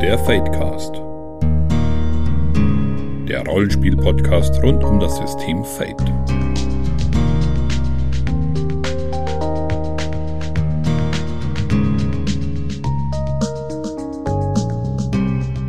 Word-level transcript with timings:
Der 0.00 0.18
Fadecast. 0.18 0.94
Der 3.28 3.44
Rollenspiel-Podcast 3.46 4.62
rund 4.62 4.82
um 4.82 4.98
das 4.98 5.18
System 5.18 5.62
Fate. 5.62 6.00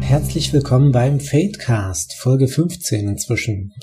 Herzlich 0.02 0.54
willkommen 0.54 0.94
beim 0.94 1.20
Fadecast, 1.20 2.14
Folge 2.14 2.48
15 2.48 3.10
inzwischen. 3.10 3.74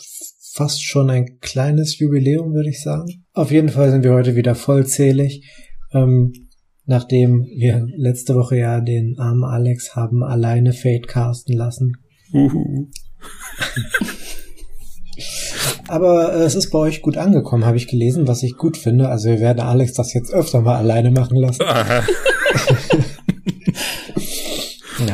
Fast 0.55 0.83
schon 0.83 1.11
ein 1.11 1.41
kleines 1.41 1.99
Jubiläum, 1.99 2.55
würde 2.55 2.71
ich 2.71 2.81
sagen. 2.83 3.27
Auf 3.35 3.51
jeden 3.51 3.69
Fall 3.69 3.91
sind 3.91 4.03
wir 4.03 4.15
heute 4.15 4.35
wieder 4.35 4.55
vollzählig. 4.55 5.47
Ähm, 5.93 6.33
nachdem 6.89 7.45
wir 7.45 7.87
letzte 7.97 8.35
Woche 8.35 8.57
ja 8.57 8.81
den 8.81 9.17
armen 9.19 9.45
Alex 9.45 9.95
haben 9.95 10.25
alleine 10.25 10.73
Fate 10.73 11.07
casten 11.07 11.57
lassen. 11.57 11.99
Uhu. 12.33 12.89
Aber 15.89 16.35
äh, 16.35 16.45
es 16.45 16.55
ist 16.55 16.71
bei 16.71 16.79
euch 16.79 17.03
gut 17.03 17.17
angekommen, 17.17 17.65
habe 17.65 17.77
ich 17.77 17.89
gelesen, 17.89 18.27
was 18.29 18.43
ich 18.43 18.57
gut 18.57 18.77
finde. 18.77 19.09
Also 19.09 19.29
wir 19.29 19.41
werden 19.41 19.61
Alex 19.61 19.93
das 19.93 20.13
jetzt 20.15 20.33
öfter 20.33 20.61
mal 20.63 20.77
alleine 20.77 21.11
machen 21.11 21.37
lassen. 21.37 21.63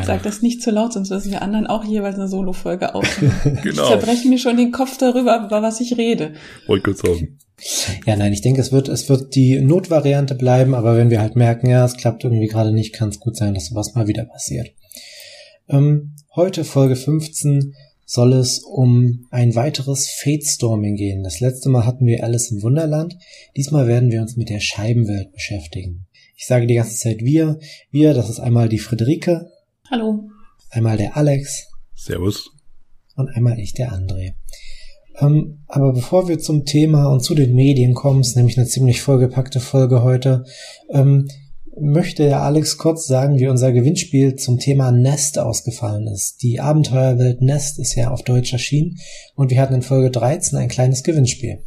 Sag 0.06 0.22
das 0.22 0.42
nicht 0.42 0.62
zu 0.62 0.70
laut, 0.70 0.92
sonst 0.92 1.10
müssen 1.10 1.30
wir 1.30 1.42
anderen 1.42 1.66
auch 1.66 1.84
jeweils 1.84 2.16
eine 2.16 2.28
Solo-Folge 2.28 2.94
aufnehmen. 2.94 3.34
genau. 3.62 3.82
Ich 3.82 3.88
zerbreche 3.88 4.28
mir 4.28 4.38
schon 4.38 4.56
den 4.56 4.70
Kopf 4.72 4.96
darüber, 4.98 5.44
über 5.44 5.62
was 5.62 5.80
ich 5.80 5.96
rede. 5.96 6.34
Wollte 6.66 6.84
kurz 6.84 7.00
sagen. 7.00 7.38
Ja, 8.06 8.16
nein, 8.16 8.32
ich 8.32 8.42
denke, 8.42 8.60
es 8.60 8.72
wird, 8.72 8.88
es 8.88 9.08
wird 9.08 9.34
die 9.34 9.60
Notvariante 9.60 10.34
bleiben, 10.34 10.74
aber 10.74 10.96
wenn 10.96 11.10
wir 11.10 11.20
halt 11.20 11.36
merken, 11.36 11.68
ja, 11.68 11.84
es 11.84 11.96
klappt 11.96 12.24
irgendwie 12.24 12.46
gerade 12.46 12.72
nicht, 12.72 12.92
kann 12.92 13.08
es 13.08 13.20
gut 13.20 13.36
sein, 13.36 13.54
dass 13.54 13.66
sowas 13.66 13.94
mal 13.94 14.06
wieder 14.06 14.24
passiert. 14.24 14.72
Ähm, 15.68 16.14
heute 16.34 16.64
Folge 16.64 16.96
15 16.96 17.74
soll 18.04 18.34
es 18.34 18.58
um 18.58 19.26
ein 19.30 19.54
weiteres 19.54 20.10
Fate-Storming 20.10 20.96
gehen. 20.96 21.22
Das 21.22 21.40
letzte 21.40 21.70
Mal 21.70 21.86
hatten 21.86 22.06
wir 22.06 22.22
Alice 22.22 22.50
im 22.50 22.62
Wunderland. 22.62 23.16
Diesmal 23.56 23.86
werden 23.86 24.12
wir 24.12 24.20
uns 24.20 24.36
mit 24.36 24.50
der 24.50 24.60
Scheibenwelt 24.60 25.32
beschäftigen. 25.32 26.06
Ich 26.36 26.46
sage 26.46 26.66
die 26.66 26.74
ganze 26.74 26.96
Zeit 26.96 27.20
wir. 27.20 27.58
Wir, 27.90 28.12
das 28.12 28.28
ist 28.28 28.40
einmal 28.40 28.68
die 28.68 28.78
Friederike. 28.78 29.50
Hallo. 29.90 30.28
Einmal 30.70 30.98
der 30.98 31.16
Alex. 31.16 31.68
Servus. 31.94 32.50
Und 33.16 33.28
einmal 33.30 33.58
ich, 33.58 33.72
der 33.72 33.92
André. 33.92 34.34
Ähm, 35.18 35.64
aber 35.66 35.92
bevor 35.92 36.28
wir 36.28 36.38
zum 36.38 36.64
Thema 36.64 37.06
und 37.06 37.20
zu 37.20 37.34
den 37.34 37.54
Medien 37.54 37.94
kommen, 37.94 38.20
ist 38.20 38.36
nämlich 38.36 38.58
eine 38.58 38.66
ziemlich 38.66 39.00
vollgepackte 39.00 39.60
Folge 39.60 40.02
heute, 40.02 40.44
ähm, 40.90 41.28
möchte 41.80 42.24
der 42.24 42.42
Alex 42.42 42.78
kurz 42.78 43.06
sagen, 43.06 43.38
wie 43.38 43.48
unser 43.48 43.72
Gewinnspiel 43.72 44.36
zum 44.36 44.58
Thema 44.58 44.92
Nest 44.92 45.38
ausgefallen 45.38 46.06
ist. 46.06 46.42
Die 46.42 46.60
Abenteuerwelt 46.60 47.42
Nest 47.42 47.78
ist 47.78 47.94
ja 47.96 48.10
auf 48.10 48.22
Deutsch 48.22 48.52
erschienen 48.52 48.98
und 49.34 49.50
wir 49.50 49.60
hatten 49.60 49.74
in 49.74 49.82
Folge 49.82 50.10
13 50.10 50.58
ein 50.58 50.68
kleines 50.68 51.02
Gewinnspiel. 51.02 51.58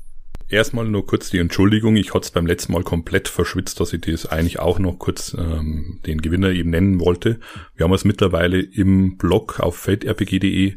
Erstmal 0.50 0.86
nur 0.86 1.06
kurz 1.06 1.30
die 1.30 1.40
Entschuldigung, 1.40 1.98
ich 1.98 2.14
hatte 2.14 2.26
es 2.26 2.32
beim 2.32 2.48
letzten 2.48 2.72
Mal 2.72 2.84
komplett 2.84 3.28
verschwitzt, 3.28 3.82
dass 3.82 3.92
ich 3.92 4.00
das 4.02 4.26
eigentlich 4.26 4.60
auch 4.60 4.80
noch 4.80 4.98
kurz 4.98 5.36
ähm, 5.38 6.00
den 6.06 6.22
Gewinner 6.22 6.52
eben 6.52 6.70
nennen 6.70 7.02
wollte. 7.02 7.42
Wir 7.76 7.84
haben 7.84 7.94
es 7.94 8.06
mittlerweile 8.06 8.62
im 8.62 9.18
Blog 9.18 9.60
auf 9.60 9.76
feldrpg.de 9.76 10.76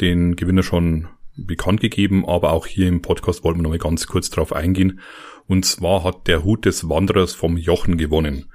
den 0.00 0.36
Gewinner 0.36 0.62
schon 0.62 1.08
bekannt 1.46 1.80
gegeben, 1.80 2.24
aber 2.26 2.52
auch 2.52 2.66
hier 2.66 2.88
im 2.88 3.02
Podcast 3.02 3.44
wollten 3.44 3.60
wir 3.60 3.62
noch 3.64 3.70
mal 3.70 3.78
ganz 3.78 4.06
kurz 4.06 4.30
drauf 4.30 4.52
eingehen. 4.52 5.00
Und 5.46 5.64
zwar 5.64 6.04
hat 6.04 6.26
der 6.26 6.44
Hut 6.44 6.64
des 6.64 6.88
Wanderers 6.88 7.34
vom 7.34 7.56
Jochen 7.56 7.96
gewonnen. 7.96 8.46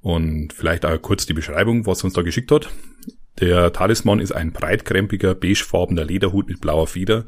Und 0.00 0.52
vielleicht 0.52 0.84
auch 0.84 1.00
kurz 1.00 1.24
die 1.26 1.32
Beschreibung, 1.32 1.86
was 1.86 2.02
er 2.02 2.06
uns 2.06 2.14
da 2.14 2.22
geschickt 2.22 2.50
hat. 2.50 2.68
Der 3.40 3.72
Talisman 3.72 4.20
ist 4.20 4.32
ein 4.32 4.52
breitkrempiger, 4.52 5.34
beigefarbener 5.34 6.04
Lederhut 6.04 6.48
mit 6.48 6.60
blauer 6.60 6.86
Feder. 6.86 7.24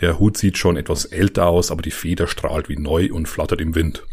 Der 0.00 0.18
Hut 0.18 0.36
sieht 0.36 0.56
schon 0.56 0.76
etwas 0.76 1.04
älter 1.04 1.46
aus, 1.46 1.70
aber 1.70 1.82
die 1.82 1.90
Feder 1.90 2.26
strahlt 2.26 2.68
wie 2.68 2.78
neu 2.78 3.10
und 3.12 3.28
flattert 3.28 3.60
im 3.60 3.74
Wind. 3.74 4.04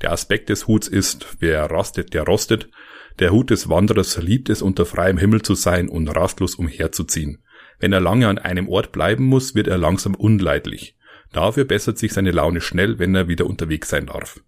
Der 0.00 0.12
Aspekt 0.12 0.48
des 0.48 0.66
Huts 0.66 0.88
ist, 0.88 1.36
wer 1.38 1.70
rastet, 1.70 2.14
der 2.14 2.24
rostet. 2.24 2.70
Der 3.18 3.30
Hut 3.30 3.50
des 3.50 3.68
Wanderers 3.68 4.16
liebt 4.16 4.48
es, 4.48 4.62
unter 4.62 4.86
freiem 4.86 5.18
Himmel 5.18 5.42
zu 5.42 5.54
sein 5.54 5.88
und 5.88 6.08
rastlos 6.08 6.54
umherzuziehen. 6.54 7.42
Wenn 7.80 7.92
er 7.92 8.00
lange 8.00 8.28
an 8.28 8.38
einem 8.38 8.68
Ort 8.68 8.92
bleiben 8.92 9.24
muss, 9.24 9.54
wird 9.54 9.66
er 9.66 9.78
langsam 9.78 10.14
unleidlich. 10.14 10.94
Dafür 11.32 11.64
bessert 11.64 11.98
sich 11.98 12.12
seine 12.12 12.30
Laune 12.30 12.60
schnell, 12.60 12.98
wenn 12.98 13.14
er 13.14 13.26
wieder 13.28 13.46
unterwegs 13.46 13.88
sein 13.88 14.06
darf. 14.06 14.40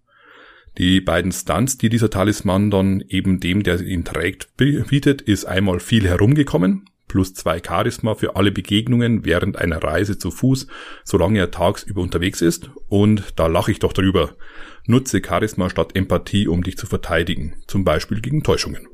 Die 0.77 1.01
beiden 1.01 1.31
Stunts, 1.31 1.77
die 1.77 1.89
dieser 1.89 2.09
Talisman 2.09 2.71
dann 2.71 3.01
eben 3.07 3.39
dem, 3.39 3.63
der 3.63 3.79
ihn 3.81 4.05
trägt, 4.05 4.55
bietet, 4.57 5.21
ist 5.21 5.45
einmal 5.45 5.79
viel 5.79 6.07
herumgekommen, 6.07 6.89
plus 7.07 7.33
zwei 7.33 7.61
Charisma 7.65 8.15
für 8.15 8.35
alle 8.35 8.51
Begegnungen 8.51 9.23
während 9.23 9.57
einer 9.57 9.83
Reise 9.83 10.17
zu 10.17 10.31
Fuß, 10.31 10.67
solange 11.03 11.39
er 11.39 11.51
tagsüber 11.51 12.01
unterwegs 12.01 12.41
ist, 12.41 12.71
und 12.89 13.33
da 13.35 13.47
lache 13.47 13.71
ich 13.71 13.79
doch 13.79 13.93
drüber. 13.93 14.35
Nutze 14.87 15.21
Charisma 15.25 15.69
statt 15.69 15.95
Empathie, 15.95 16.47
um 16.47 16.63
dich 16.63 16.77
zu 16.77 16.87
verteidigen, 16.87 17.53
zum 17.67 17.83
Beispiel 17.83 18.19
gegen 18.19 18.43
Täuschungen 18.43 18.87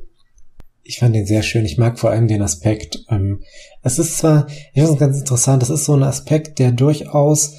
ich 0.89 0.97
fand 0.97 1.13
den 1.15 1.27
sehr 1.27 1.43
schön. 1.43 1.65
Ich 1.65 1.77
mag 1.77 1.99
vor 1.99 2.09
allem 2.09 2.27
den 2.27 2.41
Aspekt. 2.41 3.05
Ähm, 3.09 3.41
es 3.83 3.99
ist 3.99 4.17
zwar, 4.17 4.47
ich 4.49 4.81
finde 4.81 4.93
es 4.93 4.97
ganz 4.97 5.19
interessant, 5.19 5.61
das 5.61 5.69
ist 5.69 5.85
so 5.85 5.93
ein 5.93 6.01
Aspekt, 6.01 6.57
der 6.57 6.71
durchaus 6.71 7.57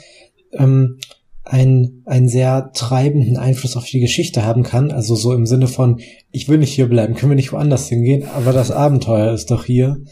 ähm, 0.53 0.99
einen, 1.45 2.03
einen 2.07 2.29
sehr 2.29 2.73
treibenden 2.75 3.37
Einfluss 3.37 3.77
auf 3.77 3.85
die 3.85 4.01
Geschichte 4.01 4.45
haben 4.45 4.65
kann. 4.65 4.91
Also 4.91 5.15
so 5.15 5.33
im 5.33 5.47
Sinne 5.47 5.69
von, 5.69 6.01
ich 6.33 6.49
will 6.49 6.59
nicht 6.59 6.73
hier 6.73 6.89
bleiben, 6.89 7.15
können 7.15 7.31
wir 7.31 7.37
nicht 7.37 7.53
woanders 7.53 7.89
hingehen, 7.89 8.25
aber 8.35 8.53
das 8.53 8.73
Abenteuer 8.73 9.33
ist 9.33 9.53
doch 9.53 9.65
hier. 9.65 10.03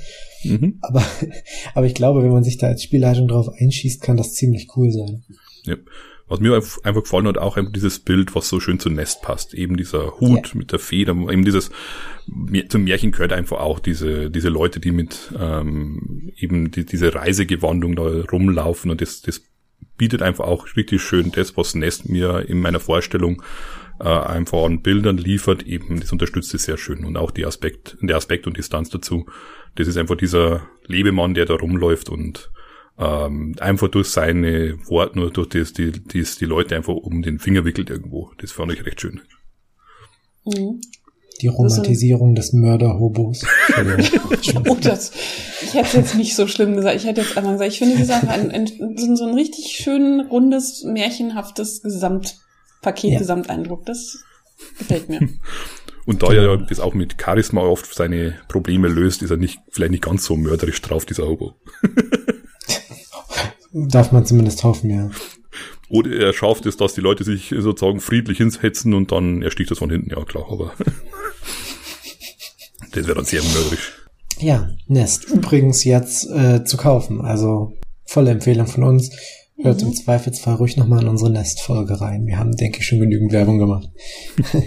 Mhm. 0.44 0.78
Aber, 0.80 1.02
aber 1.74 1.86
ich 1.86 1.94
glaube, 1.94 2.22
wenn 2.22 2.30
man 2.30 2.44
sich 2.44 2.56
da 2.56 2.68
als 2.68 2.84
Spielleitung 2.84 3.26
drauf 3.26 3.48
einschießt, 3.48 4.00
kann 4.00 4.16
das 4.16 4.34
ziemlich 4.34 4.68
cool 4.76 4.92
sein. 4.92 5.24
Ja. 5.64 5.74
Was 6.28 6.40
mir 6.40 6.54
einfach 6.54 7.02
gefallen 7.02 7.26
hat, 7.26 7.38
auch 7.38 7.58
dieses 7.72 8.00
Bild, 8.00 8.34
was 8.34 8.48
so 8.48 8.60
schön 8.60 8.78
zu 8.78 8.90
Nest 8.90 9.22
passt. 9.22 9.54
Eben 9.54 9.76
dieser 9.76 10.20
Hut 10.20 10.48
ja. 10.48 10.58
mit 10.58 10.72
der 10.72 10.78
Feder, 10.78 11.12
eben 11.12 11.44
dieses, 11.44 11.70
zum 12.68 12.84
Märchen 12.84 13.12
gehört 13.12 13.32
einfach 13.32 13.60
auch 13.60 13.80
diese, 13.80 14.30
diese 14.30 14.50
Leute, 14.50 14.78
die 14.78 14.92
mit 14.92 15.32
ähm, 15.38 16.30
eben 16.36 16.70
die, 16.70 16.84
diese 16.84 17.14
Reisegewandung 17.14 17.96
da 17.96 18.02
rumlaufen 18.30 18.90
und 18.90 19.00
das, 19.00 19.22
das 19.22 19.42
bietet 19.96 20.22
einfach 20.22 20.44
auch 20.44 20.76
richtig 20.76 21.02
schön 21.02 21.32
das, 21.32 21.56
was 21.56 21.74
Nest 21.74 22.08
mir 22.08 22.48
in 22.48 22.60
meiner 22.60 22.80
Vorstellung 22.80 23.42
äh, 24.00 24.08
einfach 24.08 24.64
an 24.64 24.82
Bildern 24.82 25.18
liefert, 25.18 25.64
eben 25.64 26.00
das 26.00 26.12
unterstützt 26.12 26.54
es 26.54 26.64
sehr 26.64 26.78
schön 26.78 27.04
und 27.04 27.16
auch 27.16 27.30
die 27.30 27.46
Aspekt, 27.46 27.96
der 28.00 28.16
Aspekt 28.16 28.46
und 28.46 28.56
Distanz 28.56 28.90
dazu. 28.90 29.26
Das 29.74 29.88
ist 29.88 29.96
einfach 29.96 30.16
dieser 30.16 30.68
Lebemann, 30.86 31.34
der 31.34 31.46
da 31.46 31.54
rumläuft 31.54 32.08
und 32.08 32.50
ähm, 32.98 33.54
einfach 33.60 33.88
durch 33.88 34.08
seine 34.08 34.76
Worte, 34.88 35.18
nur 35.18 35.30
durch 35.30 35.48
das, 35.50 35.72
die, 35.72 35.92
das 35.92 36.36
die 36.36 36.44
Leute 36.44 36.76
einfach 36.76 36.94
um 36.94 37.22
den 37.22 37.38
Finger 37.38 37.64
wickelt 37.64 37.90
irgendwo. 37.90 38.32
Das 38.38 38.52
fand 38.52 38.72
ich 38.72 38.84
recht 38.84 39.00
schön. 39.00 39.20
Mhm. 40.44 40.80
Die 41.40 41.46
Romantisierung 41.46 42.34
des 42.34 42.52
Mörderhobos. 42.52 43.44
oh, 44.68 44.76
das, 44.80 45.12
ich 45.62 45.74
hätte 45.74 45.86
es 45.86 45.92
jetzt 45.92 46.14
nicht 46.16 46.34
so 46.34 46.48
schlimm 46.48 46.74
gesagt. 46.74 46.96
Ich 46.96 47.06
hätte 47.06 47.20
jetzt 47.20 47.38
einmal 47.38 47.52
gesagt, 47.52 47.72
ich 47.72 47.78
finde 47.78 47.94
diese 47.94 48.08
Sache 48.08 48.28
ein, 48.28 48.50
ein, 48.50 48.66
so 49.16 49.24
ein 49.24 49.34
richtig 49.34 49.66
schön 49.66 50.20
rundes, 50.20 50.82
märchenhaftes 50.82 51.82
Gesamtpaket, 51.82 53.12
ja. 53.12 53.18
Gesamteindruck. 53.20 53.86
Das 53.86 54.24
gefällt 54.78 55.08
mir. 55.08 55.20
Und 56.06 56.22
da 56.22 56.32
er 56.32 56.56
das 56.56 56.80
auch 56.80 56.94
mit 56.94 57.22
Charisma 57.22 57.60
oft 57.60 57.94
seine 57.94 58.34
Probleme 58.48 58.88
löst, 58.88 59.22
ist 59.22 59.30
er 59.30 59.36
nicht, 59.36 59.60
vielleicht 59.70 59.90
nicht 59.90 60.02
ganz 60.02 60.24
so 60.24 60.36
mörderisch 60.36 60.80
drauf, 60.80 61.04
dieser 61.04 61.28
Hobo. 61.28 61.54
Darf 63.72 64.12
man 64.12 64.24
zumindest 64.24 64.64
hoffen, 64.64 64.90
ja. 64.90 65.10
Oder 65.90 66.12
er 66.12 66.32
schafft 66.32 66.66
es, 66.66 66.76
dass 66.76 66.94
die 66.94 67.00
Leute 67.00 67.24
sich 67.24 67.54
sozusagen 67.56 68.00
friedlich 68.00 68.38
hinsetzen 68.38 68.94
und 68.94 69.12
dann 69.12 69.42
ersticht 69.42 69.70
das 69.70 69.78
von 69.78 69.90
hinten, 69.90 70.10
ja 70.10 70.22
klar, 70.24 70.46
aber 70.50 70.72
das 72.92 73.06
wäre 73.06 73.16
dann 73.16 73.24
sehr 73.24 73.42
mörderisch. 73.42 73.92
Ja, 74.38 74.70
Nest. 74.86 75.24
Übrigens 75.24 75.84
jetzt 75.84 76.30
äh, 76.30 76.64
zu 76.64 76.76
kaufen, 76.76 77.22
also 77.22 77.72
volle 78.04 78.30
Empfehlung 78.30 78.66
von 78.66 78.84
uns. 78.84 79.10
Hört 79.60 79.82
mhm. 79.82 79.88
im 79.88 79.94
Zweifelsfall 79.94 80.54
ruhig 80.54 80.76
nochmal 80.76 81.02
in 81.02 81.08
unsere 81.08 81.30
Nest-Folge 81.30 82.00
rein. 82.00 82.26
Wir 82.26 82.38
haben, 82.38 82.56
denke 82.56 82.78
ich, 82.78 82.86
schon 82.86 83.00
genügend 83.00 83.32
Werbung 83.32 83.58
gemacht. 83.58 83.90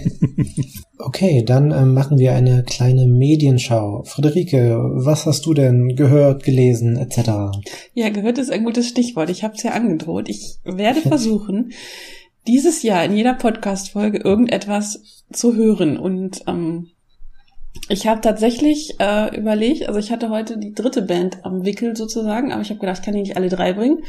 okay, 0.98 1.44
dann 1.46 1.72
ähm, 1.72 1.94
machen 1.94 2.18
wir 2.18 2.34
eine 2.34 2.64
kleine 2.64 3.08
Medienschau. 3.08 4.04
Friederike, 4.04 4.78
was 4.94 5.26
hast 5.26 5.46
du 5.46 5.54
denn 5.54 5.96
gehört, 5.96 6.44
gelesen, 6.44 6.98
etc.? 6.98 7.62
Ja, 7.94 8.10
gehört 8.10 8.38
ist 8.38 8.52
ein 8.52 8.66
gutes 8.66 8.88
Stichwort. 8.90 9.30
Ich 9.30 9.44
habe 9.44 9.54
es 9.56 9.64
ja 9.64 9.72
angedroht. 9.72 10.28
Ich 10.28 10.58
werde 10.66 11.00
versuchen, 11.02 11.72
dieses 12.48 12.84
Jahr 12.84 13.06
in 13.06 13.16
jeder 13.16 13.36
Podcast-Folge 13.36 14.20
irgendetwas 14.20 15.24
zu 15.32 15.56
hören 15.56 15.98
und 15.98 16.42
ähm, 16.48 16.88
ich 17.90 18.08
habe 18.08 18.22
tatsächlich 18.22 19.00
äh, 19.00 19.36
überlegt, 19.36 19.88
also 19.88 20.00
ich 20.00 20.12
hatte 20.12 20.30
heute 20.30 20.58
die 20.58 20.74
dritte 20.74 21.02
Band 21.02 21.46
am 21.46 21.66
Wickel 21.66 21.96
sozusagen, 21.96 22.52
aber 22.52 22.62
ich 22.62 22.70
habe 22.70 22.80
gedacht, 22.80 23.00
ich 23.00 23.06
kann 23.06 23.14
die 23.14 23.22
nicht 23.22 23.38
alle 23.38 23.50
drei 23.50 23.74
bringen. 23.74 24.04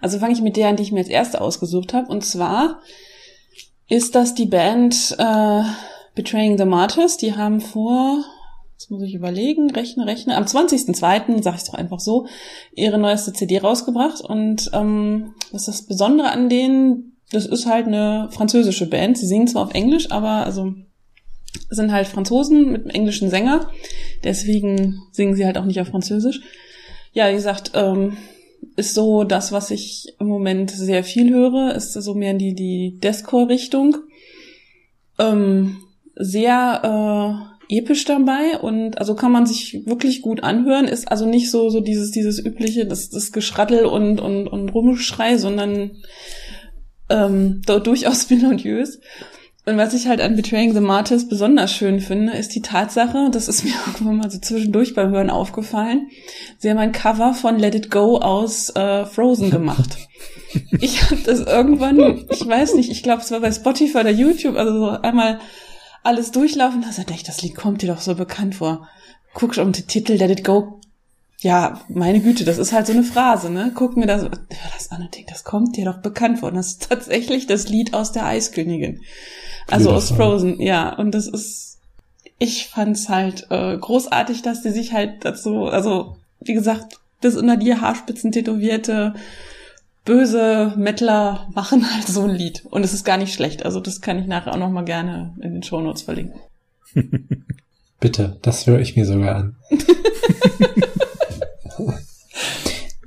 Also 0.00 0.18
fange 0.18 0.32
ich 0.32 0.42
mit 0.42 0.56
der 0.56 0.68
an, 0.68 0.76
die 0.76 0.82
ich 0.82 0.92
mir 0.92 1.00
als 1.00 1.08
erste 1.08 1.40
ausgesucht 1.40 1.94
habe. 1.94 2.10
Und 2.10 2.24
zwar 2.24 2.80
ist 3.88 4.14
das 4.14 4.34
die 4.34 4.46
Band 4.46 5.16
äh, 5.18 5.62
Betraying 6.14 6.58
the 6.58 6.64
Martyrs. 6.64 7.16
Die 7.16 7.34
haben 7.34 7.60
vor 7.60 8.24
jetzt 8.76 8.90
muss 8.90 9.02
ich 9.02 9.14
überlegen, 9.14 9.70
rechne, 9.70 10.06
rechne, 10.06 10.36
am 10.36 10.44
20.02., 10.44 11.42
sag 11.42 11.56
ich 11.56 11.64
doch 11.64 11.74
einfach 11.74 11.98
so, 11.98 12.26
ihre 12.74 12.98
neueste 12.98 13.32
CD 13.32 13.58
rausgebracht. 13.58 14.20
Und 14.20 14.70
ähm, 14.74 15.34
was 15.50 15.62
ist 15.62 15.80
das 15.80 15.86
Besondere 15.86 16.30
an 16.30 16.50
denen? 16.50 17.16
Das 17.30 17.46
ist 17.46 17.66
halt 17.66 17.86
eine 17.86 18.28
französische 18.30 18.88
Band. 18.88 19.16
Sie 19.16 19.26
singen 19.26 19.48
zwar 19.48 19.62
auf 19.62 19.74
Englisch, 19.74 20.10
aber 20.10 20.44
also 20.44 20.74
sind 21.70 21.92
halt 21.92 22.06
Franzosen 22.06 22.72
mit 22.72 22.82
einem 22.82 22.90
englischen 22.90 23.30
Sänger. 23.30 23.70
Deswegen 24.24 25.02
singen 25.12 25.34
sie 25.34 25.46
halt 25.46 25.58
auch 25.58 25.64
nicht 25.64 25.80
auf 25.80 25.88
Französisch. 25.88 26.40
Ja, 27.12 27.30
wie 27.30 27.34
gesagt, 27.34 27.72
ähm, 27.74 28.16
ist 28.76 28.94
so 28.94 29.24
das, 29.24 29.52
was 29.52 29.70
ich 29.70 30.14
im 30.18 30.26
Moment 30.26 30.70
sehr 30.70 31.04
viel 31.04 31.32
höre, 31.32 31.74
ist 31.74 31.92
so 31.92 32.14
mehr 32.14 32.32
in 32.32 32.38
die, 32.38 32.54
die 32.54 32.98
Deathcore-Richtung. 32.98 33.96
Ähm, 35.18 35.78
sehr 36.14 37.50
äh, 37.70 37.76
episch 37.78 38.04
dabei 38.04 38.58
und 38.58 38.98
also 38.98 39.14
kann 39.14 39.32
man 39.32 39.46
sich 39.46 39.86
wirklich 39.86 40.22
gut 40.22 40.42
anhören, 40.42 40.86
ist 40.86 41.10
also 41.10 41.26
nicht 41.26 41.50
so, 41.50 41.68
so 41.68 41.80
dieses, 41.80 42.10
dieses 42.10 42.38
übliche, 42.38 42.86
das, 42.86 43.10
das 43.10 43.32
Geschrattel 43.32 43.84
und, 43.86 44.20
und, 44.20 44.46
und 44.46 44.68
Rumschrei, 44.70 45.36
sondern 45.36 45.98
ähm, 47.08 47.62
durchaus 47.66 48.30
melodiös. 48.30 49.00
Und 49.68 49.78
was 49.78 49.94
ich 49.94 50.06
halt 50.06 50.20
an 50.20 50.36
Betraying 50.36 50.74
the 50.74 50.80
Martyrs 50.80 51.28
besonders 51.28 51.72
schön 51.72 51.98
finde, 51.98 52.34
ist 52.34 52.54
die 52.54 52.62
Tatsache, 52.62 53.30
das 53.32 53.48
ist 53.48 53.64
mir 53.64 53.74
irgendwann 53.86 54.18
mal 54.18 54.30
so 54.30 54.38
zwischendurch 54.38 54.94
beim 54.94 55.10
Hören 55.10 55.28
aufgefallen, 55.28 56.08
sie 56.58 56.70
haben 56.70 56.78
ein 56.78 56.92
Cover 56.92 57.34
von 57.34 57.58
Let 57.58 57.74
It 57.74 57.90
Go 57.90 58.18
aus 58.18 58.70
äh, 58.76 59.04
Frozen 59.06 59.50
gemacht. 59.50 59.98
ich 60.80 61.02
habe 61.02 61.20
das 61.26 61.40
irgendwann, 61.40 62.24
ich 62.30 62.46
weiß 62.46 62.74
nicht, 62.74 62.92
ich 62.92 63.02
glaube, 63.02 63.22
es 63.22 63.32
war 63.32 63.40
bei 63.40 63.50
Spotify 63.50 63.98
oder 63.98 64.10
YouTube, 64.10 64.56
also 64.56 64.72
so 64.72 64.88
einmal 65.02 65.40
alles 66.04 66.30
durchlaufen, 66.30 66.82
da 66.82 66.88
dachte 66.96 67.14
ich, 67.14 67.24
das 67.24 67.42
Lied 67.42 67.56
kommt 67.56 67.82
dir 67.82 67.88
doch 67.88 68.00
so 68.00 68.14
bekannt 68.14 68.54
vor. 68.54 68.88
Guckst 69.34 69.58
um 69.58 69.72
den 69.72 69.88
Titel 69.88 70.12
Let 70.12 70.30
It 70.30 70.44
Go, 70.44 70.80
ja, 71.40 71.80
meine 71.88 72.20
Güte, 72.20 72.44
das 72.44 72.58
ist 72.58 72.72
halt 72.72 72.86
so 72.86 72.92
eine 72.92 73.02
Phrase, 73.02 73.50
ne? 73.50 73.72
Guck 73.74 73.96
mir 73.96 74.06
das, 74.06 74.22
hör 74.22 74.30
das 74.74 74.90
an 74.90 75.02
und 75.02 75.14
denk, 75.14 75.26
das 75.26 75.44
kommt 75.44 75.76
dir 75.76 75.84
doch 75.84 75.98
bekannt 75.98 76.40
vor. 76.40 76.48
Und 76.48 76.56
das 76.56 76.68
ist 76.68 76.88
tatsächlich 76.88 77.46
das 77.46 77.68
Lied 77.68 77.92
aus 77.92 78.12
der 78.12 78.24
Eiskönigin. 78.24 79.00
Also 79.68 79.90
aus 79.90 80.10
Frozen, 80.10 80.60
ja. 80.60 80.94
Und 80.96 81.12
das 81.14 81.26
ist, 81.26 81.78
ich 82.38 82.68
fand's 82.68 83.08
halt 83.08 83.46
äh, 83.50 83.76
großartig, 83.76 84.42
dass 84.42 84.62
die 84.62 84.70
sich 84.70 84.92
halt 84.92 85.24
dazu, 85.24 85.64
also 85.64 86.16
wie 86.40 86.54
gesagt, 86.54 86.98
bis 87.20 87.36
unter 87.36 87.56
die 87.56 87.74
Haarspitzen 87.74 88.32
tätowierte 88.32 89.14
böse 90.04 90.72
Mettler 90.76 91.48
machen 91.54 91.92
halt 91.92 92.06
so 92.06 92.22
ein 92.22 92.30
Lied. 92.30 92.64
Und 92.70 92.82
es 92.82 92.94
ist 92.94 93.04
gar 93.04 93.18
nicht 93.18 93.34
schlecht. 93.34 93.64
Also 93.64 93.80
das 93.80 94.00
kann 94.00 94.18
ich 94.18 94.26
nachher 94.26 94.54
auch 94.54 94.58
noch 94.58 94.70
mal 94.70 94.84
gerne 94.84 95.34
in 95.42 95.52
den 95.52 95.62
Shownotes 95.62 96.02
verlinken. 96.02 96.40
Bitte, 98.00 98.38
das 98.40 98.66
höre 98.66 98.80
ich 98.80 98.96
mir 98.96 99.04
sogar 99.04 99.36
an. 99.36 99.56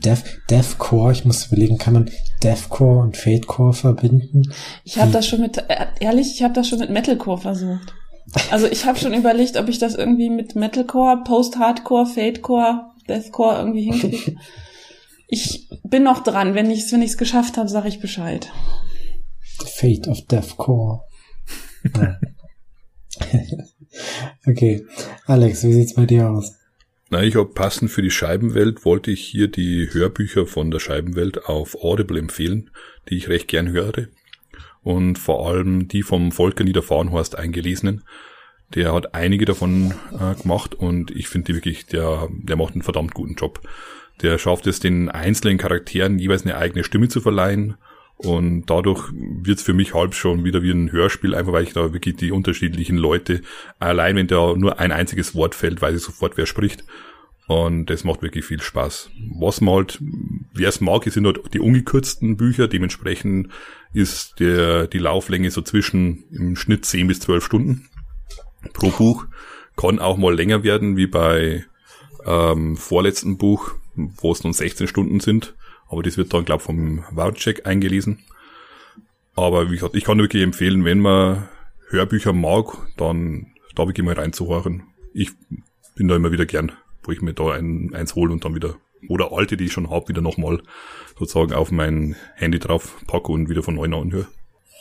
Death, 0.03 0.23
Deathcore, 0.49 1.11
ich 1.11 1.25
muss 1.25 1.47
überlegen, 1.47 1.77
kann 1.77 1.93
man 1.93 2.09
Deathcore 2.43 3.01
und 3.01 3.17
Fadecore 3.17 3.73
verbinden? 3.73 4.53
Ich 4.83 4.97
habe 4.97 5.11
das 5.11 5.27
schon 5.27 5.41
mit, 5.41 5.57
äh, 5.57 5.87
ehrlich, 5.99 6.31
ich 6.35 6.43
habe 6.43 6.53
das 6.53 6.69
schon 6.69 6.79
mit 6.79 6.89
Metalcore 6.89 7.39
versucht. 7.39 7.93
Also 8.51 8.67
ich 8.67 8.85
habe 8.85 8.99
schon 8.99 9.13
überlegt, 9.13 9.57
ob 9.57 9.67
ich 9.69 9.79
das 9.79 9.95
irgendwie 9.95 10.29
mit 10.29 10.55
Metalcore, 10.55 11.23
Post-Hardcore, 11.25 12.05
Fadecore, 12.05 12.91
Deathcore 13.07 13.57
irgendwie 13.57 13.83
hinkriege. 13.83 14.35
Ich 15.31 15.69
bin 15.83 16.01
noch 16.01 16.23
dran. 16.23 16.55
Wenn 16.55 16.71
ich 16.71 16.79
es 16.79 16.91
wenn 16.91 17.03
ich's 17.03 17.15
geschafft 17.15 17.57
habe, 17.57 17.69
sage 17.69 17.87
ich 17.87 17.99
Bescheid. 17.99 18.51
Fate 19.63 20.07
of 20.07 20.25
Deathcore. 20.25 21.03
okay. 24.47 24.83
Alex, 25.27 25.63
wie 25.63 25.73
sieht's 25.73 25.93
bei 25.93 26.07
dir 26.07 26.31
aus? 26.31 26.58
Na, 27.11 27.23
ich 27.23 27.35
habe 27.35 27.49
passend 27.49 27.89
für 27.89 28.03
die 28.03 28.11
Scheibenwelt 28.11 28.85
wollte 28.85 29.09
ich 29.09 29.25
hier 29.25 29.47
die 29.47 29.89
Hörbücher 29.91 30.45
von 30.45 30.69
der 30.69 30.79
Scheibenwelt 30.79 31.45
auf 31.45 31.75
Audible 31.81 32.19
empfehlen, 32.19 32.69
die 33.09 33.17
ich 33.17 33.29
recht 33.29 33.47
gern 33.47 33.69
höre. 33.69 34.09
Und 34.83 35.17
vor 35.17 35.47
allem 35.47 35.87
die 35.87 36.03
vom 36.03 36.31
Volker 36.31 36.63
Niederfahrenhorst 36.63 37.35
eingelesenen. 37.35 38.03
Der 38.75 38.93
hat 38.93 39.15
einige 39.15 39.45
davon 39.45 39.95
äh, 40.11 40.39
gemacht 40.39 40.75
und 40.75 41.09
ich 41.09 41.27
finde 41.27 41.47
die 41.47 41.55
wirklich, 41.55 41.87
der, 41.87 42.29
der 42.31 42.55
macht 42.55 42.73
einen 42.73 42.83
verdammt 42.83 43.15
guten 43.15 43.33
Job. 43.33 43.67
Der 44.21 44.37
schafft 44.37 44.67
es, 44.67 44.79
den 44.79 45.09
einzelnen 45.09 45.57
Charakteren 45.57 46.19
jeweils 46.19 46.43
eine 46.43 46.57
eigene 46.57 46.83
Stimme 46.83 47.07
zu 47.07 47.21
verleihen. 47.21 47.77
Und 48.21 48.65
dadurch 48.65 49.09
wird's 49.13 49.63
für 49.63 49.73
mich 49.73 49.93
halb 49.93 50.13
schon 50.13 50.43
wieder 50.43 50.61
wie 50.61 50.71
ein 50.71 50.91
Hörspiel, 50.91 51.33
einfach 51.33 51.53
weil 51.53 51.63
ich 51.63 51.71
da 51.71 51.93
wirklich 51.93 52.17
die 52.17 52.33
unterschiedlichen 52.33 52.97
Leute, 52.97 53.41
allein 53.79 54.17
wenn 54.17 54.27
da 54.27 54.55
nur 54.57 54.77
ein 54.77 54.91
einziges 54.91 55.35
Wort 55.35 55.55
fällt, 55.55 55.81
weiß 55.81 55.95
ich 55.95 56.03
sofort, 56.03 56.35
wer 56.35 56.45
spricht. 56.45 56.83
Und 57.47 57.85
das 57.85 58.03
macht 58.03 58.21
wirklich 58.21 58.43
viel 58.43 58.61
Spaß. 58.61 59.09
Was 59.39 59.61
man 59.61 59.75
halt, 59.75 59.99
wer 60.53 60.67
es 60.67 60.81
mag, 60.81 61.05
sind 61.05 61.25
halt 61.25 61.39
die 61.53 61.61
ungekürzten 61.61 62.35
Bücher. 62.35 62.67
Dementsprechend 62.67 63.47
ist 63.93 64.41
der, 64.41 64.87
die 64.87 64.99
Lauflänge 64.99 65.49
so 65.49 65.61
zwischen 65.61 66.25
im 66.29 66.57
Schnitt 66.57 66.85
10 66.85 67.07
bis 67.07 67.21
12 67.21 67.43
Stunden 67.43 67.89
pro 68.73 68.89
Buch. 68.91 69.27
Kann 69.77 69.99
auch 69.99 70.17
mal 70.17 70.35
länger 70.35 70.63
werden, 70.63 70.97
wie 70.97 71.07
bei 71.07 71.63
ähm, 72.25 72.75
vorletzten 72.75 73.37
Buch, 73.37 73.71
wo 73.95 74.33
es 74.33 74.43
nun 74.43 74.51
16 74.51 74.87
Stunden 74.89 75.21
sind. 75.21 75.55
Aber 75.89 76.03
das 76.03 76.17
wird 76.17 76.33
dann, 76.33 76.45
glaube 76.45 76.61
ich, 76.61 76.65
vom 76.65 77.03
Voucheck 77.11 77.65
eingelesen. 77.65 78.19
Aber 79.35 79.69
wie 79.69 79.75
gesagt, 79.75 79.95
ich 79.95 80.03
kann 80.03 80.19
wirklich 80.19 80.43
empfehlen, 80.43 80.85
wenn 80.85 80.99
man 80.99 81.47
Hörbücher 81.89 82.33
mag, 82.33 82.77
dann 82.97 83.47
da 83.75 83.87
wirklich 83.87 84.05
mal 84.05 84.13
reinzuhören. 84.13 84.83
Ich 85.13 85.31
bin 85.95 86.07
da 86.07 86.15
immer 86.15 86.31
wieder 86.31 86.45
gern, 86.45 86.71
wo 87.03 87.11
ich 87.11 87.21
mir 87.21 87.33
da 87.33 87.53
ein, 87.53 87.93
eins 87.93 88.15
hole 88.15 88.31
und 88.31 88.45
dann 88.45 88.55
wieder, 88.55 88.75
oder 89.07 89.31
alte, 89.31 89.57
die 89.57 89.65
ich 89.65 89.73
schon 89.73 89.89
habe, 89.89 90.09
wieder 90.09 90.21
nochmal 90.21 90.61
sozusagen 91.17 91.53
auf 91.53 91.71
mein 91.71 92.15
Handy 92.35 92.59
drauf 92.59 92.97
packe 93.07 93.31
und 93.31 93.49
wieder 93.49 93.63
von 93.63 93.75
neu 93.75 93.85
anhöre. 93.85 94.27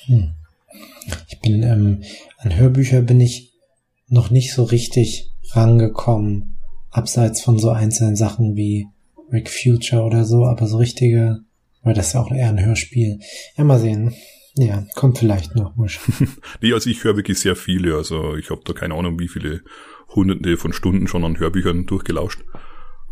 Hm. 0.07 0.33
Ich 1.29 1.41
bin, 1.41 1.63
ähm, 1.63 2.03
an 2.39 2.57
Hörbücher 2.57 3.01
bin 3.01 3.21
ich 3.21 3.53
noch 4.09 4.31
nicht 4.31 4.53
so 4.53 4.65
richtig 4.65 5.31
rangekommen, 5.53 6.59
abseits 6.91 7.41
von 7.43 7.59
so 7.59 7.71
einzelnen 7.71 8.17
Sachen 8.17 8.57
wie 8.57 8.89
Rick 9.33 9.51
Future 9.51 10.03
oder 10.03 10.25
so, 10.25 10.45
aber 10.47 10.67
so 10.67 10.79
richtige, 10.79 11.41
weil 11.83 11.95
das 11.95 12.09
ist 12.09 12.13
ja 12.15 12.21
auch 12.21 12.31
eher 12.31 12.49
ein 12.49 12.65
Hörspiel. 12.65 13.21
Ja, 13.57 13.65
mal 13.65 13.79
sehen. 13.79 14.15
Ja, 14.55 14.85
kommt 14.95 15.19
vielleicht 15.19 15.55
noch. 15.55 15.77
Mal 15.77 15.89
nee, 16.61 16.73
also 16.73 16.91
ich 16.91 17.05
höre 17.05 17.17
wirklich 17.17 17.39
sehr 17.39 17.55
viele. 17.55 17.95
Also 17.95 18.37
ich 18.37 18.51
habe 18.51 18.63
da 18.65 18.73
keine 18.73 18.95
Ahnung, 18.95 19.19
wie 19.21 19.29
viele 19.29 19.63
hunderte 20.15 20.57
von 20.57 20.73
Stunden 20.73 21.07
schon 21.07 21.25
an 21.25 21.39
Hörbüchern 21.39 21.87
durchgelauscht. 21.87 22.43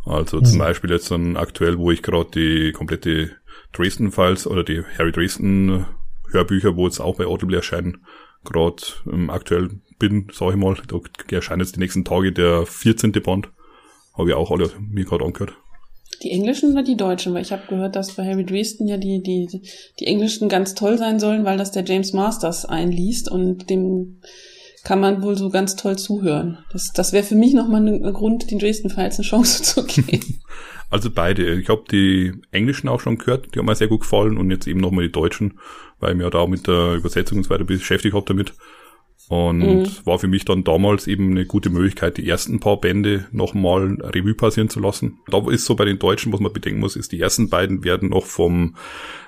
Also 0.04 0.40
zum 0.40 0.56
mhm. 0.56 0.60
Beispiel 0.60 0.90
jetzt 0.90 1.10
dann 1.10 1.36
aktuell, 1.36 1.78
wo 1.78 1.90
ich 1.90 2.02
gerade 2.02 2.30
die 2.34 2.72
komplette 2.72 3.32
Dresden-Files 3.72 4.46
oder 4.46 4.64
die 4.64 4.82
Harry 4.98 5.12
Dresden 5.12 5.86
Hörbücher, 6.30 6.76
wo 6.76 6.86
jetzt 6.86 7.00
auch 7.00 7.16
bei 7.16 7.26
Audible 7.26 7.56
erscheinen, 7.56 8.04
gerade 8.44 8.82
ähm, 9.10 9.30
aktuell 9.30 9.70
bin, 9.98 10.28
sage 10.32 10.52
ich 10.52 10.58
mal, 10.58 10.76
da 10.86 10.98
erscheint 11.34 11.62
jetzt 11.62 11.76
die 11.76 11.80
nächsten 11.80 12.04
Tage 12.04 12.32
der 12.32 12.66
14. 12.66 13.12
Band. 13.12 13.50
Habe 14.16 14.30
ich 14.30 14.34
auch 14.34 14.50
alle 14.50 14.70
mir 14.78 15.04
gerade 15.04 15.24
angehört. 15.24 15.56
Die 16.22 16.30
englischen 16.30 16.72
oder 16.72 16.82
die 16.82 16.96
deutschen? 16.96 17.34
Weil 17.34 17.42
ich 17.42 17.52
habe 17.52 17.66
gehört, 17.68 17.96
dass 17.96 18.14
bei 18.14 18.24
Harry 18.24 18.44
Dresden 18.44 18.88
ja 18.88 18.96
die, 18.96 19.22
die, 19.22 19.62
die 19.98 20.06
englischen 20.06 20.48
ganz 20.48 20.74
toll 20.74 20.98
sein 20.98 21.20
sollen, 21.20 21.44
weil 21.44 21.58
das 21.58 21.72
der 21.72 21.84
James 21.84 22.12
Masters 22.12 22.64
einliest 22.64 23.30
und 23.30 23.68
dem 23.70 24.20
kann 24.84 25.00
man 25.00 25.22
wohl 25.22 25.36
so 25.36 25.50
ganz 25.50 25.74
toll 25.74 25.98
zuhören. 25.98 26.58
Das, 26.72 26.92
das 26.92 27.12
wäre 27.12 27.24
für 27.24 27.34
mich 27.34 27.54
nochmal 27.54 27.84
ein 27.86 28.12
Grund, 28.12 28.50
den 28.50 28.60
Dresden 28.60 28.88
Files 28.88 29.18
eine 29.18 29.26
Chance 29.26 29.62
zu 29.62 29.84
geben. 29.84 30.20
Also 30.90 31.10
beide. 31.10 31.54
Ich 31.54 31.68
habe 31.68 31.84
die 31.90 32.32
englischen 32.52 32.88
auch 32.88 33.00
schon 33.00 33.18
gehört, 33.18 33.54
die 33.54 33.58
haben 33.58 33.66
mir 33.66 33.74
sehr 33.74 33.88
gut 33.88 34.02
gefallen 34.02 34.38
und 34.38 34.50
jetzt 34.50 34.68
eben 34.68 34.80
nochmal 34.80 35.04
die 35.04 35.12
deutschen, 35.12 35.58
weil 35.98 36.12
ich 36.12 36.16
mir 36.16 36.30
da 36.30 36.38
auch 36.38 36.48
mit 36.48 36.66
der 36.66 36.94
Übersetzung 36.94 37.38
und 37.38 37.44
so 37.44 37.50
weiter 37.50 37.64
beschäftigt 37.64 38.14
habe 38.14 38.26
damit. 38.26 38.54
Und 39.28 39.58
mhm. 39.58 39.86
war 40.04 40.20
für 40.20 40.28
mich 40.28 40.44
dann 40.44 40.62
damals 40.62 41.08
eben 41.08 41.32
eine 41.32 41.46
gute 41.46 41.68
Möglichkeit, 41.68 42.16
die 42.16 42.28
ersten 42.28 42.60
paar 42.60 42.80
Bände 42.80 43.26
nochmal 43.32 43.98
Revue 44.00 44.34
passieren 44.34 44.68
zu 44.68 44.78
lassen. 44.78 45.18
Da 45.28 45.50
ist 45.50 45.64
so 45.64 45.74
bei 45.74 45.84
den 45.84 45.98
Deutschen, 45.98 46.32
was 46.32 46.38
man 46.38 46.52
bedenken 46.52 46.78
muss, 46.78 46.94
ist, 46.94 47.10
die 47.10 47.20
ersten 47.20 47.48
beiden 47.48 47.82
werden 47.82 48.10
noch 48.10 48.24
vom 48.24 48.76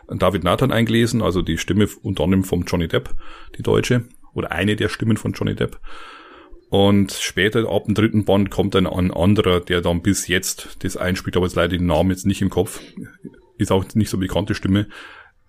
David 0.08 0.44
Nathan 0.44 0.70
eingelesen, 0.70 1.20
also 1.20 1.42
die 1.42 1.58
Stimme 1.58 1.88
unter 2.02 2.24
anderem 2.24 2.44
vom 2.44 2.62
Johnny 2.62 2.86
Depp, 2.86 3.10
die 3.58 3.62
Deutsche, 3.62 4.04
oder 4.34 4.52
eine 4.52 4.76
der 4.76 4.88
Stimmen 4.88 5.16
von 5.16 5.32
Johnny 5.32 5.56
Depp. 5.56 5.80
Und 6.70 7.12
später, 7.12 7.68
ab 7.68 7.86
dem 7.86 7.94
dritten 7.94 8.24
Band, 8.24 8.50
kommt 8.50 8.74
dann 8.74 8.86
ein 8.86 9.10
anderer, 9.10 9.60
der 9.60 9.80
dann 9.80 10.02
bis 10.02 10.28
jetzt 10.28 10.76
das 10.80 10.96
einspielt, 10.96 11.36
aber 11.36 11.46
jetzt 11.46 11.56
leider 11.56 11.76
den 11.76 11.86
Namen 11.86 12.10
jetzt 12.10 12.26
nicht 12.26 12.42
im 12.42 12.50
Kopf, 12.50 12.80
ist 13.56 13.72
auch 13.72 13.84
nicht 13.94 14.10
so 14.10 14.18
bekannte 14.18 14.54
Stimme, 14.54 14.86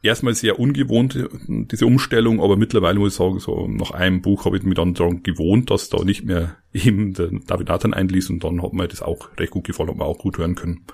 erstmal 0.02 0.34
sehr 0.34 0.60
ungewohnt, 0.60 1.18
diese 1.48 1.86
Umstellung, 1.86 2.42
aber 2.42 2.56
mittlerweile 2.56 3.00
muss 3.00 3.14
ich 3.14 3.18
sagen, 3.18 3.40
so 3.40 3.68
nach 3.68 3.92
einem 3.92 4.22
Buch 4.22 4.46
habe 4.46 4.58
ich 4.58 4.64
mich 4.64 4.76
dann 4.76 4.94
daran 4.94 5.24
gewohnt, 5.24 5.70
dass 5.72 5.90
da 5.90 6.04
nicht 6.04 6.26
mehr 6.26 6.56
eben 6.74 7.14
der 7.14 7.30
David 7.48 7.68
Nathan 7.68 7.94
einließ 7.94 8.30
und 8.30 8.44
dann 8.44 8.64
hat 8.64 8.74
mir 8.74 8.88
das 8.88 9.02
auch 9.02 9.30
recht 9.38 9.52
gut 9.52 9.66
gefallen, 9.66 9.90
hat 9.90 9.98
man 9.98 10.08
auch 10.08 10.18
gut 10.18 10.38
hören 10.38 10.56
können. 10.56 10.86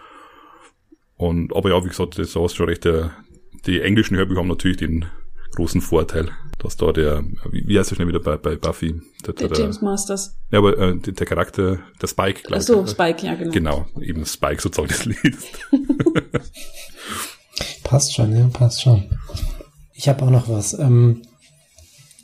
Und, 1.18 1.56
aber 1.56 1.70
ja, 1.70 1.84
wie 1.84 1.90
gesagt, 1.90 2.18
das 2.18 2.36
hast 2.36 2.56
schon 2.56 2.68
recht, 2.68 2.84
der, 2.84 3.12
die 3.66 3.80
englischen 3.82 4.18
Hörbücher 4.18 4.40
haben 4.40 4.48
natürlich 4.48 4.78
den 4.78 5.06
großen 5.56 5.80
Vorteil, 5.80 6.32
dass 6.58 6.76
da 6.76 6.92
der, 6.92 7.24
wie, 7.50 7.80
heißt 7.80 7.92
er 7.92 7.96
schnell 7.96 8.10
wieder 8.10 8.20
bei, 8.20 8.36
bei 8.36 8.58
Buffy? 8.58 9.02
Der, 9.26 9.34
der, 9.34 9.48
der 9.48 9.60
James 9.60 9.82
Masters. 9.82 10.38
Ja, 10.52 10.60
aber 10.60 10.78
äh, 10.78 10.98
der, 10.98 11.26
Charakter, 11.26 11.80
der 12.02 12.08
Spike, 12.08 12.42
glaube 12.42 12.62
ich. 12.62 12.70
Ach 12.70 12.86
so, 12.86 12.86
Spike, 12.86 13.26
ja, 13.26 13.36
genau. 13.36 13.52
Genau, 13.52 13.88
eben 14.02 14.26
Spike 14.26 14.62
sozusagen 14.62 14.90
das 14.90 15.06
liest. 15.06 15.66
passt 17.86 18.14
schon, 18.14 18.36
ja, 18.36 18.50
passt 18.52 18.82
schon. 18.82 19.06
Ich 19.94 20.10
habe 20.10 20.26
auch 20.26 20.30
noch 20.30 20.50
was. 20.50 20.78
Ähm, 20.78 21.22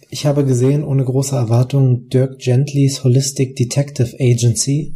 ich 0.09 0.25
habe 0.25 0.43
gesehen, 0.43 0.83
ohne 0.83 1.05
große 1.05 1.35
Erwartungen, 1.35 2.09
Dirk 2.09 2.39
Gentlys 2.39 3.05
Holistic 3.05 3.55
Detective 3.55 4.17
Agency. 4.19 4.95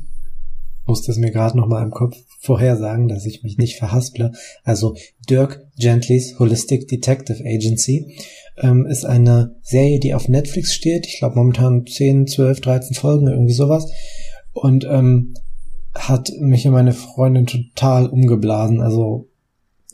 Musste 0.86 1.12
es 1.12 1.18
mir 1.18 1.32
gerade 1.32 1.56
noch 1.56 1.68
mal 1.68 1.84
im 1.84 1.92
Kopf 1.92 2.18
vorhersagen, 2.42 3.08
dass 3.08 3.26
ich 3.26 3.44
mich 3.44 3.58
nicht 3.58 3.78
verhasple. 3.78 4.34
Also 4.64 4.96
Dirk 5.30 5.66
Gentlys 5.78 6.38
Holistic 6.38 6.88
Detective 6.90 7.42
Agency 7.46 8.18
ähm, 8.58 8.86
ist 8.86 9.06
eine 9.06 9.56
Serie, 9.62 10.00
die 10.00 10.14
auf 10.14 10.28
Netflix 10.28 10.74
steht. 10.74 11.08
Ich 11.08 11.20
glaube 11.20 11.36
momentan 11.36 11.86
10, 11.86 12.28
12, 12.28 12.60
13 12.60 12.96
Folgen, 12.96 13.28
irgendwie 13.28 13.54
sowas. 13.54 13.90
Und 14.52 14.86
ähm, 14.86 15.34
hat 15.94 16.30
mich 16.40 16.68
und 16.68 16.74
meine 16.74 16.94
Freundin 16.94 17.46
total 17.46 18.08
umgeblasen. 18.08 18.82
Also 18.82 19.30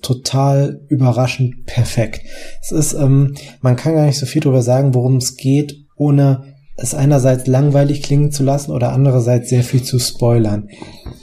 total 0.01 0.81
überraschend 0.89 1.65
perfekt. 1.65 2.21
Es 2.61 2.71
ist, 2.71 2.93
ähm, 2.93 3.35
man 3.61 3.75
kann 3.75 3.95
gar 3.95 4.05
nicht 4.05 4.17
so 4.17 4.25
viel 4.25 4.41
darüber 4.41 4.61
sagen, 4.61 4.93
worum 4.93 5.17
es 5.17 5.37
geht, 5.37 5.85
ohne 5.95 6.43
es 6.77 6.93
einerseits 6.93 7.47
langweilig 7.47 8.01
klingen 8.01 8.31
zu 8.31 8.43
lassen 8.43 8.71
oder 8.71 8.91
andererseits 8.91 9.49
sehr 9.49 9.63
viel 9.63 9.83
zu 9.83 9.99
spoilern. 9.99 10.69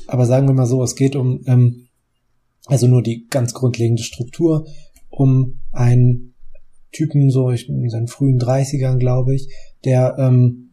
Aber 0.06 0.26
sagen 0.26 0.46
wir 0.46 0.54
mal 0.54 0.66
so, 0.66 0.82
es 0.82 0.94
geht 0.94 1.16
um, 1.16 1.40
ähm, 1.46 1.88
also 2.66 2.86
nur 2.86 3.02
die 3.02 3.26
ganz 3.28 3.54
grundlegende 3.54 4.02
Struktur, 4.02 4.66
um 5.08 5.60
einen 5.72 6.34
Typen, 6.92 7.30
so 7.30 7.50
ich, 7.50 7.68
in 7.68 7.88
seinen 7.90 8.08
frühen 8.08 8.38
30ern, 8.38 8.98
glaube 8.98 9.34
ich, 9.34 9.48
der 9.84 10.16
ähm, 10.18 10.70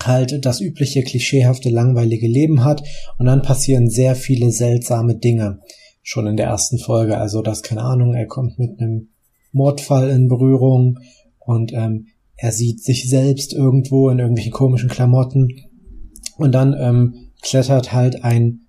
halt 0.00 0.44
das 0.44 0.60
übliche 0.60 1.02
klischeehafte 1.02 1.68
langweilige 1.68 2.26
Leben 2.26 2.64
hat 2.64 2.82
und 3.18 3.26
dann 3.26 3.42
passieren 3.42 3.88
sehr 3.88 4.14
viele 4.14 4.50
seltsame 4.50 5.16
Dinge 5.16 5.60
schon 6.02 6.26
in 6.26 6.36
der 6.36 6.46
ersten 6.46 6.78
Folge. 6.78 7.16
Also 7.16 7.42
das, 7.42 7.62
keine 7.62 7.82
Ahnung, 7.82 8.14
er 8.14 8.26
kommt 8.26 8.58
mit 8.58 8.78
einem 8.80 9.08
Mordfall 9.52 10.10
in 10.10 10.28
Berührung 10.28 10.98
und 11.38 11.72
ähm, 11.72 12.06
er 12.36 12.52
sieht 12.52 12.82
sich 12.82 13.08
selbst 13.08 13.52
irgendwo 13.52 14.10
in 14.10 14.18
irgendwelchen 14.18 14.52
komischen 14.52 14.88
Klamotten 14.88 15.48
und 16.38 16.52
dann 16.52 16.74
ähm, 16.78 17.30
klettert 17.40 17.92
halt 17.92 18.24
ein, 18.24 18.66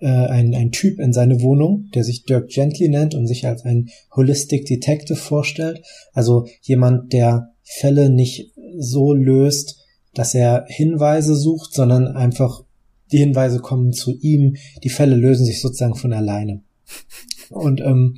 äh, 0.00 0.06
ein, 0.06 0.54
ein 0.54 0.70
Typ 0.70 1.00
in 1.00 1.12
seine 1.12 1.40
Wohnung, 1.40 1.88
der 1.94 2.04
sich 2.04 2.24
Dirk 2.24 2.48
Gently 2.48 2.88
nennt 2.88 3.14
und 3.14 3.26
sich 3.26 3.46
als 3.46 3.64
ein 3.64 3.88
Holistic 4.14 4.66
Detective 4.66 5.16
vorstellt. 5.16 5.82
Also 6.12 6.46
jemand, 6.60 7.12
der 7.12 7.48
Fälle 7.62 8.10
nicht 8.10 8.52
so 8.78 9.12
löst, 9.12 9.82
dass 10.14 10.34
er 10.34 10.64
Hinweise 10.68 11.34
sucht, 11.34 11.74
sondern 11.74 12.06
einfach 12.06 12.62
die 13.12 13.18
Hinweise 13.18 13.60
kommen 13.60 13.92
zu 13.92 14.12
ihm, 14.18 14.56
die 14.82 14.88
Fälle 14.88 15.16
lösen 15.16 15.46
sich 15.46 15.60
sozusagen 15.60 15.94
von 15.94 16.12
alleine. 16.12 16.62
Und 17.50 17.80
ähm, 17.80 18.16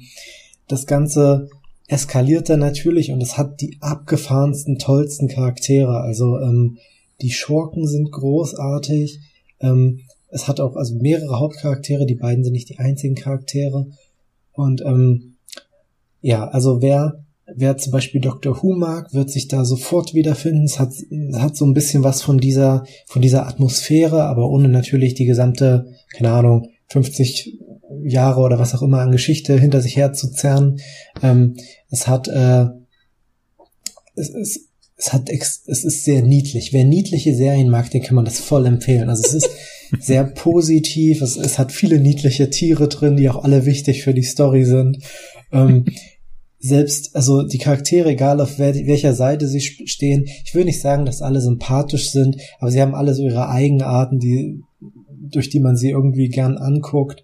das 0.67 0.87
Ganze 0.87 1.49
eskaliert 1.87 2.51
dann 2.51 2.61
natürlich 2.61 3.11
und 3.11 3.23
es 3.23 3.39
hat 3.39 3.61
die 3.61 3.79
abgefahrensten, 3.81 4.79
tollsten 4.79 5.29
Charaktere. 5.29 6.01
Also 6.01 6.39
ähm, 6.39 6.79
die 7.23 7.31
Schurken 7.31 7.87
sind 7.87 8.13
großartig. 8.13 9.21
Ähm, 9.61 10.01
es 10.29 10.47
hat 10.47 10.61
auch 10.61 10.77
also 10.77 10.95
mehrere 10.97 11.41
Hauptcharaktere, 11.41 12.05
die 12.05 12.15
beiden 12.15 12.45
sind 12.45 12.53
nicht 12.53 12.69
die 12.69 12.79
einzigen 12.79 13.15
Charaktere. 13.15 13.87
Und 14.53 14.83
ähm, 14.83 15.37
ja, 16.21 16.47
also 16.49 16.83
wer 16.83 17.25
wer 17.55 17.77
zum 17.77 17.93
Beispiel 17.93 18.21
Dr. 18.21 18.63
Who 18.63 18.75
mag, 18.75 19.15
wird 19.15 19.31
sich 19.31 19.49
da 19.49 19.65
sofort 19.65 20.15
wiederfinden. 20.15 20.65
Es 20.65 20.79
hat, 20.79 20.93
hat 21.35 21.57
so 21.57 21.65
ein 21.65 21.75
bisschen 21.75 22.05
was 22.05 22.23
von 22.23 22.39
dieser, 22.39 22.85
von 23.07 23.23
dieser 23.23 23.47
Atmosphäre, 23.47 24.25
aber 24.25 24.49
ohne 24.49 24.69
natürlich 24.69 25.15
die 25.15 25.25
gesamte, 25.25 25.87
keine 26.13 26.33
Ahnung, 26.33 26.69
50 26.89 27.59
Jahre 28.05 28.40
oder 28.40 28.59
was 28.59 28.75
auch 28.75 28.83
immer 28.83 29.00
an 29.00 29.12
Geschichte 29.12 29.59
hinter 29.59 29.81
sich 29.81 29.97
herzuzerren. 29.97 30.81
Ähm, 31.23 31.57
es 31.90 32.07
hat, 32.07 32.28
äh, 32.28 32.67
es, 34.14 34.31
es, 34.31 34.69
es 34.97 35.12
hat, 35.12 35.31
ex 35.31 35.62
es 35.67 35.85
ist 35.85 36.05
sehr 36.05 36.23
niedlich. 36.23 36.73
Wer 36.73 36.85
niedliche 36.85 37.35
Serien 37.35 37.71
mag, 37.71 37.90
den 37.90 38.02
kann 38.02 38.17
man 38.17 38.25
das 38.25 38.40
voll 38.40 38.67
empfehlen. 38.67 39.09
Also 39.09 39.25
es 39.25 39.35
ist 39.35 39.50
sehr 40.00 40.25
positiv. 40.25 41.23
Es, 41.23 41.37
es 41.37 41.59
hat 41.59 41.73
viele 41.73 42.00
niedliche 42.00 42.50
Tiere 42.50 42.88
drin, 42.88 43.17
die 43.17 43.28
auch 43.28 43.43
alle 43.45 43.67
wichtig 43.67 44.02
für 44.02 44.14
die 44.14 44.23
Story 44.23 44.64
sind. 44.64 44.99
Ähm, 45.52 45.85
selbst, 46.61 47.14
also 47.14 47.43
die 47.43 47.59
Charaktere, 47.59 48.11
egal 48.11 48.40
auf 48.40 48.59
wer, 48.59 48.75
welcher 48.75 49.14
Seite 49.14 49.47
sie 49.47 49.61
stehen, 49.61 50.25
ich 50.45 50.55
will 50.55 50.64
nicht 50.64 50.81
sagen, 50.81 51.07
dass 51.07 51.23
alle 51.23 51.40
sympathisch 51.40 52.11
sind, 52.11 52.37
aber 52.59 52.71
sie 52.71 52.81
haben 52.81 52.95
alle 52.95 53.14
so 53.14 53.23
ihre 53.23 53.49
Eigenarten, 53.49 54.19
die, 54.19 54.61
durch 55.11 55.50
die 55.50 55.61
man 55.61 55.76
sie 55.76 55.90
irgendwie 55.90 56.28
gern 56.28 56.59
anguckt. 56.59 57.23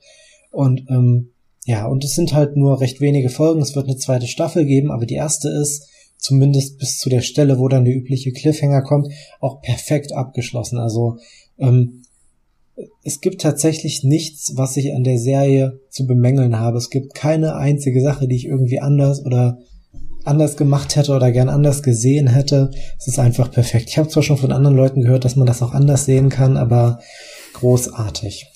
Und 0.55 0.87
ähm, 0.89 1.31
ja, 1.67 1.87
und 1.87 2.05
es 2.05 2.15
sind 2.15 2.35
halt 2.35 2.57
nur 2.57 2.81
recht 2.81 3.01
wenige 3.01 3.31
Folgen. 3.31 3.61
Es 3.61 3.75
wird 3.75 3.87
eine 3.87 3.97
zweite 3.97 4.27
Staffel 4.27 4.65
geben, 4.67 4.91
aber 4.91 5.07
die 5.07 5.15
erste 5.15 5.49
ist 5.49 5.89
zumindest 6.19 6.79
bis 6.79 6.99
zu 6.99 7.09
der 7.09 7.21
Stelle, 7.21 7.59
wo 7.59 7.69
dann 7.69 7.85
der 7.85 7.95
übliche 7.95 8.33
Cliffhanger 8.33 8.83
kommt, 8.83 9.09
auch 9.41 9.61
perfekt 9.61 10.13
abgeschlossen. 10.13 10.79
Also 10.79 11.19
ähm, 11.59 12.03
es 13.03 13.21
gibt 13.21 13.41
tatsächlich 13.41 14.03
nichts, 14.05 14.53
was 14.57 14.77
ich 14.77 14.95
an 14.95 15.05
der 15.05 15.19
Serie 15.19 15.81
zu 15.91 16.07
bemängeln 16.07 16.59
habe. 16.59 16.79
Es 16.79 16.91
gibt 16.91 17.15
keine 17.15 17.57
einzige 17.57 18.03
Sache, 18.03 18.27
die 18.27 18.37
ich 18.37 18.47
irgendwie 18.47 18.81
anders 18.81 19.25
oder 19.25 19.59
anders 20.25 20.57
gemacht 20.57 20.97
hätte 20.97 21.13
oder 21.13 21.31
gern 21.31 21.49
anders 21.49 21.83
gesehen 21.83 22.27
hätte. 22.27 22.71
Es 22.99 23.07
ist 23.07 23.19
einfach 23.19 23.51
perfekt. 23.51 23.91
Ich 23.91 23.99
habe 23.99 24.09
zwar 24.09 24.23
schon 24.23 24.39
von 24.39 24.53
anderen 24.53 24.77
Leuten 24.77 25.03
gehört, 25.03 25.25
dass 25.25 25.37
man 25.37 25.47
das 25.47 25.63
auch 25.63 25.73
anders 25.73 26.07
sehen 26.07 26.31
kann, 26.31 26.57
aber 26.57 27.01
großartig. 27.53 28.47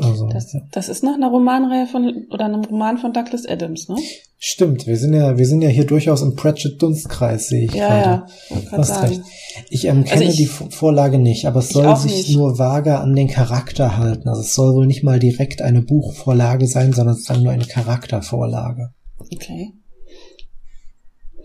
Also, 0.00 0.26
das, 0.28 0.52
ja. 0.52 0.60
das 0.72 0.88
ist 0.88 1.04
nach 1.04 1.14
einer 1.14 1.28
Romanreihe 1.28 1.86
von 1.86 2.26
oder 2.30 2.46
einem 2.46 2.64
Roman 2.64 2.98
von 2.98 3.12
Douglas 3.12 3.46
Adams, 3.46 3.88
ne? 3.88 3.96
Stimmt, 4.38 4.86
wir 4.86 4.96
sind 4.96 5.14
ja, 5.14 5.38
wir 5.38 5.46
sind 5.46 5.62
ja 5.62 5.68
hier 5.68 5.86
durchaus 5.86 6.20
im 6.20 6.34
Pratchett-Dunstkreis, 6.34 7.48
sehe 7.48 7.64
ich 7.66 7.72
ja, 7.72 7.88
gerade. 7.88 8.32
Ja, 8.50 8.78
Hast 8.78 9.02
recht. 9.02 9.22
Ich 9.70 9.86
ähm, 9.86 10.04
kenne 10.04 10.26
also 10.26 10.32
ich, 10.32 10.36
die 10.36 10.46
Vorlage 10.46 11.18
nicht, 11.18 11.46
aber 11.46 11.60
es 11.60 11.70
soll 11.70 11.96
sich 11.96 12.28
nicht. 12.28 12.36
nur 12.36 12.58
vage 12.58 12.98
an 12.98 13.14
den 13.14 13.28
Charakter 13.28 13.96
halten. 13.96 14.28
Also 14.28 14.42
es 14.42 14.54
soll 14.54 14.74
wohl 14.74 14.86
nicht 14.86 15.04
mal 15.04 15.18
direkt 15.18 15.62
eine 15.62 15.80
Buchvorlage 15.80 16.66
sein, 16.66 16.92
sondern 16.92 17.16
es 17.16 17.28
nur 17.28 17.52
eine 17.52 17.64
Charaktervorlage. 17.64 18.92
Okay. 19.18 19.72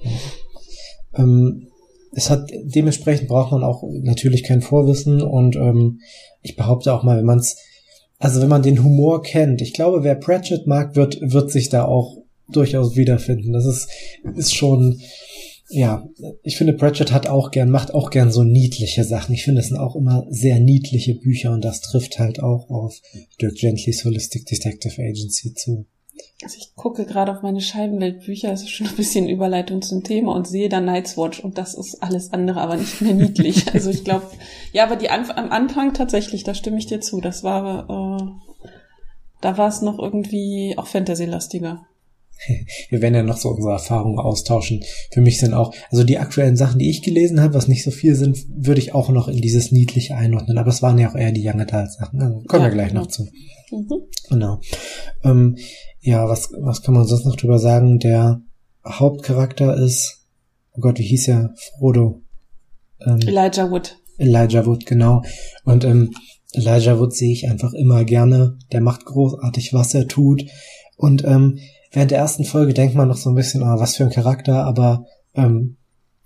Ja. 0.01 0.11
Ähm, 1.15 1.67
es 2.11 2.29
hat 2.29 2.51
dementsprechend 2.63 3.27
braucht 3.27 3.51
man 3.51 3.63
auch 3.63 3.83
natürlich 4.01 4.43
kein 4.43 4.61
Vorwissen 4.61 5.21
und 5.21 5.55
ähm, 5.55 5.99
ich 6.41 6.55
behaupte 6.55 6.93
auch 6.93 7.03
mal, 7.03 7.17
wenn 7.17 7.25
man 7.25 7.39
es 7.39 7.57
also 8.19 8.41
wenn 8.41 8.49
man 8.49 8.61
den 8.61 8.83
Humor 8.83 9.23
kennt, 9.23 9.61
ich 9.61 9.73
glaube, 9.73 10.03
wer 10.03 10.15
Pratchett 10.15 10.67
mag, 10.67 10.95
wird, 10.95 11.19
wird 11.21 11.51
sich 11.51 11.69
da 11.69 11.85
auch 11.85 12.17
durchaus 12.49 12.95
wiederfinden. 12.95 13.53
Das 13.53 13.65
ist, 13.65 13.89
ist 14.35 14.53
schon, 14.53 14.99
ja, 15.69 16.05
ich 16.43 16.57
finde, 16.57 16.73
Pratchett 16.73 17.13
hat 17.13 17.27
auch 17.27 17.51
gern, 17.51 17.69
macht 17.69 17.93
auch 17.93 18.09
gern 18.09 18.31
so 18.31 18.43
niedliche 18.43 19.05
Sachen. 19.05 19.33
Ich 19.33 19.45
finde, 19.45 19.61
es 19.61 19.69
sind 19.69 19.77
auch 19.77 19.95
immer 19.95 20.25
sehr 20.29 20.59
niedliche 20.59 21.15
Bücher 21.15 21.53
und 21.53 21.63
das 21.63 21.79
trifft 21.79 22.19
halt 22.19 22.41
auch 22.41 22.69
auf 22.69 22.99
Dirk 23.41 23.55
Gentlys 23.55 24.03
Holistic 24.03 24.45
Detective 24.45 25.01
Agency 25.01 25.53
zu. 25.53 25.85
Also 26.41 26.57
ich 26.57 26.73
gucke 26.75 27.05
gerade 27.05 27.33
auf 27.33 27.41
meine 27.41 27.59
Scheibenweltbücher, 27.59 28.49
das 28.49 28.61
ist 28.61 28.69
schon 28.69 28.87
ein 28.87 28.95
bisschen 28.95 29.27
Überleitung 29.27 29.81
zum 29.81 30.03
Thema 30.03 30.33
und 30.33 30.47
sehe 30.47 30.69
da 30.69 30.79
Night's 30.79 31.17
Watch 31.17 31.41
und 31.41 31.57
das 31.57 31.73
ist 31.73 32.01
alles 32.01 32.31
andere, 32.31 32.61
aber 32.61 32.77
nicht 32.77 33.01
mehr 33.01 33.13
niedlich. 33.13 33.65
Also 33.73 33.89
ich 33.89 34.03
glaube, 34.03 34.27
ja, 34.71 34.83
aber 34.85 34.95
die 34.95 35.09
Anf 35.09 35.31
am 35.31 35.51
Anfang 35.51 35.93
tatsächlich, 35.93 36.43
da 36.43 36.53
stimme 36.53 36.77
ich 36.77 36.85
dir 36.85 37.01
zu. 37.01 37.19
Das 37.19 37.43
war, 37.43 37.89
äh, 37.89 38.69
da 39.41 39.57
war 39.57 39.67
es 39.67 39.81
noch 39.81 39.99
irgendwie 39.99 40.75
auch 40.77 40.87
Fantasy-lastiger. 40.87 41.85
Wir 42.89 43.01
werden 43.01 43.15
ja 43.15 43.23
noch 43.23 43.37
so 43.37 43.49
unsere 43.49 43.73
Erfahrungen 43.73 44.19
austauschen. 44.19 44.83
Für 45.11 45.21
mich 45.21 45.39
sind 45.39 45.53
auch, 45.53 45.73
also 45.91 46.03
die 46.03 46.17
aktuellen 46.17 46.55
Sachen, 46.55 46.79
die 46.79 46.89
ich 46.89 47.01
gelesen 47.01 47.41
habe, 47.41 47.53
was 47.53 47.67
nicht 47.67 47.83
so 47.83 47.91
viel 47.91 48.15
sind, 48.15 48.45
würde 48.49 48.81
ich 48.81 48.93
auch 48.93 49.09
noch 49.09 49.27
in 49.27 49.41
dieses 49.41 49.71
Niedliche 49.71 50.15
einordnen. 50.15 50.57
Aber 50.57 50.69
es 50.69 50.81
waren 50.81 50.97
ja 50.97 51.09
auch 51.09 51.15
eher 51.15 51.31
die 51.31 51.47
Young 51.47 51.59
Adult 51.59 51.91
Sachen. 51.91 52.21
Also 52.21 52.41
kommen 52.47 52.63
ja, 52.63 52.69
wir 52.69 52.73
gleich 52.73 52.89
genau. 52.89 53.01
noch 53.01 53.07
zu. 53.07 53.27
Mhm. 53.71 54.01
Genau. 54.29 54.61
Ähm, 55.23 55.57
ja, 56.01 56.27
was, 56.27 56.51
was 56.57 56.81
kann 56.81 56.93
man 56.93 57.05
sonst 57.05 57.25
noch 57.25 57.35
drüber 57.35 57.59
sagen? 57.59 57.99
Der 57.99 58.41
Hauptcharakter 58.85 59.75
ist, 59.77 60.25
oh 60.73 60.81
Gott, 60.81 60.97
wie 60.99 61.03
hieß 61.03 61.27
er? 61.27 61.53
Frodo. 61.77 62.21
Ähm, 63.05 63.19
Elijah 63.19 63.69
Wood. 63.69 63.97
Elijah 64.17 64.65
Wood, 64.65 64.85
genau. 64.85 65.23
Und 65.63 65.83
ähm, 65.83 66.13
Elijah 66.53 66.99
Wood 66.99 67.13
sehe 67.13 67.31
ich 67.31 67.47
einfach 67.47 67.73
immer 67.73 68.03
gerne. 68.05 68.57
Der 68.71 68.81
macht 68.81 69.05
großartig, 69.05 69.73
was 69.73 69.93
er 69.93 70.07
tut. 70.07 70.45
Und 70.97 71.23
ähm, 71.23 71.59
während 71.91 72.11
der 72.11 72.19
ersten 72.19 72.45
Folge 72.45 72.73
denkt 72.73 72.95
man 72.95 73.07
noch 73.07 73.17
so 73.17 73.29
ein 73.29 73.35
bisschen, 73.35 73.63
oh, 73.63 73.79
was 73.79 73.95
für 73.95 74.03
ein 74.03 74.11
Charakter, 74.11 74.63
aber 74.63 75.05
ähm, 75.35 75.77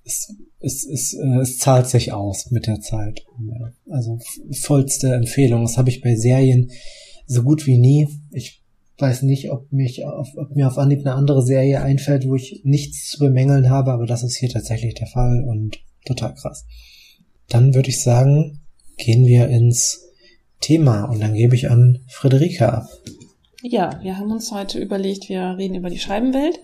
es, 0.05 0.35
es, 0.59 0.85
es, 0.85 1.13
äh, 1.13 1.39
es 1.41 1.57
zahlt 1.57 1.87
sich 1.87 2.11
aus 2.11 2.51
mit 2.51 2.67
der 2.67 2.79
Zeit. 2.81 3.25
Also 3.89 4.19
vollste 4.51 5.13
Empfehlung. 5.13 5.63
Das 5.63 5.77
habe 5.77 5.89
ich 5.89 6.01
bei 6.01 6.15
Serien 6.15 6.71
so 7.25 7.43
gut 7.43 7.65
wie 7.67 7.77
nie. 7.77 8.07
Ich 8.31 8.61
weiß 8.97 9.23
nicht, 9.23 9.51
ob 9.51 9.71
mich 9.71 10.05
auf, 10.05 10.29
ob 10.35 10.55
mir 10.55 10.67
auf 10.67 10.77
Anhieb 10.77 10.99
eine 10.99 11.15
andere 11.15 11.43
Serie 11.43 11.81
einfällt, 11.81 12.27
wo 12.27 12.35
ich 12.35 12.61
nichts 12.63 13.09
zu 13.09 13.19
bemängeln 13.19 13.69
habe, 13.69 13.91
aber 13.91 14.05
das 14.05 14.23
ist 14.23 14.37
hier 14.37 14.49
tatsächlich 14.49 14.93
der 14.93 15.07
Fall 15.07 15.43
und 15.47 15.79
total 16.05 16.35
krass. 16.35 16.65
Dann 17.49 17.73
würde 17.73 17.89
ich 17.89 18.01
sagen, 18.01 18.61
gehen 18.97 19.25
wir 19.25 19.47
ins 19.47 20.03
Thema 20.61 21.05
und 21.05 21.21
dann 21.21 21.33
gebe 21.33 21.55
ich 21.55 21.69
an 21.69 21.99
Friederike 22.07 22.71
ab. 22.71 22.87
Ja, 23.65 23.97
wir 24.01 24.17
haben 24.17 24.29
uns 24.29 24.51
heute 24.51 24.77
überlegt, 24.77 25.29
wir 25.29 25.55
reden 25.57 25.75
über 25.75 25.89
die 25.89 25.97
Scheibenwelt. 25.97 26.59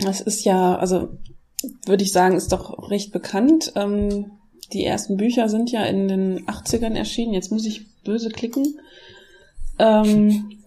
Das 0.00 0.20
ist 0.20 0.44
ja, 0.44 0.74
also 0.74 1.10
würde 1.86 2.02
ich 2.02 2.10
sagen, 2.10 2.36
ist 2.36 2.50
doch 2.50 2.90
recht 2.90 3.12
bekannt. 3.12 3.72
Ähm, 3.76 4.32
die 4.72 4.84
ersten 4.84 5.16
Bücher 5.16 5.48
sind 5.48 5.70
ja 5.70 5.84
in 5.84 6.08
den 6.08 6.48
80ern 6.48 6.96
erschienen. 6.96 7.32
Jetzt 7.32 7.52
muss 7.52 7.64
ich 7.64 7.86
böse 8.02 8.30
klicken. 8.30 8.80
Ähm, 9.78 10.58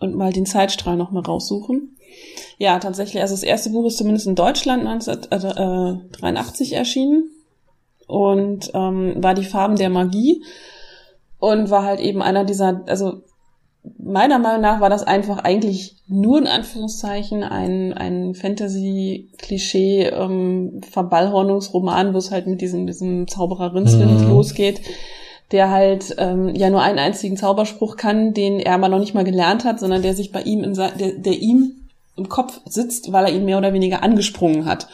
und 0.00 0.16
mal 0.16 0.32
den 0.32 0.44
Zeitstrahl 0.44 0.96
nochmal 0.96 1.22
raussuchen. 1.22 1.96
Ja, 2.58 2.80
tatsächlich, 2.80 3.22
also 3.22 3.34
das 3.34 3.44
erste 3.44 3.70
Buch 3.70 3.86
ist 3.86 3.98
zumindest 3.98 4.26
in 4.26 4.34
Deutschland 4.34 4.88
1983 4.88 6.72
äh, 6.72 6.76
erschienen 6.76 7.30
und 8.08 8.72
ähm, 8.74 9.22
war 9.22 9.34
die 9.34 9.44
Farben 9.44 9.76
der 9.76 9.88
Magie 9.88 10.42
und 11.38 11.70
war 11.70 11.84
halt 11.84 12.00
eben 12.00 12.22
einer 12.22 12.44
dieser, 12.44 12.82
also 12.86 13.22
meiner 13.98 14.38
Meinung 14.38 14.62
nach 14.62 14.80
war 14.80 14.90
das 14.90 15.02
einfach 15.02 15.38
eigentlich 15.38 15.96
nur 16.06 16.38
in 16.38 16.46
Anführungszeichen 16.46 17.42
ein, 17.42 17.92
ein 17.92 18.34
Fantasy-Klischee, 18.34 20.06
ähm, 20.06 20.80
Verballhornungsroman, 20.90 22.14
wo 22.14 22.18
es 22.18 22.30
halt 22.30 22.46
mit 22.46 22.60
diesem, 22.60 22.86
diesem 22.86 23.28
Zauberer 23.28 23.74
Rinzwind 23.74 24.20
mhm. 24.22 24.28
losgeht, 24.28 24.80
der 25.52 25.70
halt 25.70 26.14
ähm, 26.18 26.54
ja 26.54 26.70
nur 26.70 26.82
einen 26.82 26.98
einzigen 26.98 27.36
Zauberspruch 27.36 27.96
kann, 27.96 28.32
den 28.32 28.58
er 28.58 28.74
aber 28.74 28.88
noch 28.88 29.00
nicht 29.00 29.14
mal 29.14 29.24
gelernt 29.24 29.64
hat, 29.64 29.80
sondern 29.80 30.02
der 30.02 30.14
sich 30.14 30.32
bei 30.32 30.42
ihm 30.42 30.64
in 30.64 30.74
der, 30.74 30.90
der 30.90 31.34
ihm 31.34 31.72
im 32.16 32.28
Kopf 32.28 32.60
sitzt, 32.64 33.12
weil 33.12 33.26
er 33.26 33.32
ihn 33.32 33.44
mehr 33.44 33.58
oder 33.58 33.72
weniger 33.72 34.02
angesprungen 34.02 34.64
hat 34.64 34.88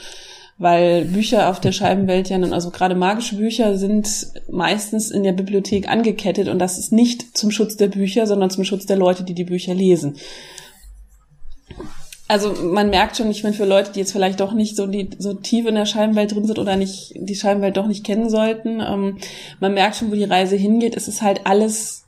weil 0.61 1.07
Bücher 1.07 1.49
auf 1.49 1.59
der 1.59 1.73
Scheibenwelt 1.73 2.29
ja, 2.29 2.39
also 2.39 2.71
gerade 2.71 2.95
magische 2.95 3.37
Bücher 3.37 3.79
sind 3.79 4.29
meistens 4.51 5.11
in 5.11 5.23
der 5.25 5.33
Bibliothek 5.33 5.89
angekettet 5.89 6.49
und 6.49 6.59
das 6.59 6.79
ist 6.79 6.93
nicht 6.93 7.37
zum 7.37 7.51
Schutz 7.51 7.79
der 7.79 7.89
Bücher, 7.89 8.27
sondern 8.27 8.51
zum 8.51 8.65
Schutz 8.65 8.85
der 8.85 8.99
Leute, 8.99 9.25
die 9.25 9.33
die 9.33 9.45
Bücher 9.45 9.73
lesen. 9.73 10.19
Also 12.29 12.53
man 12.53 12.91
merkt 12.91 13.17
schon, 13.17 13.31
ich 13.31 13.43
meine, 13.43 13.57
für 13.57 13.65
Leute, 13.65 13.93
die 13.93 14.01
jetzt 14.01 14.13
vielleicht 14.13 14.39
doch 14.41 14.53
nicht 14.53 14.77
so, 14.77 14.87
die, 14.87 15.09
so 15.19 15.33
tief 15.33 15.67
in 15.67 15.77
der 15.77 15.87
Scheibenwelt 15.87 16.33
drin 16.33 16.45
sind 16.45 16.59
oder 16.59 16.77
nicht 16.77 17.15
die 17.17 17.35
Scheibenwelt 17.35 17.79
doch 17.79 17.87
nicht 17.87 18.05
kennen 18.05 18.29
sollten, 18.29 18.81
ähm, 18.81 19.17
man 19.61 19.73
merkt 19.73 19.97
schon, 19.97 20.11
wo 20.11 20.15
die 20.15 20.25
Reise 20.25 20.57
hingeht. 20.57 20.95
Es 20.95 21.09
ist 21.09 21.23
halt 21.23 21.41
alles 21.47 22.05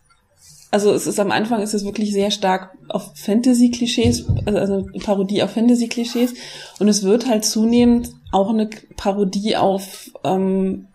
also 0.72 0.92
es 0.92 1.06
ist 1.06 1.20
am 1.20 1.30
Anfang 1.30 1.62
ist 1.62 1.74
es 1.74 1.84
wirklich 1.84 2.12
sehr 2.12 2.30
stark 2.30 2.70
auf 2.88 3.12
Fantasy-Klischees, 3.14 4.26
also 4.46 4.86
Parodie 5.04 5.42
auf 5.42 5.52
Fantasy-Klischees 5.52 6.34
und 6.78 6.88
es 6.88 7.02
wird 7.02 7.28
halt 7.28 7.44
zunehmend 7.44 8.10
auch 8.32 8.50
eine 8.50 8.70
Parodie 8.96 9.56
auf 9.56 10.10
ähm, 10.24 10.86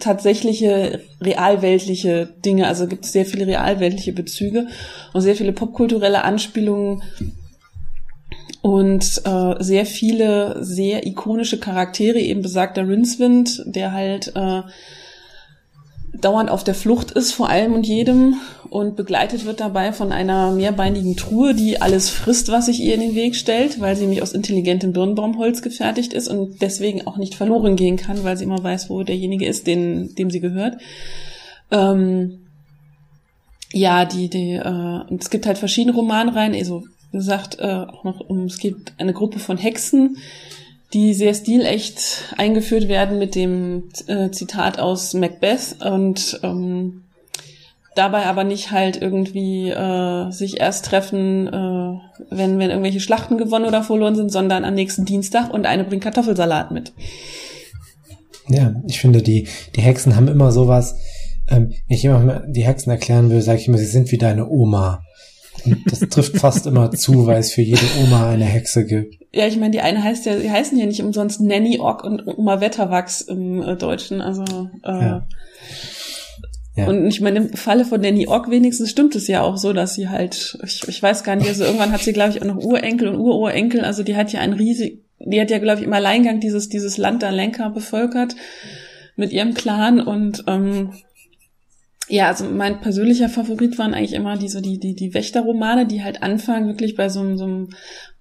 tatsächliche 0.00 1.00
realweltliche 1.20 2.28
Dinge. 2.44 2.66
Also 2.66 2.86
gibt 2.86 3.06
es 3.06 3.12
sehr 3.12 3.24
viele 3.24 3.46
realweltliche 3.46 4.12
Bezüge 4.12 4.66
und 5.14 5.22
sehr 5.22 5.34
viele 5.34 5.52
popkulturelle 5.52 6.22
Anspielungen 6.22 7.02
und 8.60 9.22
äh, 9.24 9.54
sehr 9.62 9.86
viele 9.86 10.62
sehr 10.62 11.06
ikonische 11.06 11.58
Charaktere, 11.58 12.18
eben 12.18 12.42
besagter 12.42 12.86
Rincewind, 12.86 13.62
der 13.66 13.92
halt 13.92 14.32
äh, 14.34 14.62
dauernd 16.20 16.50
auf 16.50 16.64
der 16.64 16.74
Flucht 16.74 17.10
ist 17.10 17.32
vor 17.32 17.48
allem 17.48 17.74
und 17.74 17.86
jedem 17.86 18.36
und 18.70 18.96
begleitet 18.96 19.44
wird 19.44 19.60
dabei 19.60 19.92
von 19.92 20.12
einer 20.12 20.50
mehrbeinigen 20.50 21.16
Truhe, 21.16 21.54
die 21.54 21.80
alles 21.80 22.10
frisst, 22.10 22.50
was 22.50 22.66
sich 22.66 22.80
ihr 22.80 22.94
in 22.94 23.00
den 23.00 23.14
Weg 23.14 23.36
stellt, 23.36 23.80
weil 23.80 23.96
sie 23.96 24.02
nämlich 24.02 24.22
aus 24.22 24.32
intelligentem 24.32 24.92
Birnbaumholz 24.92 25.62
gefertigt 25.62 26.12
ist 26.12 26.28
und 26.28 26.60
deswegen 26.60 27.06
auch 27.06 27.16
nicht 27.16 27.34
verloren 27.34 27.76
gehen 27.76 27.96
kann, 27.96 28.24
weil 28.24 28.36
sie 28.36 28.44
immer 28.44 28.62
weiß, 28.62 28.90
wo 28.90 29.02
derjenige 29.02 29.46
ist, 29.46 29.66
den, 29.66 30.14
dem 30.14 30.30
sie 30.30 30.40
gehört. 30.40 30.78
Ähm, 31.70 32.46
ja, 33.72 34.04
die, 34.04 34.28
die, 34.28 34.52
äh, 34.52 35.00
es 35.18 35.30
gibt 35.30 35.46
halt 35.46 35.58
verschiedene 35.58 35.96
Romanreihen, 35.96 36.54
also 36.54 36.84
gesagt, 37.12 37.58
äh, 37.58 37.86
auch 37.88 38.04
noch, 38.04 38.20
um, 38.20 38.44
es 38.44 38.58
gibt 38.58 38.92
eine 38.98 39.12
Gruppe 39.12 39.38
von 39.38 39.56
Hexen, 39.56 40.18
die 40.92 41.14
sehr 41.14 41.34
stilecht 41.34 42.34
eingeführt 42.36 42.88
werden 42.88 43.18
mit 43.18 43.34
dem 43.34 43.84
äh, 44.06 44.30
Zitat 44.30 44.78
aus 44.78 45.14
Macbeth 45.14 45.76
und 45.84 46.40
ähm, 46.42 47.02
dabei 47.96 48.26
aber 48.26 48.44
nicht 48.44 48.70
halt 48.70 49.00
irgendwie 49.00 49.70
äh, 49.70 50.30
sich 50.30 50.60
erst 50.60 50.84
treffen, 50.84 51.48
äh, 51.48 51.98
wenn, 52.30 52.58
wenn 52.58 52.70
irgendwelche 52.70 53.00
Schlachten 53.00 53.38
gewonnen 53.38 53.64
oder 53.64 53.82
verloren 53.82 54.14
sind, 54.14 54.30
sondern 54.30 54.64
am 54.64 54.74
nächsten 54.74 55.04
Dienstag 55.04 55.52
und 55.52 55.66
eine 55.66 55.84
bringt 55.84 56.04
Kartoffelsalat 56.04 56.70
mit. 56.70 56.92
Ja, 58.48 58.74
ich 58.86 59.00
finde, 59.00 59.22
die, 59.22 59.48
die 59.74 59.80
Hexen 59.80 60.14
haben 60.14 60.28
immer 60.28 60.52
sowas, 60.52 60.96
ähm, 61.48 61.72
wenn 61.88 61.96
ich 61.96 62.04
immer 62.04 62.42
die 62.46 62.64
Hexen 62.64 62.90
erklären 62.90 63.30
will, 63.30 63.42
sage 63.42 63.60
ich 63.60 63.68
immer, 63.68 63.78
sie 63.78 63.86
sind 63.86 64.12
wie 64.12 64.18
deine 64.18 64.48
Oma. 64.48 65.02
Das 65.88 66.00
trifft 66.00 66.38
fast 66.38 66.66
immer 66.66 66.90
zu, 66.92 67.26
weil 67.26 67.40
es 67.40 67.52
für 67.52 67.62
jede 67.62 67.86
Oma 68.02 68.30
eine 68.30 68.44
Hexe 68.44 68.84
gibt. 68.84 69.18
Ja, 69.32 69.46
ich 69.46 69.56
meine, 69.56 69.72
die 69.72 69.80
eine 69.80 70.02
heißt 70.02 70.26
ja, 70.26 70.36
die 70.36 70.50
heißen 70.50 70.78
ja 70.78 70.86
nicht 70.86 71.02
umsonst 71.02 71.40
Nanny 71.40 71.78
Ock 71.78 72.04
und 72.04 72.26
Oma 72.26 72.60
Wetterwachs 72.60 73.20
im 73.22 73.62
äh, 73.62 73.76
Deutschen. 73.76 74.20
Also 74.20 74.44
äh, 74.84 74.92
ja. 74.92 75.28
Ja. 76.76 76.88
Und 76.88 77.06
ich 77.06 77.22
meine, 77.22 77.38
im 77.38 77.52
Falle 77.54 77.86
von 77.86 78.02
Nanny 78.02 78.28
Ock 78.28 78.50
wenigstens 78.50 78.90
stimmt 78.90 79.16
es 79.16 79.26
ja 79.28 79.42
auch 79.42 79.56
so, 79.56 79.72
dass 79.72 79.94
sie 79.94 80.10
halt, 80.10 80.58
ich, 80.62 80.86
ich 80.86 81.02
weiß 81.02 81.24
gar 81.24 81.34
nicht, 81.34 81.48
also 81.48 81.64
irgendwann 81.64 81.90
hat 81.90 82.02
sie, 82.02 82.12
glaube 82.12 82.30
ich, 82.30 82.42
auch 82.42 82.46
noch 82.46 82.58
Urenkel 82.58 83.08
und 83.08 83.16
Ururenkel, 83.16 83.80
also 83.80 84.02
die 84.02 84.14
hat 84.14 84.30
ja 84.32 84.40
ein 84.40 84.52
riesig, 84.52 85.02
die 85.18 85.40
hat 85.40 85.50
ja, 85.50 85.58
glaube 85.58 85.80
ich, 85.80 85.86
im 85.86 85.92
Alleingang 85.94 86.38
dieses, 86.38 86.68
dieses 86.68 86.98
Land 86.98 87.22
der 87.22 87.32
Lenker 87.32 87.70
bevölkert 87.70 88.36
mit 89.16 89.32
ihrem 89.32 89.54
Clan 89.54 90.00
und 90.02 90.44
ähm, 90.46 90.92
ja, 92.08 92.28
also 92.28 92.44
mein 92.44 92.80
persönlicher 92.80 93.28
Favorit 93.28 93.78
waren 93.78 93.94
eigentlich 93.94 94.12
immer 94.12 94.36
diese, 94.36 94.62
die, 94.62 94.78
die, 94.78 94.94
die 94.94 95.12
Wächterromane, 95.12 95.86
die 95.86 96.04
halt 96.04 96.22
anfangen 96.22 96.68
wirklich 96.68 96.94
bei 96.94 97.08
so, 97.08 97.20
einem 97.20 97.36
so 97.36 97.44
einem 97.44 97.68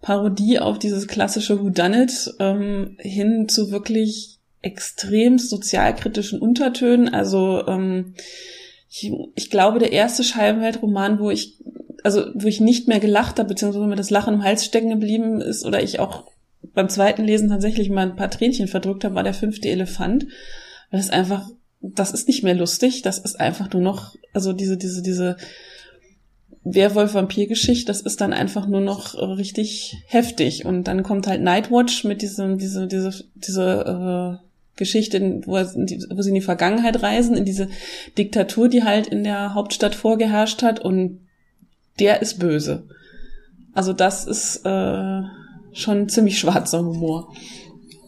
Parodie 0.02 0.60
auf 0.60 0.80
dieses 0.80 1.08
klassische 1.08 1.62
Whodunit 1.62 2.34
ähm, 2.40 2.96
hin 3.00 3.48
zu 3.48 3.72
wirklich 3.72 4.40
extrem 4.62 5.38
sozialkritischen 5.38 6.40
Untertönen. 6.42 7.10
Also 7.10 7.68
ähm, 7.68 8.16
ich, 8.90 9.12
ich 9.36 9.52
glaube, 9.52 9.78
der 9.78 9.92
erste 9.92 10.24
Scheibenweltroman, 10.24 11.20
wo 11.20 11.30
ich, 11.30 11.60
also 12.04 12.26
wo 12.34 12.48
ich 12.48 12.62
nicht 12.62 12.88
mehr 12.88 13.00
gelacht 13.00 13.38
habe, 13.38 13.50
beziehungsweise 13.50 13.86
mir 13.86 13.96
das 13.96 14.10
Lachen 14.10 14.36
im 14.36 14.44
Hals 14.44 14.66
stecken 14.66 14.90
geblieben 14.90 15.42
ist, 15.42 15.64
oder 15.64 15.84
ich 15.84 16.00
auch 16.00 16.32
beim 16.74 16.90
zweiten 16.90 17.24
Lesen 17.24 17.50
tatsächlich 17.50 17.92
mal 17.92 18.10
ein 18.10 18.16
paar 18.16 18.32
Tränchen 18.32 18.68
verdrückt 18.68 19.04
habe, 19.04 19.14
war 19.14 19.24
der 19.24 19.36
fünfte 19.36 19.70
Elefant. 19.70 20.26
Weil 20.90 21.00
es 21.00 21.12
einfach 21.12 21.48
das 21.94 22.12
ist 22.12 22.28
nicht 22.28 22.44
mehr 22.44 22.56
lustig, 22.56 23.02
das 23.02 23.20
ist 23.20 23.40
einfach 23.40 23.72
nur 23.72 23.82
noch, 23.82 24.16
also 24.34 24.54
diese, 24.54 24.78
diese, 24.78 25.02
diese 25.02 25.38
Werwolf-Vampir-Geschichte, 26.64 27.86
das 27.86 28.02
ist 28.02 28.22
dann 28.22 28.34
einfach 28.34 28.68
nur 28.68 28.82
noch 28.82 29.14
richtig 29.16 29.98
heftig. 30.08 30.66
Und 30.66 30.86
dann 30.86 31.04
kommt 31.04 31.28
halt 31.28 31.42
Nightwatch 31.42 32.04
mit 32.04 32.22
diesem, 32.22 32.58
diese, 32.58 32.88
diese, 32.88 33.24
diese 33.36 34.40
äh, 34.42 34.46
Geschichte, 34.76 35.42
wo, 35.46 35.54
wo 35.54 36.22
sie 36.22 36.30
in 36.30 36.36
die 36.36 36.42
Vergangenheit 36.42 37.02
reisen, 37.04 37.38
in 37.38 37.46
diese 37.46 37.70
Diktatur, 38.18 38.68
die 38.68 38.84
halt 38.84 39.08
in 39.08 39.24
der 39.24 39.54
Hauptstadt 39.54 39.96
vorgeherrscht 39.96 40.64
hat 40.64 40.80
und 40.80 41.20
der 42.00 42.22
ist 42.22 42.40
böse. 42.40 42.88
Also 43.74 43.94
das 43.94 44.26
ist 44.26 44.66
äh, 44.66 45.22
schon 45.72 46.10
ziemlich 46.10 46.40
schwarzer 46.40 46.80
Humor. 46.80 47.34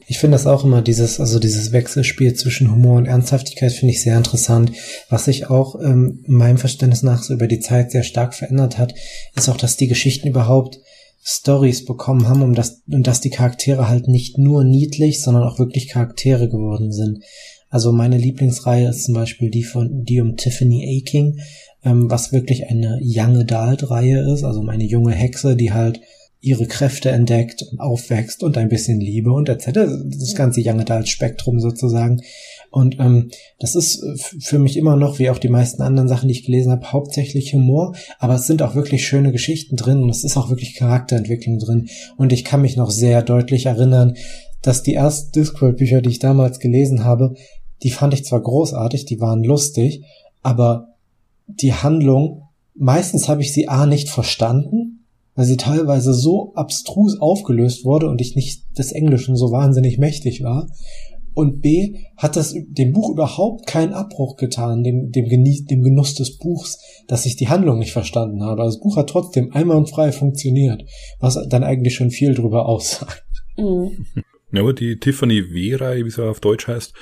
Ich 0.10 0.20
finde 0.20 0.36
das 0.36 0.48
auch 0.48 0.64
immer 0.64 0.82
dieses, 0.82 1.20
also 1.20 1.38
dieses 1.38 1.74
Wechselspiel 1.74 2.34
zwischen 2.34 2.72
Humor 2.72 2.98
und 2.98 3.08
Ernsthaftigkeit 3.08 3.74
finde 3.74 3.94
ich 3.94 4.02
sehr 4.02 4.18
interessant. 4.18 4.72
Was 5.10 5.26
sich 5.26 5.50
auch 5.50 5.76
ähm, 5.82 6.24
meinem 6.28 6.58
Verständnis 6.58 7.04
nach 7.04 7.22
so 7.22 7.34
über 7.34 7.48
die 7.48 7.60
Zeit 7.60 7.92
sehr 7.92 8.04
stark 8.04 8.34
verändert 8.34 8.78
hat, 8.78 8.96
ist 9.36 9.50
auch, 9.50 9.58
dass 9.58 9.76
die 9.76 9.88
Geschichten 9.88 10.30
überhaupt 10.30 10.80
Stories 11.22 11.84
bekommen 11.84 12.30
haben, 12.30 12.42
um 12.42 12.56
das, 12.56 12.84
und 12.90 13.06
dass 13.06 13.20
die 13.20 13.30
Charaktere 13.30 13.90
halt 13.90 14.08
nicht 14.08 14.38
nur 14.38 14.64
niedlich, 14.64 15.22
sondern 15.22 15.44
auch 15.44 15.60
wirklich 15.60 15.90
Charaktere 15.90 16.48
geworden 16.48 16.94
sind. 16.94 17.22
Also 17.70 17.92
meine 17.92 18.18
Lieblingsreihe 18.18 18.88
ist 18.88 19.04
zum 19.04 19.14
Beispiel 19.14 19.52
die 19.52 19.66
von, 19.66 20.06
die 20.06 20.22
um 20.22 20.38
Tiffany 20.38 21.02
Aking, 21.02 21.42
ähm, 21.84 22.10
was 22.10 22.32
wirklich 22.32 22.68
eine 22.70 22.98
Young 23.04 23.42
Adult 23.42 23.90
Reihe 23.90 24.32
ist, 24.34 24.46
also 24.46 24.62
meine 24.62 24.86
junge 24.86 25.12
Hexe, 25.12 25.58
die 25.58 25.74
halt 25.74 26.00
ihre 26.40 26.68
Kräfte 26.68 27.10
entdeckt 27.10 27.64
und 27.64 27.80
aufwächst 27.80 28.44
und 28.44 28.58
ein 28.58 28.70
bisschen 28.70 29.00
Liebe 29.00 29.32
und 29.32 29.50
etc. 29.50 29.72
Das 30.06 30.36
ganze 30.36 30.62
Young 30.64 30.80
Adult 30.80 31.08
Spektrum 31.08 31.60
sozusagen. 31.60 32.22
Und 32.70 33.00
ähm, 33.00 33.32
das 33.60 33.76
ist 33.76 34.04
für 34.40 34.60
mich 34.60 34.78
immer 34.78 34.96
noch, 34.96 35.20
wie 35.20 35.30
auch 35.30 35.40
die 35.40 35.50
meisten 35.50 35.82
anderen 35.82 36.08
Sachen, 36.08 36.28
die 36.28 36.34
ich 36.34 36.46
gelesen 36.46 36.72
habe, 36.72 36.92
hauptsächlich 36.92 37.54
Humor, 37.54 37.96
aber 38.20 38.36
es 38.36 38.46
sind 38.46 38.62
auch 38.62 38.76
wirklich 38.76 39.08
schöne 39.08 39.32
Geschichten 39.32 39.76
drin 39.76 40.04
und 40.04 40.10
es 40.10 40.24
ist 40.24 40.38
auch 40.38 40.50
wirklich 40.50 40.76
Charakterentwicklung 40.76 41.60
drin. 41.60 41.90
Und 42.18 42.34
ich 42.34 42.44
kann 42.44 42.62
mich 42.62 42.76
noch 42.76 42.92
sehr 42.92 43.24
deutlich 43.24 43.66
erinnern, 43.66 44.16
dass 44.62 44.84
die 44.84 44.94
ersten 44.94 45.32
Discworld-Bücher, 45.32 46.02
die 46.02 46.10
ich 46.10 46.20
damals 46.20 46.60
gelesen 46.60 47.04
habe, 47.04 47.36
die 47.84 47.92
fand 47.92 48.14
ich 48.14 48.26
zwar 48.26 48.42
großartig, 48.42 49.06
die 49.06 49.20
waren 49.22 49.44
lustig, 49.44 50.04
aber 50.44 50.90
die 51.48 51.74
Handlung 51.74 52.44
meistens 52.78 53.28
habe 53.28 53.42
ich 53.42 53.54
sie 53.54 53.68
A 53.68 53.86
nicht 53.86 54.10
verstanden, 54.10 54.97
weil 55.38 55.46
sie 55.46 55.56
teilweise 55.56 56.14
so 56.14 56.52
abstrus 56.56 57.22
aufgelöst 57.22 57.86
wurde 57.86 58.10
und 58.10 58.20
ich 58.20 58.36
nicht 58.36 58.66
des 58.78 58.92
Englischen 58.92 59.38
so 59.38 59.52
wahnsinnig 59.52 60.00
mächtig 60.00 60.44
war. 60.44 60.68
Und 61.36 61.62
B 61.62 62.00
hat 62.18 62.36
das 62.36 62.56
dem 62.68 62.94
Buch 62.94 63.12
überhaupt 63.12 63.68
keinen 63.68 63.94
Abbruch 63.94 64.38
getan, 64.38 64.84
dem, 64.84 65.12
dem, 65.12 65.30
Genieß, 65.30 65.66
dem 65.66 65.84
Genuss 65.84 66.16
des 66.16 66.40
Buchs, 66.40 66.80
dass 67.08 67.28
ich 67.28 67.36
die 67.36 67.48
Handlung 67.48 67.78
nicht 67.78 67.94
verstanden 67.94 68.42
habe. 68.42 68.64
Also 68.64 68.78
das 68.78 68.84
Buch 68.84 68.98
hat 68.98 69.12
trotzdem 69.12 69.54
einwandfrei 69.54 70.12
funktioniert, 70.12 70.84
was 71.20 71.38
dann 71.48 71.64
eigentlich 71.64 71.94
schon 71.94 72.10
viel 72.10 72.34
drüber 72.34 72.66
aussagt. 72.66 73.24
Mhm. 73.56 74.06
Ja, 74.54 74.62
aber 74.62 74.72
die 74.72 74.98
Tiffany 74.98 75.42
W-Reihe, 75.52 76.06
wie 76.06 76.10
sie 76.10 76.26
auf 76.26 76.40
Deutsch 76.40 76.70
heißt, 76.70 76.94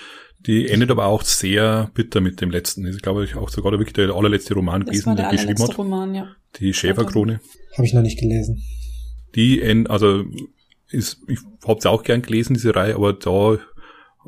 die 0.45 0.69
endet 0.69 0.91
aber 0.91 1.05
auch 1.05 1.23
sehr 1.23 1.89
bitter 1.93 2.21
mit 2.21 2.41
dem 2.41 2.51
letzten. 2.51 2.84
Das 2.84 2.95
ist, 2.95 3.01
glaube 3.01 3.23
ich, 3.23 3.36
auch 3.36 3.49
sogar 3.49 3.71
wirklich 3.73 3.93
der 3.93 4.10
allerletzte 4.12 4.53
Roman 4.53 4.81
das 4.81 4.91
gewesen, 4.91 5.15
der, 5.15 5.29
der 5.29 5.38
geschrieben 5.38 5.63
hat. 5.63 5.77
Roman, 5.77 6.15
ja. 6.15 6.27
Die 6.58 6.73
Schäferkrone. 6.73 7.41
Habe 7.73 7.86
ich 7.86 7.93
noch 7.93 8.01
nicht 8.01 8.19
gelesen. 8.19 8.62
Die, 9.36 9.62
end, 9.62 9.89
also 9.89 10.23
ist, 10.89 11.21
ich 11.27 11.39
habe 11.67 11.79
es 11.79 11.86
auch 11.86 12.03
gern 12.03 12.21
gelesen, 12.21 12.53
diese 12.53 12.75
Reihe, 12.75 12.95
aber 12.95 13.13
da 13.13 13.58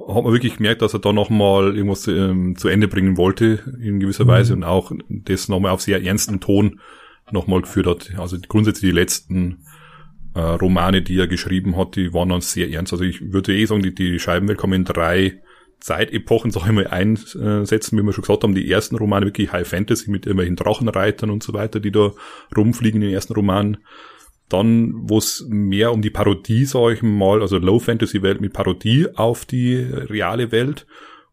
hat 0.08 0.24
man 0.24 0.34
wirklich 0.34 0.58
gemerkt, 0.58 0.82
dass 0.82 0.94
er 0.94 1.00
da 1.00 1.14
nochmal 1.14 1.76
irgendwas 1.76 2.08
ähm, 2.08 2.56
zu 2.58 2.68
Ende 2.68 2.88
bringen 2.88 3.18
wollte, 3.18 3.60
in 3.82 4.00
gewisser 4.00 4.26
mhm. 4.26 4.30
Weise, 4.30 4.54
und 4.54 4.64
auch 4.64 4.92
das 5.08 5.48
nochmal 5.48 5.72
auf 5.72 5.82
sehr 5.82 6.04
ernsten 6.04 6.40
Ton 6.40 6.80
nochmal 7.32 7.62
geführt 7.62 7.88
hat. 7.88 8.12
Also 8.18 8.38
grundsätzlich 8.48 8.92
die 8.92 8.96
letzten 8.96 9.64
äh, 10.34 10.40
Romane, 10.40 11.02
die 11.02 11.18
er 11.18 11.28
geschrieben 11.28 11.78
hat, 11.78 11.96
die 11.96 12.14
waren 12.14 12.30
dann 12.30 12.42
sehr 12.42 12.70
ernst. 12.70 12.94
Also 12.94 13.04
ich 13.04 13.34
würde 13.34 13.56
eh 13.56 13.66
sagen, 13.66 13.84
die, 13.84 13.94
die 13.94 14.20
Scheibenwelt 14.20 14.62
man 14.62 14.74
in 14.74 14.86
drei 14.86 15.42
Zeitepochen, 15.80 16.52
sag 16.52 16.66
ich 16.66 16.72
mal, 16.72 16.88
einsetzen, 16.88 17.98
wie 17.98 18.04
wir 18.04 18.14
schon 18.14 18.24
gesagt 18.24 18.44
haben. 18.44 18.56
Die 18.56 18.70
ersten 18.70 18.96
Romane 18.96 19.28
wirklich 19.28 19.52
High 19.52 19.68
Fantasy 19.68 20.10
mit 20.10 20.26
immerhin 20.26 20.56
Drachenreitern 20.56 21.30
und 21.30 21.44
so 21.44 21.54
weiter, 21.54 21.80
die 21.80 21.92
da 21.92 22.12
rumfliegen 22.56 23.02
in 23.02 23.08
den 23.08 23.16
ersten 23.16 23.34
Romanen. 23.34 23.78
Dann, 24.50 24.94
wo 25.10 25.18
es 25.18 25.46
mehr 25.50 25.92
um 25.92 26.02
die 26.02 26.10
Parodie, 26.10 26.66
sag 26.66 26.94
ich 26.94 27.04
mal, 27.04 27.42
also 27.42 27.58
Low 27.58 27.80
Fantasy 27.80 28.22
Welt 28.22 28.42
mit 28.42 28.54
Parodie 28.54 29.08
auf 29.16 29.46
die 29.46 29.76
reale 29.76 30.52
Welt. 30.52 30.88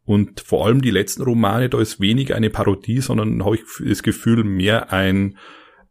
Und 0.04 0.40
vor 0.40 0.66
allem 0.66 0.82
die 0.82 0.90
letzten 0.90 1.22
Romane, 1.22 1.68
da 1.68 1.80
ist 1.80 2.00
weniger 2.00 2.36
eine 2.36 2.50
Parodie, 2.50 3.00
sondern 3.00 3.44
habe 3.44 3.56
ich 3.56 3.62
das 3.86 4.02
Gefühl, 4.02 4.44
mehr 4.44 4.92
ein 4.92 5.38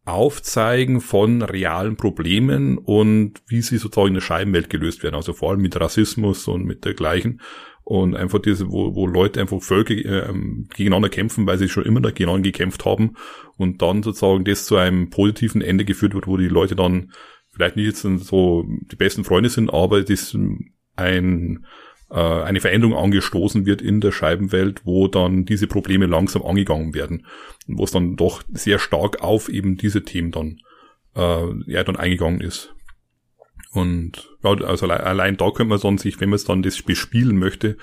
Aufzeigen 0.06 1.00
von 1.00 1.42
realen 1.42 1.96
Problemen 1.96 2.78
und 2.78 3.42
wie 3.48 3.62
sie 3.62 3.78
sozusagen 3.78 4.10
in 4.10 4.14
der 4.16 4.22
Scheibenwelt 4.22 4.70
gelöst 4.70 5.02
werden. 5.02 5.16
Also 5.16 5.34
vor 5.34 5.52
allem 5.52 5.62
mit 5.62 5.80
Rassismus 5.80 6.48
und 6.48 6.66
mit 6.66 6.84
dergleichen. 6.84 7.42
Und 7.86 8.16
einfach 8.16 8.40
diese, 8.40 8.70
wo, 8.70 8.96
wo 8.96 9.08
Leute 9.08 9.42
einfach 9.42 9.62
Völker 9.62 9.94
äh, 9.94 10.34
gegeneinander 10.74 11.10
kämpfen, 11.10 11.46
weil 11.46 11.58
sie 11.58 11.68
schon 11.68 11.84
immer 11.84 12.02
gegeneinander 12.02 12.50
gekämpft 12.50 12.86
haben 12.86 13.16
und 13.58 13.82
dann 13.82 14.04
sozusagen 14.04 14.46
das 14.46 14.66
zu 14.66 14.78
einem 14.78 15.10
positiven 15.10 15.62
Ende 15.62 15.84
geführt 15.84 16.14
wird, 16.14 16.28
wo 16.28 16.38
die 16.38 16.48
Leute 16.48 16.76
dann 16.76 17.12
vielleicht 17.52 17.76
nicht 17.76 17.86
jetzt 17.86 18.02
so 18.26 18.66
die 18.92 18.96
besten 18.96 19.26
Freunde 19.26 19.50
sind, 19.50 19.74
aber 19.74 20.00
ist 20.10 20.38
ein 20.96 21.66
äh, 22.14 22.44
eine 22.44 22.62
Veränderung 22.62 22.96
angestoßen 22.96 23.66
wird 23.66 23.82
in 23.82 24.00
der 24.00 24.12
Scheibenwelt, 24.12 24.86
wo 24.86 25.08
dann 25.08 25.46
diese 25.46 25.68
Probleme 25.68 26.06
langsam 26.06 26.44
angegangen 26.44 26.94
werden, 26.94 27.26
wo 27.68 27.84
es 27.84 27.92
dann 27.92 28.16
doch 28.16 28.44
sehr 28.54 28.78
stark 28.78 29.22
auf 29.22 29.50
eben 29.50 29.78
diese 29.78 30.04
Themen 30.04 30.32
dann 30.32 30.60
äh, 31.16 31.72
ja 31.72 31.84
dann 31.84 31.96
eingegangen 31.96 32.40
ist. 32.40 32.74
Und 33.72 34.30
ja, 34.44 34.52
also 34.52 34.88
allein 34.88 35.38
da 35.38 35.50
könnte 35.50 35.70
man 35.70 35.80
dann 35.80 35.98
sich, 35.98 36.22
wenn 36.22 36.30
man 36.30 36.36
es 36.36 36.46
dann 36.46 36.62
das 36.62 36.80
bespielen 36.84 37.38
möchte, 37.38 37.78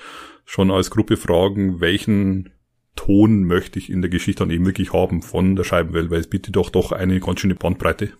schon 0.45 0.71
als 0.71 0.89
Gruppe 0.89 1.17
fragen, 1.17 1.81
welchen 1.81 2.53
Ton 2.95 3.43
möchte 3.43 3.79
ich 3.79 3.89
in 3.89 4.01
der 4.01 4.09
Geschichte 4.09 4.43
dann 4.43 4.51
eben 4.51 4.65
wirklich 4.65 4.93
haben 4.93 5.21
von 5.21 5.57
der 5.57 5.65
Scheibenwelt, 5.65 6.09
weil 6.09 6.19
es 6.19 6.29
bietet 6.29 6.55
doch 6.55 6.69
doch 6.69 6.93
eine 6.93 7.19
ganz 7.19 7.41
schöne 7.41 7.55
Bandbreite. 7.55 8.11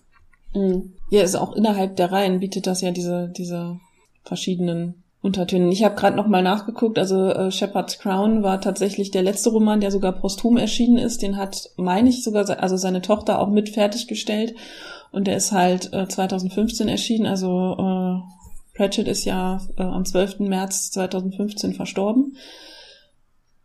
Mhm. 0.54 0.92
Ja, 1.10 1.22
ist 1.22 1.36
auch 1.36 1.54
innerhalb 1.54 1.96
der 1.96 2.12
Reihen 2.12 2.40
bietet 2.40 2.66
das 2.66 2.82
ja 2.82 2.90
diese, 2.90 3.32
diese 3.34 3.78
verschiedenen 4.24 5.02
Untertöne. 5.22 5.72
Ich 5.72 5.84
habe 5.84 5.94
gerade 5.94 6.16
noch 6.16 6.26
mal 6.26 6.42
nachgeguckt, 6.42 6.98
also 6.98 7.28
äh, 7.28 7.52
Shepard's 7.52 8.00
Crown 8.00 8.42
war 8.42 8.60
tatsächlich 8.60 9.12
der 9.12 9.22
letzte 9.22 9.50
Roman, 9.50 9.80
der 9.80 9.92
sogar 9.92 10.12
posthum 10.12 10.56
erschienen 10.56 10.98
ist. 10.98 11.22
Den 11.22 11.36
hat, 11.36 11.70
meine 11.76 12.08
ich, 12.08 12.24
sogar 12.24 12.48
also 12.60 12.76
seine 12.76 13.02
Tochter 13.02 13.38
auch 13.38 13.48
mit 13.48 13.68
fertiggestellt. 13.68 14.54
Und 15.12 15.28
der 15.28 15.36
ist 15.36 15.52
halt 15.52 15.92
äh, 15.92 16.08
2015 16.08 16.88
erschienen, 16.88 17.26
also 17.26 17.76
äh, 17.78 18.42
Pratchett 18.74 19.06
ist 19.06 19.24
ja 19.24 19.60
äh, 19.76 19.82
am 19.82 20.04
12. 20.04 20.40
März 20.40 20.90
2015 20.90 21.74
verstorben. 21.74 22.36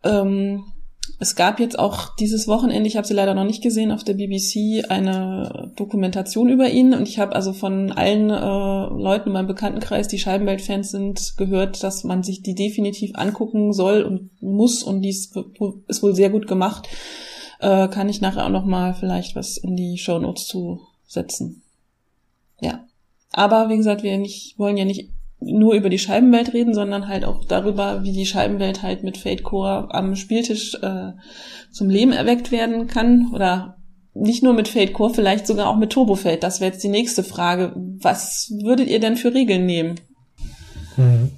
Ähm, 0.03 0.65
es 1.19 1.35
gab 1.35 1.59
jetzt 1.59 1.79
auch 1.79 2.15
dieses 2.15 2.47
Wochenende, 2.47 2.87
ich 2.87 2.97
habe 2.97 3.07
sie 3.07 3.13
leider 3.13 3.33
noch 3.33 3.43
nicht 3.43 3.63
gesehen, 3.63 3.91
auf 3.91 4.03
der 4.03 4.13
BBC 4.13 4.89
eine 4.89 5.71
Dokumentation 5.75 6.49
über 6.49 6.69
ihn. 6.69 6.93
Und 6.93 7.07
ich 7.07 7.19
habe 7.19 7.35
also 7.35 7.53
von 7.53 7.91
allen 7.91 8.29
äh, 8.29 9.01
Leuten 9.01 9.29
in 9.29 9.33
meinem 9.33 9.47
Bekanntenkreis, 9.47 10.07
die 10.07 10.19
Scheibenwelt-Fans 10.19 10.91
sind, 10.91 11.35
gehört, 11.37 11.83
dass 11.83 12.03
man 12.03 12.23
sich 12.23 12.43
die 12.43 12.55
definitiv 12.55 13.15
angucken 13.15 13.73
soll 13.73 14.03
und 14.03 14.29
muss. 14.41 14.83
Und 14.83 15.01
dies 15.01 15.31
ist 15.87 16.03
wohl 16.03 16.15
sehr 16.15 16.29
gut 16.29 16.47
gemacht. 16.47 16.87
Äh, 17.59 17.87
kann 17.87 18.09
ich 18.09 18.21
nachher 18.21 18.45
auch 18.45 18.49
noch 18.51 18.65
mal 18.65 18.93
vielleicht 18.93 19.35
was 19.35 19.57
in 19.57 19.75
die 19.75 19.97
Show 19.97 20.19
Notes 20.19 20.45
zu. 20.45 20.81
Ja. 22.61 22.85
Aber 23.31 23.69
wie 23.69 23.77
gesagt, 23.77 24.03
wir 24.03 24.17
nicht, 24.17 24.57
wollen 24.59 24.77
ja 24.77 24.85
nicht 24.85 25.09
nur 25.39 25.73
über 25.73 25.89
die 25.89 25.99
Scheibenwelt 25.99 26.53
reden, 26.53 26.73
sondern 26.73 27.07
halt 27.07 27.23
auch 27.23 27.45
darüber, 27.45 28.03
wie 28.03 28.11
die 28.11 28.25
Scheibenwelt 28.25 28.81
halt 28.81 29.03
mit 29.03 29.17
Fate 29.17 29.43
Core 29.43 29.87
am 29.91 30.15
Spieltisch 30.15 30.75
äh, 30.81 31.11
zum 31.71 31.89
Leben 31.89 32.11
erweckt 32.11 32.51
werden 32.51 32.87
kann. 32.87 33.31
Oder 33.33 33.77
nicht 34.13 34.43
nur 34.43 34.53
mit 34.53 34.67
Fate 34.67 34.93
Core, 34.93 35.13
vielleicht 35.13 35.45
sogar 35.45 35.67
auch 35.67 35.77
mit 35.77 35.91
Turbo 35.91 36.15
Fate. 36.15 36.43
Das 36.43 36.59
wäre 36.59 36.71
jetzt 36.71 36.83
die 36.83 36.89
nächste 36.89 37.23
Frage. 37.23 37.73
Was 37.75 38.51
würdet 38.63 38.87
ihr 38.87 38.99
denn 38.99 39.17
für 39.17 39.33
Regeln 39.33 39.65
nehmen? 39.65 39.99
Hm. 40.95 41.31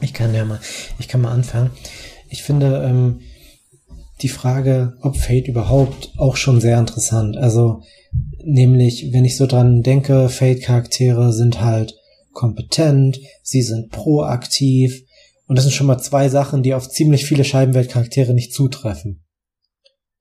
Ich 0.00 0.12
kann 0.12 0.34
ja 0.34 0.44
mal, 0.44 0.60
ich 0.98 1.08
kann 1.08 1.20
mal 1.20 1.32
anfangen. 1.32 1.70
Ich 2.28 2.42
finde 2.42 2.84
ähm, 2.84 3.20
die 4.20 4.28
Frage, 4.28 4.96
ob 5.00 5.16
Fate 5.16 5.48
überhaupt 5.48 6.12
auch 6.16 6.36
schon 6.36 6.60
sehr 6.60 6.78
interessant. 6.78 7.36
Also 7.36 7.82
Nämlich, 8.44 9.12
wenn 9.12 9.24
ich 9.24 9.36
so 9.36 9.46
dran 9.46 9.82
denke, 9.82 10.28
Fate-Charaktere 10.28 11.32
sind 11.32 11.60
halt 11.60 11.94
kompetent, 12.32 13.20
sie 13.42 13.62
sind 13.62 13.90
proaktiv. 13.90 15.02
Und 15.46 15.56
das 15.56 15.64
sind 15.64 15.74
schon 15.74 15.86
mal 15.86 15.98
zwei 15.98 16.28
Sachen, 16.28 16.62
die 16.62 16.74
auf 16.74 16.88
ziemlich 16.88 17.24
viele 17.24 17.44
Scheibenwelt-Charaktere 17.44 18.34
nicht 18.34 18.52
zutreffen. 18.52 19.24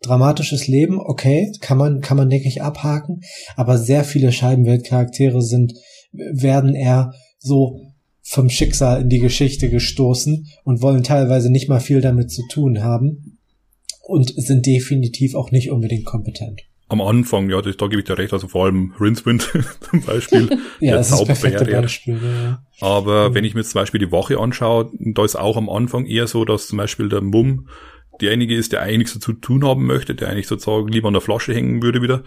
Dramatisches 0.01 0.67
Leben, 0.67 0.99
okay, 0.99 1.51
kann 1.61 1.77
man, 1.77 2.01
kann 2.01 2.17
man, 2.17 2.29
denke 2.29 2.47
ich, 2.47 2.61
abhaken, 2.61 3.21
aber 3.55 3.77
sehr 3.77 4.03
viele 4.03 4.31
Scheibenwelt-Charaktere 4.31 5.41
sind, 5.41 5.73
werden 6.11 6.73
eher 6.73 7.13
so 7.37 7.79
vom 8.23 8.49
Schicksal 8.49 9.01
in 9.01 9.09
die 9.09 9.19
Geschichte 9.19 9.69
gestoßen 9.69 10.47
und 10.63 10.81
wollen 10.81 11.03
teilweise 11.03 11.51
nicht 11.51 11.69
mal 11.69 11.79
viel 11.79 12.01
damit 12.01 12.31
zu 12.31 12.41
tun 12.47 12.83
haben 12.83 13.37
und 14.03 14.33
sind 14.35 14.65
definitiv 14.65 15.35
auch 15.35 15.51
nicht 15.51 15.69
unbedingt 15.69 16.05
kompetent 16.05 16.61
am 16.91 17.01
Anfang, 17.01 17.49
ja, 17.49 17.61
das, 17.61 17.77
da 17.77 17.87
gebe 17.87 18.01
ich 18.01 18.07
dir 18.07 18.17
recht, 18.17 18.33
also 18.33 18.47
vor 18.47 18.65
allem 18.65 18.93
Rincewind 18.99 19.41
zum 19.89 20.01
Beispiel. 20.01 20.57
ja, 20.79 20.97
das 20.97 21.11
ist 21.11 21.25
perfekte 21.25 21.65
Beispiel, 21.65 22.19
ja. 22.21 22.63
Aber 22.81 23.29
mhm. 23.29 23.35
wenn 23.35 23.45
ich 23.45 23.55
mir 23.55 23.63
zum 23.63 23.79
Beispiel 23.79 23.99
die 23.99 24.11
Woche 24.11 24.37
anschaue, 24.37 24.91
da 24.93 25.23
ist 25.23 25.35
auch 25.35 25.57
am 25.57 25.69
Anfang 25.69 26.05
eher 26.05 26.27
so, 26.27 26.45
dass 26.45 26.67
zum 26.67 26.77
Beispiel 26.77 27.09
der 27.09 27.21
Mumm 27.21 27.67
derjenige 28.19 28.55
ist, 28.55 28.71
der 28.71 28.81
eigentlich 28.81 28.97
nichts 28.97 29.19
zu 29.19 29.33
tun 29.33 29.65
haben 29.65 29.85
möchte, 29.85 30.15
der 30.15 30.29
eigentlich 30.29 30.47
sozusagen 30.47 30.87
lieber 30.87 31.07
an 31.07 31.13
der 31.13 31.21
Flasche 31.21 31.53
hängen 31.53 31.81
würde 31.81 32.01
wieder. 32.01 32.23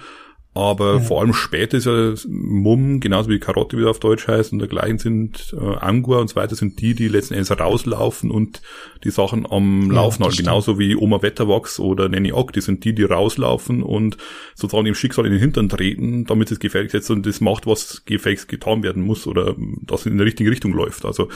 Aber 0.57 0.95
ja. 0.95 1.01
vor 1.01 1.21
allem 1.21 1.35
später 1.35 1.77
ist 1.77 1.87
ja 1.87 2.15
Mumm, 2.29 3.01
genauso 3.01 3.29
wie 3.29 3.41
Karotte 3.41 3.77
wieder 3.77 3.91
auf 3.91 3.99
Deutsch 3.99 4.29
heißt 4.29 4.53
und 4.53 4.61
dergleichen 4.61 4.99
sind 4.99 5.53
äh, 5.61 5.77
Angua 5.77 6.21
und 6.21 6.29
so 6.29 6.37
weiter 6.37 6.55
sind 6.55 6.81
die, 6.81 6.95
die 6.95 7.09
letzten 7.09 7.35
Endes 7.35 7.51
rauslaufen 7.59 8.31
und 8.31 8.63
die 9.03 9.11
Sachen 9.11 9.51
am 9.51 9.89
ja, 9.89 9.95
Laufen 9.95 10.23
halten. 10.23 10.37
Genauso 10.37 10.79
wie 10.79 10.95
Oma 10.95 11.23
Wetterwachs 11.23 11.81
oder 11.81 12.09
Nanny 12.09 12.33
Ock, 12.33 12.53
die 12.53 12.61
sind 12.61 12.85
die, 12.85 12.95
die 12.95 13.03
rauslaufen 13.03 13.83
und 13.83 14.17
sozusagen 14.55 14.85
dem 14.85 14.95
Schicksal 14.95 15.27
in 15.27 15.33
den 15.33 15.41
Hintern 15.41 15.69
treten, 15.69 16.25
damit 16.25 16.53
es 16.53 16.61
gefährlich 16.61 16.93
setzt 16.93 17.11
und 17.11 17.27
das 17.27 17.41
macht, 17.41 17.67
was 17.67 18.05
gefälligst 18.05 18.47
getan 18.47 18.85
werden 18.85 19.03
muss 19.03 19.27
oder 19.27 19.57
das 19.83 20.07
in 20.07 20.17
die 20.17 20.23
richtige 20.23 20.53
Richtung 20.53 20.73
läuft. 20.73 21.05
Also 21.05 21.31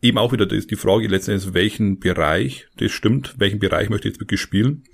eben 0.00 0.18
auch 0.18 0.30
wieder 0.30 0.46
die 0.46 0.76
Frage 0.76 1.08
letzten 1.08 1.32
Endes, 1.32 1.52
welchen 1.52 1.98
Bereich, 1.98 2.68
das 2.76 2.92
stimmt, 2.92 3.34
welchen 3.38 3.58
Bereich 3.58 3.90
möchte 3.90 4.06
ich 4.06 4.14
jetzt 4.14 4.20
wirklich 4.20 4.40
spielen 4.40 4.84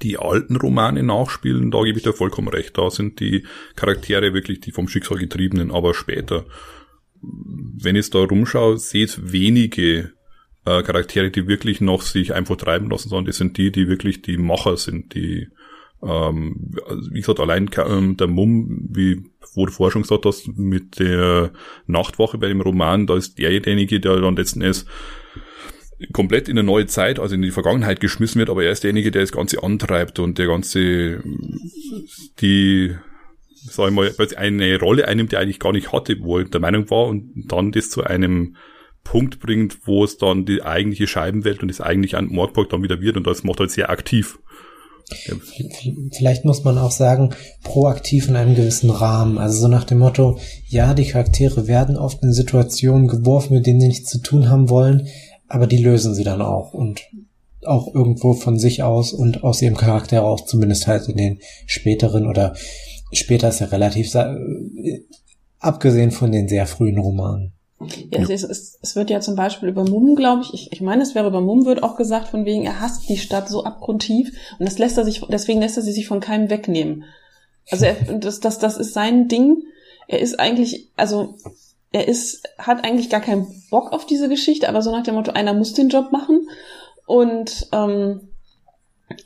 die 0.00 0.18
alten 0.18 0.56
Romane 0.56 1.02
nachspielen, 1.02 1.70
da 1.70 1.82
gebe 1.82 1.98
ich 1.98 2.04
dir 2.04 2.12
vollkommen 2.12 2.48
recht. 2.48 2.76
Da 2.78 2.90
sind 2.90 3.20
die 3.20 3.44
Charaktere 3.76 4.34
wirklich 4.34 4.60
die 4.60 4.72
vom 4.72 4.88
Schicksal 4.88 5.18
getriebenen, 5.18 5.70
aber 5.70 5.94
später. 5.94 6.46
Wenn 7.20 7.96
ich 7.96 8.10
da 8.10 8.20
rumschaue, 8.20 8.78
ich 8.92 9.32
wenige 9.32 10.12
äh, 10.64 10.82
Charaktere, 10.82 11.30
die 11.30 11.46
wirklich 11.46 11.80
noch 11.80 12.02
sich 12.02 12.34
einfach 12.34 12.56
treiben 12.56 12.90
lassen, 12.90 13.08
sondern 13.08 13.26
das 13.26 13.36
sind 13.36 13.56
die, 13.58 13.70
die 13.70 13.88
wirklich 13.88 14.22
die 14.22 14.38
Macher 14.38 14.76
sind, 14.76 15.14
die 15.14 15.48
ähm, 16.02 16.74
wie 17.10 17.20
gesagt, 17.20 17.38
allein 17.38 17.70
ähm, 17.86 18.16
der 18.16 18.26
Mumm, 18.26 18.88
wie 18.90 19.22
wo 19.54 19.66
du 19.66 19.72
vorher 19.72 19.92
schon 19.92 20.02
gesagt 20.02 20.24
hast, 20.26 20.48
mit 20.56 20.98
der 20.98 21.52
Nachtwache 21.86 22.38
bei 22.38 22.48
dem 22.48 22.60
Roman, 22.60 23.06
da 23.06 23.16
ist 23.16 23.38
derjenige, 23.38 24.00
der 24.00 24.20
dann 24.20 24.36
letzten 24.36 24.62
Endes 24.62 24.86
komplett 26.12 26.48
in 26.48 26.58
eine 26.58 26.66
neue 26.66 26.86
Zeit, 26.86 27.18
also 27.18 27.34
in 27.34 27.42
die 27.42 27.50
Vergangenheit 27.50 28.00
geschmissen 28.00 28.38
wird, 28.38 28.50
aber 28.50 28.64
er 28.64 28.72
ist 28.72 28.82
derjenige, 28.82 29.10
der 29.10 29.22
das 29.22 29.32
Ganze 29.32 29.62
antreibt 29.62 30.18
und 30.18 30.38
der 30.38 30.46
ganze, 30.46 31.22
die, 32.40 32.94
sag 33.54 33.88
ich 33.88 33.94
mal, 33.94 34.12
eine 34.36 34.78
Rolle 34.78 35.08
einnimmt, 35.08 35.32
die 35.32 35.36
er 35.36 35.42
eigentlich 35.42 35.60
gar 35.60 35.72
nicht 35.72 35.92
hatte, 35.92 36.16
wo 36.20 36.38
er 36.38 36.44
der 36.44 36.60
Meinung 36.60 36.90
war 36.90 37.06
und 37.06 37.32
dann 37.48 37.72
das 37.72 37.90
zu 37.90 38.04
einem 38.04 38.56
Punkt 39.04 39.40
bringt, 39.40 39.86
wo 39.86 40.04
es 40.04 40.16
dann 40.16 40.44
die 40.44 40.62
eigentliche 40.62 41.06
Scheibenwelt 41.06 41.62
und 41.62 41.68
das 41.68 41.80
eigentliche 41.80 42.20
Mordburg 42.22 42.70
dann 42.70 42.82
wieder 42.82 43.00
wird 43.00 43.16
und 43.16 43.26
das 43.26 43.44
macht 43.44 43.60
halt 43.60 43.70
sehr 43.70 43.90
aktiv. 43.90 44.38
Vielleicht 46.12 46.44
muss 46.44 46.64
man 46.64 46.78
auch 46.78 46.90
sagen, 46.90 47.34
proaktiv 47.62 48.28
in 48.28 48.36
einem 48.36 48.54
gewissen 48.54 48.90
Rahmen. 48.90 49.38
Also 49.38 49.62
so 49.62 49.68
nach 49.68 49.84
dem 49.84 49.98
Motto, 49.98 50.38
ja, 50.68 50.94
die 50.94 51.06
Charaktere 51.06 51.66
werden 51.66 51.96
oft 51.96 52.22
in 52.22 52.32
Situationen 52.32 53.08
geworfen, 53.08 53.54
mit 53.54 53.66
denen 53.66 53.80
sie 53.80 53.88
nichts 53.88 54.10
zu 54.10 54.22
tun 54.22 54.48
haben 54.48 54.70
wollen, 54.70 55.08
aber 55.48 55.66
die 55.66 55.82
lösen 55.82 56.14
sie 56.14 56.24
dann 56.24 56.42
auch 56.42 56.72
und 56.72 57.02
auch 57.64 57.94
irgendwo 57.94 58.34
von 58.34 58.58
sich 58.58 58.82
aus 58.82 59.12
und 59.12 59.44
aus 59.44 59.62
ihrem 59.62 59.76
Charakter 59.76 60.16
heraus, 60.16 60.46
zumindest 60.46 60.86
halt 60.86 61.08
in 61.08 61.16
den 61.16 61.38
späteren 61.66 62.26
oder 62.26 62.54
später 63.12 63.48
ist 63.48 63.60
ja 63.60 63.66
relativ, 63.66 64.12
abgesehen 65.60 66.10
von 66.10 66.32
den 66.32 66.48
sehr 66.48 66.66
frühen 66.66 66.98
Romanen. 66.98 67.52
Ja, 68.12 68.20
ja. 68.20 68.28
Es, 68.28 68.42
es, 68.44 68.78
es, 68.80 68.96
wird 68.96 69.10
ja 69.10 69.20
zum 69.20 69.34
Beispiel 69.34 69.68
über 69.68 69.84
Mumm, 69.84 70.14
glaube 70.14 70.42
ich, 70.42 70.54
ich, 70.54 70.72
ich 70.72 70.80
meine, 70.80 71.02
es 71.02 71.14
wäre 71.14 71.26
über 71.26 71.40
Mumm 71.40 71.64
wird 71.64 71.82
auch 71.82 71.96
gesagt, 71.96 72.28
von 72.28 72.44
wegen, 72.44 72.64
er 72.64 72.80
hasst 72.80 73.08
die 73.08 73.16
Stadt 73.16 73.48
so 73.48 73.64
abgrundtief 73.64 74.32
und 74.58 74.66
das 74.66 74.78
lässt 74.78 74.98
er 74.98 75.04
sich, 75.04 75.20
deswegen 75.28 75.60
lässt 75.60 75.76
er 75.76 75.82
sie 75.82 75.92
sich 75.92 76.06
von 76.06 76.20
keinem 76.20 76.48
wegnehmen. 76.48 77.04
Also 77.70 77.86
er, 77.86 77.94
das, 78.18 78.40
das, 78.40 78.58
das 78.58 78.76
ist 78.76 78.94
sein 78.94 79.28
Ding. 79.28 79.62
Er 80.06 80.20
ist 80.20 80.38
eigentlich, 80.38 80.90
also 80.96 81.36
er 81.92 82.08
ist, 82.08 82.42
hat 82.58 82.84
eigentlich 82.84 83.10
gar 83.10 83.20
keinen 83.20 83.46
Bock 83.70 83.92
auf 83.92 84.06
diese 84.06 84.28
Geschichte, 84.28 84.68
aber 84.68 84.82
so 84.82 84.90
nach 84.90 85.02
dem 85.02 85.14
Motto, 85.14 85.32
einer 85.32 85.54
muss 85.54 85.74
den 85.74 85.88
Job 85.88 86.12
machen. 86.12 86.48
Und 87.06 87.68
ähm, 87.72 88.28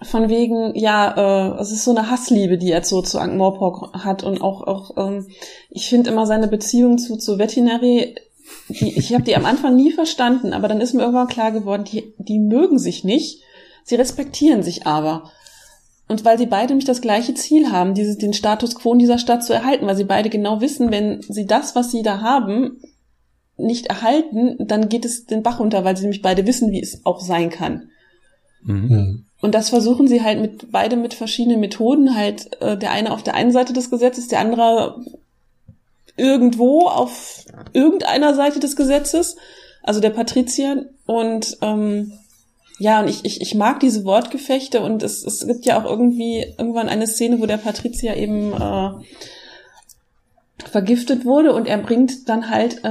von 0.02 0.28
wegen, 0.28 0.74
ja, 0.74 1.54
äh, 1.56 1.60
es 1.60 1.70
ist 1.70 1.84
so 1.84 1.92
eine 1.92 2.10
Hassliebe, 2.10 2.58
die 2.58 2.72
er 2.72 2.82
so 2.82 3.02
zu 3.02 3.18
Ankh-Morpork 3.18 4.04
hat 4.04 4.24
und 4.24 4.40
auch, 4.40 4.66
auch 4.66 4.96
ähm, 4.96 5.28
ich 5.70 5.88
finde 5.88 6.10
immer 6.10 6.26
seine 6.26 6.48
Beziehung 6.48 6.98
zu, 6.98 7.16
zu 7.16 7.38
Veterinary 7.38 8.16
die, 8.68 8.98
ich 8.98 9.12
habe 9.12 9.24
die 9.24 9.36
am 9.36 9.46
Anfang 9.46 9.76
nie 9.76 9.92
verstanden, 9.92 10.52
aber 10.52 10.68
dann 10.68 10.80
ist 10.80 10.94
mir 10.94 11.02
irgendwann 11.02 11.28
klar 11.28 11.52
geworden, 11.52 11.84
die, 11.84 12.14
die 12.18 12.38
mögen 12.38 12.78
sich 12.78 13.04
nicht, 13.04 13.42
sie 13.84 13.96
respektieren 13.96 14.62
sich 14.62 14.86
aber. 14.86 15.30
Und 16.08 16.24
weil 16.24 16.38
sie 16.38 16.46
beide 16.46 16.68
nämlich 16.68 16.84
das 16.84 17.00
gleiche 17.00 17.34
Ziel 17.34 17.72
haben, 17.72 17.94
dieses, 17.94 18.16
den 18.16 18.32
Status 18.32 18.76
quo 18.76 18.92
in 18.92 19.00
dieser 19.00 19.18
Stadt 19.18 19.44
zu 19.44 19.52
erhalten, 19.52 19.86
weil 19.86 19.96
sie 19.96 20.04
beide 20.04 20.30
genau 20.30 20.60
wissen, 20.60 20.90
wenn 20.90 21.20
sie 21.22 21.46
das, 21.46 21.74
was 21.74 21.90
sie 21.90 22.02
da 22.02 22.20
haben, 22.20 22.80
nicht 23.56 23.86
erhalten, 23.86 24.56
dann 24.58 24.88
geht 24.88 25.04
es 25.04 25.26
den 25.26 25.42
Bach 25.42 25.58
runter, 25.58 25.84
weil 25.84 25.96
sie 25.96 26.02
nämlich 26.02 26.22
beide 26.22 26.46
wissen, 26.46 26.70
wie 26.70 26.80
es 26.80 27.04
auch 27.04 27.20
sein 27.20 27.50
kann. 27.50 27.90
Mhm. 28.62 29.24
Und 29.40 29.54
das 29.54 29.70
versuchen 29.70 30.08
sie 30.08 30.22
halt 30.22 30.40
mit 30.40 30.70
beide 30.70 30.96
mit 30.96 31.14
verschiedenen 31.14 31.60
Methoden, 31.60 32.14
halt 32.16 32.60
äh, 32.60 32.76
der 32.76 32.92
eine 32.92 33.12
auf 33.12 33.22
der 33.22 33.34
einen 33.34 33.52
Seite 33.52 33.72
des 33.72 33.90
Gesetzes, 33.90 34.28
der 34.28 34.40
andere 34.40 35.00
irgendwo 36.16 36.86
auf 36.86 37.44
irgendeiner 37.72 38.34
Seite 38.34 38.60
des 38.60 38.76
Gesetzes, 38.76 39.36
also 39.82 40.00
der 40.00 40.10
Patrizier. 40.10 40.88
Und 41.04 41.58
ähm, 41.62 42.12
ja, 42.78 43.00
und 43.00 43.08
ich, 43.08 43.24
ich, 43.24 43.40
ich 43.40 43.54
mag 43.54 43.80
diese 43.80 44.04
Wortgefechte 44.04 44.82
und 44.82 45.02
es, 45.02 45.24
es 45.24 45.46
gibt 45.46 45.64
ja 45.64 45.80
auch 45.80 45.84
irgendwie 45.84 46.54
irgendwann 46.58 46.88
eine 46.88 47.06
Szene, 47.06 47.40
wo 47.40 47.46
der 47.46 47.56
Patrizier 47.56 48.16
eben 48.16 48.52
äh, 48.52 48.90
vergiftet 50.70 51.24
wurde 51.24 51.54
und 51.54 51.66
er 51.66 51.78
bringt 51.78 52.28
dann 52.28 52.50
halt, 52.50 52.84
äh, 52.84 52.88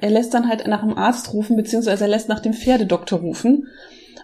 er 0.00 0.10
lässt 0.10 0.34
dann 0.34 0.48
halt 0.48 0.66
nach 0.68 0.82
dem 0.82 0.96
Arzt 0.96 1.32
rufen, 1.32 1.56
beziehungsweise 1.56 2.04
er 2.04 2.10
lässt 2.10 2.28
nach 2.28 2.40
dem 2.40 2.52
Pferdedoktor 2.52 3.18
rufen. 3.18 3.68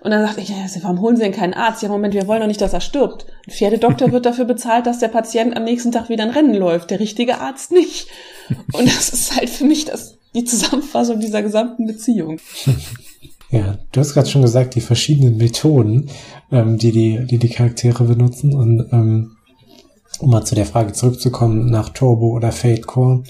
Und 0.03 0.13
dann 0.13 0.25
sagte 0.25 0.41
ich, 0.41 0.49
ja, 0.49 0.57
warum 0.81 1.01
holen 1.03 1.17
Sie 1.17 1.23
denn 1.23 1.33
keinen 1.33 1.53
Arzt? 1.53 1.83
Ja, 1.83 1.89
Moment, 1.91 2.15
wir 2.15 2.27
wollen 2.27 2.41
doch 2.41 2.47
nicht, 2.47 2.61
dass 2.61 2.73
er 2.73 2.81
stirbt. 2.81 3.27
Ein 3.47 3.51
Pferdedoktor 3.51 4.13
wird 4.13 4.25
dafür 4.25 4.47
bezahlt, 4.47 4.87
dass 4.87 4.99
der 4.99 5.09
Patient 5.09 5.57
am 5.57 5.65
nächsten 5.65 5.93
Tag 5.93 6.09
wieder 6.09 6.23
ein 6.23 6.31
Rennen 6.31 6.55
läuft, 6.55 6.91
der 6.91 7.01
richtige 7.01 7.39
Arzt 7.39 7.71
nicht. 7.71 8.09
Und 8.73 8.87
das 8.87 9.11
ist 9.11 9.37
halt 9.37 9.51
für 9.51 9.65
mich 9.65 9.85
das, 9.85 10.17
die 10.35 10.45
Zusammenfassung 10.45 11.21
dieser 11.21 11.43
gesamten 11.43 11.87
Beziehung. 11.87 12.39
Ja, 13.51 13.79
du 13.91 14.01
hast 14.01 14.15
gerade 14.15 14.29
schon 14.29 14.43
gesagt, 14.43 14.77
die 14.77 14.81
verschiedenen 14.81 15.37
Methoden, 15.37 16.09
ähm, 16.53 16.79
die, 16.79 16.93
die, 16.93 17.27
die 17.27 17.39
die 17.39 17.49
Charaktere 17.49 18.05
benutzen. 18.05 18.55
Und 18.55 18.89
ähm, 18.93 19.37
um 20.21 20.31
mal 20.31 20.45
zu 20.45 20.55
der 20.55 20.67
Frage 20.67 20.93
zurückzukommen, 20.93 21.71
nach 21.71 21.89
Turbo 21.89 22.29
oder 22.29 22.53
Fate 22.53 22.87
Core. 22.87 23.25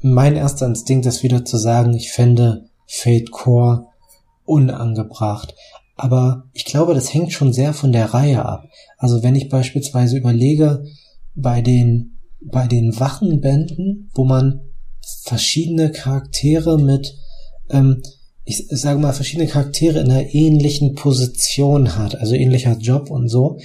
Mein 0.00 0.36
erster 0.36 0.66
Instinkt 0.66 1.06
ist 1.06 1.22
wieder 1.22 1.44
zu 1.44 1.56
sagen, 1.56 1.94
ich 1.94 2.12
fände 2.12 2.68
Fate 2.86 3.30
Core 3.30 3.86
unangebracht. 4.44 5.54
Aber 5.96 6.44
ich 6.52 6.64
glaube, 6.64 6.94
das 6.94 7.12
hängt 7.12 7.32
schon 7.32 7.52
sehr 7.52 7.72
von 7.72 7.92
der 7.92 8.14
Reihe 8.14 8.44
ab. 8.44 8.64
Also 8.98 9.22
wenn 9.22 9.34
ich 9.34 9.48
beispielsweise 9.48 10.18
überlege, 10.18 10.84
bei 11.34 11.62
den, 11.62 12.18
bei 12.40 12.66
den 12.66 12.98
Wachenbänden, 12.98 14.10
wo 14.14 14.24
man 14.24 14.60
verschiedene 15.22 15.90
Charaktere 15.90 16.78
mit, 16.78 17.14
ähm, 17.70 18.02
ich 18.44 18.66
sage 18.70 18.98
mal, 18.98 19.12
verschiedene 19.12 19.48
Charaktere 19.48 20.00
in 20.00 20.10
einer 20.10 20.34
ähnlichen 20.34 20.94
Position 20.94 21.96
hat, 21.96 22.16
also 22.16 22.34
ähnlicher 22.34 22.76
Job 22.78 23.10
und 23.10 23.28
so, 23.28 23.58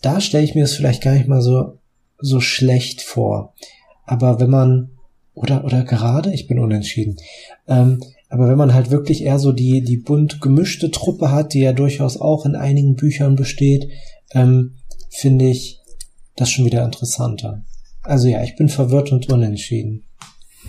da 0.00 0.20
stelle 0.20 0.44
ich 0.44 0.54
mir 0.54 0.62
das 0.62 0.74
vielleicht 0.74 1.02
gar 1.02 1.14
nicht 1.14 1.28
mal 1.28 1.42
so, 1.42 1.78
so 2.18 2.40
schlecht 2.40 3.02
vor. 3.02 3.54
Aber 4.04 4.40
wenn 4.40 4.50
man, 4.50 4.90
oder, 5.34 5.64
oder 5.64 5.84
gerade, 5.84 6.32
ich 6.32 6.46
bin 6.46 6.58
unentschieden, 6.58 7.16
ähm, 7.66 8.02
aber 8.28 8.48
wenn 8.48 8.58
man 8.58 8.72
halt 8.72 8.90
wirklich 8.90 9.24
eher 9.24 9.38
so 9.38 9.52
die, 9.52 9.82
die 9.82 9.98
bunt 9.98 10.40
gemischte 10.40 10.90
Truppe 10.90 11.30
hat, 11.30 11.52
die 11.52 11.60
ja 11.60 11.72
durchaus 11.72 12.16
auch 12.16 12.46
in 12.46 12.54
einigen 12.54 12.96
Büchern 12.96 13.36
besteht, 13.36 13.88
ähm, 14.32 14.76
finde 15.10 15.50
ich 15.50 15.80
das 16.36 16.50
schon 16.50 16.64
wieder 16.64 16.84
interessanter. 16.84 17.62
Also 18.02 18.28
ja, 18.28 18.42
ich 18.42 18.56
bin 18.56 18.68
verwirrt 18.68 19.12
und 19.12 19.30
unentschieden. 19.30 20.04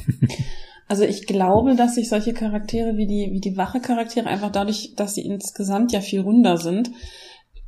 Also 0.87 1.03
ich 1.03 1.25
glaube, 1.25 1.75
dass 1.75 1.95
sich 1.95 2.09
solche 2.09 2.33
Charaktere 2.33 2.97
wie 2.97 3.07
die, 3.07 3.31
wie 3.31 3.39
die 3.39 3.57
Wache-Charaktere 3.57 4.27
einfach 4.27 4.51
dadurch, 4.51 4.93
dass 4.95 5.15
sie 5.15 5.21
insgesamt 5.21 5.91
ja 5.91 6.01
viel 6.01 6.21
runder 6.21 6.57
sind, 6.57 6.91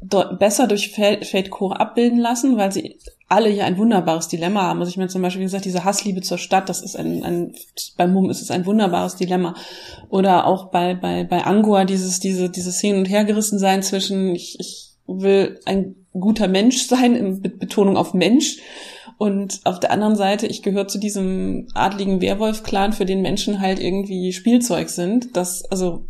besser 0.02 0.68
durch 0.68 0.92
Fate 0.92 1.50
Core 1.50 1.80
abbilden 1.80 2.20
lassen, 2.20 2.58
weil 2.58 2.72
sie 2.72 3.00
alle 3.28 3.50
ja 3.50 3.66
ein 3.66 3.78
wunderbares 3.78 4.28
Dilemma 4.28 4.64
haben. 4.64 4.80
Also 4.80 4.90
ich 4.90 4.98
meine 4.98 5.10
zum 5.10 5.22
Beispiel, 5.22 5.40
wie 5.42 5.46
gesagt, 5.46 5.66
diese 5.66 5.84
Hassliebe 5.84 6.22
zur 6.22 6.38
Stadt, 6.38 6.70
das 6.70 6.82
ist 6.82 6.96
ein, 6.96 7.24
ein 7.24 7.56
bei 7.98 8.06
Mumm 8.06 8.30
ist 8.30 8.42
es 8.42 8.52
ein 8.52 8.66
wunderbares 8.66 9.16
Dilemma. 9.16 9.56
Oder 10.10 10.46
auch 10.46 10.66
bei, 10.66 10.94
bei, 10.94 11.24
bei 11.24 11.44
Angua 11.44 11.86
dieses, 11.86 12.20
diese, 12.20 12.50
dieses 12.50 12.80
Hin- 12.80 12.98
und 12.98 13.06
Hergerissen 13.06 13.58
sein 13.58 13.82
zwischen, 13.82 14.36
ich, 14.36 14.60
ich 14.60 14.92
will 15.08 15.60
ein 15.66 15.96
guter 16.14 16.48
Mensch 16.48 16.88
sein, 16.88 17.40
mit 17.42 17.60
Betonung 17.60 17.98
auf 17.98 18.14
Mensch. 18.14 18.58
Und 19.18 19.62
auf 19.64 19.80
der 19.80 19.92
anderen 19.92 20.16
Seite, 20.16 20.48
ich 20.48 20.62
gehöre 20.62 20.88
zu 20.88 21.00
diesem 21.00 21.68
adligen 21.74 22.22
Werwolf-Clan, 22.22 22.94
für 22.94 23.06
den 23.06 23.22
Menschen 23.22 23.62
halt 23.62 23.80
irgendwie 23.80 24.34
Spielzeug 24.34 24.90
sind. 24.90 25.36
Das, 25.38 25.64
also 25.66 26.08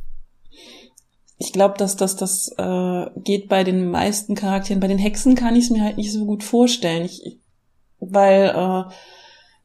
ich 1.38 1.52
glaube, 1.52 1.76
dass 1.78 1.96
das 1.96 2.16
das 2.16 2.54
äh, 2.58 3.06
geht 3.18 3.50
bei 3.50 3.64
den 3.64 3.90
meisten 3.90 4.36
Charakteren. 4.36 4.80
Bei 4.80 4.88
den 4.88 4.98
Hexen 4.98 5.36
kann 5.36 5.56
ich 5.56 5.66
es 5.66 5.70
mir 5.70 5.84
halt 5.84 5.98
nicht 5.98 6.12
so 6.12 6.26
gut 6.26 6.44
vorstellen, 6.44 7.06
ich, 7.06 7.40
weil 8.00 8.54
äh, 8.56 8.92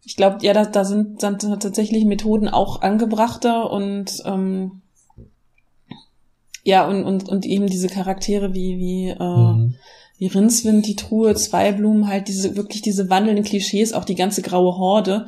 ich 0.05 0.17
glaube, 0.17 0.39
ja, 0.43 0.53
da, 0.53 0.65
da 0.65 0.85
sind, 0.85 1.21
sind 1.21 1.41
tatsächlich 1.41 2.05
Methoden 2.05 2.49
auch 2.49 2.83
angebrachter 2.83 3.71
und 3.71 4.23
ähm, 4.25 4.83
ja 6.63 6.87
und 6.87 7.05
und 7.05 7.29
und 7.29 7.47
eben 7.47 7.69
diese 7.69 7.89
Charaktere 7.89 8.53
wie 8.53 8.79
wie 8.79 9.09
äh, 9.09 9.23
mhm. 9.23 9.77
Wie 10.21 10.29
Rinswind, 10.29 10.87
die 10.87 10.95
Truhe, 10.95 11.35
zwei 11.35 11.73
Blumen, 11.73 12.07
halt 12.07 12.29
diese 12.29 12.57
wirklich 12.57 12.83
diese 12.83 13.11
wandelnden 13.11 13.45
Klischees, 13.45 13.93
auch 13.93 14.05
die 14.05 14.15
ganze 14.15 14.43
graue 14.43 14.79
Horde 14.79 15.27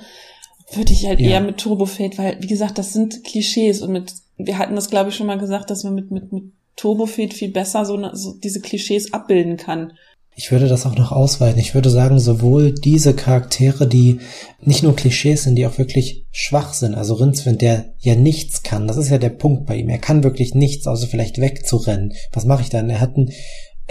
würde 0.73 0.93
ich 0.93 1.07
halt 1.07 1.21
ja. 1.21 1.31
eher 1.31 1.41
mit 1.41 1.59
Turbo 1.59 1.85
Fate, 1.85 2.17
weil 2.17 2.37
wie 2.41 2.47
gesagt, 2.47 2.79
das 2.79 2.93
sind 2.93 3.25
Klischees 3.25 3.83
und 3.83 3.93
mit 3.93 4.15
wir 4.39 4.59
hatten 4.59 4.75
das, 4.75 4.91
glaube 4.91 5.11
ich, 5.11 5.17
schon 5.17 5.27
mal 5.27 5.39
gesagt, 5.39 5.71
dass 5.71 5.85
man 5.85 5.95
mit, 5.95 6.11
mit, 6.11 6.33
mit 6.33 6.45
Turbofeed 6.77 7.35
viel 7.35 7.51
besser 7.51 7.85
so, 7.85 7.99
so 8.15 8.35
diese 8.35 8.61
Klischees 8.61 9.13
abbilden 9.13 9.57
kann. 9.57 9.93
Ich 10.35 10.51
würde 10.51 10.67
das 10.67 10.87
auch 10.87 10.97
noch 10.97 11.13
ausweiten. 11.13 11.61
Ich 11.61 11.75
würde 11.75 11.91
sagen, 11.91 12.19
sowohl 12.19 12.73
diese 12.73 13.13
Charaktere, 13.13 13.87
die 13.87 14.21
nicht 14.63 14.83
nur 14.83 14.97
Klischees 14.97 15.43
sind, 15.43 15.57
die 15.57 15.67
auch 15.67 15.77
wirklich 15.77 16.25
schwach 16.31 16.73
sind. 16.73 16.95
Also 16.95 17.15
Rinzwind, 17.15 17.61
der 17.61 17.93
ja 17.99 18.15
nichts 18.15 18.63
kann. 18.63 18.89
Das 18.89 18.97
ist 18.97 19.11
ja 19.11 19.19
der 19.19 19.29
Punkt 19.29 19.67
bei 19.67 19.77
ihm. 19.77 19.91
Er 19.91 19.99
kann 19.99 20.25
wirklich 20.25 20.55
nichts, 20.55 20.87
außer 20.87 21.07
vielleicht 21.07 21.39
wegzurennen. 21.39 22.15
Was 22.33 22.47
mache 22.47 22.63
ich 22.63 22.71
dann? 22.71 22.89
Er 22.89 23.01
hat 23.01 23.15
einen 23.15 23.31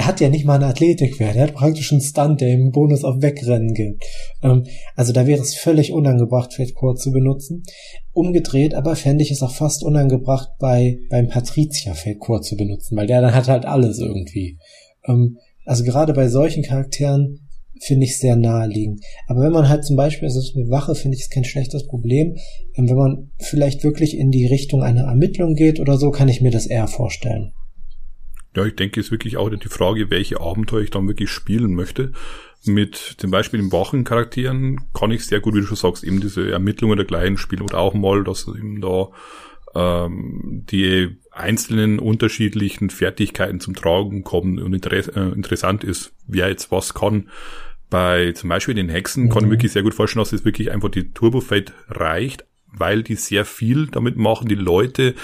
er 0.02 0.08
hat 0.08 0.20
ja 0.20 0.30
nicht 0.30 0.46
mal 0.46 0.56
einen 0.56 0.64
Athletikwert, 0.64 1.36
er 1.36 1.44
hat 1.44 1.54
praktisch 1.54 1.92
einen 1.92 2.02
Stunt, 2.02 2.42
der 2.42 2.50
ihm 2.50 2.72
Bonus 2.72 3.04
auf 3.04 3.22
Wegrennen 3.22 3.76
gibt. 3.76 4.04
Ähm, 4.42 4.64
also 4.96 5.14
da 5.14 5.28
wäre 5.28 5.40
es 5.40 5.54
völlig 5.54 5.92
unangebracht, 5.92 6.56
Fatcore 6.56 6.96
zu 6.96 7.12
benutzen. 7.12 7.62
Umgedreht 8.12 8.74
aber 8.74 8.96
fände 8.96 9.24
ich 9.24 9.30
es 9.30 9.44
auch 9.44 9.54
fast 9.54 9.84
unangebracht, 9.84 10.50
bei 10.58 10.98
beim 11.12 11.28
Patricia 11.28 11.94
Fatcore 11.94 12.42
zu 12.42 12.58
benutzen, 12.58 12.98
weil 12.98 13.06
der 13.06 13.22
dann 13.22 13.36
hat 13.36 13.48
halt 13.48 13.66
alles 13.66 14.00
irgendwie. 14.00 14.58
Ähm, 15.08 15.38
also 15.66 15.84
gerade 15.84 16.14
bei 16.14 16.30
solchen 16.30 16.64
Charakteren 16.64 17.48
finde 17.80 18.06
ich 18.06 18.18
sehr 18.18 18.36
naheliegend. 18.36 19.02
Aber 19.28 19.42
wenn 19.42 19.52
man 19.52 19.70
halt 19.70 19.86
zum 19.86 19.98
Beispiel, 19.98 20.28
also 20.28 20.42
mit 20.58 20.72
Wache 20.72 20.96
finde 20.96 21.16
ich 21.16 21.24
es 21.24 21.30
kein 21.30 21.46
schlechtes 21.46 21.86
Problem, 21.86 22.38
ähm, 22.76 22.90
wenn 22.90 22.98
man 22.98 23.32
vielleicht 23.38 23.84
wirklich 23.84 24.18
in 24.18 24.32
die 24.32 24.48
Richtung 24.48 24.82
einer 24.82 25.04
Ermittlung 25.04 25.54
geht 25.54 25.80
oder 25.80 26.00
so, 26.00 26.10
kann 26.10 26.28
ich 26.28 26.42
mir 26.42 26.52
das 26.52 26.66
eher 26.66 26.88
vorstellen. 26.88 27.54
Ja, 28.56 28.66
ich 28.66 28.76
denke, 28.76 29.00
es 29.00 29.08
ist 29.08 29.12
wirklich 29.12 29.38
auch 29.38 29.50
die 29.50 29.70
Frage, 29.70 30.10
welche 30.10 30.42
Abenteuer 30.42 30.82
ich 30.82 30.92
dann 30.92 31.08
wirklich 31.08 31.30
spielen 31.30 31.74
möchte. 31.74 32.12
Mit 32.66 32.96
zum 32.96 33.32
Beispiel 33.32 33.60
den 33.60 33.72
Wachencharakteren 33.72 34.82
kann 34.94 35.12
ich 35.12 35.26
sehr 35.26 35.40
gut, 35.40 35.56
wie 35.56 35.62
du 35.62 35.66
schon 35.66 35.78
sagst, 35.78 36.04
eben 36.04 36.20
diese 36.20 36.52
Ermittlungen 36.52 36.98
der 36.98 37.08
kleinen 37.08 37.38
spielen 37.38 37.64
oder 37.64 37.80
auch 37.80 37.94
mal, 37.94 38.24
dass 38.24 38.48
eben 38.48 38.82
da 38.82 39.10
ähm, 39.74 40.64
die 40.70 41.18
einzelnen 41.32 42.00
unterschiedlichen 42.00 42.90
Fertigkeiten 42.90 43.62
zum 43.62 43.74
Tragen 43.74 44.24
kommen 44.24 44.60
und 44.60 44.74
inter 44.74 44.92
äh, 44.92 45.32
interessant 45.34 45.84
ist, 45.84 46.14
wer 46.28 46.50
jetzt 46.50 46.72
was 46.72 46.94
kann. 46.94 47.30
Bei 47.90 48.32
zum 48.34 48.50
Beispiel 48.50 48.76
den 48.76 48.90
Hexen 48.90 49.26
mhm. 49.26 49.30
kann 49.30 49.44
ich 49.44 49.48
mhm. 49.48 49.52
wirklich 49.52 49.72
sehr 49.72 49.84
gut 49.84 49.94
vorstellen, 49.94 50.22
dass 50.22 50.34
es 50.34 50.46
wirklich 50.46 50.72
einfach 50.72 50.90
die 50.90 51.12
Turbo-Fate 51.12 51.74
reicht, 51.88 52.46
weil 52.68 53.02
die 53.02 53.16
sehr 53.16 53.46
viel 53.46 53.88
damit 53.88 54.18
machen, 54.18 54.48
die 54.48 54.56
Leute 54.56 55.16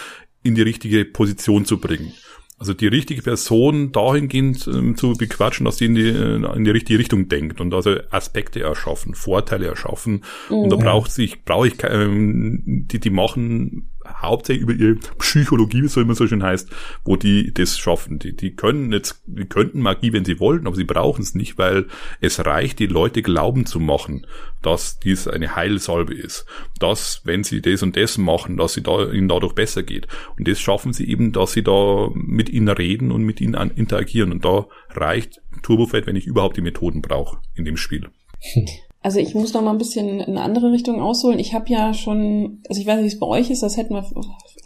in 0.43 0.55
die 0.55 0.61
richtige 0.61 1.05
Position 1.05 1.65
zu 1.65 1.79
bringen. 1.79 2.13
Also 2.59 2.73
die 2.73 2.87
richtige 2.87 3.21
Person 3.21 3.91
dahingehend 3.91 4.67
ähm, 4.67 4.97
zu 4.97 5.13
bequatschen, 5.13 5.65
dass 5.65 5.77
sie 5.77 5.85
in 5.85 5.95
die, 5.95 6.09
äh, 6.09 6.55
in 6.55 6.63
die 6.63 6.71
richtige 6.71 6.97
Richtung 6.97 7.29
denkt 7.29 7.61
und 7.61 7.73
also 7.73 7.97
Aspekte 8.09 8.61
erschaffen, 8.61 9.13
Vorteile 9.13 9.67
erschaffen. 9.67 10.23
Mhm. 10.49 10.55
Und 10.55 10.69
da 10.71 10.75
braucht 10.75 11.11
sich, 11.11 11.43
brauche 11.43 11.67
ich, 11.67 11.75
ähm, 11.83 12.85
die, 12.89 12.99
die 12.99 13.11
machen 13.11 13.89
hauptsächlich 14.21 14.63
über 14.63 14.73
ihre 14.73 14.95
Psychologie, 15.19 15.83
wie 15.83 15.87
so 15.87 16.01
immer 16.01 16.15
so 16.15 16.27
schön 16.27 16.43
heißt, 16.43 16.69
wo 17.03 17.15
die 17.15 17.53
das 17.53 17.77
schaffen. 17.77 18.19
Die, 18.19 18.35
die 18.35 18.55
können 18.55 18.91
jetzt, 18.91 19.21
die 19.25 19.45
könnten 19.45 19.81
Magie, 19.81 20.13
wenn 20.13 20.25
sie 20.25 20.39
wollten, 20.39 20.67
aber 20.67 20.75
sie 20.75 20.83
brauchen 20.83 21.21
es 21.21 21.35
nicht, 21.35 21.57
weil 21.57 21.87
es 22.21 22.45
reicht, 22.45 22.79
die 22.79 22.87
Leute 22.87 23.21
glauben 23.21 23.65
zu 23.65 23.79
machen, 23.79 24.25
dass 24.61 24.99
dies 24.99 25.27
eine 25.27 25.55
Heilsalbe 25.55 26.13
ist. 26.13 26.45
Dass, 26.79 27.21
wenn 27.23 27.43
sie 27.43 27.61
das 27.61 27.83
und 27.83 27.95
das 27.95 28.17
machen, 28.17 28.57
dass 28.57 28.73
sie 28.73 28.81
da, 28.81 29.11
ihnen 29.11 29.27
dadurch 29.27 29.53
besser 29.53 29.83
geht. 29.83 30.07
Und 30.37 30.47
das 30.47 30.59
schaffen 30.59 30.93
sie 30.93 31.09
eben, 31.09 31.31
dass 31.31 31.53
sie 31.53 31.63
da 31.63 32.09
mit 32.13 32.49
ihnen 32.49 32.69
reden 32.69 33.11
und 33.11 33.23
mit 33.23 33.41
ihnen 33.41 33.71
interagieren. 33.71 34.31
Und 34.31 34.45
da 34.45 34.67
reicht 34.89 35.41
Turbofett, 35.63 36.07
wenn 36.07 36.15
ich 36.15 36.27
überhaupt 36.27 36.57
die 36.57 36.61
Methoden 36.61 37.01
brauche 37.01 37.39
in 37.55 37.65
dem 37.65 37.77
Spiel. 37.77 38.09
Also 39.07 39.21
ich 39.21 39.33
muss 39.35 39.53
noch 39.53 39.61
mal 39.61 39.71
ein 39.71 39.77
bisschen 39.77 40.19
in 40.19 40.35
eine 40.35 40.41
andere 40.41 40.73
Richtung 40.73 40.99
ausholen. 40.99 41.39
Ich 41.39 41.53
habe 41.53 41.69
ja 41.69 41.93
schon, 41.93 42.61
also 42.67 42.81
ich 42.81 42.85
weiß 42.85 42.97
nicht, 42.97 43.05
wie 43.05 43.15
es 43.15 43.19
bei 43.19 43.25
euch 43.25 43.49
ist, 43.49 43.63
das 43.63 43.77
hätten 43.77 43.93
wir, 43.93 44.03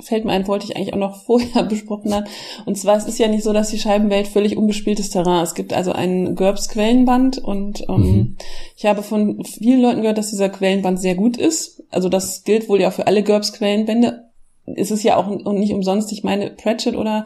fällt 0.01 0.25
mir 0.25 0.32
ein, 0.32 0.47
wollte 0.47 0.65
ich 0.65 0.75
eigentlich 0.75 0.95
auch 0.95 0.97
noch 0.97 1.15
vorher 1.25 1.62
besprochen 1.62 2.12
haben. 2.12 2.25
Und 2.65 2.75
zwar, 2.75 2.97
es 2.97 3.06
ist 3.06 3.19
ja 3.19 3.27
nicht 3.27 3.43
so, 3.43 3.54
dass 3.54 3.69
die 3.69 3.77
Scheibenwelt 3.77 4.27
völlig 4.27 4.58
unbespieltes 4.58 5.12
Terrain. 5.12 5.43
Es 5.43 5.54
gibt 5.54 5.73
also 5.73 5.91
einen 5.91 6.36
GURPS 6.36 6.69
Quellenband 6.69 7.38
und 7.38 7.88
ähm, 7.88 7.95
mhm. 7.95 8.38
ich 8.75 8.88
habe 8.88 9.04
von 9.04 9.43
vielen 9.43 9.80
Leuten 9.80 10.01
gehört, 10.01 10.17
dass 10.17 10.32
dieser 10.32 10.49
Quellenband 10.49 10.99
sehr 10.99 11.13
gut 11.13 11.38
ist. 11.38 11.84
Also 11.91 12.10
das 12.10 12.43
gilt 12.43 12.67
wohl 12.67 12.82
ja 12.82 12.89
für 12.89 13.06
alle 13.06 13.21
GURPS 13.21 13.54
Quellenbände. 13.54 14.32
Es 14.65 14.89
ist 14.89 15.04
ja 15.04 15.17
auch 15.17 15.27
nicht 15.54 15.71
umsonst. 15.71 16.12
Ich 16.13 16.23
meine, 16.23 16.49
Pratchett 16.49 16.95
oder 16.95 17.25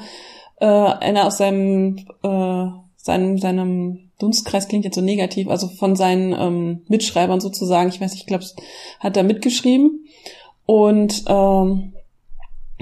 äh, 0.60 0.66
einer 0.66 1.28
aus 1.28 1.38
seinem 1.38 1.96
äh, 2.24 2.66
seinem, 2.98 3.38
seinem 3.38 4.05
Dunstkreis 4.20 4.68
klingt 4.68 4.86
jetzt 4.86 4.96
so 4.96 5.02
negativ, 5.02 5.50
also 5.50 5.68
von 5.68 5.96
seinen 5.96 6.34
ähm, 6.34 6.82
Mitschreibern 6.88 7.42
sozusagen, 7.42 7.90
ich 7.90 8.00
weiß 8.00 8.12
nicht, 8.12 8.22
ich 8.22 8.28
glaube, 8.28 8.46
hat 9.00 9.18
er 9.18 9.24
mitgeschrieben. 9.24 10.06
Und 10.66 11.24
ähm, 11.28 11.94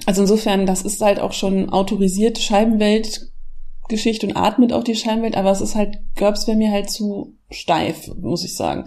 also 0.05 0.21
insofern, 0.21 0.65
das 0.65 0.83
ist 0.83 1.01
halt 1.01 1.19
auch 1.19 1.33
schon 1.33 1.69
autorisierte 1.69 2.41
Scheibenweltgeschichte 2.41 4.27
und 4.27 4.37
atmet 4.37 4.73
auch 4.73 4.83
die 4.83 4.95
Scheibenwelt, 4.95 5.35
aber 5.35 5.51
es 5.51 5.61
ist 5.61 5.75
halt, 5.75 5.99
GURPS 6.17 6.47
wäre 6.47 6.57
mir 6.57 6.71
halt 6.71 6.89
zu 6.89 7.33
steif, 7.49 8.11
muss 8.19 8.43
ich 8.43 8.55
sagen. 8.55 8.85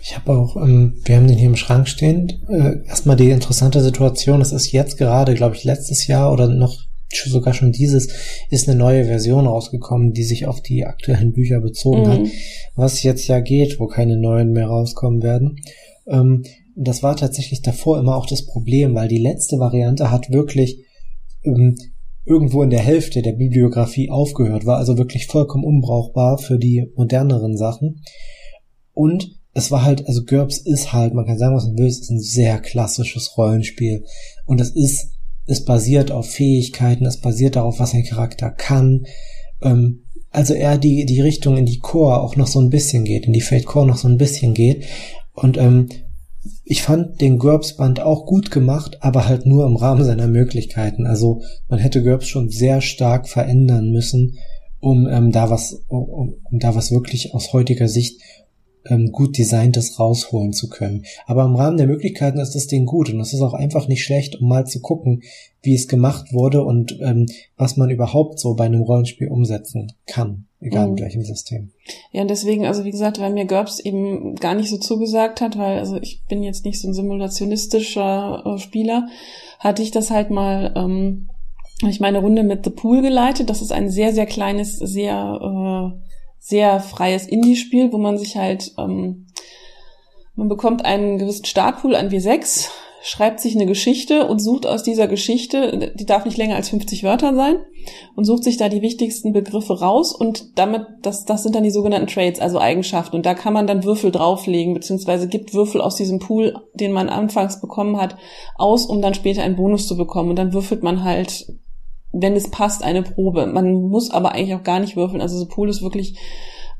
Ich 0.00 0.16
habe 0.16 0.32
auch, 0.32 0.56
ähm, 0.56 1.00
wir 1.04 1.16
haben 1.16 1.28
den 1.28 1.38
hier 1.38 1.48
im 1.48 1.56
Schrank 1.56 1.88
stehen. 1.88 2.42
Äh, 2.48 2.86
erstmal 2.88 3.16
die 3.16 3.30
interessante 3.30 3.80
Situation, 3.80 4.40
es 4.40 4.52
ist 4.52 4.72
jetzt 4.72 4.98
gerade, 4.98 5.34
glaube 5.34 5.54
ich, 5.54 5.64
letztes 5.64 6.06
Jahr 6.06 6.32
oder 6.32 6.48
noch 6.48 6.76
sogar 7.14 7.54
schon 7.54 7.72
dieses 7.72 8.08
ist 8.50 8.68
eine 8.68 8.78
neue 8.78 9.04
Version 9.04 9.46
rausgekommen, 9.46 10.12
die 10.12 10.24
sich 10.24 10.46
auf 10.46 10.60
die 10.60 10.84
aktuellen 10.84 11.32
Bücher 11.32 11.60
bezogen 11.60 12.02
mhm. 12.02 12.06
hat, 12.08 12.20
was 12.74 13.02
jetzt 13.02 13.26
ja 13.28 13.40
geht, 13.40 13.78
wo 13.80 13.86
keine 13.86 14.16
neuen 14.16 14.52
mehr 14.52 14.66
rauskommen 14.66 15.22
werden. 15.22 15.56
Ähm, 16.06 16.44
das 16.74 17.02
war 17.02 17.16
tatsächlich 17.16 17.62
davor 17.62 17.98
immer 17.98 18.16
auch 18.16 18.26
das 18.26 18.46
Problem, 18.46 18.94
weil 18.94 19.08
die 19.08 19.18
letzte 19.18 19.58
Variante 19.58 20.10
hat 20.10 20.30
wirklich 20.30 20.84
ähm, 21.44 21.76
irgendwo 22.24 22.62
in 22.62 22.70
der 22.70 22.80
Hälfte 22.80 23.20
der 23.22 23.32
Bibliografie 23.32 24.10
aufgehört, 24.10 24.64
war 24.64 24.78
also 24.78 24.96
wirklich 24.96 25.26
vollkommen 25.26 25.64
unbrauchbar 25.64 26.38
für 26.38 26.58
die 26.58 26.90
moderneren 26.94 27.56
Sachen. 27.56 28.02
Und 28.92 29.40
es 29.54 29.70
war 29.70 29.84
halt, 29.84 30.06
also 30.06 30.24
GURPS 30.24 30.58
ist 30.58 30.92
halt, 30.92 31.14
man 31.14 31.26
kann 31.26 31.38
sagen, 31.38 31.54
was 31.54 31.66
man 31.66 31.76
will, 31.76 31.86
es 31.86 32.00
ist 32.00 32.10
ein 32.10 32.20
sehr 32.20 32.58
klassisches 32.60 33.36
Rollenspiel. 33.36 34.04
Und 34.46 34.60
es 34.60 34.70
ist 34.70 35.12
es 35.46 35.64
basiert 35.64 36.10
auf 36.10 36.30
Fähigkeiten, 36.30 37.06
es 37.06 37.20
basiert 37.20 37.56
darauf, 37.56 37.78
was 37.78 37.94
ein 37.94 38.04
Charakter 38.04 38.50
kann. 38.50 39.06
Ähm, 39.62 40.04
also 40.30 40.54
eher 40.54 40.78
die, 40.78 41.04
die 41.04 41.20
Richtung 41.20 41.56
in 41.56 41.66
die 41.66 41.78
Core 41.78 42.20
auch 42.20 42.36
noch 42.36 42.46
so 42.46 42.60
ein 42.60 42.70
bisschen 42.70 43.04
geht, 43.04 43.26
in 43.26 43.32
die 43.32 43.40
Fate 43.40 43.66
Core 43.66 43.86
noch 43.86 43.98
so 43.98 44.08
ein 44.08 44.16
bisschen 44.16 44.54
geht. 44.54 44.84
Und 45.34 45.58
ähm, 45.58 45.88
ich 46.64 46.82
fand 46.82 47.20
den 47.20 47.38
GURPS-Band 47.38 48.00
auch 48.00 48.26
gut 48.26 48.50
gemacht, 48.50 48.98
aber 49.00 49.28
halt 49.28 49.46
nur 49.46 49.66
im 49.66 49.76
Rahmen 49.76 50.04
seiner 50.04 50.26
Möglichkeiten. 50.26 51.06
Also 51.06 51.42
man 51.68 51.78
hätte 51.78 52.02
GURPS 52.02 52.26
schon 52.26 52.48
sehr 52.48 52.80
stark 52.80 53.28
verändern 53.28 53.90
müssen, 53.90 54.38
um 54.80 55.06
ähm, 55.06 55.30
da 55.30 55.50
was, 55.50 55.84
um, 55.88 56.34
um 56.42 56.58
da 56.58 56.74
was 56.74 56.90
wirklich 56.90 57.34
aus 57.34 57.52
heutiger 57.52 57.88
Sicht 57.88 58.20
ähm, 58.88 59.12
gut 59.12 59.38
designtes 59.38 59.98
rausholen 59.98 60.52
zu 60.52 60.68
können. 60.68 61.04
Aber 61.26 61.44
im 61.44 61.56
Rahmen 61.56 61.76
der 61.76 61.86
Möglichkeiten 61.86 62.38
ist 62.38 62.54
das 62.54 62.66
Ding 62.66 62.86
gut 62.86 63.10
und 63.10 63.20
es 63.20 63.32
ist 63.32 63.40
auch 63.40 63.54
einfach 63.54 63.88
nicht 63.88 64.04
schlecht, 64.04 64.40
um 64.40 64.48
mal 64.48 64.66
zu 64.66 64.80
gucken, 64.80 65.22
wie 65.62 65.74
es 65.74 65.88
gemacht 65.88 66.32
wurde 66.32 66.64
und 66.64 66.98
ähm, 67.00 67.26
was 67.56 67.76
man 67.76 67.90
überhaupt 67.90 68.40
so 68.40 68.54
bei 68.54 68.64
einem 68.64 68.82
Rollenspiel 68.82 69.28
umsetzen 69.28 69.92
kann, 70.06 70.46
egal 70.60 70.88
mhm. 70.88 70.96
in 70.96 71.04
welchem 71.04 71.22
System. 71.22 71.70
Ja, 72.10 72.22
und 72.22 72.28
deswegen, 72.28 72.66
also 72.66 72.84
wie 72.84 72.90
gesagt, 72.90 73.20
weil 73.20 73.32
mir 73.32 73.46
GURPS 73.46 73.80
eben 73.80 74.34
gar 74.36 74.54
nicht 74.54 74.70
so 74.70 74.78
zugesagt 74.78 75.40
hat, 75.40 75.56
weil 75.56 75.78
also 75.78 75.96
ich 75.96 76.22
bin 76.28 76.42
jetzt 76.42 76.64
nicht 76.64 76.80
so 76.80 76.88
ein 76.88 76.94
simulationistischer 76.94 78.42
äh, 78.44 78.58
Spieler, 78.58 79.08
hatte 79.58 79.82
ich 79.82 79.92
das 79.92 80.10
halt 80.10 80.30
mal 80.30 80.72
ähm, 80.76 81.28
ich 81.88 82.00
meine 82.00 82.18
Runde 82.18 82.42
mit 82.42 82.64
The 82.64 82.70
Pool 82.70 83.02
geleitet. 83.02 83.50
Das 83.50 83.62
ist 83.62 83.72
ein 83.72 83.90
sehr, 83.90 84.12
sehr 84.12 84.26
kleines, 84.26 84.76
sehr 84.76 85.92
äh, 85.94 86.01
sehr 86.42 86.80
freies 86.80 87.28
Indie-Spiel, 87.28 87.92
wo 87.92 87.98
man 87.98 88.18
sich 88.18 88.36
halt, 88.36 88.72
ähm, 88.76 89.28
man 90.34 90.48
bekommt 90.48 90.84
einen 90.84 91.18
gewissen 91.18 91.44
Startpool 91.44 91.94
an 91.94 92.10
W6, 92.10 92.68
schreibt 93.00 93.38
sich 93.38 93.54
eine 93.54 93.66
Geschichte 93.66 94.26
und 94.26 94.40
sucht 94.40 94.66
aus 94.66 94.82
dieser 94.82 95.06
Geschichte, 95.06 95.92
die 95.94 96.04
darf 96.04 96.24
nicht 96.24 96.36
länger 96.36 96.56
als 96.56 96.68
50 96.70 97.04
Wörter 97.04 97.34
sein, 97.36 97.56
und 98.16 98.24
sucht 98.24 98.42
sich 98.42 98.56
da 98.56 98.68
die 98.68 98.82
wichtigsten 98.82 99.32
Begriffe 99.32 99.80
raus 99.80 100.12
und 100.14 100.58
damit, 100.58 100.84
das, 101.02 101.24
das 101.24 101.44
sind 101.44 101.54
dann 101.54 101.62
die 101.62 101.70
sogenannten 101.70 102.08
Traits, 102.08 102.40
also 102.40 102.58
Eigenschaften. 102.58 103.16
Und 103.16 103.26
da 103.26 103.34
kann 103.34 103.52
man 103.52 103.68
dann 103.68 103.84
Würfel 103.84 104.10
drauflegen, 104.10 104.74
beziehungsweise 104.74 105.28
gibt 105.28 105.54
Würfel 105.54 105.80
aus 105.80 105.94
diesem 105.94 106.18
Pool, 106.18 106.54
den 106.74 106.92
man 106.92 107.08
anfangs 107.08 107.60
bekommen 107.60 108.00
hat, 108.00 108.16
aus, 108.56 108.86
um 108.86 109.00
dann 109.00 109.14
später 109.14 109.42
einen 109.42 109.56
Bonus 109.56 109.86
zu 109.86 109.96
bekommen. 109.96 110.30
Und 110.30 110.36
dann 110.36 110.52
würfelt 110.52 110.82
man 110.82 111.04
halt 111.04 111.46
wenn 112.12 112.36
es 112.36 112.50
passt, 112.50 112.84
eine 112.84 113.02
Probe. 113.02 113.46
Man 113.46 113.72
muss 113.72 114.10
aber 114.10 114.32
eigentlich 114.32 114.54
auch 114.54 114.62
gar 114.62 114.80
nicht 114.80 114.96
würfeln. 114.96 115.20
Also 115.20 115.38
so 115.38 115.46
Pool 115.46 115.68
ist 115.68 115.82
wirklich 115.82 116.18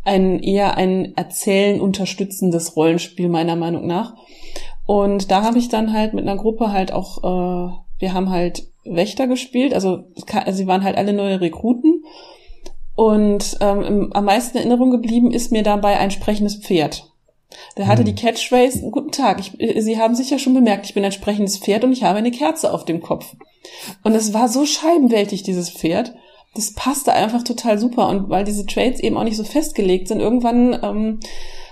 ein 0.05 0.41
eher 0.41 0.77
ein 0.77 1.17
Erzählen 1.17 1.81
unterstützendes 1.81 2.77
Rollenspiel 2.77 3.29
meiner 3.29 3.57
Meinung 3.57 3.87
nach. 3.87 4.15
Und 4.87 5.31
da 5.31 5.43
habe 5.43 5.59
ich 5.59 5.69
dann 5.69 5.93
halt 5.93 6.13
mit 6.13 6.27
einer 6.27 6.37
Gruppe 6.37 6.73
halt 6.73 6.93
auch, 6.93 7.19
äh, 7.19 7.73
wir 7.99 8.13
haben 8.13 8.31
halt 8.31 8.67
Wächter 8.85 9.29
gespielt, 9.29 9.75
also, 9.75 10.05
also 10.33 10.57
sie 10.57 10.67
waren 10.67 10.83
halt 10.83 10.97
alle 10.97 11.13
neue 11.13 11.41
Rekruten. 11.41 12.05
Und 12.95 13.57
ähm, 13.61 14.11
am 14.13 14.25
meisten 14.25 14.59
in 14.59 14.65
Erinnerung 14.65 14.91
geblieben 14.91 15.31
ist 15.31 15.53
mir 15.53 15.63
dabei 15.63 15.99
ein 15.99 16.11
sprechendes 16.11 16.57
Pferd. 16.57 17.12
Der 17.77 17.87
hatte 17.87 18.01
hm. 18.01 18.07
die 18.07 18.15
Catchphrase, 18.15 18.91
guten 18.91 19.13
Tag, 19.13 19.41
ich, 19.41 19.53
Sie 19.83 19.99
haben 19.99 20.15
sicher 20.15 20.39
schon 20.39 20.55
bemerkt, 20.55 20.87
ich 20.87 20.95
bin 20.95 21.05
ein 21.05 21.13
sprechendes 21.13 21.59
Pferd 21.59 21.85
und 21.85 21.93
ich 21.93 22.03
habe 22.03 22.19
eine 22.19 22.31
Kerze 22.31 22.73
auf 22.73 22.85
dem 22.85 23.01
Kopf. 23.01 23.35
Und 24.03 24.15
es 24.15 24.35
war 24.35 24.49
so 24.49 24.67
scheibenwältig, 24.67 25.43
dieses 25.43 25.71
Pferd. 25.71 26.15
Das 26.55 26.75
passte 26.75 27.13
einfach 27.13 27.43
total 27.43 27.79
super. 27.79 28.09
Und 28.09 28.29
weil 28.29 28.45
diese 28.45 28.67
Trades 28.67 29.01
eben 29.01 29.17
auch 29.17 29.25
nicht 29.25 29.37
so 29.37 29.45
festgelegt 29.45 30.09
sind, 30.09 30.21
irgendwann 30.21 30.79
ähm, 30.83 31.21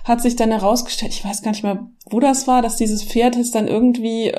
hat 0.04 0.22
sich 0.22 0.36
dann 0.36 0.50
herausgestellt, 0.50 1.12
ich 1.12 1.24
weiß 1.24 1.42
gar 1.42 1.50
nicht 1.50 1.62
mehr, 1.62 1.86
wo 2.08 2.20
das 2.20 2.46
war, 2.46 2.62
dass 2.62 2.76
dieses 2.76 3.04
Pferd 3.04 3.36
ist 3.36 3.54
dann 3.54 3.68
irgendwie 3.68 4.28
äh, 4.28 4.38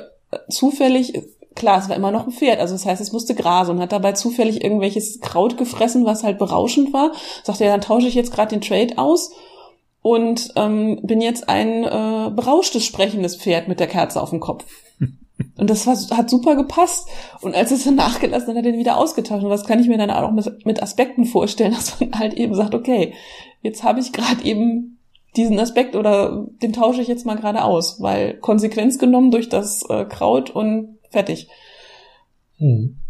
zufällig, 0.50 1.12
klar, 1.54 1.78
es 1.78 1.88
war 1.88 1.96
immer 1.96 2.10
noch 2.10 2.26
ein 2.26 2.32
Pferd, 2.32 2.58
also 2.58 2.74
das 2.74 2.86
heißt, 2.86 3.00
es 3.00 3.12
musste 3.12 3.34
grasen 3.34 3.76
und 3.76 3.82
hat 3.82 3.92
dabei 3.92 4.12
zufällig 4.12 4.64
irgendwelches 4.64 5.20
Kraut 5.20 5.56
gefressen, 5.56 6.04
was 6.04 6.24
halt 6.24 6.38
berauschend 6.38 6.92
war. 6.92 7.12
Sagte 7.44 7.64
er, 7.64 7.70
ja, 7.70 7.76
dann 7.76 7.86
tausche 7.86 8.08
ich 8.08 8.14
jetzt 8.14 8.32
gerade 8.32 8.50
den 8.50 8.60
Trade 8.60 8.98
aus 8.98 9.32
und 10.02 10.52
ähm, 10.56 10.98
bin 11.02 11.20
jetzt 11.20 11.48
ein 11.48 11.84
äh, 11.84 12.30
berauschtes, 12.34 12.84
sprechendes 12.84 13.36
Pferd 13.36 13.68
mit 13.68 13.80
der 13.80 13.86
Kerze 13.86 14.20
auf 14.20 14.30
dem 14.30 14.40
Kopf. 14.40 14.64
Und 15.56 15.70
das 15.70 15.86
war, 15.86 15.96
hat 16.16 16.30
super 16.30 16.56
gepasst. 16.56 17.08
Und 17.40 17.54
als 17.54 17.72
es 17.72 17.84
dann 17.84 17.96
nachgelassen 17.96 18.50
hat, 18.50 18.56
hat 18.56 18.64
er 18.64 18.70
den 18.70 18.78
wieder 18.78 18.96
ausgetauscht. 18.96 19.44
Und 19.44 19.50
was 19.50 19.64
kann 19.64 19.80
ich 19.80 19.88
mir 19.88 19.98
dann 19.98 20.10
auch 20.10 20.30
mit, 20.30 20.66
mit 20.66 20.82
Aspekten 20.82 21.24
vorstellen, 21.24 21.72
dass 21.74 21.98
man 22.00 22.18
halt 22.18 22.34
eben 22.34 22.54
sagt, 22.54 22.74
okay, 22.74 23.14
jetzt 23.60 23.82
habe 23.82 24.00
ich 24.00 24.12
gerade 24.12 24.44
eben 24.44 24.98
diesen 25.36 25.58
Aspekt 25.58 25.96
oder 25.96 26.46
den 26.62 26.72
tausche 26.72 27.00
ich 27.00 27.08
jetzt 27.08 27.26
mal 27.26 27.36
gerade 27.36 27.64
aus, 27.64 28.00
weil 28.00 28.34
Konsequenz 28.34 28.98
genommen 28.98 29.30
durch 29.30 29.48
das 29.48 29.82
äh, 29.88 30.04
Kraut 30.04 30.50
und 30.50 30.98
fertig. 31.10 31.48
Hm. 32.58 33.01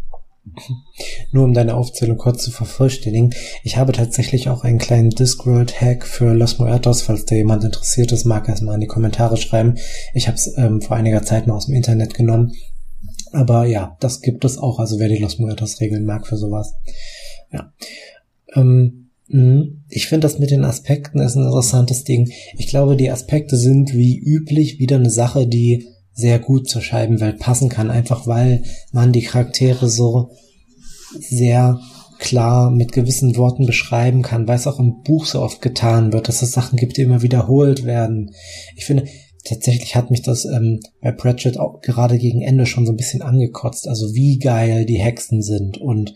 Nur 1.31 1.45
um 1.45 1.53
deine 1.53 1.75
Aufzählung 1.75 2.17
kurz 2.17 2.43
zu 2.43 2.51
vervollständigen, 2.51 3.33
ich 3.63 3.77
habe 3.77 3.91
tatsächlich 3.93 4.49
auch 4.49 4.63
einen 4.63 4.77
kleinen 4.77 5.09
Discworld-Hack 5.09 6.05
für 6.05 6.33
Los 6.33 6.59
Muertos, 6.59 7.01
falls 7.01 7.25
da 7.25 7.35
jemand 7.35 7.63
interessiert 7.63 8.11
ist, 8.11 8.25
mag 8.25 8.47
er 8.47 8.55
es 8.55 8.61
mal 8.61 8.75
in 8.75 8.81
die 8.81 8.87
Kommentare 8.87 9.37
schreiben. 9.37 9.75
Ich 10.13 10.27
habe 10.27 10.35
es 10.35 10.53
ähm, 10.57 10.81
vor 10.81 10.97
einiger 10.97 11.23
Zeit 11.23 11.47
mal 11.47 11.55
aus 11.55 11.67
dem 11.67 11.75
Internet 11.75 12.13
genommen. 12.13 12.53
Aber 13.31 13.65
ja, 13.65 13.97
das 13.99 14.21
gibt 14.21 14.45
es 14.45 14.57
auch, 14.57 14.79
also 14.79 14.99
wer 14.99 15.09
die 15.09 15.17
Los 15.17 15.39
Muertos-Regeln 15.39 16.05
mag 16.05 16.27
für 16.27 16.37
sowas. 16.37 16.75
Ja. 17.51 17.71
Ähm, 18.53 19.09
mhm. 19.27 19.83
ich 19.89 20.07
finde 20.07 20.27
das 20.27 20.37
mit 20.37 20.51
den 20.51 20.65
Aspekten 20.65 21.19
ist 21.19 21.35
ein 21.35 21.45
interessantes 21.45 22.03
Ding. 22.03 22.31
Ich 22.57 22.67
glaube, 22.67 22.95
die 22.95 23.09
Aspekte 23.09 23.57
sind 23.57 23.93
wie 23.93 24.19
üblich 24.19 24.77
wieder 24.77 24.97
eine 24.97 25.09
Sache, 25.09 25.47
die 25.47 25.87
sehr 26.13 26.39
gut 26.39 26.69
zur 26.69 26.81
Scheibenwelt 26.81 27.39
passen 27.39 27.69
kann, 27.69 27.89
einfach 27.89 28.27
weil 28.27 28.63
man 28.91 29.11
die 29.11 29.23
Charaktere 29.23 29.89
so 29.89 30.31
sehr 31.19 31.79
klar 32.19 32.71
mit 32.71 32.91
gewissen 32.91 33.35
Worten 33.35 33.65
beschreiben 33.65 34.21
kann, 34.21 34.47
weil 34.47 34.55
es 34.55 34.67
auch 34.67 34.79
im 34.79 35.01
Buch 35.03 35.25
so 35.25 35.41
oft 35.41 35.61
getan 35.61 36.13
wird, 36.13 36.27
dass 36.27 36.41
es 36.41 36.51
Sachen 36.51 36.77
gibt, 36.77 36.97
die 36.97 37.01
immer 37.01 37.21
wiederholt 37.21 37.85
werden. 37.85 38.31
Ich 38.75 38.85
finde, 38.85 39.05
tatsächlich 39.43 39.95
hat 39.95 40.09
mich 40.09 40.21
das 40.21 40.45
ähm, 40.45 40.79
bei 41.01 41.11
Pratchett 41.11 41.59
auch 41.59 41.81
gerade 41.81 42.17
gegen 42.17 42.41
Ende 42.41 42.65
schon 42.65 42.85
so 42.85 42.93
ein 42.93 42.97
bisschen 42.97 43.21
angekotzt, 43.21 43.87
also 43.87 44.13
wie 44.13 44.39
geil 44.39 44.85
die 44.85 44.99
Hexen 44.99 45.41
sind 45.41 45.77
und 45.77 46.13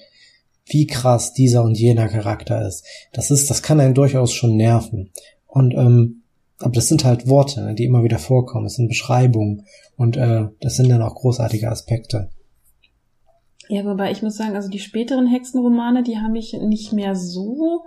wie 0.65 0.87
krass 0.87 1.33
dieser 1.33 1.63
und 1.63 1.77
jener 1.77 2.07
Charakter 2.07 2.65
ist. 2.65 2.85
Das 3.13 3.31
ist, 3.31 3.49
das 3.49 3.61
kann 3.61 3.79
einen 3.79 3.93
durchaus 3.93 4.33
schon 4.33 4.55
nerven. 4.55 5.11
Und 5.45 5.73
ähm, 5.73 6.23
aber 6.59 6.73
das 6.73 6.87
sind 6.87 7.05
halt 7.05 7.27
Worte, 7.27 7.73
die 7.77 7.85
immer 7.85 8.03
wieder 8.03 8.19
vorkommen. 8.19 8.65
Es 8.65 8.75
sind 8.75 8.87
Beschreibungen. 8.87 9.65
Und 9.95 10.17
äh, 10.17 10.45
das 10.59 10.75
sind 10.75 10.89
dann 10.89 11.01
auch 11.01 11.15
großartige 11.15 11.69
Aspekte. 11.69 12.29
Ja, 13.69 13.85
wobei 13.85 14.11
ich 14.11 14.23
muss 14.23 14.37
sagen, 14.37 14.55
also 14.55 14.69
die 14.69 14.79
späteren 14.79 15.27
Hexenromane, 15.27 16.03
die 16.03 16.17
haben 16.17 16.31
mich 16.31 16.53
nicht 16.53 16.93
mehr 16.93 17.15
so 17.15 17.83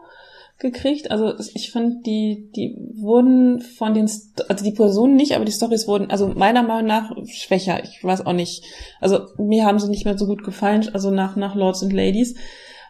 gekriegt. 0.58 1.10
Also 1.10 1.34
ich 1.54 1.72
fand, 1.72 2.06
die, 2.06 2.50
die 2.54 2.76
wurden 2.94 3.60
von 3.60 3.94
den, 3.94 4.08
also 4.48 4.64
die 4.64 4.72
Personen 4.72 5.16
nicht, 5.16 5.34
aber 5.34 5.44
die 5.44 5.52
Stories 5.52 5.88
wurden, 5.88 6.10
also 6.10 6.28
meiner 6.28 6.62
Meinung 6.62 6.86
nach 6.86 7.12
schwächer. 7.26 7.82
Ich 7.82 8.04
weiß 8.04 8.26
auch 8.26 8.34
nicht. 8.34 8.62
Also 9.00 9.20
mir 9.38 9.64
haben 9.64 9.78
sie 9.78 9.88
nicht 9.88 10.04
mehr 10.04 10.18
so 10.18 10.26
gut 10.26 10.44
gefallen, 10.44 10.88
also 10.92 11.10
nach, 11.10 11.34
nach 11.34 11.54
Lords 11.54 11.82
and 11.82 11.92
Ladies. 11.92 12.36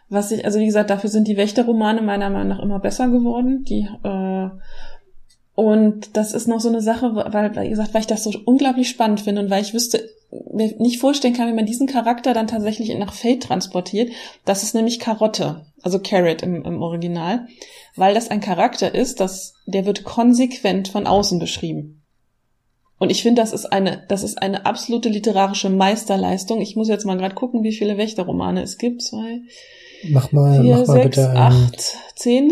Was 0.09 0.31
ich, 0.31 0.43
also 0.43 0.59
wie 0.59 0.65
gesagt, 0.65 0.89
dafür 0.89 1.09
sind 1.09 1.29
die 1.29 1.37
Wächterromane 1.37 2.01
meiner 2.01 2.29
Meinung 2.29 2.49
nach 2.49 2.59
immer 2.59 2.79
besser 2.79 3.07
geworden. 3.07 3.63
Die 3.63 3.87
äh, 4.03 4.49
und 5.61 6.17
das 6.17 6.33
ist 6.33 6.47
noch 6.47 6.59
so 6.59 6.69
eine 6.69 6.81
Sache, 6.81 7.13
weil, 7.13 7.55
wie 7.55 7.69
gesagt, 7.69 7.93
weil 7.93 8.01
ich 8.01 8.07
das 8.07 8.23
so 8.23 8.33
unglaublich 8.45 8.89
spannend 8.89 9.21
finde 9.21 9.41
und 9.41 9.51
weil 9.51 9.61
ich 9.61 9.75
wüsste, 9.75 10.09
mir 10.51 10.73
nicht 10.79 10.99
vorstellen 10.99 11.35
kann, 11.35 11.47
wie 11.47 11.55
man 11.55 11.67
diesen 11.67 11.85
Charakter 11.85 12.33
dann 12.33 12.47
tatsächlich 12.47 12.91
nach 12.97 13.13
Fate 13.13 13.43
transportiert. 13.43 14.11
Das 14.43 14.63
ist 14.63 14.73
nämlich 14.73 14.99
Karotte, 14.99 15.67
also 15.83 15.99
Carrot 15.99 16.41
im, 16.41 16.65
im 16.65 16.81
Original, 16.81 17.45
weil 17.95 18.15
das 18.15 18.31
ein 18.31 18.41
Charakter 18.41 18.95
ist, 18.95 19.19
das, 19.19 19.53
der 19.67 19.85
wird 19.85 20.03
konsequent 20.03 20.87
von 20.87 21.05
außen 21.05 21.37
beschrieben. 21.37 22.01
Und 22.97 23.11
ich 23.11 23.21
finde, 23.21 23.43
das 23.43 23.53
ist 23.53 23.65
eine, 23.67 24.03
das 24.07 24.23
ist 24.23 24.41
eine 24.41 24.65
absolute 24.65 25.09
literarische 25.09 25.69
Meisterleistung. 25.69 26.59
Ich 26.61 26.75
muss 26.75 26.89
jetzt 26.89 27.05
mal 27.05 27.17
gerade 27.17 27.35
gucken, 27.35 27.61
wie 27.61 27.71
viele 27.71 27.99
Wächterromane 27.99 28.63
es 28.63 28.79
gibt. 28.79 29.03
Zwei, 29.03 29.41
mach 30.09 30.31
mal, 30.31 30.59
vier, 30.59 30.77
mach 30.77 30.87
mal 30.87 31.03
sechs, 31.03 31.17
bitte, 31.17 31.29
acht, 31.35 31.97
zehn. 32.15 32.51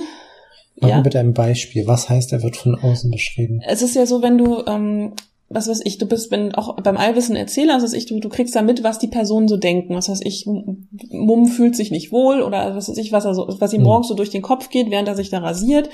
Mach 0.82 0.89
Ja. 0.89 0.95
mal 0.97 1.01
bitte 1.03 1.19
ein 1.19 1.34
Beispiel. 1.34 1.88
Was 1.88 2.09
heißt, 2.09 2.32
er 2.34 2.43
wird 2.43 2.57
von 2.57 2.75
außen 2.75 3.11
beschrieben? 3.11 3.61
Es 3.67 3.82
ist 3.82 3.95
ja 3.95 4.05
so, 4.05 4.21
wenn 4.21 4.38
du, 4.38 4.63
ähm, 4.65 5.13
was 5.49 5.67
weiß 5.67 5.82
ich, 5.84 5.97
du 5.97 6.05
bist, 6.05 6.32
wenn 6.32 6.53
auch 6.55 6.75
beim 6.82 6.95
Allwissen 6.97 7.36
Erzähler, 7.36 7.75
was 7.75 7.84
weiß 7.84 7.93
ich, 7.93 8.05
du, 8.05 8.19
du 8.19 8.30
kriegst 8.30 8.55
da 8.55 8.61
mit, 8.61 8.84
was 8.84 8.99
die 8.99 9.07
Personen 9.07 9.47
so 9.47 9.57
denken. 9.57 9.95
Was 9.95 10.07
weiß 10.09 10.21
ich, 10.23 10.45
Mumm 10.45 11.47
fühlt 11.47 11.75
sich 11.75 11.91
nicht 11.91 12.11
wohl 12.11 12.41
oder 12.41 12.75
was 12.75 12.88
weiß 12.89 12.97
ich, 12.97 13.11
was 13.11 13.25
er 13.25 13.34
so, 13.34 13.47
was 13.59 13.73
ihm 13.73 13.80
Hm. 13.80 13.84
morgens 13.86 14.07
so 14.07 14.13
durch 14.15 14.30
den 14.30 14.41
Kopf 14.43 14.69
geht, 14.69 14.89
während 14.91 15.07
er 15.07 15.15
sich 15.15 15.30
da 15.30 15.39
rasiert. 15.39 15.89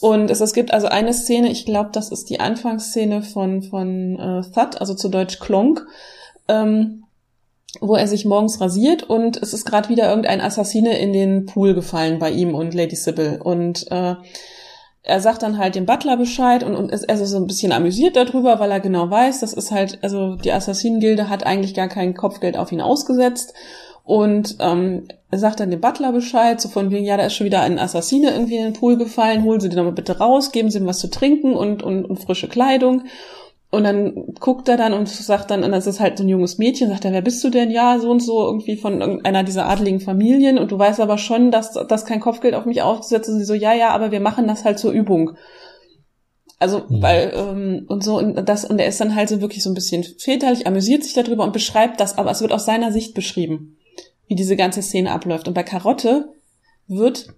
Und 0.00 0.30
es, 0.30 0.40
es 0.40 0.52
gibt 0.52 0.72
also 0.72 0.86
eine 0.86 1.12
Szene, 1.12 1.50
ich 1.50 1.64
glaube, 1.66 1.90
das 1.92 2.10
ist 2.10 2.30
die 2.30 2.38
Anfangsszene 2.40 3.22
von, 3.22 3.62
von 3.62 4.16
äh, 4.18 4.42
Thud, 4.54 4.80
also 4.80 4.94
zu 4.94 5.08
Deutsch 5.08 5.38
Klonk, 5.40 5.84
ähm, 6.46 7.04
wo 7.80 7.94
er 7.96 8.06
sich 8.06 8.24
morgens 8.24 8.60
rasiert 8.60 9.02
und 9.02 9.36
es 9.36 9.52
ist 9.52 9.64
gerade 9.64 9.88
wieder 9.88 10.08
irgendein 10.08 10.40
Assassine 10.40 10.98
in 10.98 11.12
den 11.12 11.46
Pool 11.46 11.74
gefallen 11.74 12.18
bei 12.18 12.30
ihm 12.30 12.54
und 12.54 12.74
Lady 12.74 12.96
Sybil. 12.96 13.40
Und 13.42 13.90
äh, 13.90 14.14
er 15.02 15.20
sagt 15.20 15.42
dann 15.42 15.58
halt 15.58 15.74
dem 15.74 15.86
Butler 15.86 16.16
Bescheid 16.16 16.62
und, 16.62 16.74
und 16.74 16.90
ist 16.90 17.08
also 17.08 17.24
so 17.24 17.36
ein 17.36 17.46
bisschen 17.46 17.72
amüsiert 17.72 18.16
darüber, 18.16 18.58
weil 18.58 18.70
er 18.70 18.80
genau 18.80 19.10
weiß, 19.10 19.40
das 19.40 19.52
ist 19.52 19.70
halt, 19.70 19.98
also 20.02 20.36
die 20.36 20.52
Assassinengilde 20.52 21.28
hat 21.28 21.44
eigentlich 21.46 21.74
gar 21.74 21.88
kein 21.88 22.14
Kopfgeld 22.14 22.56
auf 22.56 22.72
ihn 22.72 22.80
ausgesetzt. 22.80 23.54
Und 24.04 24.56
ähm, 24.60 25.06
er 25.30 25.38
sagt 25.38 25.60
dann 25.60 25.70
dem 25.70 25.82
Butler 25.82 26.12
Bescheid, 26.12 26.58
so 26.58 26.70
von 26.70 26.90
wegen, 26.90 27.04
ja, 27.04 27.18
da 27.18 27.26
ist 27.26 27.34
schon 27.34 27.44
wieder 27.44 27.60
ein 27.60 27.78
Assassine 27.78 28.32
irgendwie 28.32 28.56
in 28.56 28.64
den 28.64 28.72
Pool 28.72 28.96
gefallen, 28.96 29.44
holen 29.44 29.60
Sie 29.60 29.68
den 29.68 29.84
mal 29.84 29.92
bitte 29.92 30.18
raus, 30.18 30.50
geben 30.50 30.70
Sie 30.70 30.78
ihm 30.78 30.86
was 30.86 30.98
zu 30.98 31.10
trinken 31.10 31.52
und, 31.52 31.82
und, 31.82 32.06
und 32.06 32.16
frische 32.16 32.48
Kleidung. 32.48 33.02
Und 33.70 33.84
dann 33.84 34.34
guckt 34.40 34.66
er 34.68 34.78
dann 34.78 34.94
und 34.94 35.08
sagt 35.08 35.50
dann, 35.50 35.62
und 35.62 35.72
das 35.72 35.86
ist 35.86 36.00
halt 36.00 36.16
so 36.16 36.24
ein 36.24 36.28
junges 36.28 36.56
Mädchen, 36.56 36.88
sagt 36.88 37.04
er, 37.04 37.12
wer 37.12 37.20
bist 37.20 37.44
du 37.44 37.50
denn? 37.50 37.70
Ja, 37.70 37.98
so 37.98 38.10
und 38.10 38.20
so, 38.20 38.46
irgendwie 38.46 38.76
von 38.76 39.00
irgendeiner 39.00 39.44
dieser 39.44 39.68
adligen 39.68 40.00
Familien. 40.00 40.58
Und 40.58 40.72
du 40.72 40.78
weißt 40.78 41.00
aber 41.00 41.18
schon, 41.18 41.50
dass, 41.50 41.72
dass 41.72 42.06
kein 42.06 42.20
Kopfgeld 42.20 42.54
auf 42.54 42.64
mich 42.64 42.78
ist. 42.78 43.12
Und 43.28 43.38
sie 43.38 43.44
so, 43.44 43.52
ja, 43.52 43.74
ja, 43.74 43.90
aber 43.90 44.10
wir 44.10 44.20
machen 44.20 44.46
das 44.46 44.64
halt 44.64 44.78
zur 44.78 44.92
Übung. 44.92 45.32
Also, 46.58 46.84
Mhm. 46.88 47.02
weil, 47.02 47.32
ähm, 47.36 47.84
und 47.88 48.02
so, 48.02 48.18
und 48.18 48.48
das, 48.48 48.64
und 48.64 48.78
er 48.78 48.88
ist 48.88 49.00
dann 49.00 49.14
halt 49.14 49.28
so 49.28 49.40
wirklich 49.42 49.62
so 49.62 49.70
ein 49.70 49.74
bisschen 49.74 50.02
väterlich, 50.02 50.66
amüsiert 50.66 51.04
sich 51.04 51.12
darüber 51.12 51.44
und 51.44 51.52
beschreibt 51.52 52.00
das, 52.00 52.16
aber 52.16 52.30
es 52.30 52.40
wird 52.40 52.52
aus 52.52 52.64
seiner 52.64 52.90
Sicht 52.90 53.14
beschrieben, 53.14 53.76
wie 54.26 54.34
diese 54.34 54.56
ganze 54.56 54.82
Szene 54.82 55.12
abläuft. 55.12 55.46
Und 55.46 55.54
bei 55.54 55.62
Karotte 55.62 56.32
wird 56.86 57.28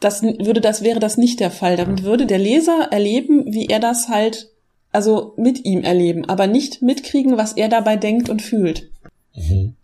das, 0.00 0.22
würde 0.22 0.60
das, 0.62 0.82
wäre 0.82 1.00
das 1.00 1.18
nicht 1.18 1.38
der 1.38 1.50
Fall. 1.50 1.76
Damit 1.76 2.02
würde 2.02 2.26
der 2.26 2.38
Leser 2.38 2.88
erleben, 2.90 3.44
wie 3.52 3.66
er 3.66 3.78
das 3.78 4.08
halt, 4.08 4.50
also 4.94 5.34
mit 5.36 5.64
ihm 5.64 5.82
erleben, 5.82 6.24
aber 6.28 6.46
nicht 6.46 6.82
mitkriegen, 6.82 7.36
was 7.36 7.52
er 7.52 7.68
dabei 7.68 7.96
denkt 7.96 8.28
und 8.28 8.42
fühlt. 8.42 8.90
Mhm. 9.34 9.74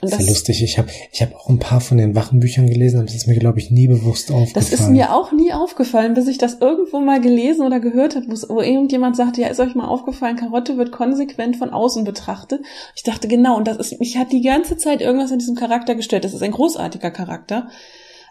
Und 0.00 0.12
Das 0.12 0.20
ist 0.20 0.26
ja 0.26 0.32
lustig. 0.32 0.62
Ich 0.62 0.78
habe 0.78 0.88
ich 1.10 1.20
hab 1.20 1.34
auch 1.34 1.48
ein 1.48 1.58
paar 1.58 1.80
von 1.80 1.98
den 1.98 2.14
Wachenbüchern 2.14 2.68
gelesen, 2.68 2.98
aber 2.98 3.06
das 3.06 3.16
ist 3.16 3.26
mir, 3.26 3.36
glaube 3.36 3.58
ich, 3.58 3.72
nie 3.72 3.88
bewusst 3.88 4.30
aufgefallen. 4.30 4.52
Das 4.54 4.72
ist 4.72 4.88
mir 4.88 5.12
auch 5.12 5.32
nie 5.32 5.52
aufgefallen, 5.52 6.14
bis 6.14 6.28
ich 6.28 6.38
das 6.38 6.58
irgendwo 6.60 7.00
mal 7.00 7.20
gelesen 7.20 7.66
oder 7.66 7.80
gehört 7.80 8.14
habe, 8.14 8.26
wo 8.28 8.60
irgendjemand 8.60 9.16
sagte, 9.16 9.40
ja, 9.40 9.48
ist 9.48 9.58
euch 9.58 9.74
mal 9.74 9.88
aufgefallen, 9.88 10.36
Karotte 10.36 10.76
wird 10.76 10.92
konsequent 10.92 11.56
von 11.56 11.70
außen 11.70 12.04
betrachtet. 12.04 12.60
Ich 12.94 13.02
dachte, 13.02 13.26
genau, 13.26 13.56
und 13.56 13.66
das 13.66 13.78
ist, 13.78 13.98
mich 13.98 14.16
hat 14.16 14.30
die 14.30 14.42
ganze 14.42 14.76
Zeit 14.76 15.00
irgendwas 15.00 15.32
an 15.32 15.40
diesem 15.40 15.56
Charakter 15.56 15.96
gestört. 15.96 16.22
Das 16.24 16.34
ist 16.34 16.42
ein 16.42 16.52
großartiger 16.52 17.10
Charakter. 17.10 17.68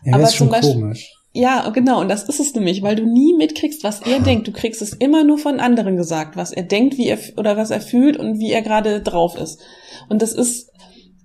ja, 0.06 0.14
aber 0.14 0.28
zum 0.28 0.48
Beispiel- 0.48 0.76
komisch. 0.76 1.12
Ja, 1.36 1.68
genau, 1.70 2.00
und 2.00 2.10
das 2.10 2.30
ist 2.30 2.40
es 2.40 2.54
nämlich, 2.54 2.84
weil 2.84 2.96
du 2.96 3.06
nie 3.08 3.34
mitkriegst, 3.36 3.84
was 3.84 4.02
er 4.02 4.20
denkt. 4.20 4.48
Du 4.48 4.52
kriegst 4.52 4.84
es 4.84 4.94
immer 4.94 5.24
nur 5.24 5.40
von 5.40 5.60
anderen 5.60 5.98
gesagt, 5.98 6.38
was 6.38 6.52
er 6.52 6.62
denkt, 6.62 6.98
wie 6.98 7.08
er 7.08 7.18
oder 7.38 7.58
was 7.58 7.72
er 7.72 7.82
fühlt 7.82 8.18
und 8.18 8.38
wie 8.38 8.52
er 8.52 8.62
gerade 8.62 9.02
drauf 9.02 9.36
ist. 9.36 9.60
Und 10.10 10.22
das 10.22 10.34
ist, 10.34 10.72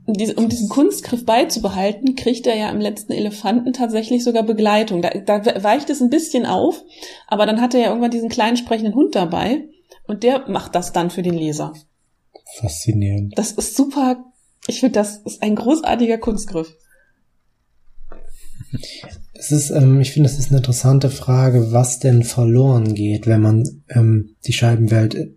um 0.07 0.49
diesen 0.49 0.71
Kunstgriff 0.71 1.27
beizubehalten, 1.27 2.17
kriegt 2.17 2.47
er 2.47 2.57
ja 2.57 2.71
im 2.71 2.81
letzten 2.81 3.13
Elefanten 3.13 3.75
tatsächlich 3.75 4.25
sogar 4.25 4.45
Begleitung. 4.45 5.03
Da, 5.03 5.11
da 5.11 5.63
weicht 5.63 5.91
es 5.91 6.01
ein 6.01 6.09
bisschen 6.09 6.47
auf, 6.47 6.83
aber 7.27 7.45
dann 7.45 7.61
hat 7.61 7.75
er 7.75 7.81
ja 7.81 7.89
irgendwann 7.89 8.11
diesen 8.11 8.31
kleinen 8.31 8.57
sprechenden 8.57 8.95
Hund 8.95 9.15
dabei 9.15 9.69
und 10.07 10.23
der 10.23 10.49
macht 10.49 10.75
das 10.75 10.93
dann 10.93 11.11
für 11.11 11.23
den 11.23 11.35
Leser. 11.35 11.75
Faszinierend. 12.57 13.37
Das 13.37 13.53
ist 13.53 13.77
super. 13.77 14.25
Ich 14.69 14.81
finde, 14.81 14.95
das 14.95 15.19
ist 15.19 15.43
ein 15.43 15.55
großartiger 15.55 16.17
Kunstgriff. 16.17 16.75
Es 19.39 19.53
ist, 19.53 19.71
ähm, 19.71 20.01
ich 20.01 20.13
finde, 20.13 20.29
es 20.29 20.39
ist 20.39 20.49
eine 20.49 20.59
interessante 20.59 21.11
Frage, 21.11 21.71
was 21.71 22.01
denn 22.01 22.25
verloren 22.25 22.95
geht, 22.95 23.29
wenn 23.29 23.41
man 23.41 23.83
ähm, 23.89 24.31
die 24.47 24.53
Scheibenwelt 24.53 25.15
äh, 25.15 25.31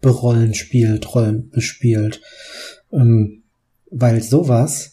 berollen 0.00 0.54
spielt, 0.54 1.14
rollen 1.14 1.50
bespielt. 1.50 2.22
Ähm, 2.90 3.42
weil 3.90 4.22
sowas, 4.22 4.92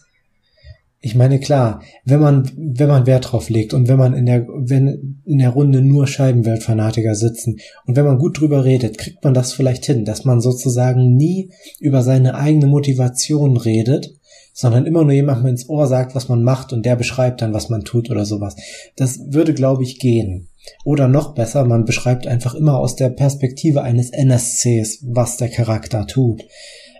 ich 0.99 1.15
meine, 1.15 1.39
klar, 1.39 1.81
wenn 2.03 2.19
man, 2.19 2.51
wenn 2.57 2.89
man 2.89 3.07
Wert 3.07 3.31
drauf 3.31 3.49
legt 3.49 3.73
und 3.73 3.87
wenn 3.87 3.97
man 3.97 4.13
in 4.13 4.25
der, 4.25 4.45
wenn 4.49 5.21
in 5.25 5.37
der 5.37 5.51
Runde 5.51 5.81
nur 5.81 6.05
Scheibenweltfanatiker 6.05 7.15
sitzen 7.15 7.57
und 7.85 7.95
wenn 7.95 8.05
man 8.05 8.19
gut 8.19 8.39
drüber 8.39 8.65
redet, 8.65 8.97
kriegt 8.97 9.23
man 9.23 9.33
das 9.33 9.53
vielleicht 9.53 9.85
hin, 9.85 10.03
dass 10.03 10.25
man 10.25 10.41
sozusagen 10.41 11.15
nie 11.15 11.51
über 11.79 12.03
seine 12.03 12.35
eigene 12.35 12.67
Motivation 12.67 13.55
redet, 13.55 14.13
sondern 14.53 14.85
immer 14.85 15.03
nur 15.03 15.13
jemandem 15.13 15.47
ins 15.47 15.69
Ohr 15.69 15.87
sagt, 15.87 16.15
was 16.15 16.29
man 16.29 16.43
macht 16.43 16.73
und 16.73 16.85
der 16.85 16.95
beschreibt 16.95 17.41
dann, 17.41 17.53
was 17.53 17.69
man 17.69 17.83
tut 17.83 18.09
oder 18.09 18.25
sowas. 18.25 18.55
Das 18.95 19.19
würde, 19.27 19.53
glaube 19.53 19.83
ich, 19.83 19.99
gehen. 19.99 20.49
Oder 20.85 21.07
noch 21.07 21.33
besser, 21.33 21.65
man 21.65 21.85
beschreibt 21.85 22.27
einfach 22.27 22.53
immer 22.53 22.77
aus 22.77 22.95
der 22.95 23.09
Perspektive 23.09 23.81
eines 23.81 24.11
NSCs, 24.11 24.99
was 25.07 25.37
der 25.37 25.49
Charakter 25.49 26.05
tut. 26.05 26.43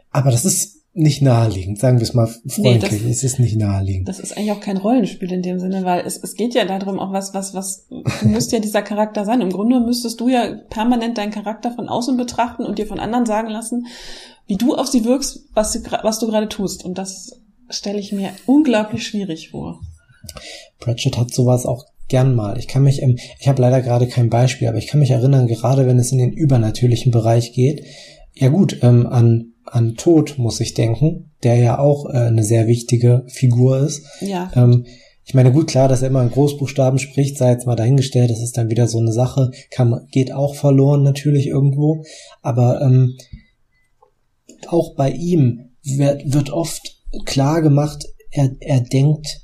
Aber 0.10 0.32
das 0.32 0.46
ist 0.46 0.82
nicht 0.94 1.22
naheliegend, 1.22 1.80
sagen 1.80 2.00
wir 2.00 2.04
es 2.04 2.14
mal 2.14 2.28
freundlich, 2.28 2.92
nee, 2.92 3.08
das, 3.08 3.18
es 3.18 3.24
ist 3.24 3.40
nicht 3.40 3.58
naheliegend. 3.58 4.10
Das 4.10 4.20
ist 4.20 4.36
eigentlich 4.36 4.52
auch 4.52 4.60
kein 4.60 4.76
Rollenspiel 4.76 5.32
in 5.32 5.42
dem 5.42 5.58
Sinne, 5.58 5.86
weil 5.86 6.06
es, 6.06 6.18
es 6.22 6.36
geht 6.36 6.54
ja 6.54 6.66
darum, 6.66 7.00
auch 7.00 7.14
was, 7.14 7.34
was, 7.34 7.54
was, 7.54 7.88
du 8.22 8.28
musst 8.28 8.52
ja 8.52 8.60
dieser 8.60 8.82
Charakter 8.82 9.24
sein. 9.24 9.40
Im 9.40 9.52
Grunde 9.52 9.80
müsstest 9.80 10.20
du 10.20 10.28
ja 10.28 10.54
permanent 10.70 11.18
deinen 11.18 11.32
Charakter 11.32 11.72
von 11.72 11.88
außen 11.88 12.18
betrachten 12.18 12.66
und 12.66 12.78
dir 12.78 12.88
von 12.88 13.00
anderen 13.00 13.26
sagen 13.26 13.50
lassen, 13.50 13.88
wie 14.48 14.58
du 14.58 14.76
auf 14.76 14.88
sie 14.88 15.06
wirkst, 15.06 15.46
was, 15.54 15.82
was 16.04 16.20
du 16.20 16.28
gerade 16.28 16.50
tust. 16.50 16.84
Und 16.84 16.98
das 16.98 17.41
stelle 17.72 18.00
ich 18.00 18.12
mir 18.12 18.32
unglaublich 18.46 19.06
schwierig 19.06 19.50
vor. 19.50 19.80
Pratchett 20.80 21.18
hat 21.18 21.34
sowas 21.34 21.66
auch 21.66 21.86
gern 22.08 22.36
mal. 22.36 22.58
Ich 22.58 22.68
kann 22.68 22.84
mich, 22.84 23.02
ich 23.02 23.48
habe 23.48 23.62
leider 23.62 23.82
gerade 23.82 24.08
kein 24.08 24.30
Beispiel, 24.30 24.68
aber 24.68 24.78
ich 24.78 24.88
kann 24.88 25.00
mich 25.00 25.12
erinnern, 25.12 25.48
gerade 25.48 25.88
wenn 25.88 25.98
es 25.98 26.12
in 26.12 26.18
den 26.18 26.34
übernatürlichen 26.34 27.12
Bereich 27.12 27.54
geht, 27.54 27.86
ja 28.34 28.50
gut, 28.50 28.80
ähm, 28.82 29.08
an, 29.08 29.54
an 29.66 29.96
Tod 29.96 30.38
muss 30.38 30.60
ich 30.60 30.74
denken, 30.74 31.32
der 31.44 31.56
ja 31.56 31.80
auch 31.80 32.06
äh, 32.10 32.18
eine 32.18 32.44
sehr 32.44 32.68
wichtige 32.68 33.24
Figur 33.28 33.80
ist. 33.80 34.06
Ja. 34.20 34.52
Ähm, 34.56 34.86
ich 35.24 35.34
meine, 35.34 35.52
gut, 35.52 35.68
klar, 35.68 35.88
dass 35.88 36.02
er 36.02 36.10
immer 36.10 36.24
in 36.24 36.32
Großbuchstaben 36.32 37.00
spricht, 37.00 37.38
sei 37.38 37.52
jetzt 37.52 37.66
mal 37.66 37.76
dahingestellt, 37.76 38.32
das 38.32 38.42
ist 38.42 38.58
dann 38.58 38.70
wieder 38.70 38.88
so 38.88 39.00
eine 39.00 39.14
Sache, 39.14 39.52
kann, 39.70 40.08
geht 40.12 40.34
auch 40.34 40.56
verloren 40.56 41.04
natürlich 41.04 41.48
irgendwo, 41.48 42.04
aber 42.42 42.82
ähm, 42.82 43.18
auch 44.68 44.96
bei 44.96 45.12
ihm 45.12 45.70
wird, 45.84 46.34
wird 46.34 46.50
oft 46.50 47.01
klar 47.26 47.62
gemacht, 47.62 48.06
er, 48.32 48.56
er 48.60 48.82
denkt 48.82 49.42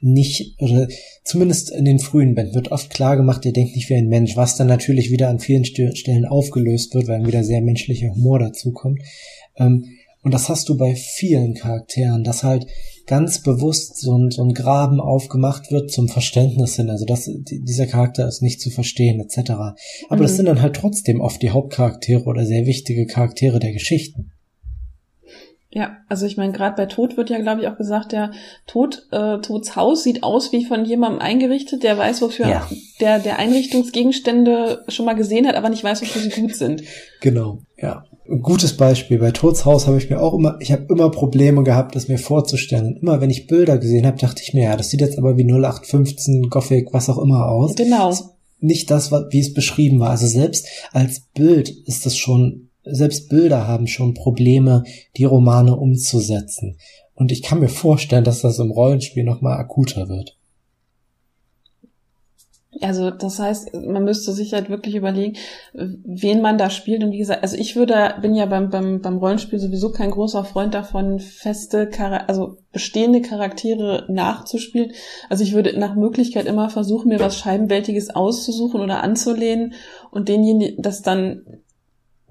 nicht, 0.00 0.54
oder 0.60 0.86
zumindest 1.24 1.70
in 1.70 1.84
den 1.84 1.98
frühen 1.98 2.34
Bänden 2.34 2.54
wird 2.54 2.70
oft 2.70 2.90
klar 2.90 3.16
gemacht, 3.16 3.44
er 3.44 3.52
denkt 3.52 3.74
nicht 3.74 3.88
wie 3.90 3.96
ein 3.96 4.08
Mensch, 4.08 4.36
was 4.36 4.56
dann 4.56 4.68
natürlich 4.68 5.10
wieder 5.10 5.28
an 5.28 5.40
vielen 5.40 5.64
Stellen 5.64 6.24
aufgelöst 6.24 6.94
wird, 6.94 7.08
weil 7.08 7.26
wieder 7.26 7.42
sehr 7.42 7.60
menschlicher 7.60 8.10
Humor 8.10 8.38
dazukommt. 8.38 9.00
Ähm, 9.56 9.86
und 10.22 10.34
das 10.34 10.48
hast 10.48 10.68
du 10.68 10.76
bei 10.76 10.94
vielen 10.94 11.54
Charakteren, 11.54 12.24
dass 12.24 12.42
halt 12.42 12.66
ganz 13.06 13.42
bewusst 13.42 13.96
so 13.98 14.16
ein, 14.16 14.30
so 14.30 14.42
ein 14.42 14.52
Graben 14.52 15.00
aufgemacht 15.00 15.70
wird 15.70 15.90
zum 15.90 16.08
Verständnis 16.08 16.76
hin. 16.76 16.90
Also 16.90 17.06
dass 17.06 17.30
dieser 17.48 17.86
Charakter 17.86 18.28
ist 18.28 18.42
nicht 18.42 18.60
zu 18.60 18.70
verstehen, 18.70 19.20
etc. 19.20 19.50
Aber 19.50 19.76
mhm. 20.10 20.20
das 20.20 20.36
sind 20.36 20.46
dann 20.46 20.60
halt 20.60 20.76
trotzdem 20.76 21.20
oft 21.20 21.40
die 21.40 21.50
Hauptcharaktere 21.50 22.24
oder 22.24 22.44
sehr 22.44 22.66
wichtige 22.66 23.06
Charaktere 23.06 23.58
der 23.58 23.72
Geschichten. 23.72 24.32
Ja, 25.70 25.98
also 26.08 26.24
ich 26.24 26.38
meine, 26.38 26.52
gerade 26.52 26.76
bei 26.76 26.86
Tod 26.86 27.18
wird 27.18 27.28
ja, 27.28 27.38
glaube 27.38 27.60
ich, 27.60 27.68
auch 27.68 27.76
gesagt, 27.76 28.12
der 28.12 28.30
Tod, 28.66 29.06
äh, 29.10 29.38
Tods 29.38 29.76
Haus 29.76 30.02
sieht 30.02 30.22
aus 30.22 30.50
wie 30.50 30.64
von 30.64 30.86
jemandem 30.86 31.20
eingerichtet, 31.20 31.82
der 31.82 31.98
weiß, 31.98 32.22
wofür 32.22 32.48
ja. 32.48 32.68
der, 33.00 33.18
der 33.18 33.38
Einrichtungsgegenstände 33.38 34.84
schon 34.88 35.04
mal 35.04 35.14
gesehen 35.14 35.46
hat, 35.46 35.56
aber 35.56 35.68
nicht 35.68 35.84
weiß, 35.84 36.00
wofür 36.00 36.22
sie 36.22 36.40
gut 36.40 36.54
sind. 36.54 36.84
Genau, 37.20 37.58
ja. 37.76 38.04
Ein 38.30 38.40
gutes 38.40 38.76
Beispiel. 38.76 39.18
Bei 39.18 39.30
Tods 39.30 39.66
Haus 39.66 39.86
habe 39.86 39.98
ich 39.98 40.08
mir 40.08 40.20
auch 40.20 40.34
immer, 40.34 40.56
ich 40.60 40.72
habe 40.72 40.86
immer 40.88 41.10
Probleme 41.10 41.62
gehabt, 41.62 41.94
das 41.94 42.08
mir 42.08 42.18
vorzustellen. 42.18 42.86
Und 42.86 43.02
immer, 43.02 43.20
wenn 43.20 43.30
ich 43.30 43.46
Bilder 43.46 43.78
gesehen 43.78 44.06
habe, 44.06 44.18
dachte 44.18 44.42
ich 44.42 44.52
mir, 44.52 44.64
ja, 44.64 44.76
das 44.76 44.90
sieht 44.90 45.00
jetzt 45.00 45.18
aber 45.18 45.36
wie 45.36 45.44
0815, 45.44 46.48
Gothic, 46.50 46.92
was 46.92 47.08
auch 47.08 47.18
immer 47.18 47.46
aus. 47.46 47.74
Genau. 47.74 48.14
Nicht 48.60 48.90
das, 48.90 49.10
wie 49.12 49.40
es 49.40 49.54
beschrieben 49.54 50.00
war. 50.00 50.10
Also 50.10 50.26
selbst 50.26 50.66
als 50.92 51.20
Bild 51.34 51.70
ist 51.70 52.04
das 52.04 52.16
schon 52.16 52.67
selbst 52.84 53.28
Bilder 53.28 53.66
haben 53.66 53.86
schon 53.86 54.14
Probleme, 54.14 54.84
die 55.16 55.24
Romane 55.24 55.76
umzusetzen. 55.76 56.78
Und 57.14 57.32
ich 57.32 57.42
kann 57.42 57.60
mir 57.60 57.68
vorstellen, 57.68 58.24
dass 58.24 58.42
das 58.42 58.58
im 58.58 58.70
Rollenspiel 58.70 59.24
nochmal 59.24 59.58
akuter 59.58 60.08
wird. 60.08 60.38
Also 62.80 63.10
das 63.10 63.38
heißt, 63.38 63.74
man 63.74 64.04
müsste 64.04 64.32
sich 64.32 64.52
halt 64.52 64.68
wirklich 64.68 64.94
überlegen, 64.94 65.36
wen 65.72 66.40
man 66.40 66.58
da 66.58 66.70
spielt. 66.70 67.02
Und 67.02 67.12
wie 67.12 67.18
gesagt, 67.18 67.42
also 67.42 67.56
ich 67.56 67.76
würde, 67.76 68.14
bin 68.20 68.34
ja 68.34 68.46
beim, 68.46 68.70
beim, 68.70 69.00
beim 69.00 69.18
Rollenspiel 69.18 69.58
sowieso 69.58 69.90
kein 69.90 70.10
großer 70.10 70.44
Freund 70.44 70.74
davon, 70.74 71.18
feste, 71.18 71.90
also 72.28 72.58
bestehende 72.72 73.22
Charaktere 73.22 74.04
nachzuspielen. 74.08 74.92
Also 75.28 75.42
ich 75.42 75.54
würde 75.54 75.78
nach 75.78 75.96
Möglichkeit 75.96 76.46
immer 76.46 76.70
versuchen, 76.70 77.08
mir 77.08 77.20
was 77.20 77.38
Scheibenwältiges 77.38 78.10
auszusuchen 78.10 78.80
oder 78.80 79.02
anzulehnen 79.02 79.74
und 80.10 80.28
denjenigen 80.28 80.80
das 80.82 81.02
dann 81.02 81.62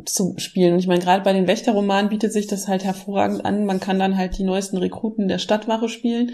zu 0.06 0.36
spielen. 0.38 0.74
Und 0.74 0.80
ich 0.80 0.88
meine, 0.88 1.02
gerade 1.02 1.24
bei 1.24 1.34
den 1.34 1.48
Wächterromanen 1.48 2.10
bietet 2.10 2.34
sich 2.34 2.48
das 2.48 2.68
halt 2.68 2.84
hervorragend 2.84 3.46
an. 3.46 3.66
Man 3.66 3.80
kann 3.80 4.00
dann 4.00 4.18
halt 4.18 4.38
die 4.38 4.44
neuesten 4.44 4.78
Rekruten 4.78 5.28
der 5.28 5.40
Stadtwache 5.40 5.90
spielen. 5.90 6.32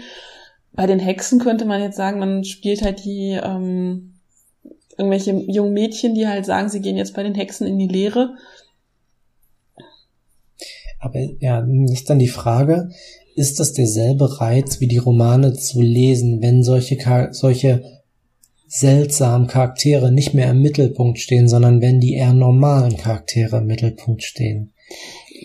Bei 0.72 0.86
den 0.86 0.98
Hexen 0.98 1.38
könnte 1.38 1.64
man 1.64 1.82
jetzt 1.82 1.96
sagen, 1.96 2.18
man 2.18 2.44
spielt 2.44 2.82
halt 2.82 3.04
die 3.04 3.38
ähm, 3.42 4.14
irgendwelche 4.98 5.32
jungen 5.32 5.72
Mädchen, 5.72 6.14
die 6.14 6.26
halt 6.26 6.46
sagen, 6.46 6.68
sie 6.68 6.80
gehen 6.80 6.96
jetzt 6.96 7.14
bei 7.14 7.22
den 7.22 7.34
Hexen 7.34 7.66
in 7.66 7.78
die 7.78 7.88
Lehre. 7.88 8.34
Aber 11.00 11.20
ja, 11.40 11.66
ist 11.92 12.08
dann 12.08 12.18
die 12.18 12.28
Frage, 12.28 12.90
ist 13.34 13.60
das 13.60 13.72
derselbe 13.72 14.40
Reiz 14.40 14.80
wie 14.80 14.88
die 14.88 14.98
Romane 14.98 15.52
zu 15.54 15.82
lesen, 15.82 16.40
wenn 16.40 16.62
solche, 16.62 17.28
solche 17.32 17.93
seltsamen 18.66 19.46
Charaktere 19.46 20.10
nicht 20.10 20.34
mehr 20.34 20.50
im 20.50 20.62
Mittelpunkt 20.62 21.18
stehen, 21.18 21.48
sondern 21.48 21.80
wenn 21.80 22.00
die 22.00 22.14
eher 22.14 22.32
normalen 22.32 22.96
Charaktere 22.96 23.58
im 23.58 23.66
Mittelpunkt 23.66 24.22
stehen. 24.22 24.72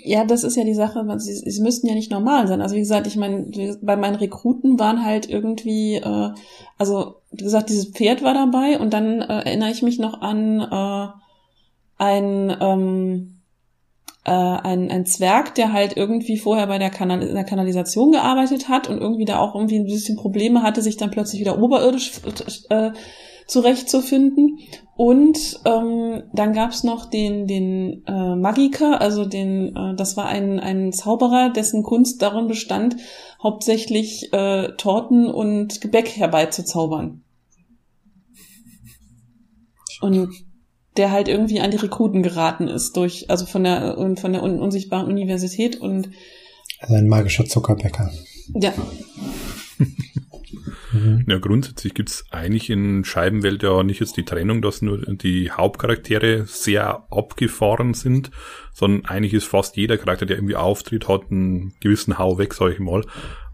Ja, 0.04 0.24
das 0.24 0.44
ist 0.44 0.56
ja 0.56 0.64
die 0.64 0.74
Sache, 0.74 1.04
sie, 1.18 1.34
sie 1.34 1.62
müssten 1.62 1.88
ja 1.88 1.94
nicht 1.94 2.12
normal 2.12 2.48
sein. 2.48 2.62
Also 2.62 2.76
wie 2.76 2.80
gesagt, 2.80 3.08
ich 3.08 3.16
meine, 3.16 3.78
bei 3.82 3.96
meinen 3.96 4.16
Rekruten 4.16 4.80
waren 4.80 5.04
halt 5.04 5.30
irgendwie, 5.30 5.96
äh, 5.96 6.30
also 6.78 7.16
wie 7.32 7.44
gesagt, 7.44 7.70
dieses 7.70 7.92
Pferd 7.92 8.24
war 8.24 8.34
dabei 8.34 8.80
und 8.80 8.94
dann 8.94 9.22
äh, 9.22 9.42
erinnere 9.44 9.72
ich 9.72 9.82
mich 9.82 10.00
noch 10.00 10.22
an 10.22 10.62
äh, 10.62 11.08
ein 11.98 12.56
ähm, 12.62 13.39
äh, 14.26 14.32
ein, 14.32 14.92
ein 14.92 15.06
Zwerg, 15.06 15.56
der 15.56 15.74
halt 15.74 15.96
irgendwie 15.96 16.38
vorher 16.38 16.68
bei 16.68 16.78
der, 16.78 16.90
Kanal 16.90 17.34
der 17.34 17.44
Kanalisation 17.44 18.12
gearbeitet 18.12 18.70
hat 18.70 18.90
und 18.90 19.00
irgendwie 19.00 19.26
da 19.26 19.40
auch 19.40 19.56
irgendwie 19.56 19.80
ein 19.80 19.86
bisschen 19.86 20.18
Probleme 20.18 20.62
hatte, 20.62 20.82
sich 20.82 20.98
dann 20.98 21.12
plötzlich 21.12 21.40
wieder 21.42 21.62
oberirdisch 21.62 22.12
äh, 22.70 22.92
zurechtzufinden. 23.48 24.60
Und 24.96 25.62
ähm, 25.66 26.24
dann 26.34 26.54
gab's 26.54 26.84
noch 26.84 27.10
den, 27.10 27.48
den 27.48 28.04
äh, 28.06 28.36
Magiker, 28.36 29.00
also 29.00 29.26
den, 29.26 29.76
äh, 29.76 29.96
das 29.96 30.18
war 30.18 30.26
ein, 30.26 30.60
ein 30.60 30.92
Zauberer, 30.92 31.50
dessen 31.50 31.84
Kunst 31.84 32.22
darin 32.22 32.48
bestand, 32.48 32.98
hauptsächlich 33.42 34.34
äh, 34.34 34.74
Torten 34.76 35.28
und 35.28 35.80
Gebäck 35.80 36.10
herbeizuzaubern. 36.10 37.24
Und 40.02 40.30
der 41.00 41.12
halt 41.12 41.30
irgendwie 41.30 41.62
an 41.62 41.72
die 41.72 41.78
Rekruten 41.78 42.22
geraten 42.22 42.68
ist 42.68 42.98
durch, 42.98 43.30
also 43.30 43.46
von 43.46 43.64
der, 43.64 43.96
von 44.20 44.34
der 44.34 44.44
unsichtbaren 44.44 45.08
Universität 45.08 45.78
und. 45.78 46.12
Also 46.80 46.96
ein 46.96 47.08
magischer 47.08 47.46
Zuckerbäcker. 47.46 48.12
Ja. 48.54 48.74
Mhm. 50.92 51.26
Ja, 51.28 51.38
grundsätzlich 51.38 51.94
gibt's 51.94 52.26
eigentlich 52.32 52.70
in 52.70 53.04
Scheibenwelt 53.04 53.64
ja 53.64 53.84
nicht 53.84 54.00
jetzt 54.00 54.18
die 54.18 54.26
Trennung, 54.26 54.62
dass 54.62 54.82
nur 54.82 54.98
die 55.00 55.52
Hauptcharaktere 55.52 56.46
sehr 56.46 57.06
abgefahren 57.12 57.94
sind, 57.94 58.32
sondern 58.74 59.06
eigentlich 59.06 59.34
ist 59.34 59.46
fast 59.46 59.78
jeder 59.78 59.98
Charakter, 59.98 60.26
der 60.26 60.38
irgendwie 60.38 60.56
auftritt, 60.56 61.08
hat 61.08 61.32
einen 61.32 61.74
gewissen 61.80 62.18
Hau 62.18 62.38
weg, 62.38 62.54
sag 62.54 62.74
ich 62.74 62.80
mal. 62.80 63.04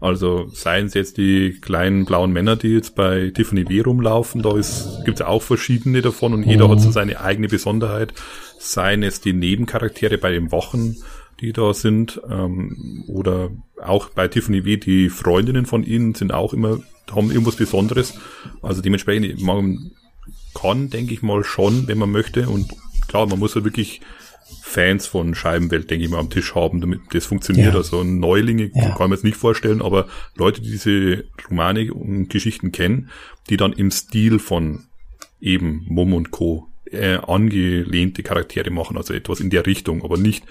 Also 0.00 0.46
seien 0.48 0.86
es 0.86 0.94
jetzt 0.94 1.16
die 1.16 1.58
kleinen 1.60 2.04
blauen 2.04 2.32
Männer, 2.32 2.56
die 2.56 2.68
jetzt 2.68 2.94
bei 2.94 3.32
Tiffany 3.34 3.68
W 3.68 3.80
rumlaufen, 3.80 4.42
da 4.42 4.56
ist, 4.56 5.02
gibt's 5.04 5.20
ja 5.20 5.26
auch 5.26 5.42
verschiedene 5.42 6.02
davon 6.02 6.34
und 6.34 6.44
jeder 6.44 6.68
hat 6.68 6.80
so 6.80 6.88
mhm. 6.88 6.92
seine 6.92 7.20
eigene 7.20 7.48
Besonderheit. 7.48 8.14
Seien 8.58 9.02
es 9.02 9.20
die 9.20 9.32
Nebencharaktere 9.32 10.18
bei 10.18 10.30
den 10.30 10.50
Wochen, 10.52 10.96
die 11.40 11.52
da 11.52 11.74
sind, 11.74 12.20
ähm, 12.30 13.04
oder 13.08 13.50
auch 13.82 14.10
bei 14.10 14.28
Tiffany 14.28 14.64
W, 14.64 14.76
die 14.76 15.08
Freundinnen 15.10 15.66
von 15.66 15.82
ihnen 15.82 16.14
sind 16.14 16.32
auch 16.32 16.52
immer 16.52 16.80
haben 17.14 17.30
irgendwas 17.30 17.56
Besonderes. 17.56 18.14
Also 18.62 18.82
dementsprechend, 18.82 19.40
man 19.42 19.92
kann, 20.54 20.90
denke 20.90 21.14
ich 21.14 21.22
mal, 21.22 21.44
schon, 21.44 21.86
wenn 21.88 21.98
man 21.98 22.10
möchte. 22.10 22.48
Und 22.48 22.70
klar, 23.08 23.26
man 23.26 23.38
muss 23.38 23.54
ja 23.54 23.64
wirklich 23.64 24.00
Fans 24.62 25.06
von 25.06 25.34
Scheibenwelt, 25.34 25.90
denke 25.90 26.04
ich 26.04 26.10
mal, 26.10 26.18
am 26.18 26.30
Tisch 26.30 26.54
haben, 26.54 26.80
damit 26.80 27.00
das 27.12 27.26
funktioniert. 27.26 27.72
Ja. 27.72 27.78
Also 27.78 28.04
Neulinge 28.04 28.70
ja. 28.74 28.90
kann 28.90 29.10
man 29.10 29.12
jetzt 29.12 29.24
nicht 29.24 29.36
vorstellen, 29.36 29.82
aber 29.82 30.06
Leute, 30.36 30.60
die 30.60 30.70
diese 30.70 31.24
Romane 31.48 31.92
und 31.92 32.28
Geschichten 32.28 32.72
kennen, 32.72 33.10
die 33.48 33.56
dann 33.56 33.72
im 33.72 33.90
Stil 33.90 34.38
von 34.38 34.86
eben 35.40 35.84
Mum 35.88 36.14
und 36.14 36.30
Co. 36.30 36.65
Äh, 36.92 37.16
angelehnte 37.16 38.22
Charaktere 38.22 38.70
machen, 38.70 38.96
also 38.96 39.12
etwas 39.12 39.40
in 39.40 39.50
der 39.50 39.66
Richtung, 39.66 40.04
aber 40.04 40.18
nicht, 40.18 40.44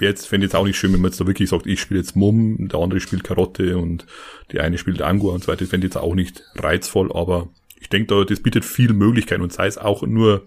jetzt 0.00 0.28
fände 0.28 0.46
jetzt 0.46 0.54
auch 0.54 0.64
nicht 0.64 0.78
schön, 0.78 0.92
wenn 0.92 1.00
man 1.00 1.10
jetzt 1.10 1.20
da 1.20 1.26
wirklich 1.26 1.48
sagt, 1.48 1.66
ich 1.66 1.80
spiele 1.80 1.98
jetzt 1.98 2.14
Mum, 2.14 2.68
der 2.68 2.78
andere 2.78 3.00
spielt 3.00 3.24
Karotte 3.24 3.76
und 3.76 4.06
die 4.52 4.60
eine 4.60 4.78
spielt 4.78 5.02
Angua 5.02 5.34
und 5.34 5.42
so 5.42 5.50
weiter, 5.50 5.66
fände 5.66 5.88
jetzt 5.88 5.96
auch 5.96 6.14
nicht 6.14 6.44
reizvoll, 6.54 7.10
aber 7.12 7.48
ich 7.80 7.88
denke 7.88 8.14
da, 8.14 8.24
das 8.24 8.40
bietet 8.40 8.64
viel 8.64 8.92
Möglichkeiten 8.92 9.42
und 9.42 9.52
sei 9.52 9.66
es 9.66 9.78
auch 9.78 10.02
nur 10.02 10.46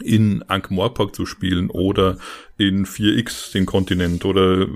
in 0.00 0.44
Ankh-Morpork 0.44 1.16
zu 1.16 1.26
spielen 1.26 1.68
oder 1.68 2.18
in 2.56 2.86
4X 2.86 3.50
den 3.50 3.66
Kontinent 3.66 4.24
oder 4.24 4.68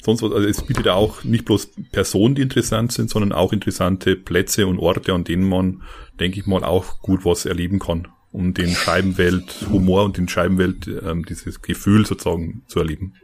sonst 0.00 0.22
was. 0.22 0.30
Also 0.30 0.46
es 0.46 0.62
bietet 0.62 0.86
auch 0.86 1.24
nicht 1.24 1.44
bloß 1.44 1.70
Personen, 1.90 2.36
die 2.36 2.42
interessant 2.42 2.92
sind, 2.92 3.10
sondern 3.10 3.32
auch 3.32 3.52
interessante 3.52 4.14
Plätze 4.14 4.68
und 4.68 4.78
Orte, 4.78 5.12
an 5.12 5.24
denen 5.24 5.48
man, 5.48 5.82
denke 6.20 6.38
ich 6.38 6.46
mal, 6.46 6.62
auch 6.62 7.00
gut 7.00 7.24
was 7.24 7.44
erleben 7.44 7.80
kann 7.80 8.06
um 8.34 8.52
den 8.52 8.70
Scheibenwelt 8.70 9.66
Humor 9.70 10.04
und 10.04 10.16
den 10.16 10.28
Scheibenwelt 10.28 10.88
ähm, 10.88 11.24
dieses 11.24 11.62
Gefühl 11.62 12.04
sozusagen 12.04 12.62
zu 12.66 12.80
erleben. 12.80 13.14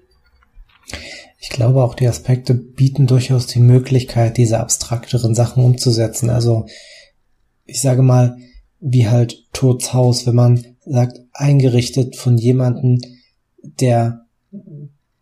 Ich 1.40 1.50
glaube 1.50 1.82
auch 1.82 1.96
die 1.96 2.06
Aspekte 2.06 2.54
bieten 2.54 3.08
durchaus 3.08 3.48
die 3.48 3.58
Möglichkeit, 3.58 4.36
diese 4.36 4.60
abstrakteren 4.60 5.34
Sachen 5.34 5.64
umzusetzen. 5.64 6.30
Also 6.30 6.66
ich 7.64 7.80
sage 7.80 8.02
mal, 8.02 8.36
wie 8.78 9.08
halt 9.08 9.48
Tods 9.52 9.92
Haus, 9.92 10.26
wenn 10.26 10.36
man 10.36 10.64
sagt, 10.86 11.18
eingerichtet 11.32 12.14
von 12.14 12.38
jemanden, 12.38 13.00
der, 13.62 14.26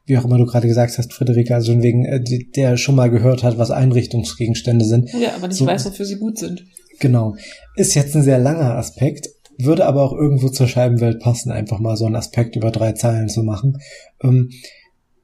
wie 0.05 0.19
auch 0.19 0.25
immer 0.27 0.37
du 0.37 0.45
gerade 0.45 0.69
gesagt 0.69 0.99
hast, 0.99 1.15
Friederike, 1.15 1.55
also 1.55 1.83
wegen, 1.83 2.05
äh, 2.05 2.23
der 2.55 2.77
schon 2.77 2.95
mal 2.95 3.11
gehört 3.11 3.43
hat, 3.43 3.57
was 3.57 3.71
Einrichtungsgegenstände 3.71 4.85
sind. 4.85 5.11
Ja, 5.15 5.35
aber 5.35 5.49
nicht 5.49 5.57
so, 5.57 5.67
weiß, 5.67 5.87
wofür 5.87 6.05
sie 6.05 6.19
gut 6.19 6.39
sind. 6.39 6.67
Genau. 7.01 7.37
Ist 7.77 7.95
jetzt 7.95 8.15
ein 8.17 8.23
sehr 8.23 8.39
langer 8.39 8.77
Aspekt, 8.77 9.29
würde 9.59 9.87
aber 9.87 10.03
auch 10.03 10.13
irgendwo 10.13 10.49
zur 10.49 10.69
Scheibenwelt 10.69 11.21
passen, 11.21 11.51
einfach 11.51 11.79
mal 11.81 11.97
so 11.97 12.07
einen 12.07 12.17
Aspekt 12.17 12.57
über 12.57 12.71
drei 12.71 12.93
Zeilen 12.93 13.29
zu 13.29 13.43
machen. 13.43 13.79
Ähm, 14.23 14.51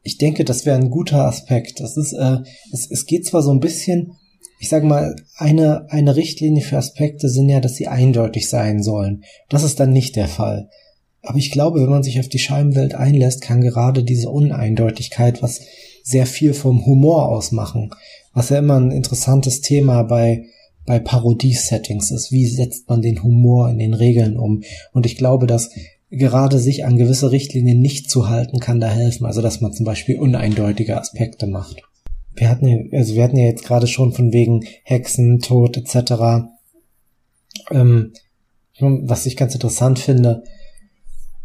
ich 0.02 0.18
denke, 0.18 0.44
das 0.44 0.66
wäre 0.66 0.76
ein 0.76 0.90
guter 0.90 1.24
Aspekt. 1.24 1.80
Das 1.80 1.96
ist, 1.96 2.12
äh, 2.12 2.38
es, 2.72 2.90
es 2.90 3.06
geht 3.06 3.26
zwar 3.26 3.42
so 3.42 3.50
ein 3.50 3.60
bisschen, 3.60 4.12
ich 4.58 4.68
sage 4.68 4.86
mal, 4.86 5.16
eine, 5.36 5.86
eine 5.90 6.16
Richtlinie 6.16 6.62
für 6.62 6.76
Aspekte 6.76 7.28
sind 7.28 7.48
ja, 7.48 7.60
dass 7.60 7.76
sie 7.76 7.88
eindeutig 7.88 8.48
sein 8.48 8.82
sollen. 8.82 9.24
Das 9.48 9.62
ist 9.62 9.80
dann 9.80 9.92
nicht 9.92 10.16
der 10.16 10.28
Fall. 10.28 10.68
Aber 11.22 11.38
ich 11.38 11.50
glaube, 11.50 11.80
wenn 11.80 11.90
man 11.90 12.02
sich 12.02 12.20
auf 12.20 12.28
die 12.28 12.38
Scheibenwelt 12.38 12.94
einlässt, 12.94 13.40
kann 13.40 13.62
gerade 13.62 14.04
diese 14.04 14.28
Uneindeutigkeit 14.28 15.42
was 15.42 15.60
sehr 16.02 16.26
viel 16.26 16.52
vom 16.52 16.84
Humor 16.84 17.28
ausmachen. 17.28 17.90
Was 18.34 18.50
ja 18.50 18.58
immer 18.58 18.78
ein 18.78 18.90
interessantes 18.90 19.62
Thema 19.62 20.02
bei, 20.02 20.44
bei 20.86 20.98
Parodie-Settings 20.98 22.10
ist. 22.10 22.32
Wie 22.32 22.46
setzt 22.46 22.88
man 22.88 23.02
den 23.02 23.22
Humor 23.22 23.70
in 23.70 23.78
den 23.78 23.94
Regeln 23.94 24.36
um? 24.36 24.62
Und 24.92 25.06
ich 25.06 25.16
glaube, 25.16 25.46
dass 25.46 25.70
gerade 26.10 26.58
sich 26.58 26.84
an 26.84 26.96
gewisse 26.96 27.30
Richtlinien 27.30 27.80
nicht 27.80 28.10
zu 28.10 28.28
halten, 28.28 28.60
kann 28.60 28.80
da 28.80 28.88
helfen. 28.88 29.26
Also 29.26 29.42
dass 29.42 29.60
man 29.60 29.72
zum 29.72 29.86
Beispiel 29.86 30.18
uneindeutige 30.18 30.98
Aspekte 30.98 31.46
macht. 31.46 31.82
Wir 32.34 32.48
hatten 32.48 32.66
ja, 32.66 32.78
also 32.98 33.14
wir 33.14 33.22
hatten 33.22 33.36
ja 33.36 33.46
jetzt 33.46 33.64
gerade 33.64 33.86
schon 33.86 34.12
von 34.12 34.32
wegen 34.32 34.64
Hexen, 34.82 35.38
Tod 35.38 35.76
etc. 35.76 36.48
Ähm, 37.70 38.12
was 38.80 39.26
ich 39.26 39.36
ganz 39.36 39.54
interessant 39.54 39.98
finde, 39.98 40.42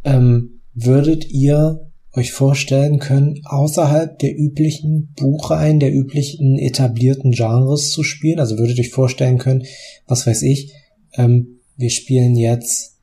ähm, 0.03 0.61
würdet 0.73 1.29
ihr 1.29 1.88
euch 2.13 2.31
vorstellen 2.31 2.99
können, 2.99 3.41
außerhalb 3.45 4.17
der 4.19 4.37
üblichen 4.37 5.13
Buchreihen, 5.15 5.79
der 5.79 5.93
üblichen 5.93 6.57
etablierten 6.57 7.31
Genres 7.31 7.91
zu 7.91 8.03
spielen? 8.03 8.39
Also 8.39 8.57
würdet 8.57 8.79
euch 8.79 8.89
vorstellen 8.89 9.37
können, 9.37 9.65
was 10.07 10.25
weiß 10.25 10.41
ich, 10.43 10.73
ähm, 11.15 11.59
wir 11.77 11.89
spielen 11.89 12.35
jetzt 12.35 12.99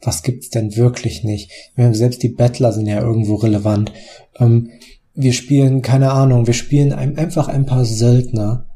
was 0.00 0.22
gibt's 0.22 0.50
denn 0.50 0.76
wirklich 0.76 1.24
nicht? 1.24 1.50
Selbst 1.76 2.22
die 2.22 2.28
Battler 2.28 2.72
sind 2.72 2.86
ja 2.86 3.00
irgendwo 3.00 3.36
relevant. 3.36 3.92
Ähm, 4.38 4.70
wir 5.14 5.32
spielen, 5.32 5.82
keine 5.82 6.12
Ahnung, 6.12 6.46
wir 6.46 6.54
spielen 6.54 6.92
ein, 6.92 7.18
einfach 7.18 7.48
ein 7.48 7.66
paar 7.66 7.84
Söldner 7.84 8.68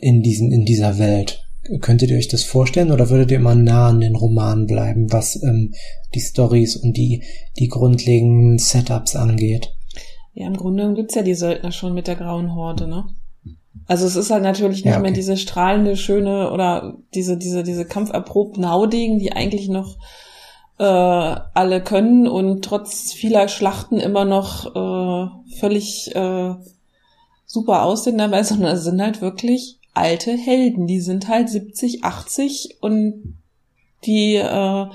in 0.00 0.22
diesen, 0.22 0.52
in 0.52 0.64
dieser 0.64 0.98
Welt. 0.98 1.47
Könntet 1.80 2.10
ihr 2.10 2.16
euch 2.16 2.28
das 2.28 2.44
vorstellen 2.44 2.90
oder 2.90 3.10
würdet 3.10 3.30
ihr 3.30 3.38
immer 3.38 3.54
nah 3.54 3.88
an 3.88 4.00
den 4.00 4.16
Romanen 4.16 4.66
bleiben, 4.66 5.12
was 5.12 5.40
ähm, 5.42 5.74
die 6.14 6.20
Stories 6.20 6.76
und 6.76 6.96
die, 6.96 7.22
die 7.58 7.68
grundlegenden 7.68 8.58
Setups 8.58 9.16
angeht? 9.16 9.74
Ja, 10.32 10.46
im 10.46 10.56
Grunde 10.56 10.94
gibt's 10.94 11.14
ja 11.14 11.22
die 11.22 11.34
Söldner 11.34 11.72
schon 11.72 11.94
mit 11.94 12.06
der 12.06 12.16
grauen 12.16 12.54
Horde, 12.54 12.86
ne? 12.88 13.04
Also 13.86 14.06
es 14.06 14.16
ist 14.16 14.30
halt 14.30 14.42
natürlich 14.42 14.84
nicht 14.84 14.92
ja, 14.92 14.92
okay. 14.92 15.02
mehr 15.02 15.12
diese 15.12 15.36
strahlende, 15.36 15.96
schöne 15.96 16.50
oder 16.50 16.96
diese, 17.14 17.36
diese, 17.36 17.62
diese 17.62 17.84
kampferprobten 17.84 18.68
Haudegen, 18.68 19.18
die 19.18 19.32
eigentlich 19.32 19.68
noch 19.68 19.96
äh, 20.78 20.84
alle 20.84 21.82
können 21.82 22.26
und 22.26 22.64
trotz 22.64 23.12
vieler 23.12 23.48
Schlachten 23.48 23.98
immer 23.98 24.24
noch 24.24 24.66
äh, 24.74 25.56
völlig 25.58 26.14
äh, 26.14 26.54
super 27.46 27.82
aussehen 27.82 28.18
dabei, 28.18 28.42
sondern 28.44 28.76
es 28.76 28.84
sind 28.84 29.00
halt 29.00 29.20
wirklich 29.20 29.77
alte 29.98 30.32
Helden. 30.32 30.86
Die 30.86 31.00
sind 31.00 31.28
halt 31.28 31.48
70, 31.48 32.04
80 32.04 32.78
und 32.80 33.38
die 34.04 34.36
äh, 34.36 34.86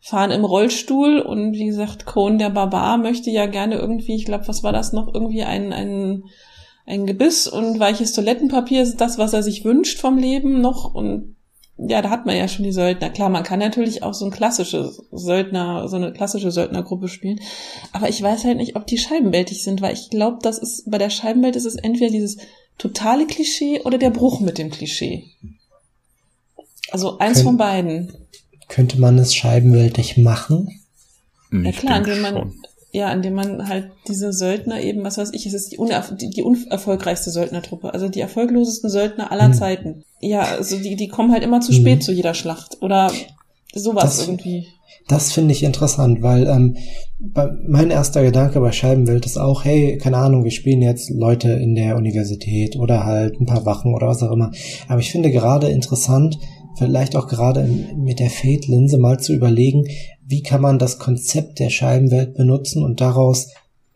fahren 0.00 0.30
im 0.30 0.44
Rollstuhl 0.44 1.18
und 1.18 1.52
wie 1.54 1.66
gesagt, 1.66 2.06
Cohn 2.06 2.38
der 2.38 2.50
Barbar 2.50 2.96
möchte 2.96 3.30
ja 3.30 3.46
gerne 3.46 3.76
irgendwie, 3.76 4.14
ich 4.14 4.24
glaube, 4.24 4.48
was 4.48 4.62
war 4.62 4.72
das 4.72 4.92
noch, 4.92 5.12
irgendwie 5.12 5.42
ein, 5.42 5.72
ein, 5.72 6.24
ein 6.86 7.06
Gebiss 7.06 7.46
und 7.46 7.78
weiches 7.78 8.12
Toilettenpapier 8.12 8.82
ist 8.82 9.00
das, 9.00 9.18
was 9.18 9.32
er 9.32 9.42
sich 9.42 9.64
wünscht 9.64 10.00
vom 10.00 10.18
Leben 10.18 10.60
noch 10.60 10.94
und 10.94 11.36
ja, 11.78 12.02
da 12.02 12.10
hat 12.10 12.26
man 12.26 12.36
ja 12.36 12.48
schon 12.48 12.64
die 12.64 12.72
Söldner. 12.72 13.10
Klar, 13.10 13.28
man 13.28 13.42
kann 13.42 13.58
natürlich 13.58 14.02
auch 14.02 14.14
so 14.14 14.26
ein 14.26 14.30
klassisches 14.30 15.02
Söldner, 15.10 15.88
so 15.88 15.96
eine 15.96 16.12
klassische 16.12 16.50
Söldnergruppe 16.50 17.08
spielen. 17.08 17.40
Aber 17.92 18.08
ich 18.08 18.22
weiß 18.22 18.44
halt 18.44 18.58
nicht, 18.58 18.76
ob 18.76 18.86
die 18.86 18.98
scheibenwältig 18.98 19.64
sind, 19.64 19.80
weil 19.80 19.94
ich 19.94 20.10
glaube, 20.10 20.38
das 20.42 20.58
ist, 20.58 20.88
bei 20.90 20.98
der 20.98 21.10
Scheibenwelt 21.10 21.56
ist 21.56 21.64
es 21.64 21.76
entweder 21.76 22.10
dieses 22.10 22.36
totale 22.78 23.26
Klischee 23.26 23.80
oder 23.80 23.98
der 23.98 24.10
Bruch 24.10 24.40
mit 24.40 24.58
dem 24.58 24.70
Klischee. 24.70 25.24
Also 26.90 27.18
eins 27.18 27.38
Kön 27.38 27.44
von 27.44 27.56
beiden. 27.56 28.12
Könnte 28.68 29.00
man 29.00 29.18
es 29.18 29.34
scheibenwältig 29.34 30.16
machen? 30.16 30.80
Ja 31.50 31.72
klar, 31.72 31.98
indem 31.98 32.22
man, 32.22 32.34
schon 32.34 32.62
ja, 32.92 33.10
indem 33.10 33.34
man 33.34 33.68
halt 33.68 33.90
diese 34.06 34.34
Söldner 34.34 34.80
eben, 34.82 35.02
was 35.02 35.16
weiß 35.16 35.30
ich, 35.32 35.46
es 35.46 35.54
ist 35.54 35.72
die, 35.72 35.78
unerf 35.78 36.14
die, 36.14 36.28
die 36.28 36.42
unerfolgreichste 36.42 37.30
Söldnertruppe, 37.30 37.92
also 37.94 38.10
die 38.10 38.20
erfolglosesten 38.20 38.90
Söldner 38.90 39.32
aller 39.32 39.48
mhm. 39.48 39.54
Zeiten. 39.54 40.04
Ja, 40.20 40.42
also 40.42 40.76
die, 40.76 40.94
die 40.94 41.08
kommen 41.08 41.32
halt 41.32 41.42
immer 41.42 41.62
zu 41.62 41.72
spät 41.72 42.00
mhm. 42.00 42.02
zu 42.02 42.12
jeder 42.12 42.34
Schlacht 42.34 42.82
oder 42.82 43.10
sowas 43.72 44.18
das, 44.18 44.28
irgendwie. 44.28 44.66
Das 45.08 45.32
finde 45.32 45.52
ich 45.52 45.62
interessant, 45.62 46.22
weil 46.22 46.46
ähm, 46.46 46.76
mein 47.66 47.90
erster 47.90 48.22
Gedanke 48.22 48.60
bei 48.60 48.72
Scheibenwelt 48.72 49.26
ist 49.26 49.36
auch, 49.36 49.64
hey, 49.64 49.98
keine 49.98 50.18
Ahnung, 50.18 50.44
wir 50.44 50.50
spielen 50.50 50.82
jetzt 50.82 51.10
Leute 51.10 51.52
in 51.52 51.74
der 51.74 51.96
Universität 51.96 52.76
oder 52.76 53.04
halt 53.04 53.40
ein 53.40 53.46
paar 53.46 53.66
Wachen 53.66 53.94
oder 53.94 54.08
was 54.08 54.22
auch 54.22 54.32
immer. 54.32 54.50
Aber 54.88 55.00
ich 55.00 55.10
finde 55.10 55.30
gerade 55.30 55.68
interessant, 55.68 56.38
vielleicht 56.78 57.16
auch 57.16 57.28
gerade 57.28 57.68
mit 57.96 58.18
der 58.18 58.30
Fate-Linse 58.30 58.98
mal 58.98 59.18
zu 59.18 59.32
überlegen, 59.32 59.84
wie 60.26 60.42
kann 60.42 60.62
man 60.62 60.78
das 60.78 60.98
Konzept 60.98 61.58
der 61.58 61.70
Scheibenwelt 61.70 62.34
benutzen 62.34 62.82
und 62.82 63.00
daraus 63.00 63.48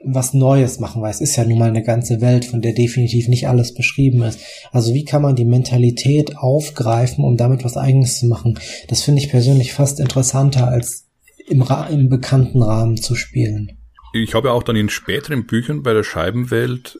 was 0.06 0.34
Neues 0.34 0.78
machen, 0.78 1.02
weil 1.02 1.10
es 1.10 1.20
ist 1.20 1.36
ja 1.36 1.44
nun 1.44 1.58
mal 1.58 1.68
eine 1.68 1.82
ganze 1.82 2.20
Welt, 2.20 2.44
von 2.44 2.62
der 2.62 2.72
definitiv 2.72 3.28
nicht 3.28 3.48
alles 3.48 3.74
beschrieben 3.74 4.22
ist. 4.22 4.40
Also 4.72 4.94
wie 4.94 5.04
kann 5.04 5.22
man 5.22 5.36
die 5.36 5.44
Mentalität 5.44 6.36
aufgreifen, 6.36 7.24
um 7.24 7.36
damit 7.36 7.64
was 7.64 7.76
Eigenes 7.76 8.18
zu 8.18 8.26
machen? 8.26 8.58
Das 8.88 9.02
finde 9.02 9.20
ich 9.20 9.30
persönlich 9.30 9.72
fast 9.72 9.98
interessanter, 10.00 10.68
als 10.68 11.06
im, 11.48 11.64
im 11.90 12.08
bekannten 12.08 12.62
Rahmen 12.62 12.96
zu 12.96 13.14
spielen. 13.14 13.78
Ich 14.12 14.34
habe 14.34 14.48
ja 14.48 14.54
auch 14.54 14.62
dann 14.62 14.76
in 14.76 14.88
späteren 14.88 15.46
Büchern 15.46 15.82
bei 15.82 15.92
der 15.92 16.04
Scheibenwelt 16.04 16.98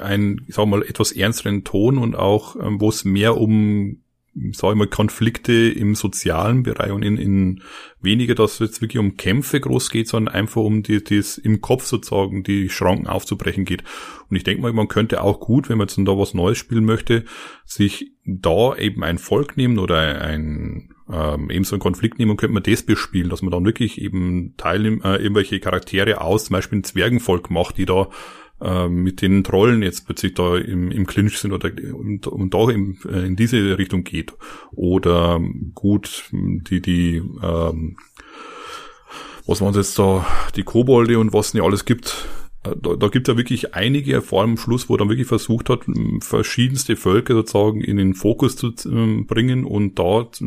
einen, 0.00 0.44
ich 0.48 0.54
sag 0.54 0.66
mal, 0.66 0.82
etwas 0.82 1.12
ernsteren 1.12 1.64
Ton 1.64 1.98
und 1.98 2.16
auch, 2.16 2.56
ähm, 2.56 2.80
wo 2.80 2.88
es 2.88 3.04
mehr 3.04 3.36
um 3.36 3.98
sage 4.52 4.74
ich 4.74 4.78
mal, 4.78 4.86
Konflikte 4.86 5.52
im 5.52 5.94
sozialen 5.94 6.62
Bereich 6.62 6.92
und 6.92 7.02
in, 7.02 7.16
in 7.16 7.62
weniger, 8.00 8.34
dass 8.34 8.54
es 8.54 8.58
jetzt 8.58 8.82
wirklich 8.82 8.98
um 8.98 9.16
Kämpfe 9.16 9.60
groß 9.60 9.90
geht, 9.90 10.08
sondern 10.08 10.34
einfach 10.34 10.62
um 10.62 10.82
die, 10.82 11.02
das 11.02 11.38
im 11.38 11.60
Kopf 11.60 11.84
sozusagen 11.84 12.42
die 12.42 12.68
Schranken 12.68 13.06
aufzubrechen 13.06 13.64
geht. 13.64 13.82
Und 14.28 14.36
ich 14.36 14.44
denke 14.44 14.62
mal, 14.62 14.72
man 14.72 14.88
könnte 14.88 15.22
auch 15.22 15.40
gut, 15.40 15.68
wenn 15.68 15.78
man 15.78 15.88
jetzt 15.88 15.98
da 15.98 16.18
was 16.18 16.34
Neues 16.34 16.58
spielen 16.58 16.84
möchte, 16.84 17.24
sich 17.64 18.12
da 18.24 18.76
eben 18.76 19.02
ein 19.02 19.18
Volk 19.18 19.56
nehmen 19.56 19.78
oder 19.78 20.20
ein 20.20 20.90
ähm, 21.10 21.50
eben 21.50 21.64
so 21.64 21.76
einen 21.76 21.80
Konflikt 21.80 22.18
nehmen 22.18 22.32
und 22.32 22.36
könnte 22.36 22.54
man 22.54 22.62
das 22.62 22.82
bespielen, 22.82 23.30
dass 23.30 23.42
man 23.42 23.52
dann 23.52 23.64
wirklich 23.64 24.00
eben 24.00 24.54
Teil 24.56 24.84
äh, 24.86 25.22
irgendwelche 25.22 25.60
Charaktere 25.60 26.20
aus, 26.20 26.46
zum 26.46 26.54
Beispiel 26.54 26.80
ein 26.80 26.84
Zwergenvolk 26.84 27.50
macht, 27.50 27.78
die 27.78 27.86
da 27.86 28.08
äh, 28.60 28.88
mit 28.88 29.22
den 29.22 29.44
Trollen 29.44 29.82
jetzt 29.82 30.06
plötzlich 30.06 30.34
da 30.34 30.56
im, 30.56 30.90
im 30.90 31.06
Clinch 31.06 31.38
sind 31.38 31.52
oder 31.52 31.70
und, 31.92 32.26
und 32.26 32.54
da 32.54 32.70
in, 32.70 32.98
äh, 33.06 33.26
in 33.26 33.36
diese 33.36 33.78
Richtung 33.78 34.04
geht. 34.04 34.34
Oder 34.72 35.40
gut, 35.74 36.30
die, 36.32 36.80
die, 36.80 37.22
ähm, 37.42 37.96
was 39.46 39.60
waren 39.60 39.74
jetzt 39.74 39.98
da, 39.98 40.26
die 40.56 40.62
Kobolde 40.62 41.18
und 41.18 41.32
was 41.32 41.54
nicht 41.54 41.62
alles 41.62 41.84
gibt, 41.84 42.26
äh, 42.64 42.74
da, 42.80 42.96
da 42.96 43.08
gibt 43.08 43.28
ja 43.28 43.36
wirklich 43.36 43.74
einige, 43.74 44.22
vor 44.22 44.40
allem 44.40 44.52
am 44.52 44.56
Schluss, 44.56 44.88
wo 44.88 44.96
dann 44.96 45.08
wirklich 45.08 45.28
versucht 45.28 45.68
hat, 45.68 45.84
verschiedenste 46.20 46.96
Völker 46.96 47.34
sozusagen 47.34 47.82
in 47.82 47.98
den 47.98 48.14
Fokus 48.14 48.56
zu 48.56 48.68
äh, 48.68 49.22
bringen 49.24 49.64
und 49.64 49.98
dort 49.98 50.42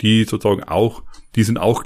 die 0.00 0.24
sozusagen 0.24 0.62
auch, 0.62 1.02
die 1.34 1.42
sind 1.42 1.58
auch 1.58 1.84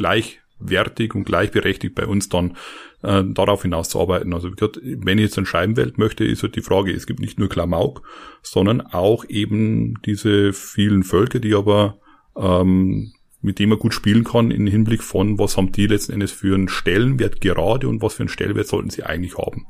gleichwertig 0.65 1.15
und 1.15 1.25
gleichberechtigt 1.25 1.95
bei 1.95 2.07
uns 2.07 2.29
dann 2.29 2.57
äh, 3.03 3.23
darauf 3.25 3.62
hinaus 3.62 3.89
zu 3.89 4.01
arbeiten. 4.01 4.33
Also 4.35 4.49
wie 4.49 4.55
gesagt, 4.55 4.81
wenn 4.83 5.19
ich 5.19 5.25
jetzt 5.25 5.39
eine 5.39 5.47
Scheibenwelt 5.47 5.99
möchte, 5.99 6.25
ist 6.25 6.43
halt 6.43 6.57
die 6.57 6.62
Frage, 6.62 6.93
es 6.93 7.07
gibt 7.07 7.21
nicht 7.21 7.39
nur 7.39 7.49
Klamauk, 7.49 8.03
sondern 8.43 8.81
auch 8.81 9.25
eben 9.29 9.95
diese 10.05 10.53
vielen 10.53 11.03
Völker, 11.03 11.39
die 11.39 11.55
aber 11.55 11.99
ähm, 12.37 13.12
mit 13.41 13.59
dem 13.59 13.69
man 13.69 13.79
gut 13.79 13.93
spielen 13.93 14.25
kann 14.25 14.51
im 14.51 14.67
Hinblick 14.67 15.03
von, 15.03 15.39
was 15.39 15.57
haben 15.59 15.71
die 15.71 15.87
letzten 15.87 16.12
Endes 16.12 16.33
für 16.33 16.55
einen 16.55 16.69
Stellenwert 16.69 17.43
gerade 17.43 17.89
und 17.89 18.01
was 18.01 18.15
für 18.15 18.23
einen 18.23 18.31
Stellenwert 18.31 18.67
sollten 18.67 18.89
sie 18.89 19.03
eigentlich 19.03 19.37
haben. 19.37 19.67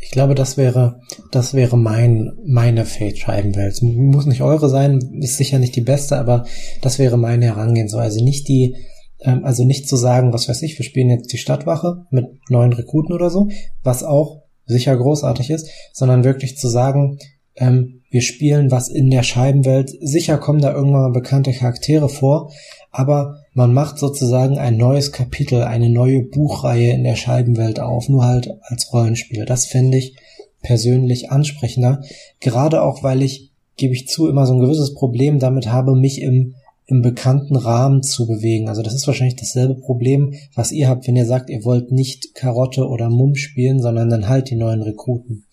Ich 0.00 0.10
glaube, 0.10 0.34
das 0.34 0.56
wäre, 0.56 1.00
das 1.32 1.54
wäre 1.54 1.76
mein, 1.76 2.32
meine 2.46 2.86
Fate-Scheibenwelt. 2.86 3.82
Muss 3.82 4.26
nicht 4.26 4.42
eure 4.42 4.68
sein, 4.68 5.00
ist 5.20 5.36
sicher 5.36 5.58
nicht 5.58 5.76
die 5.76 5.80
beste, 5.80 6.16
aber 6.16 6.46
das 6.82 6.98
wäre 6.98 7.18
meine 7.18 7.46
Herangehensweise. 7.46 8.22
Nicht 8.22 8.48
die, 8.48 8.76
also 9.24 9.64
nicht 9.64 9.88
zu 9.88 9.96
sagen, 9.96 10.32
was 10.32 10.48
weiß 10.48 10.62
ich, 10.62 10.78
wir 10.78 10.84
spielen 10.84 11.10
jetzt 11.10 11.32
die 11.32 11.38
Stadtwache 11.38 12.06
mit 12.10 12.26
neuen 12.48 12.72
Rekruten 12.72 13.14
oder 13.14 13.30
so, 13.30 13.48
was 13.82 14.04
auch 14.04 14.42
sicher 14.66 14.96
großartig 14.96 15.50
ist, 15.50 15.68
sondern 15.92 16.24
wirklich 16.24 16.56
zu 16.56 16.68
sagen, 16.68 17.18
ähm, 17.56 18.02
wir 18.10 18.22
spielen 18.22 18.70
was 18.70 18.88
in 18.88 19.10
der 19.10 19.22
Scheibenwelt. 19.22 19.90
Sicher 20.00 20.38
kommen 20.38 20.60
da 20.60 20.72
irgendwann 20.72 21.02
mal 21.02 21.12
bekannte 21.12 21.52
Charaktere 21.52 22.08
vor, 22.08 22.52
aber 22.90 23.40
man 23.52 23.74
macht 23.74 23.98
sozusagen 23.98 24.58
ein 24.58 24.76
neues 24.76 25.12
Kapitel, 25.12 25.62
eine 25.62 25.90
neue 25.90 26.22
Buchreihe 26.22 26.92
in 26.92 27.04
der 27.04 27.16
Scheibenwelt 27.16 27.80
auf, 27.80 28.08
nur 28.08 28.24
halt 28.24 28.50
als 28.62 28.92
Rollenspiel. 28.92 29.44
Das 29.44 29.66
fände 29.66 29.98
ich 29.98 30.16
persönlich 30.62 31.30
ansprechender, 31.30 32.02
gerade 32.40 32.82
auch 32.82 33.02
weil 33.02 33.22
ich, 33.22 33.50
gebe 33.76 33.94
ich 33.94 34.08
zu, 34.08 34.28
immer 34.28 34.46
so 34.46 34.54
ein 34.54 34.60
gewisses 34.60 34.94
Problem 34.94 35.38
damit 35.38 35.70
habe, 35.70 35.94
mich 35.94 36.22
im 36.22 36.54
im 36.88 37.02
bekannten 37.02 37.54
Rahmen 37.54 38.02
zu 38.02 38.26
bewegen. 38.26 38.68
Also 38.68 38.82
das 38.82 38.94
ist 38.94 39.06
wahrscheinlich 39.06 39.36
dasselbe 39.36 39.74
Problem, 39.74 40.34
was 40.54 40.72
ihr 40.72 40.88
habt, 40.88 41.06
wenn 41.06 41.16
ihr 41.16 41.26
sagt, 41.26 41.50
ihr 41.50 41.62
wollt 41.64 41.92
nicht 41.92 42.34
Karotte 42.34 42.88
oder 42.88 43.10
Mumm 43.10 43.34
spielen, 43.34 43.80
sondern 43.80 44.08
dann 44.08 44.28
halt 44.28 44.50
die 44.50 44.56
neuen 44.56 44.82
Rekruten. 44.82 45.44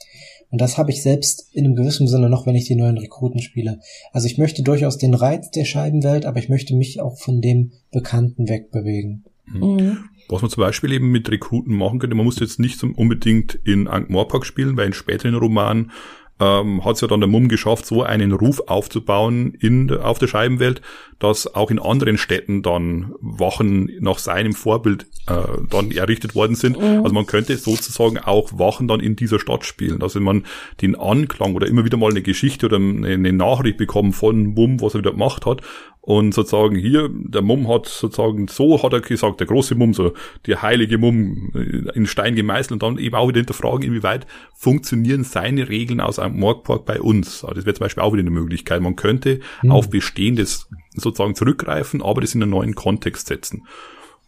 Und 0.50 0.62
das 0.62 0.78
habe 0.78 0.92
ich 0.92 1.04
selbst 1.04 1.50
in 1.52 1.66
einem 1.66 1.76
gewissen 1.76 2.08
Sinne 2.08 2.30
noch, 2.30 2.46
wenn 2.46 2.56
ich 2.56 2.66
die 2.66 2.78
neuen 2.78 2.98
Rekruten 2.98 3.42
spiele. 3.42 3.80
Also 4.14 4.28
ich 4.28 4.38
möchte 4.38 4.64
durchaus 4.64 4.98
den 4.98 5.14
Reiz 5.14 5.52
der 5.52 5.66
Scheibenwelt, 5.66 6.26
aber 6.26 6.40
ich 6.40 6.48
möchte 6.48 6.74
mich 6.74 7.02
auch 7.02 7.18
von 7.18 7.42
dem 7.42 7.74
Bekannten 7.92 8.48
wegbewegen. 8.48 9.26
Mhm. 9.48 9.98
Was 10.30 10.42
man 10.42 10.50
zum 10.50 10.62
Beispiel 10.62 10.94
eben 10.94 11.12
mit 11.12 11.30
Rekruten 11.30 11.76
machen 11.76 12.00
könnte, 12.00 12.16
man 12.16 12.26
muss 12.26 12.40
jetzt 12.40 12.60
nicht 12.60 12.82
unbedingt 12.82 13.60
in 13.66 13.90
Ankh-Morpork 13.90 14.46
spielen, 14.46 14.78
weil 14.78 14.88
in 14.88 14.94
späteren 14.94 15.36
Romanen 15.36 15.92
ähm, 16.40 16.84
hat 16.84 16.96
es 16.96 17.02
ja 17.02 17.08
dann 17.08 17.22
der 17.22 17.30
Mumm 17.30 17.48
geschafft, 17.48 17.86
so 17.86 18.04
einen 18.04 18.34
Ruf 18.34 18.62
aufzubauen 18.68 19.54
in, 19.54 19.90
auf 19.96 20.20
der 20.20 20.28
Scheibenwelt, 20.28 20.82
dass 21.20 21.56
auch 21.56 21.72
in 21.72 21.80
anderen 21.80 22.18
Städten 22.18 22.62
dann 22.62 23.14
Wachen 23.22 23.90
nach 24.00 24.18
seinem 24.18 24.54
Vorbild 24.54 25.08
äh, 25.28 25.36
dann 25.70 25.92
errichtet 25.92 26.36
worden 26.36 26.56
sind. 26.56 26.78
Mhm. 26.78 27.04
Also 27.04 27.14
man 27.14 27.26
könnte 27.26 27.56
sozusagen 27.56 28.18
auch 28.18 28.52
Wachen 28.60 28.88
dann 28.88 29.00
in 29.00 29.16
dieser 29.16 29.40
Stadt 29.40 29.66
spielen. 29.66 30.02
Also 30.02 30.20
wenn 30.20 30.26
man 30.26 30.46
den 30.82 30.96
Anklang 30.96 31.56
oder 31.56 31.68
immer 31.68 31.86
wieder 31.86 31.98
mal 31.98 32.12
eine 32.12 32.22
Geschichte 32.22 32.66
oder 32.66 32.78
eine, 32.78 33.08
eine 33.08 33.32
Nachricht 33.34 33.78
bekommen 33.78 34.12
von 34.12 34.48
Mumm, 34.48 34.82
was 34.82 34.94
er 34.94 35.00
wieder 35.00 35.12
gemacht 35.12 35.46
hat, 35.46 35.62
und 36.06 36.36
sozusagen 36.36 36.76
hier, 36.76 37.10
der 37.12 37.42
Mumm 37.42 37.68
hat 37.68 37.88
sozusagen, 37.88 38.48
so 38.48 38.82
hat 38.84 38.94
er 38.94 39.02
gesagt, 39.02 39.40
der 39.40 39.48
große 39.48 39.74
Mumm, 39.74 39.96
so 39.96 40.14
die 40.46 40.56
heilige 40.56 41.00
Mumm 41.00 41.52
äh, 41.56 41.98
in 41.98 42.06
Stein 42.06 42.36
gemeißelt 42.36 42.74
und 42.74 42.84
dann 42.84 43.00
eben 43.00 43.16
auch 43.16 43.28
wieder 43.28 43.40
hinterfragen, 43.40 43.82
inwieweit 43.82 44.28
funktionieren 44.54 45.24
seine 45.24 45.68
Regeln 45.68 46.00
aus 46.00 46.20
einem 46.20 46.40
Morgpark 46.40 46.86
bei 46.86 47.02
uns. 47.02 47.44
Also 47.44 47.56
das 47.56 47.66
wäre 47.66 47.74
zum 47.74 47.86
Beispiel 47.86 48.04
auch 48.04 48.14
wieder 48.14 48.22
eine 48.22 48.30
Möglichkeit. 48.30 48.82
Man 48.82 48.96
könnte 48.96 49.40
mhm. 49.64 49.72
auf 49.72 49.90
Bestehendes 49.90 50.70
sozusagen 50.94 51.34
zurückgreifen, 51.34 52.04
aber 52.04 52.22
das 52.22 52.36
in 52.36 52.44
einen 52.44 52.52
neuen 52.52 52.76
Kontext 52.76 53.26
setzen. 53.26 53.64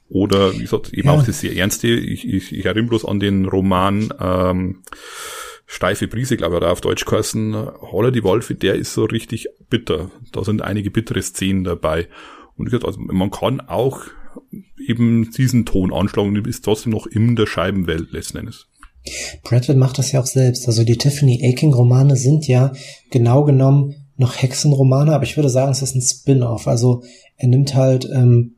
Oder 0.10 0.54
wie 0.54 0.62
gesagt, 0.62 0.92
eben 0.94 1.10
ja. 1.10 1.14
auch 1.14 1.24
das 1.24 1.42
sehr 1.42 1.56
ernste, 1.56 1.90
ich, 1.90 2.28
ich, 2.28 2.54
ich 2.54 2.66
erinnere 2.66 2.90
bloß 2.90 3.06
an 3.06 3.20
den 3.20 3.46
Roman 3.46 4.12
ähm, 4.20 4.82
steife 5.68 6.08
Brise, 6.08 6.38
glaube 6.38 6.56
ich, 6.56 6.58
oder 6.58 6.72
auf 6.72 6.82
Deutsch 6.82 7.06
geheißen, 7.06 7.54
Holler 7.82 8.12
die 8.12 8.24
Wolfe, 8.24 8.56
der 8.56 8.76
ist 8.76 8.94
so 8.94 9.04
richtig 9.04 9.48
bitter. 9.70 10.10
Da 10.32 10.44
sind 10.44 10.62
einige 10.62 10.90
bittere 10.90 11.22
Szenen 11.22 11.64
dabei. 11.64 12.08
Und 12.56 12.74
ich 12.74 12.86
also 12.86 13.00
man 13.00 13.30
kann 13.30 13.60
auch 13.60 14.02
eben 14.88 15.30
diesen 15.32 15.66
Ton 15.66 15.94
anschlagen 15.94 16.30
und 16.30 16.48
ist 16.48 16.66
trotzdem 16.66 16.94
noch 16.94 17.06
in 17.06 17.36
der 17.36 17.46
Scheibenwelt 17.46 18.12
letzten 18.12 18.38
Endes. 18.38 18.68
Bradford 19.44 19.78
macht 19.78 19.98
das 19.98 20.12
ja 20.12 20.22
auch 20.22 20.26
selbst. 20.26 20.68
Also 20.68 20.84
die 20.84 20.98
Tiffany 20.98 21.40
Aching 21.44 21.74
Romane 21.74 22.16
sind 22.16 22.48
ja 22.48 22.74
genau 23.12 23.44
genommen 23.44 23.96
noch 24.16 24.42
Hexenromane, 24.42 25.14
aber 25.14 25.24
ich 25.26 25.38
würde 25.38 25.50
sagen, 25.50 25.72
es 25.72 25.82
ist 25.82 25.96
ein 25.96 26.02
Spin-off. 26.02 26.68
Also 26.68 27.04
er 27.36 27.50
nimmt 27.50 27.76
halt 27.76 28.10
ähm, 28.12 28.57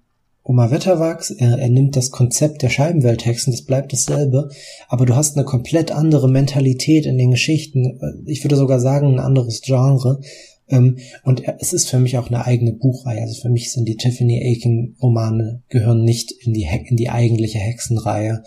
Oma 0.49 0.71
Wetterwachs, 0.71 1.29
er, 1.29 1.59
er 1.59 1.69
nimmt 1.69 1.95
das 1.95 2.09
Konzept 2.09 2.63
der 2.63 2.69
Scheibenwelthexen, 2.69 3.53
das 3.53 3.61
bleibt 3.61 3.93
dasselbe, 3.93 4.49
aber 4.87 5.05
du 5.05 5.15
hast 5.15 5.37
eine 5.37 5.45
komplett 5.45 5.91
andere 5.91 6.27
Mentalität 6.27 7.05
in 7.05 7.19
den 7.19 7.29
Geschichten. 7.29 7.99
Ich 8.25 8.43
würde 8.43 8.55
sogar 8.55 8.79
sagen, 8.79 9.13
ein 9.13 9.19
anderes 9.19 9.61
Genre. 9.61 10.21
Ähm, 10.67 10.97
und 11.23 11.43
es 11.59 11.71
ist 11.71 11.87
für 11.87 11.99
mich 11.99 12.17
auch 12.17 12.29
eine 12.29 12.47
eigene 12.47 12.73
Buchreihe. 12.73 13.21
Also 13.21 13.39
für 13.39 13.49
mich 13.49 13.71
sind 13.71 13.87
die 13.87 13.95
Tiffany 13.95 14.41
Aiken 14.43 14.95
Romane 14.99 15.61
gehören 15.69 16.03
nicht 16.03 16.31
in 16.43 16.53
die, 16.53 16.67
in 16.87 16.97
die 16.97 17.11
eigentliche 17.11 17.59
Hexenreihe, 17.59 18.41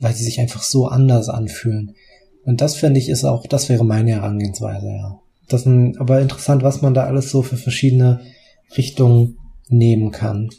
weil 0.00 0.12
sie 0.12 0.24
sich 0.24 0.40
einfach 0.40 0.62
so 0.62 0.86
anders 0.86 1.30
anfühlen. 1.30 1.94
Und 2.44 2.60
das 2.60 2.74
finde 2.74 3.00
ich 3.00 3.08
ist 3.08 3.24
auch, 3.24 3.46
das 3.46 3.70
wäre 3.70 3.86
meine 3.86 4.10
Herangehensweise, 4.10 4.88
ja. 4.88 5.18
Das 5.48 5.64
ist 5.64 5.98
aber 5.98 6.20
interessant, 6.20 6.62
was 6.62 6.82
man 6.82 6.92
da 6.92 7.04
alles 7.04 7.30
so 7.30 7.40
für 7.40 7.56
verschiedene 7.56 8.20
Richtungen 8.76 9.38
nehmen 9.70 10.10
kann. 10.10 10.50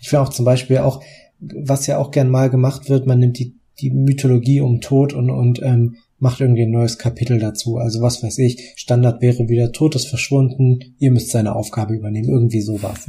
Ich 0.00 0.12
will 0.12 0.18
auch 0.20 0.28
zum 0.28 0.44
Beispiel 0.44 0.78
auch, 0.78 1.02
was 1.40 1.86
ja 1.86 1.98
auch 1.98 2.10
gern 2.10 2.30
mal 2.30 2.50
gemacht 2.50 2.88
wird, 2.88 3.06
man 3.06 3.18
nimmt 3.18 3.38
die, 3.38 3.56
die 3.80 3.90
Mythologie 3.90 4.60
um 4.60 4.80
Tod 4.80 5.12
und, 5.12 5.30
und 5.30 5.62
ähm, 5.62 5.96
macht 6.18 6.40
irgendwie 6.40 6.62
ein 6.62 6.70
neues 6.70 6.98
Kapitel 6.98 7.38
dazu. 7.38 7.76
Also 7.76 8.00
was 8.00 8.22
weiß 8.22 8.38
ich, 8.38 8.72
Standard 8.76 9.20
wäre 9.20 9.48
wieder 9.48 9.72
Tod 9.72 9.94
ist 9.94 10.08
verschwunden, 10.08 10.94
ihr 10.98 11.10
müsst 11.10 11.30
seine 11.30 11.54
Aufgabe 11.54 11.94
übernehmen, 11.94 12.28
irgendwie 12.28 12.62
sowas. 12.62 13.06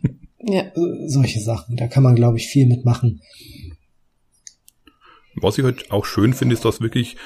ja. 0.40 0.64
Solche 1.06 1.40
Sachen, 1.40 1.76
da 1.76 1.86
kann 1.86 2.02
man, 2.02 2.14
glaube 2.14 2.36
ich, 2.36 2.48
viel 2.48 2.66
mitmachen. 2.66 3.20
Was 5.36 5.56
ich 5.56 5.64
halt 5.64 5.90
auch 5.90 6.04
schön 6.04 6.34
finde, 6.34 6.54
ist, 6.54 6.64
dass 6.64 6.80
wirklich 6.80 7.16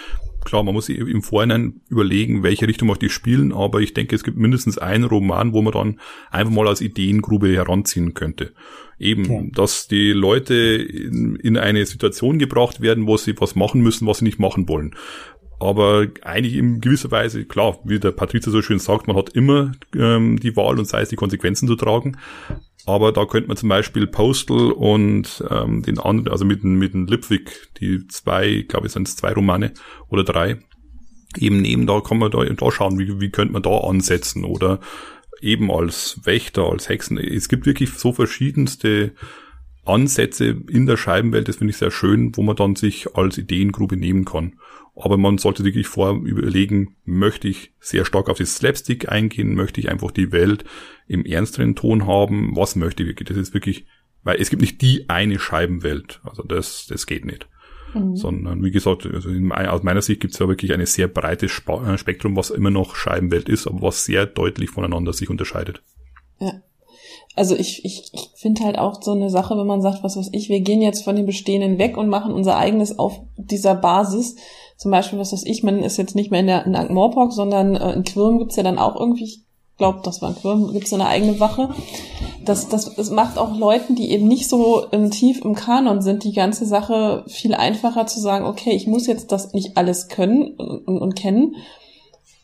klar, 0.44 0.62
man 0.62 0.74
muss 0.74 0.86
sich 0.86 0.98
im 0.98 1.22
Vorhinein 1.22 1.80
überlegen, 1.88 2.42
welche 2.42 2.68
Richtung 2.68 2.88
möchte 2.88 3.06
ich 3.06 3.12
spielen, 3.12 3.52
aber 3.52 3.80
ich 3.80 3.94
denke, 3.94 4.14
es 4.14 4.24
gibt 4.24 4.36
mindestens 4.36 4.78
einen 4.78 5.04
Roman, 5.04 5.52
wo 5.52 5.62
man 5.62 5.72
dann 5.72 6.00
einfach 6.30 6.52
mal 6.52 6.68
als 6.68 6.80
Ideengrube 6.80 7.48
heranziehen 7.48 8.14
könnte. 8.14 8.52
Eben, 8.98 9.24
ja. 9.24 9.42
dass 9.52 9.88
die 9.88 10.12
Leute 10.12 10.54
in, 10.54 11.34
in, 11.36 11.56
eine 11.56 11.84
Situation 11.86 12.38
gebracht 12.38 12.80
werden, 12.80 13.06
wo 13.06 13.16
sie 13.16 13.34
was 13.40 13.56
machen 13.56 13.80
müssen, 13.80 14.06
was 14.06 14.18
sie 14.18 14.24
nicht 14.24 14.38
machen 14.38 14.68
wollen. 14.68 14.94
Aber 15.62 16.08
eigentlich 16.22 16.56
in 16.56 16.80
gewisser 16.80 17.12
Weise, 17.12 17.44
klar, 17.44 17.78
wie 17.84 18.00
der 18.00 18.10
Patrizia 18.10 18.50
so 18.50 18.62
schön 18.62 18.80
sagt, 18.80 19.06
man 19.06 19.16
hat 19.16 19.28
immer 19.30 19.70
ähm, 19.96 20.40
die 20.40 20.56
Wahl 20.56 20.76
und 20.76 20.88
sei 20.88 21.02
es 21.02 21.08
die 21.08 21.16
Konsequenzen 21.16 21.68
zu 21.68 21.76
tragen. 21.76 22.16
Aber 22.84 23.12
da 23.12 23.26
könnte 23.26 23.46
man 23.46 23.56
zum 23.56 23.68
Beispiel 23.68 24.08
Postal 24.08 24.72
und 24.72 25.44
ähm, 25.48 25.82
den 25.82 26.00
anderen, 26.00 26.32
also 26.32 26.44
mit, 26.44 26.64
mit 26.64 26.94
dem 26.94 27.06
Lipwig, 27.06 27.70
die 27.78 28.08
zwei, 28.08 28.64
glaube 28.66 28.88
ich, 28.88 28.92
sind 28.92 29.06
es 29.06 29.14
zwei 29.14 29.32
Romane 29.32 29.72
oder 30.08 30.24
drei, 30.24 30.58
eben 31.38 31.62
nehmen, 31.62 31.86
da 31.86 32.00
kann 32.00 32.18
man 32.18 32.32
da, 32.32 32.44
da 32.44 32.70
schauen, 32.72 32.98
wie, 32.98 33.20
wie 33.20 33.30
könnte 33.30 33.52
man 33.52 33.62
da 33.62 33.78
ansetzen 33.78 34.44
oder 34.44 34.80
eben 35.40 35.70
als 35.70 36.18
Wächter, 36.24 36.64
als 36.64 36.88
Hexen. 36.88 37.18
Es 37.18 37.48
gibt 37.48 37.66
wirklich 37.66 37.90
so 37.90 38.12
verschiedenste 38.12 39.12
Ansätze 39.84 40.56
in 40.68 40.86
der 40.86 40.96
Scheibenwelt, 40.96 41.48
das 41.48 41.56
finde 41.56 41.72
ich 41.72 41.76
sehr 41.76 41.90
schön, 41.90 42.36
wo 42.36 42.42
man 42.42 42.56
dann 42.56 42.76
sich 42.76 43.16
als 43.16 43.38
Ideengrube 43.38 43.96
nehmen 43.96 44.24
kann. 44.24 44.54
Aber 44.94 45.16
man 45.16 45.38
sollte 45.38 45.64
wirklich 45.64 45.88
vorher 45.88 46.20
überlegen, 46.22 46.96
möchte 47.04 47.48
ich 47.48 47.72
sehr 47.80 48.04
stark 48.04 48.28
auf 48.28 48.38
das 48.38 48.56
Slapstick 48.56 49.10
eingehen, 49.10 49.54
möchte 49.54 49.80
ich 49.80 49.90
einfach 49.90 50.10
die 50.10 50.30
Welt 50.32 50.64
im 51.08 51.24
ernsteren 51.24 51.74
Ton 51.74 52.06
haben, 52.06 52.54
was 52.54 52.76
möchte 52.76 53.02
ich 53.02 53.08
wirklich? 53.08 53.28
Das 53.28 53.38
ist 53.38 53.54
wirklich, 53.54 53.86
weil 54.22 54.40
es 54.40 54.50
gibt 54.50 54.62
nicht 54.62 54.82
die 54.82 55.08
eine 55.08 55.38
Scheibenwelt, 55.38 56.20
also 56.24 56.42
das, 56.42 56.86
das 56.86 57.06
geht 57.06 57.24
nicht. 57.24 57.48
Mhm. 57.94 58.14
Sondern 58.16 58.62
wie 58.62 58.70
gesagt, 58.70 59.06
also 59.06 59.30
aus 59.30 59.82
meiner 59.82 60.02
Sicht 60.02 60.20
gibt 60.20 60.34
es 60.34 60.38
ja 60.38 60.46
wirklich 60.46 60.72
ein 60.72 60.84
sehr 60.86 61.08
breites 61.08 61.50
äh, 61.66 61.98
Spektrum, 61.98 62.36
was 62.36 62.50
immer 62.50 62.70
noch 62.70 62.94
Scheibenwelt 62.94 63.48
ist, 63.48 63.66
aber 63.66 63.82
was 63.82 64.04
sehr 64.04 64.26
deutlich 64.26 64.70
voneinander 64.70 65.12
sich 65.12 65.28
unterscheidet. 65.28 65.82
Ja 66.38 66.62
also 67.34 67.56
ich, 67.56 67.84
ich, 67.84 68.10
ich 68.12 68.30
finde 68.34 68.64
halt 68.64 68.78
auch 68.78 69.02
so 69.02 69.12
eine 69.12 69.30
Sache, 69.30 69.56
wenn 69.56 69.66
man 69.66 69.80
sagt, 69.80 70.02
was 70.02 70.16
weiß 70.16 70.30
ich, 70.32 70.48
wir 70.48 70.60
gehen 70.60 70.82
jetzt 70.82 71.02
von 71.02 71.16
den 71.16 71.26
Bestehenden 71.26 71.78
weg 71.78 71.96
und 71.96 72.08
machen 72.08 72.34
unser 72.34 72.56
eigenes 72.56 72.98
auf 72.98 73.20
dieser 73.36 73.74
Basis. 73.74 74.36
Zum 74.76 74.90
Beispiel, 74.90 75.18
was 75.18 75.32
weiß 75.32 75.44
ich, 75.44 75.62
man 75.62 75.82
ist 75.82 75.96
jetzt 75.96 76.14
nicht 76.14 76.30
mehr 76.30 76.40
in 76.40 76.46
der 76.46 76.66
in 76.66 76.76
Ankh-Morpork, 76.76 77.32
sondern 77.32 77.76
äh, 77.76 77.92
in 77.92 78.04
Quirm 78.04 78.38
gibt's 78.38 78.56
ja 78.56 78.62
dann 78.62 78.78
auch 78.78 78.96
irgendwie, 78.96 79.24
ich 79.24 79.40
glaube, 79.78 80.00
das 80.02 80.20
war 80.20 80.30
in 80.30 80.36
Quirm, 80.36 80.72
gibt's 80.72 80.92
eine 80.92 81.06
eigene 81.06 81.40
Wache. 81.40 81.70
Das, 82.44 82.68
das, 82.68 82.94
das 82.96 83.10
macht 83.10 83.38
auch 83.38 83.56
Leuten, 83.56 83.94
die 83.94 84.10
eben 84.10 84.28
nicht 84.28 84.48
so 84.48 84.84
ähm, 84.92 85.10
tief 85.10 85.42
im 85.42 85.54
Kanon 85.54 86.02
sind, 86.02 86.24
die 86.24 86.32
ganze 86.32 86.66
Sache 86.66 87.24
viel 87.28 87.54
einfacher 87.54 88.06
zu 88.06 88.20
sagen, 88.20 88.44
okay, 88.44 88.72
ich 88.72 88.86
muss 88.86 89.06
jetzt 89.06 89.32
das 89.32 89.52
nicht 89.54 89.76
alles 89.76 90.08
können 90.08 90.54
und, 90.56 90.86
und, 90.86 90.98
und 90.98 91.14
kennen, 91.14 91.54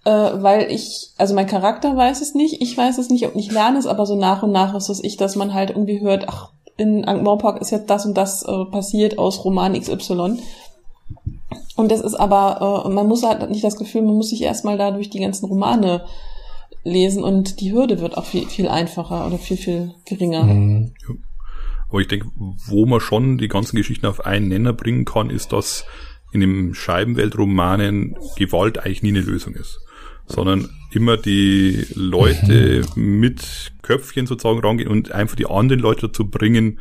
äh, 0.04 0.10
weil 0.10 0.70
ich, 0.70 1.10
also 1.18 1.34
mein 1.34 1.46
Charakter 1.46 1.96
weiß 1.96 2.20
es 2.20 2.34
nicht, 2.34 2.62
ich 2.62 2.76
weiß 2.76 2.98
es 2.98 3.10
nicht 3.10 3.24
und 3.24 3.38
ich 3.38 3.50
lerne 3.50 3.78
es 3.78 3.86
aber 3.86 4.06
so 4.06 4.16
nach 4.16 4.42
und 4.42 4.52
nach 4.52 4.74
ist 4.74 4.88
es 4.88 5.02
ich, 5.02 5.16
dass 5.16 5.36
man 5.36 5.54
halt 5.54 5.70
irgendwie 5.70 6.00
hört, 6.00 6.28
ach, 6.28 6.52
in 6.76 7.04
Ankh-Morpork 7.04 7.60
ist 7.60 7.70
jetzt 7.70 7.90
das 7.90 8.06
und 8.06 8.16
das 8.16 8.42
äh, 8.44 8.64
passiert 8.66 9.18
aus 9.18 9.44
Roman 9.44 9.78
XY. 9.78 10.38
Und 11.76 11.90
das 11.90 12.00
ist 12.00 12.14
aber, 12.14 12.84
äh, 12.86 12.88
man 12.88 13.08
muss 13.08 13.24
halt 13.24 13.50
nicht 13.50 13.64
das 13.64 13.76
Gefühl, 13.76 14.02
man 14.02 14.14
muss 14.14 14.30
sich 14.30 14.42
erstmal 14.42 14.78
da 14.78 14.92
durch 14.92 15.10
die 15.10 15.20
ganzen 15.20 15.46
Romane 15.46 16.04
lesen 16.84 17.24
und 17.24 17.60
die 17.60 17.72
Hürde 17.72 18.00
wird 18.00 18.16
auch 18.16 18.24
viel, 18.24 18.46
viel 18.46 18.68
einfacher 18.68 19.26
oder 19.26 19.38
viel, 19.38 19.56
viel 19.56 19.94
geringer. 20.04 20.44
Mhm. 20.44 20.94
Aber 21.88 22.00
ich 22.00 22.08
denke, 22.08 22.30
wo 22.36 22.86
man 22.86 23.00
schon 23.00 23.38
die 23.38 23.48
ganzen 23.48 23.76
Geschichten 23.76 24.06
auf 24.06 24.24
einen 24.24 24.48
Nenner 24.48 24.72
bringen 24.72 25.04
kann, 25.04 25.30
ist, 25.30 25.52
dass 25.52 25.84
in 26.32 26.40
dem 26.40 26.74
Scheibenweltromanen 26.74 28.16
Gewalt 28.36 28.78
eigentlich 28.78 29.02
nie 29.02 29.08
eine 29.08 29.20
Lösung 29.20 29.54
ist 29.54 29.80
sondern 30.28 30.68
immer 30.92 31.16
die 31.16 31.86
Leute 31.94 32.82
mhm. 32.94 33.20
mit 33.20 33.72
Köpfchen 33.82 34.26
sozusagen 34.26 34.60
rangehen 34.60 34.88
und 34.88 35.12
einfach 35.12 35.36
die 35.36 35.46
anderen 35.46 35.80
Leute 35.80 36.08
dazu 36.08 36.30
bringen, 36.30 36.80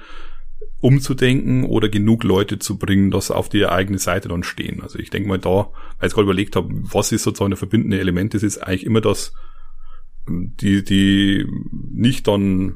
umzudenken 0.80 1.66
oder 1.66 1.90
genug 1.90 2.24
Leute 2.24 2.60
zu 2.60 2.78
bringen, 2.78 3.10
dass 3.10 3.28
sie 3.28 3.36
auf 3.36 3.50
die 3.50 3.66
eigene 3.66 3.98
Seite 3.98 4.30
dann 4.30 4.44
stehen. 4.44 4.82
Also 4.82 5.00
ich 5.00 5.10
denke 5.10 5.28
mal 5.28 5.40
da, 5.40 5.72
weil 6.00 6.08
ich 6.08 6.14
gerade 6.14 6.26
überlegt 6.26 6.56
habe, 6.56 6.70
was 6.72 7.12
ist 7.12 7.24
sozusagen 7.24 7.52
der 7.52 7.58
verbindende 7.58 8.00
Element, 8.00 8.34
das 8.34 8.44
ist 8.44 8.60
eigentlich 8.60 8.86
immer 8.86 9.02
das, 9.02 9.34
die, 10.28 10.84
die 10.84 11.46
nicht 11.92 12.28
dann 12.28 12.76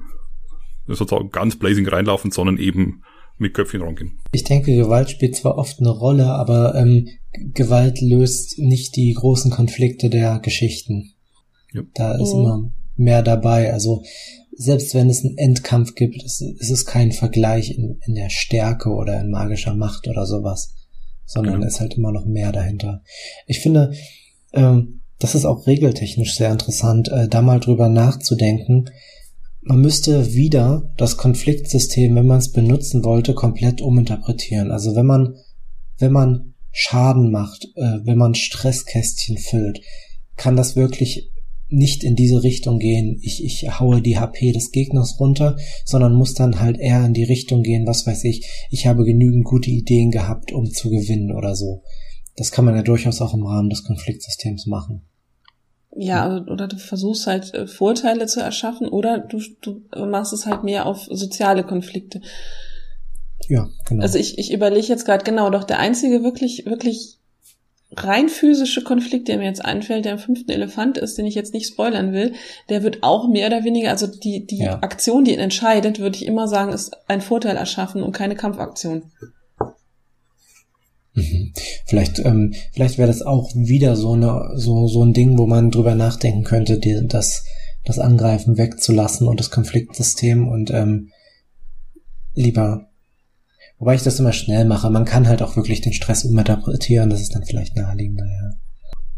sozusagen 0.88 1.30
ganz 1.30 1.58
blazing 1.58 1.88
reinlaufen, 1.88 2.32
sondern 2.32 2.58
eben 2.58 3.04
mit 3.42 3.54
Köpfchen 3.54 3.82
rangehen. 3.82 4.20
Ich 4.32 4.44
denke, 4.44 4.74
Gewalt 4.76 5.10
spielt 5.10 5.36
zwar 5.36 5.58
oft 5.58 5.80
eine 5.80 5.90
Rolle, 5.90 6.28
aber 6.28 6.76
ähm, 6.76 7.10
Gewalt 7.54 8.00
löst 8.00 8.60
nicht 8.60 8.96
die 8.96 9.14
großen 9.14 9.52
Konflikte 9.52 10.10
der 10.10 10.40
Geschichten. 10.40 11.14
Ja. 11.74 11.82
Da 11.94 12.16
ist 12.16 12.34
mhm. 12.34 12.40
immer 12.40 12.72
mehr 12.96 13.24
dabei. 13.24 13.74
Also 13.74 14.04
selbst 14.56 14.94
wenn 14.94 15.10
es 15.10 15.26
einen 15.26 15.38
Endkampf 15.38 15.96
gibt, 15.96 16.24
ist, 16.24 16.42
ist 16.42 16.70
es 16.70 16.86
kein 16.86 17.12
Vergleich 17.12 17.72
in, 17.72 18.00
in, 18.06 18.16
der 18.16 18.30
Stärke 18.30 18.90
oder 18.90 19.20
in 19.20 19.32
magischer 19.32 19.76
Macht 19.76 20.08
oder 20.08 20.26
sowas, 20.26 20.76
sondern 21.26 21.56
genau. 21.56 21.68
ist 21.68 21.80
halt 21.80 21.96
immer 21.96 22.12
noch 22.12 22.26
mehr 22.26 22.52
dahinter. 22.52 23.02
Ich 23.48 23.60
finde, 23.60 23.94
ähm, 24.54 25.02
das 25.20 25.36
ist 25.36 25.46
auch 25.46 25.66
regeltechnisch 25.66 26.36
sehr 26.36 26.52
interessant, 26.52 27.10
äh, 27.10 27.28
da 27.28 27.42
mal 27.42 27.60
drüber 27.60 27.90
nachzudenken. 27.90 28.90
Man 29.64 29.82
müsste 29.82 30.34
wieder 30.34 30.92
das 30.98 31.18
Konfliktsystem, 31.18 32.16
wenn 32.16 32.26
man 32.26 32.40
es 32.40 32.52
benutzen 32.52 33.04
wollte, 33.04 33.36
komplett 33.36 33.82
uminterpretieren. 33.82 34.72
Also 34.72 34.96
wenn 34.96 35.06
man, 35.06 35.36
wenn 36.00 36.12
man 36.12 36.56
Schaden 36.72 37.32
macht, 37.32 37.66
äh, 37.76 38.00
wenn 38.04 38.18
man 38.18 38.34
Stresskästchen 38.34 39.38
füllt, 39.38 39.82
kann 40.36 40.56
das 40.56 40.76
wirklich 40.76 41.32
nicht 41.72 42.04
in 42.04 42.16
diese 42.16 42.44
Richtung 42.44 42.80
gehen, 42.80 43.20
ich, 43.22 43.44
ich 43.44 43.80
haue 43.80 44.02
die 44.02 44.18
HP 44.18 44.52
des 44.52 44.72
Gegners 44.72 45.20
runter, 45.20 45.56
sondern 45.86 46.16
muss 46.16 46.34
dann 46.34 46.60
halt 46.60 46.78
eher 46.80 47.06
in 47.06 47.14
die 47.14 47.24
Richtung 47.24 47.64
gehen, 47.64 47.88
was 47.88 48.06
weiß 48.06 48.26
ich, 48.26 48.46
ich 48.70 48.88
habe 48.88 49.06
genügend 49.06 49.46
gute 49.46 49.70
Ideen 49.70 50.12
gehabt, 50.12 50.52
um 50.52 50.70
zu 50.70 50.90
gewinnen 50.90 51.32
oder 51.32 51.56
so. 51.56 51.84
Das 52.36 52.52
kann 52.52 52.66
man 52.66 52.76
ja 52.76 52.82
durchaus 52.82 53.22
auch 53.22 53.34
im 53.34 53.46
Rahmen 53.46 53.70
des 53.70 53.84
Konfliktsystems 53.84 54.66
machen. 54.66 55.04
Ja, 55.96 56.24
also, 56.24 56.52
oder 56.52 56.68
du 56.68 56.78
versuchst 56.78 57.28
halt 57.28 57.54
äh, 57.54 57.68
Vorteile 57.68 58.26
zu 58.26 58.40
erschaffen 58.40 58.88
oder 58.88 59.20
du, 59.20 59.42
du 59.62 59.82
machst 60.06 60.32
es 60.32 60.46
halt 60.46 60.64
mehr 60.64 60.86
auf 60.86 61.06
soziale 61.10 61.64
Konflikte. 61.64 62.22
Ja, 63.48 63.70
genau. 63.88 64.02
Also 64.02 64.18
ich, 64.18 64.38
ich 64.38 64.54
überlege 64.54 64.88
jetzt 64.88 65.06
gerade 65.06 65.24
genau, 65.24 65.50
doch 65.50 65.64
der 65.64 65.80
einzige 65.80 66.24
wirklich, 66.24 66.66
wirklich 66.66 67.18
rein 67.94 68.30
physische 68.30 68.84
Konflikt, 68.84 69.28
der 69.28 69.38
mir 69.38 69.46
jetzt 69.46 69.64
einfällt, 69.64 70.06
der 70.06 70.14
im 70.14 70.20
fünften 70.20 70.52
Elefant 70.52 70.98
ist, 70.98 71.18
den 71.18 71.26
ich 71.26 71.36
jetzt 71.36 71.54
nicht 71.54 71.68
spoilern 71.68 72.14
will, 72.14 72.34
der 72.70 72.84
wird 72.84 73.04
auch 73.04 73.28
mehr 73.28 73.48
oder 73.48 73.66
weniger, 73.66 73.90
also 73.90 74.08
die, 74.08 74.46
die 74.46 74.60
ja. 74.60 74.82
Aktion, 74.82 75.26
die 75.26 75.34
ihn 75.34 75.40
entscheidet, 75.40 76.00
würde 76.00 76.16
ich 76.16 76.26
immer 76.26 76.48
sagen, 76.48 76.72
ist 76.72 76.96
ein 77.10 77.22
Vorteil 77.22 77.58
erschaffen 77.58 78.02
und 78.02 78.14
keine 78.14 78.36
Kampfaktion. 78.36 79.12
Mhm. 81.14 81.54
Vielleicht, 81.86 82.20
ähm, 82.20 82.54
vielleicht 82.74 82.98
wäre 82.98 83.08
das 83.08 83.22
auch 83.22 83.54
wieder 83.56 83.96
so 83.96 84.14
eine, 84.14 84.52
so, 84.56 84.88
so 84.88 85.04
ein 85.04 85.14
Ding, 85.14 85.38
wo 85.38 85.48
man 85.48 85.72
drüber 85.72 85.96
nachdenken 85.96 86.44
könnte, 86.44 86.80
die, 86.80 87.06
das, 87.08 87.44
das 87.84 88.00
Angreifen 88.00 88.58
wegzulassen 88.58 89.28
und 89.28 89.40
das 89.40 89.52
Konfliktsystem 89.52 90.48
und 90.48 90.72
ähm, 90.72 91.10
lieber 92.34 92.92
Wobei 93.82 93.96
ich 93.96 94.04
das 94.04 94.20
immer 94.20 94.32
schnell 94.32 94.66
mache. 94.66 94.92
Man 94.92 95.06
kann 95.06 95.28
halt 95.28 95.42
auch 95.42 95.56
wirklich 95.56 95.82
den 95.82 95.92
Stress 95.92 96.24
uminterpretieren. 96.24 97.10
Das 97.10 97.20
ist 97.20 97.34
dann 97.34 97.46
vielleicht 97.46 97.76
naheliegender, 97.76 98.26
ja. 98.26 98.52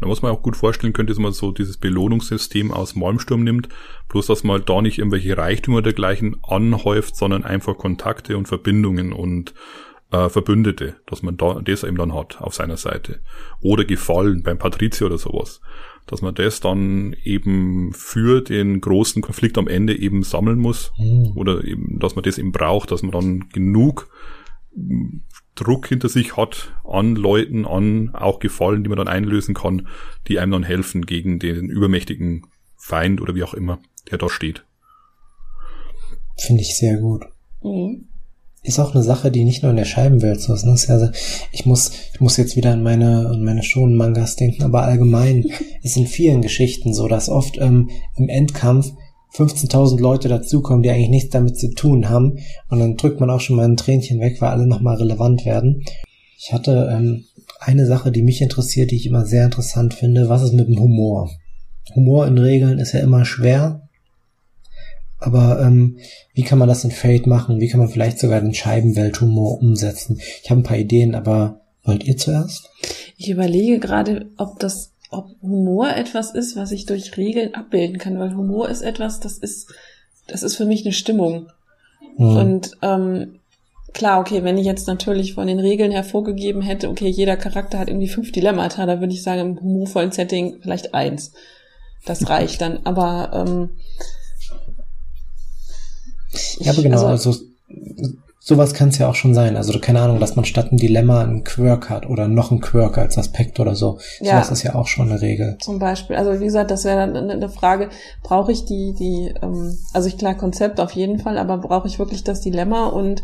Da 0.00 0.06
muss 0.06 0.22
man 0.22 0.32
auch 0.32 0.40
gut 0.40 0.56
vorstellen 0.56 0.94
könnte, 0.94 1.12
dass 1.12 1.20
man 1.20 1.32
so 1.32 1.52
dieses 1.52 1.76
Belohnungssystem 1.76 2.72
aus 2.72 2.96
Malmsturm 2.96 3.44
nimmt, 3.44 3.68
bloß 4.08 4.26
dass 4.26 4.42
man 4.42 4.64
da 4.64 4.80
nicht 4.80 4.98
irgendwelche 4.98 5.36
Reichtümer 5.36 5.82
dergleichen 5.82 6.36
anhäuft, 6.42 7.14
sondern 7.14 7.44
einfach 7.44 7.76
Kontakte 7.76 8.38
und 8.38 8.48
Verbindungen 8.48 9.12
und 9.12 9.52
äh, 10.14 10.28
Verbündete, 10.28 10.96
dass 11.06 11.22
man 11.22 11.36
da 11.36 11.60
das 11.60 11.82
eben 11.82 11.96
dann 11.96 12.14
hat 12.14 12.40
auf 12.40 12.54
seiner 12.54 12.76
Seite. 12.76 13.20
Oder 13.60 13.84
Gefallen 13.84 14.42
beim 14.42 14.58
Patrizia 14.58 15.06
oder 15.06 15.18
sowas. 15.18 15.60
Dass 16.06 16.22
man 16.22 16.34
das 16.34 16.60
dann 16.60 17.16
eben 17.24 17.92
für 17.94 18.40
den 18.42 18.80
großen 18.80 19.22
Konflikt 19.22 19.58
am 19.58 19.68
Ende 19.68 19.98
eben 19.98 20.22
sammeln 20.22 20.58
muss. 20.58 20.92
Mhm. 20.98 21.32
Oder 21.34 21.64
eben, 21.64 21.98
dass 21.98 22.14
man 22.14 22.22
das 22.22 22.38
eben 22.38 22.52
braucht, 22.52 22.90
dass 22.90 23.02
man 23.02 23.12
dann 23.12 23.48
genug 23.52 24.08
Druck 25.54 25.86
hinter 25.88 26.08
sich 26.08 26.36
hat 26.36 26.72
an 26.84 27.16
Leuten, 27.16 27.64
an 27.64 28.10
auch 28.12 28.38
Gefallen, 28.38 28.82
die 28.82 28.88
man 28.88 28.98
dann 28.98 29.08
einlösen 29.08 29.54
kann, 29.54 29.88
die 30.28 30.38
einem 30.38 30.52
dann 30.52 30.62
helfen 30.64 31.06
gegen 31.06 31.38
den 31.38 31.68
übermächtigen 31.68 32.46
Feind 32.76 33.20
oder 33.20 33.34
wie 33.34 33.44
auch 33.44 33.54
immer, 33.54 33.78
der 34.10 34.18
da 34.18 34.28
steht. 34.28 34.64
Finde 36.36 36.62
ich 36.62 36.76
sehr 36.76 36.98
gut. 36.98 37.24
Mhm. 37.62 38.08
Ist 38.64 38.80
auch 38.80 38.94
eine 38.94 39.04
Sache, 39.04 39.30
die 39.30 39.44
nicht 39.44 39.62
nur 39.62 39.70
in 39.70 39.76
der 39.76 39.84
Scheibenwelt 39.84 40.40
so 40.40 40.54
ist. 40.54 40.64
Ne? 40.64 40.72
Also 40.72 41.08
ich 41.52 41.66
muss, 41.66 41.92
ich 42.14 42.20
muss 42.20 42.38
jetzt 42.38 42.56
wieder 42.56 42.72
an 42.72 42.82
meine, 42.82 43.28
an 43.28 43.42
meine 43.42 43.62
schonen 43.62 43.94
Mangas 43.94 44.36
denken, 44.36 44.62
aber 44.62 44.82
allgemein 44.82 45.44
ist 45.82 45.96
in 45.96 46.06
vielen 46.06 46.40
Geschichten 46.40 46.94
so, 46.94 47.06
dass 47.06 47.28
oft 47.28 47.58
ähm, 47.58 47.90
im 48.16 48.28
Endkampf 48.28 48.92
15.000 49.34 50.00
Leute 50.00 50.28
dazukommen, 50.28 50.82
die 50.82 50.90
eigentlich 50.90 51.10
nichts 51.10 51.30
damit 51.30 51.58
zu 51.58 51.74
tun 51.74 52.08
haben. 52.08 52.38
Und 52.68 52.78
dann 52.78 52.96
drückt 52.96 53.20
man 53.20 53.30
auch 53.30 53.40
schon 53.40 53.56
mal 53.56 53.66
ein 53.66 53.76
Tränchen 53.76 54.20
weg, 54.20 54.40
weil 54.40 54.50
alle 54.50 54.66
nochmal 54.66 54.96
relevant 54.96 55.44
werden. 55.44 55.84
Ich 56.38 56.52
hatte 56.52 56.90
ähm, 56.92 57.24
eine 57.60 57.86
Sache, 57.86 58.12
die 58.12 58.22
mich 58.22 58.40
interessiert, 58.40 58.90
die 58.90 58.96
ich 58.96 59.06
immer 59.06 59.26
sehr 59.26 59.44
interessant 59.44 59.94
finde. 59.94 60.28
Was 60.28 60.42
ist 60.42 60.54
mit 60.54 60.68
dem 60.68 60.78
Humor? 60.78 61.30
Humor 61.94 62.26
in 62.26 62.38
Regeln 62.38 62.78
ist 62.78 62.92
ja 62.92 63.00
immer 63.00 63.24
schwer. 63.24 63.83
Aber 65.24 65.60
ähm, 65.60 65.98
wie 66.34 66.42
kann 66.42 66.58
man 66.58 66.68
das 66.68 66.84
in 66.84 66.90
Fate 66.90 67.26
machen? 67.26 67.60
Wie 67.60 67.68
kann 67.68 67.80
man 67.80 67.88
vielleicht 67.88 68.18
sogar 68.18 68.40
den 68.40 68.54
Scheibenwelthumor 68.54 69.60
umsetzen? 69.60 70.20
Ich 70.42 70.50
habe 70.50 70.60
ein 70.60 70.64
paar 70.64 70.76
Ideen, 70.76 71.14
aber 71.14 71.60
wollt 71.84 72.04
ihr 72.04 72.16
zuerst? 72.16 72.70
Ich 73.16 73.30
überlege 73.30 73.78
gerade, 73.78 74.26
ob 74.36 74.58
das 74.58 74.92
ob 75.10 75.30
Humor 75.42 75.90
etwas 75.90 76.34
ist, 76.34 76.56
was 76.56 76.72
ich 76.72 76.86
durch 76.86 77.16
Regeln 77.16 77.54
abbilden 77.54 77.98
kann, 77.98 78.18
weil 78.18 78.34
Humor 78.34 78.68
ist 78.68 78.82
etwas, 78.82 79.20
das 79.20 79.38
ist, 79.38 79.72
das 80.26 80.42
ist 80.42 80.56
für 80.56 80.64
mich 80.64 80.84
eine 80.84 80.92
Stimmung. 80.92 81.48
Mhm. 82.16 82.36
Und 82.36 82.70
ähm, 82.82 83.38
klar, 83.92 84.20
okay, 84.20 84.42
wenn 84.42 84.58
ich 84.58 84.66
jetzt 84.66 84.88
natürlich 84.88 85.34
von 85.34 85.46
den 85.46 85.60
Regeln 85.60 85.92
hervorgegeben 85.92 86.62
hätte, 86.62 86.88
okay, 86.88 87.08
jeder 87.08 87.36
Charakter 87.36 87.78
hat 87.78 87.88
irgendwie 87.88 88.08
fünf 88.08 88.32
Dilemmata, 88.32 88.86
da 88.86 89.00
würde 89.00 89.12
ich 89.12 89.22
sagen, 89.22 89.40
im 89.40 89.60
humorvollen 89.60 90.12
Setting 90.12 90.58
vielleicht 90.60 90.94
eins. 90.94 91.32
Das 92.04 92.28
reicht 92.28 92.60
dann. 92.60 92.80
Aber 92.84 93.30
ähm, 93.32 93.70
ja, 96.60 96.72
aber 96.72 96.82
genau, 96.82 97.06
also, 97.06 97.30
also 97.30 97.44
sowas 98.44 98.74
kann 98.74 98.90
es 98.90 98.98
ja 98.98 99.08
auch 99.08 99.14
schon 99.14 99.32
sein. 99.32 99.56
Also 99.56 99.78
keine 99.78 100.02
Ahnung, 100.02 100.20
dass 100.20 100.36
man 100.36 100.44
statt 100.44 100.70
ein 100.70 100.76
Dilemma 100.76 101.22
einen 101.22 101.44
Quirk 101.44 101.88
hat 101.88 102.06
oder 102.06 102.28
noch 102.28 102.50
einen 102.50 102.60
Quirk 102.60 102.98
als 102.98 103.16
Aspekt 103.16 103.58
oder 103.58 103.74
so. 103.74 103.98
Ja, 104.20 104.34
sowas 104.34 104.50
ist 104.50 104.62
ja 104.64 104.74
auch 104.74 104.86
schon 104.86 105.10
eine 105.10 105.22
Regel. 105.22 105.56
Zum 105.60 105.78
Beispiel. 105.78 106.16
Also 106.16 106.38
wie 106.38 106.44
gesagt, 106.44 106.70
das 106.70 106.84
wäre 106.84 107.10
dann 107.10 107.30
eine 107.30 107.48
Frage, 107.48 107.88
brauche 108.22 108.52
ich 108.52 108.66
die, 108.66 108.94
die, 108.98 109.34
ähm, 109.42 109.78
also 109.94 110.08
ich 110.08 110.18
klar 110.18 110.34
Konzept 110.34 110.78
auf 110.78 110.90
jeden 110.90 111.20
Fall, 111.20 111.38
aber 111.38 111.56
brauche 111.56 111.88
ich 111.88 111.98
wirklich 111.98 112.22
das 112.22 112.42
Dilemma 112.42 112.88
und 112.88 113.22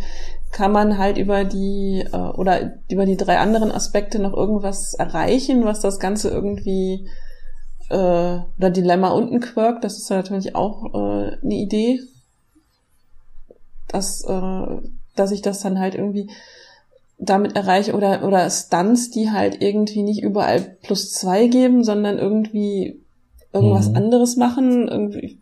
kann 0.53 0.73
man 0.73 0.97
halt 0.97 1.19
über 1.19 1.45
die 1.45 2.03
äh, 2.11 2.17
oder 2.17 2.73
über 2.91 3.05
die 3.05 3.19
drei 3.19 3.39
anderen 3.39 3.71
Aspekte 3.71 4.21
noch 4.21 4.33
irgendwas 4.33 4.95
erreichen, 4.95 5.67
was 5.67 5.81
das 5.81 5.99
Ganze 5.99 6.31
irgendwie 6.31 7.07
äh, 7.91 8.39
oder 8.57 8.71
Dilemma 8.71 9.11
und 9.11 9.31
ein 9.31 9.41
Quirk, 9.41 9.83
das 9.83 9.99
ist 9.99 10.09
ja 10.09 10.17
natürlich 10.17 10.57
auch 10.57 10.87
äh, 10.95 11.37
eine 11.43 11.55
Idee. 11.55 12.01
Das 13.91 14.25
äh, 14.25 14.91
dass 15.17 15.31
ich 15.33 15.43
das 15.43 15.61
dann 15.61 15.79
halt 15.79 15.95
irgendwie 15.95 16.31
damit 17.19 17.55
erreiche 17.55 17.95
oder, 17.95 18.27
oder 18.27 18.49
Stunts, 18.49 19.11
die 19.11 19.31
halt 19.31 19.61
irgendwie 19.61 20.03
nicht 20.03 20.23
überall 20.23 20.61
plus 20.83 21.13
zwei 21.13 21.47
geben, 21.47 21.85
sondern 21.85 22.19
irgendwie 22.19 23.01
irgendwas 23.53 23.91
mhm. 23.91 23.97
anderes 23.97 24.37
machen, 24.37 24.89
irgendwie, 24.89 25.39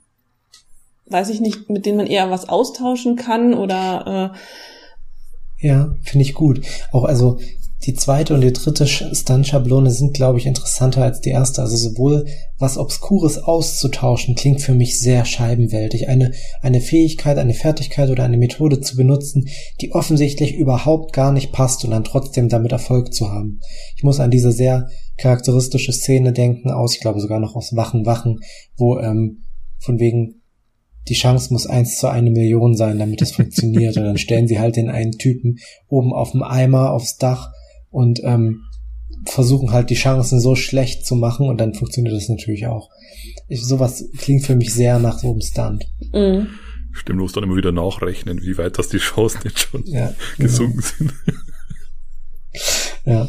weiß 1.06 1.28
ich 1.28 1.40
nicht, 1.40 1.70
mit 1.70 1.86
denen 1.86 1.98
man 1.98 2.06
eher 2.06 2.30
was 2.30 2.48
austauschen 2.48 3.16
kann 3.16 3.54
oder 3.54 4.34
äh, 4.34 5.66
ja, 5.66 5.94
finde 6.02 6.24
ich 6.24 6.34
gut. 6.34 6.62
Auch 6.92 7.04
also 7.04 7.38
die 7.84 7.94
zweite 7.94 8.34
und 8.34 8.40
die 8.40 8.52
dritte 8.52 8.86
Stunt-Schablone 8.86 9.92
sind, 9.92 10.12
glaube 10.12 10.38
ich, 10.38 10.46
interessanter 10.46 11.04
als 11.04 11.20
die 11.20 11.30
erste. 11.30 11.62
Also 11.62 11.76
sowohl 11.76 12.26
was 12.58 12.76
Obskures 12.76 13.38
auszutauschen 13.38 14.34
klingt 14.34 14.62
für 14.62 14.74
mich 14.74 14.98
sehr 14.98 15.24
scheibenwältig. 15.24 16.08
Eine, 16.08 16.32
eine 16.60 16.80
Fähigkeit, 16.80 17.38
eine 17.38 17.54
Fertigkeit 17.54 18.10
oder 18.10 18.24
eine 18.24 18.36
Methode 18.36 18.80
zu 18.80 18.96
benutzen, 18.96 19.48
die 19.80 19.92
offensichtlich 19.92 20.56
überhaupt 20.56 21.12
gar 21.12 21.30
nicht 21.30 21.52
passt 21.52 21.84
und 21.84 21.92
dann 21.92 22.02
trotzdem 22.02 22.48
damit 22.48 22.72
Erfolg 22.72 23.14
zu 23.14 23.30
haben. 23.30 23.60
Ich 23.96 24.02
muss 24.02 24.18
an 24.18 24.32
diese 24.32 24.50
sehr 24.50 24.88
charakteristische 25.16 25.92
Szene 25.92 26.32
denken 26.32 26.70
aus, 26.70 26.94
ich 26.94 27.00
glaube 27.00 27.20
sogar 27.20 27.38
noch 27.38 27.54
aus 27.54 27.76
Wachen, 27.76 28.06
Wachen, 28.06 28.40
wo 28.76 28.98
ähm, 28.98 29.44
von 29.78 30.00
wegen 30.00 30.42
die 31.08 31.14
Chance 31.14 31.52
muss 31.52 31.66
eins 31.66 31.98
zu 31.98 32.08
eine 32.08 32.30
Million 32.30 32.76
sein, 32.76 32.98
damit 32.98 33.22
es 33.22 33.32
funktioniert. 33.32 33.96
Und 33.96 34.04
dann 34.04 34.18
stellen 34.18 34.48
sie 34.48 34.58
halt 34.58 34.76
den 34.76 34.90
einen 34.90 35.12
Typen 35.12 35.58
oben 35.88 36.12
auf 36.12 36.32
dem 36.32 36.42
Eimer 36.42 36.92
aufs 36.92 37.16
Dach 37.16 37.52
und 37.90 38.20
ähm, 38.22 38.62
versuchen 39.26 39.72
halt 39.72 39.90
die 39.90 39.94
Chancen 39.94 40.40
so 40.40 40.54
schlecht 40.54 41.06
zu 41.06 41.14
machen 41.14 41.48
und 41.48 41.60
dann 41.60 41.74
funktioniert 41.74 42.14
das 42.14 42.28
natürlich 42.28 42.66
auch. 42.66 42.90
Ich, 43.48 43.64
sowas 43.64 44.04
klingt 44.18 44.44
für 44.44 44.54
mich 44.54 44.72
sehr 44.72 44.98
nach 44.98 45.18
so 45.18 45.30
einem 45.30 45.40
Stunt. 45.40 45.84
Mhm. 46.12 46.48
Stimmt, 46.92 47.20
muss 47.20 47.32
dann 47.32 47.44
immer 47.44 47.56
wieder 47.56 47.72
nachrechnen, 47.72 48.42
wie 48.42 48.58
weit 48.58 48.78
das 48.78 48.88
die 48.88 48.98
Chancen 48.98 49.40
jetzt 49.44 49.60
schon 49.60 49.84
Ja, 49.86 50.14
gesunken 50.38 50.80
sind. 50.80 51.14
Ja. 53.04 53.28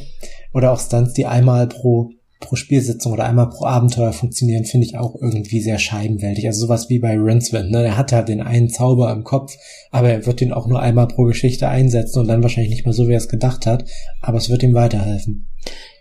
Oder 0.53 0.72
auch 0.72 0.80
Stunts, 0.80 1.14
die 1.14 1.26
einmal 1.26 1.68
pro, 1.68 2.12
pro 2.39 2.55
Spielsitzung 2.55 3.13
oder 3.13 3.25
einmal 3.25 3.49
pro 3.49 3.65
Abenteuer 3.65 4.13
funktionieren, 4.13 4.65
finde 4.65 4.87
ich 4.87 4.97
auch 4.97 5.15
irgendwie 5.21 5.59
sehr 5.59 5.77
scheibenwältig. 5.77 6.47
Also 6.47 6.65
sowas 6.65 6.89
wie 6.89 6.99
bei 6.99 7.17
Rincewind, 7.17 7.69
ne? 7.69 7.83
Der 7.83 7.97
hat 7.97 8.11
ja 8.11 8.21
den 8.21 8.41
einen 8.41 8.69
Zauber 8.69 9.11
im 9.11 9.23
Kopf, 9.23 9.57
aber 9.91 10.09
er 10.09 10.25
wird 10.25 10.39
den 10.39 10.53
auch 10.53 10.67
nur 10.67 10.81
einmal 10.81 11.07
pro 11.07 11.23
Geschichte 11.23 11.67
einsetzen 11.67 12.19
und 12.19 12.27
dann 12.27 12.41
wahrscheinlich 12.41 12.71
nicht 12.71 12.85
mehr 12.85 12.93
so, 12.93 13.07
wie 13.07 13.13
er 13.13 13.17
es 13.17 13.27
gedacht 13.27 13.65
hat. 13.65 13.85
Aber 14.21 14.37
es 14.37 14.49
wird 14.49 14.63
ihm 14.63 14.73
weiterhelfen. 14.73 15.47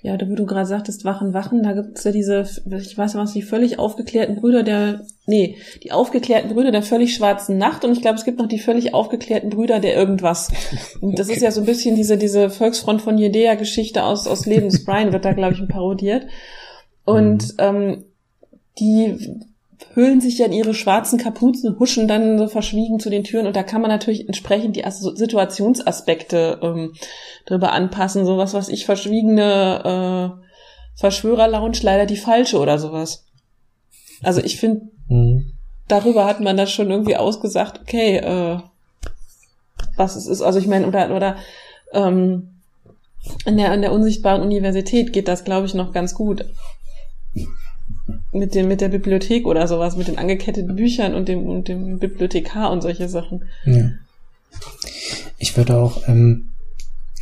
Ja, 0.03 0.17
da 0.17 0.29
wo 0.29 0.35
du 0.37 0.47
gerade 0.47 0.67
sagtest, 0.67 1.05
Wachen, 1.05 1.35
Wachen, 1.35 1.63
da 1.63 1.73
gibt's 1.73 2.05
ja 2.05 2.13
diese, 2.13 2.43
ich 2.43 2.97
weiß 2.97 3.15
nicht 3.15 3.23
was, 3.23 3.33
die 3.33 3.43
völlig 3.43 3.79
aufgeklärten 3.79 4.37
Brüder 4.37 4.63
der, 4.63 5.05
nee, 5.27 5.57
die 5.83 5.91
aufgeklärten 5.91 6.55
Brüder 6.55 6.71
der 6.71 6.83
völlig 6.83 7.15
schwarzen 7.15 7.59
Nacht 7.59 7.85
und 7.85 7.93
ich 7.93 8.01
glaube, 8.01 8.17
es 8.17 8.25
gibt 8.25 8.39
noch 8.39 8.47
die 8.47 8.61
völlig 8.61 8.95
aufgeklärten 8.95 9.51
Brüder 9.51 9.81
der 9.81 9.97
irgendwas. 9.97 10.53
Und 11.01 11.19
das 11.19 11.27
okay. 11.27 11.37
ist 11.37 11.43
ja 11.43 11.51
so 11.51 11.61
ein 11.61 11.67
bisschen 11.67 11.97
diese, 11.97 12.17
diese 12.17 12.49
Volksfront 12.49 13.03
von 13.03 13.19
Judäa-Geschichte 13.19 14.05
aus, 14.05 14.27
aus 14.29 14.47
Lebens 14.47 14.85
Brian 14.85 15.13
wird 15.13 15.25
da, 15.25 15.33
glaube 15.33 15.55
ich, 15.55 15.69
parodiert. 15.69 16.27
Und 17.05 17.55
mhm. 17.55 17.55
ähm, 17.59 18.05
die 18.79 19.41
hüllen 19.95 20.21
sich 20.21 20.39
ja 20.39 20.47
in 20.47 20.53
ihre 20.53 20.75
schwarzen 20.75 21.19
Kapuzen, 21.19 21.79
huschen 21.79 22.09
dann 22.09 22.39
so 22.39 22.49
verschwiegen 22.49 23.01
zu 23.01 23.11
den 23.11 23.25
Türen 23.25 23.47
und 23.47 23.57
da 23.57 23.63
kann 23.63 23.81
man 23.81 23.91
natürlich 23.91 24.27
entsprechend 24.27 24.77
die 24.77 24.85
Situationsaspekte 24.89 26.59
ähm, 26.63 26.95
drüber 27.47 27.73
anpassen. 27.73 28.25
Sowas, 28.25 28.55
was 28.55 28.69
ich 28.69 28.87
verschwiegene 28.87 30.35
äh, 30.37 30.45
Verschwörer-Lounge 30.97 31.79
leider 31.83 32.07
die 32.07 32.17
falsche 32.17 32.59
oder 32.59 32.79
sowas. 32.79 33.25
Also 34.23 34.43
ich 34.43 34.59
finde, 34.59 34.89
mhm. 35.09 35.53
darüber 35.87 36.25
hat 36.25 36.41
man 36.41 36.57
das 36.57 36.73
schon 36.73 36.91
irgendwie 36.91 37.17
ausgesagt, 37.17 37.81
okay, 37.81 38.17
äh, 38.17 38.59
was 39.97 40.17
es 40.17 40.27
ist. 40.27 40.43
Also 40.43 40.59
ich 40.59 40.67
meine, 40.67 40.87
oder, 40.87 41.15
oder 41.15 41.37
ähm, 41.93 42.51
an 43.45 43.57
der, 43.57 43.71
an 43.71 43.83
der 43.83 43.93
unsichtbaren 43.93 44.43
Universität 44.43 45.13
geht 45.13 45.29
das, 45.29 45.45
glaube 45.45 45.67
ich, 45.67 45.75
noch 45.75 45.93
ganz 45.93 46.15
gut 46.15 46.45
mit 48.33 48.55
dem 48.55 48.69
mit 48.69 48.81
der 48.81 48.89
Bibliothek 48.89 49.47
oder 49.47 49.67
sowas, 49.67 49.97
mit 49.97 50.09
den 50.09 50.19
angeketteten 50.19 50.77
Büchern 50.77 51.15
und 51.15 51.29
dem 51.29 51.47
und 51.47 51.69
dem 51.69 51.99
Bibliothekar 51.99 52.71
und 52.71 52.83
solche 52.83 53.09
Sachen. 53.09 53.45
Ja. 53.65 53.91
Ich 55.39 55.57
würde 55.57 55.77
auch 55.77 56.09
ähm, 56.09 56.51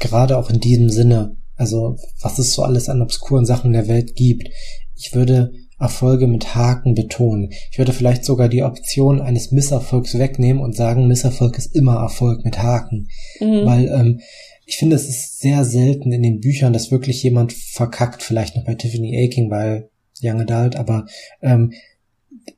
gerade 0.01 0.37
auch 0.37 0.51
in 0.51 0.61
diesem 0.61 0.91
Sinne, 0.91 1.37
also 1.57 1.97
was 2.21 2.39
es 2.39 2.55
so 2.55 2.63
alles 2.63 2.89
an 2.89 3.03
obskuren 3.03 3.47
Sachen 3.47 3.73
der 3.73 3.89
Welt 3.89 4.17
gibt, 4.17 4.49
ich 4.97 5.15
würde 5.15 5.53
Erfolge 5.79 6.27
mit 6.27 6.55
Haken 6.55 6.95
betonen. 6.95 7.51
Ich 7.71 7.79
würde 7.79 7.93
vielleicht 7.93 8.25
sogar 8.25 8.49
die 8.49 8.63
Option 8.63 9.21
eines 9.21 9.53
Misserfolgs 9.53 10.19
wegnehmen 10.19 10.63
und 10.63 10.75
sagen, 10.75 11.07
Misserfolg 11.07 11.59
ist 11.59 11.75
immer 11.77 11.97
Erfolg 11.97 12.45
mit 12.45 12.59
Haken. 12.63 13.09
Mhm. 13.41 13.67
Weil 13.67 13.89
ähm, 13.89 14.21
ich 14.65 14.79
finde, 14.79 14.97
es 14.97 15.07
ist 15.09 15.41
sehr 15.41 15.65
selten 15.65 16.13
in 16.13 16.23
den 16.23 16.41
Büchern, 16.41 16.73
dass 16.73 16.91
wirklich 16.91 17.23
jemand 17.23 17.53
verkackt, 17.53 18.23
vielleicht 18.23 18.57
noch 18.57 18.65
bei 18.65 18.75
Tiffany 18.75 19.23
Aking, 19.23 19.51
weil 19.51 19.91
Young 20.23 20.41
Adult, 20.41 20.77
aber 20.77 21.07
ähm, 21.43 21.73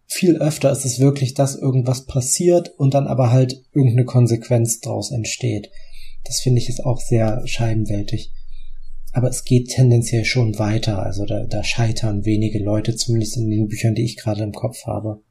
viel 0.06 0.36
öfter 0.36 0.70
ist 0.70 0.84
es 0.84 1.00
wirklich, 1.00 1.34
dass 1.34 1.54
irgendwas 1.54 2.06
passiert 2.06 2.70
und 2.78 2.94
dann 2.94 3.06
aber 3.06 3.30
halt 3.30 3.62
irgendeine 3.72 4.04
Konsequenz 4.04 4.80
daraus 4.80 5.10
entsteht. 5.10 5.70
Das 6.24 6.40
finde 6.40 6.60
ich 6.60 6.68
ist 6.68 6.84
auch 6.84 7.00
sehr 7.00 7.46
scheibenwältig. 7.46 8.32
Aber 9.12 9.28
es 9.28 9.44
geht 9.44 9.68
tendenziell 9.68 10.24
schon 10.24 10.58
weiter. 10.58 11.02
Also 11.02 11.24
da, 11.24 11.44
da 11.44 11.62
scheitern 11.64 12.24
wenige 12.24 12.58
Leute, 12.58 12.94
zumindest 12.96 13.36
in 13.36 13.50
den 13.50 13.68
Büchern, 13.68 13.94
die 13.94 14.04
ich 14.04 14.16
gerade 14.16 14.42
im 14.42 14.52
Kopf 14.52 14.86
habe. 14.86 15.22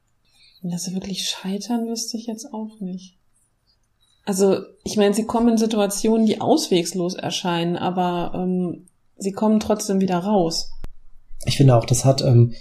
Dass 0.63 0.86
sie 0.86 0.93
wirklich 0.93 1.30
scheitern, 1.30 1.88
wüsste 1.88 2.17
ich 2.17 2.25
jetzt 2.25 2.51
auch 2.51 2.80
nicht. 2.80 3.17
Also, 4.25 4.59
ich 4.84 4.97
meine, 4.97 5.13
sie 5.13 5.23
kommen 5.23 5.49
in 5.49 5.57
Situationen, 5.57 6.25
die 6.25 6.41
auswegslos 6.41 7.13
erscheinen, 7.13 7.78
aber 7.78 8.34
ähm, 8.36 8.88
sie 9.17 9.32
kommen 9.32 9.59
trotzdem 9.61 10.01
wieder 10.01 10.17
raus 10.17 10.71
ich 11.46 11.58
finde 11.58 11.76
auch, 11.76 11.86
das 11.86 12.06
hat 12.06 12.22
ähm, 12.22 12.54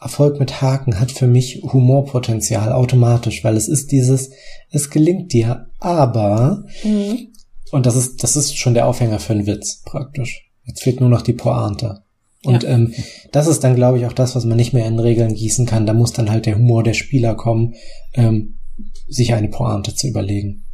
Erfolg 0.00 0.40
mit 0.40 0.60
Haken 0.60 0.98
hat 0.98 1.12
für 1.12 1.28
mich 1.28 1.62
Humorpotenzial 1.62 2.72
automatisch, 2.72 3.44
weil 3.44 3.56
es 3.56 3.68
ist 3.68 3.92
dieses, 3.92 4.30
es 4.70 4.90
gelingt 4.90 5.32
dir, 5.32 5.70
aber 5.78 6.64
mhm. 6.82 7.28
und 7.70 7.86
das 7.86 7.94
ist, 7.94 8.22
das 8.22 8.34
ist 8.34 8.56
schon 8.56 8.74
der 8.74 8.88
Aufhänger 8.88 9.20
für 9.20 9.32
einen 9.32 9.46
Witz 9.46 9.82
praktisch. 9.84 10.50
Jetzt 10.64 10.82
fehlt 10.82 11.00
nur 11.00 11.08
noch 11.08 11.22
die 11.22 11.32
Pointe. 11.32 12.02
Und 12.44 12.64
ja. 12.64 12.70
ähm, 12.70 12.92
das 13.30 13.46
ist 13.46 13.62
dann, 13.62 13.76
glaube 13.76 13.98
ich, 13.98 14.06
auch 14.06 14.12
das, 14.12 14.34
was 14.34 14.44
man 14.44 14.56
nicht 14.56 14.72
mehr 14.72 14.86
in 14.86 14.98
Regeln 14.98 15.34
gießen 15.34 15.66
kann. 15.66 15.86
Da 15.86 15.92
muss 15.92 16.12
dann 16.12 16.30
halt 16.30 16.46
der 16.46 16.56
Humor 16.56 16.82
der 16.82 16.94
Spieler 16.94 17.34
kommen, 17.36 17.74
ähm, 18.14 18.58
sich 19.08 19.34
eine 19.34 19.48
Pointe 19.48 19.94
zu 19.94 20.08
überlegen. 20.08 20.64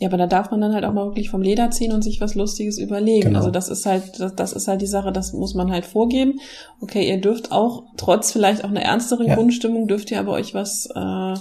Ja, 0.00 0.08
aber 0.08 0.16
da 0.16 0.28
darf 0.28 0.52
man 0.52 0.60
dann 0.60 0.74
halt 0.74 0.84
auch 0.84 0.92
mal 0.92 1.06
wirklich 1.06 1.28
vom 1.28 1.42
Leder 1.42 1.72
ziehen 1.72 1.92
und 1.92 2.02
sich 2.02 2.20
was 2.20 2.36
Lustiges 2.36 2.78
überlegen. 2.78 3.28
Genau. 3.28 3.38
Also 3.40 3.50
das 3.50 3.68
ist 3.68 3.84
halt, 3.84 4.20
das, 4.20 4.34
das 4.36 4.52
ist 4.52 4.68
halt 4.68 4.80
die 4.80 4.86
Sache, 4.86 5.10
das 5.10 5.32
muss 5.32 5.54
man 5.54 5.72
halt 5.72 5.84
vorgeben. 5.86 6.38
Okay, 6.80 7.08
ihr 7.08 7.20
dürft 7.20 7.50
auch, 7.50 7.82
trotz 7.96 8.30
vielleicht 8.30 8.62
auch 8.64 8.68
einer 8.68 8.82
ernsteren 8.82 9.26
ja. 9.26 9.34
Grundstimmung, 9.34 9.88
dürft 9.88 10.12
ihr 10.12 10.20
aber 10.20 10.32
euch 10.32 10.54
was 10.54 10.88
äh, 10.94 11.34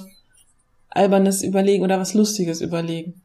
Albernes 0.89 1.43
überlegen 1.43 1.83
oder 1.83 1.99
was 1.99 2.15
Lustiges 2.15 2.61
überlegen. 2.61 3.21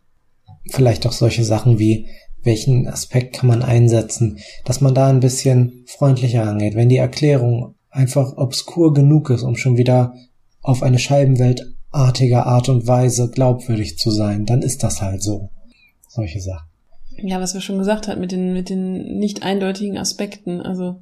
Vielleicht 0.70 1.06
auch 1.06 1.12
solche 1.12 1.44
Sachen 1.44 1.78
wie, 1.78 2.08
welchen 2.42 2.86
Aspekt 2.86 3.36
kann 3.36 3.48
man 3.48 3.62
einsetzen, 3.62 4.38
dass 4.66 4.82
man 4.82 4.94
da 4.94 5.08
ein 5.08 5.20
bisschen 5.20 5.84
freundlicher 5.86 6.44
angeht, 6.44 6.74
wenn 6.74 6.90
die 6.90 6.98
Erklärung 6.98 7.74
einfach 7.90 8.36
obskur 8.36 8.92
genug 8.92 9.30
ist, 9.30 9.44
um 9.44 9.56
schon 9.56 9.78
wieder 9.78 10.14
auf 10.60 10.82
eine 10.82 10.98
Scheibenwelt 10.98 11.71
artiger 11.92 12.46
Art 12.46 12.68
und 12.68 12.86
Weise 12.86 13.30
glaubwürdig 13.30 13.98
zu 13.98 14.10
sein, 14.10 14.46
dann 14.46 14.62
ist 14.62 14.82
das 14.82 15.02
halt 15.02 15.22
so. 15.22 15.50
Solche 16.08 16.40
Sachen. 16.40 16.68
Ja, 17.18 17.40
was 17.40 17.54
wir 17.54 17.60
schon 17.60 17.78
gesagt 17.78 18.08
haben 18.08 18.20
mit 18.20 18.32
den, 18.32 18.52
mit 18.52 18.70
den 18.70 19.18
nicht 19.18 19.42
eindeutigen 19.42 19.98
Aspekten, 19.98 20.60
also. 20.60 21.00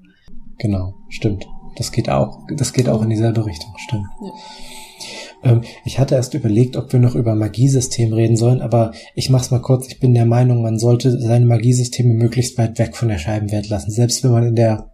Genau, 0.58 0.94
stimmt. 1.08 1.46
Das 1.76 1.92
geht 1.92 2.10
auch, 2.10 2.46
das 2.56 2.72
geht 2.72 2.88
auch 2.88 3.02
in 3.02 3.10
dieselbe 3.10 3.46
Richtung, 3.46 3.72
stimmt. 3.78 4.06
Ja. 4.22 5.52
Ähm, 5.52 5.62
ich 5.84 5.98
hatte 5.98 6.16
erst 6.16 6.34
überlegt, 6.34 6.76
ob 6.76 6.92
wir 6.92 7.00
noch 7.00 7.14
über 7.14 7.34
Magiesystem 7.34 8.12
reden 8.12 8.36
sollen, 8.36 8.60
aber 8.60 8.92
ich 9.14 9.30
mach's 9.30 9.50
mal 9.50 9.62
kurz. 9.62 9.86
Ich 9.86 10.00
bin 10.00 10.14
der 10.14 10.26
Meinung, 10.26 10.62
man 10.62 10.78
sollte 10.78 11.18
seine 11.18 11.46
Magiesysteme 11.46 12.12
möglichst 12.12 12.58
weit 12.58 12.78
weg 12.78 12.96
von 12.96 13.08
der 13.08 13.18
Scheibenwelt 13.18 13.68
lassen. 13.68 13.90
Selbst 13.90 14.22
wenn 14.22 14.32
man 14.32 14.46
in 14.48 14.56
der, 14.56 14.92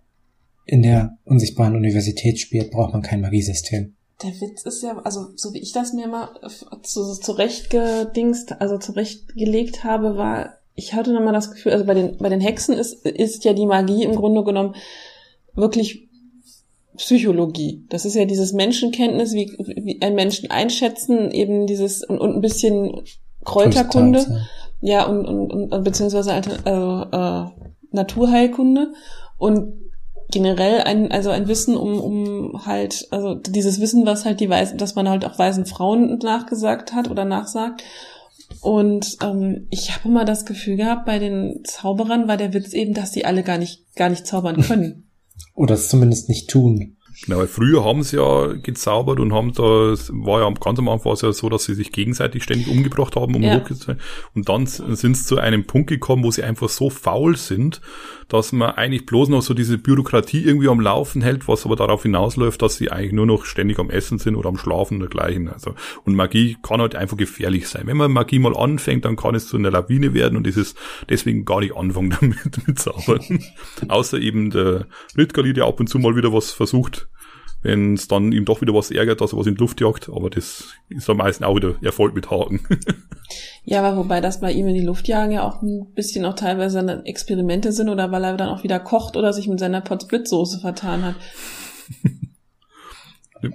in 0.67 0.83
der 0.83 1.17
unsichtbaren 1.25 1.75
Universität 1.75 2.39
spielt, 2.39 2.71
braucht 2.71 2.93
man 2.93 3.03
kein 3.03 3.23
Magiesystem 3.23 3.96
der 4.23 4.31
Witz 4.41 4.63
ist 4.63 4.83
ja, 4.83 4.99
also 4.99 5.29
so 5.37 5.53
wie 5.53 5.59
ich 5.59 5.73
das 5.73 5.93
mir 5.93 6.09
mal 6.09 6.31
zu, 6.83 7.15
zurechtgedingst, 7.15 8.61
also 8.61 8.79
zurechtgelegt 8.79 9.85
habe, 9.85 10.17
war, 10.17 10.55
ich 10.75 10.95
hatte 10.95 11.13
nochmal 11.13 11.35
das 11.35 11.51
Gefühl, 11.51 11.73
also 11.73 11.85
bei 11.85 11.95
den, 11.95 12.17
bei 12.17 12.29
den 12.29 12.41
Hexen 12.41 12.75
ist, 12.75 13.05
ist 13.05 13.45
ja 13.45 13.53
die 13.53 13.67
Magie 13.67 14.05
im 14.05 14.17
Grunde 14.17 14.43
genommen 14.43 14.75
wirklich 15.55 16.09
Psychologie. 16.97 17.85
Das 17.91 18.07
ist 18.07 18.15
ja 18.15 18.25
dieses 18.25 18.53
Menschenkenntnis, 18.53 19.35
wie, 19.35 19.53
wie 19.59 20.01
ein 20.01 20.15
Menschen 20.15 20.51
einschätzen, 20.51 21.31
eben 21.31 21.67
dieses 21.67 22.03
und, 22.03 22.19
und 22.19 22.35
ein 22.35 22.41
bisschen 22.41 23.03
Kräuterkunde. 23.45 24.47
Ja, 24.81 25.05
und, 25.07 25.27
und, 25.27 25.73
und 25.73 25.85
beziehungsweise 25.85 26.33
also, 26.33 26.51
äh, 26.51 27.51
Naturheilkunde. 27.93 28.93
Und 29.39 29.86
generell 30.31 30.81
ein, 30.83 31.13
also 31.13 31.31
ein 31.31 31.49
Wissen 31.49 31.77
um, 31.77 32.01
um 32.01 32.67
halt, 32.67 33.07
also 33.11 33.35
dieses 33.35 33.81
Wissen, 33.81 34.07
was 34.07 34.25
halt 34.25 34.41
die 34.41 34.51
Weisen, 34.51 34.79
dass 34.79 34.95
man 34.95 35.09
halt 35.09 35.25
auch 35.25 35.39
weisen 35.39 35.67
Frauen 35.67 36.19
nachgesagt 36.19 36.93
hat 36.93 37.11
oder 37.11 37.25
nachsagt. 37.25 37.83
Und 38.61 39.19
ähm, 39.23 39.67
ich 39.71 39.93
habe 39.93 40.09
immer 40.09 40.25
das 40.25 40.47
Gefühl 40.47 40.77
gehabt, 40.77 41.07
bei 41.07 41.19
den 41.19 41.63
Zauberern 41.65 42.29
war 42.29 42.37
der 42.37 42.55
Witz 42.55 42.73
eben, 42.73 42.95
dass 42.95 43.13
die 43.13 43.25
alle 43.25 43.43
gar 43.43 43.59
nicht, 43.59 43.95
gar 43.95 44.09
nicht 44.09 44.27
zaubern 44.27 44.63
können. 44.63 45.11
Oder 45.55 45.75
es 45.75 45.89
zumindest 45.89 46.29
nicht 46.29 46.49
tun. 46.49 46.96
Genau, 47.25 47.39
weil 47.39 47.47
früher 47.47 47.85
haben 47.85 48.03
sie 48.03 48.17
ja 48.17 48.53
gezaubert 48.53 49.21
und 49.21 49.33
haben 49.33 49.53
da, 49.53 49.63
war 49.63 50.41
ja 50.43 50.51
ganz 50.61 50.79
am 50.79 50.89
Anfang 50.89 51.07
war 51.07 51.13
es 51.15 51.23
ja 51.23 51.33
so, 51.33 51.49
dass 51.49 51.65
sie 51.65 51.75
sich 51.75 51.93
gegenseitig 51.93 52.43
ständig 52.43 52.69
umgebracht 52.69 53.17
haben, 53.17 53.35
um 53.35 53.43
ja. 53.43 53.59
hochgezogen. 53.59 54.01
Und 54.35 54.49
dann 54.49 54.67
sind 54.67 55.17
sie 55.17 55.25
zu 55.25 55.39
einem 55.39 55.65
Punkt 55.65 55.89
gekommen, 55.89 56.25
wo 56.25 56.31
sie 56.31 56.43
einfach 56.43 56.69
so 56.69 56.91
faul 56.91 57.37
sind, 57.37 57.81
dass 58.29 58.53
man 58.53 58.73
eigentlich 58.73 59.07
bloß 59.07 59.29
noch 59.29 59.43
so 59.43 59.55
diese 59.55 59.79
Bürokratie 59.79 60.43
irgendwie 60.43 60.69
am 60.69 60.81
Laufen 60.81 61.23
hält, 61.23 61.47
was 61.49 61.65
aber 61.65 61.77
darauf 61.77 62.03
hinausläuft, 62.03 62.61
dass 62.61 62.77
sie 62.77 62.91
eigentlich 62.91 63.13
nur 63.13 63.27
noch 63.27 63.45
ständig 63.45 63.79
am 63.79 63.89
Essen 63.89 64.19
sind 64.19 64.35
oder 64.37 64.49
am 64.49 64.59
Schlafen 64.59 64.95
und 64.95 65.01
dergleichen. 65.01 65.49
Also, 65.49 65.75
und 66.05 66.15
Magie 66.15 66.57
kann 66.63 66.81
halt 66.81 66.97
einfach 66.97 67.17
gefährlich 67.17 67.69
sein. 67.69 67.87
Wenn 67.87 67.97
man 67.97 68.13
Magie 68.13 68.39
mal 68.39 68.57
anfängt, 68.57 69.05
dann 69.05 69.17
kann 69.17 69.35
es 69.35 69.49
zu 69.49 69.57
einer 69.57 69.71
Lawine 69.71 70.13
werden 70.13 70.37
und 70.37 70.47
es 70.47 70.57
ist 70.57 70.77
deswegen 71.09 71.45
gar 71.45 71.61
nicht 71.61 71.77
anfangen 71.77 72.11
damit 72.21 72.67
mit 72.67 72.79
Zaubern. 72.79 73.45
Außer 73.89 74.19
eben 74.19 74.51
der 74.51 74.87
Ritgali, 75.17 75.53
der 75.53 75.67
ab 75.67 75.79
und 75.79 75.89
zu 75.89 75.99
mal 75.99 76.17
wieder 76.17 76.33
was 76.33 76.51
versucht, 76.51 77.06
wenn 77.67 77.95
es 77.95 78.07
dann 78.07 78.31
ihm 78.31 78.45
doch 78.45 78.61
wieder 78.61 78.75
was 78.75 78.93
ärgert, 78.93 79.21
dass 79.21 79.33
er 79.33 79.39
was 79.39 79.47
in 79.47 79.57
die 79.57 79.61
Luft 79.61 79.81
jagt, 79.81 80.09
aber 80.09 80.31
das 80.31 80.69
ist 80.89 81.11
am 81.11 81.17
meisten 81.17 81.43
auch 81.43 81.57
wieder 81.57 81.75
Erfolg 81.83 82.15
mit 82.15 82.31
Haken. 82.31 82.61
ja, 83.65 83.83
aber 83.83 83.97
wobei 83.97 84.21
das 84.21 84.41
bei 84.41 84.53
ihm 84.53 84.69
in 84.69 84.75
die 84.75 84.85
Luft 84.85 85.09
jagen 85.09 85.33
ja 85.33 85.43
auch 85.43 85.63
ein 85.63 85.87
bisschen 85.95 86.25
auch 86.27 86.35
teilweise 86.35 87.03
Experimente 87.05 87.73
sind 87.73 87.89
oder 87.89 88.13
weil 88.13 88.23
er 88.23 88.37
dann 88.37 88.51
auch 88.51 88.63
wieder 88.63 88.79
kocht 88.79 89.17
oder 89.17 89.33
sich 89.33 89.49
mit 89.49 89.59
seiner 89.59 89.81
Potsblitz-Soße 89.81 90.61
vertan 90.61 91.05
hat. 91.05 91.17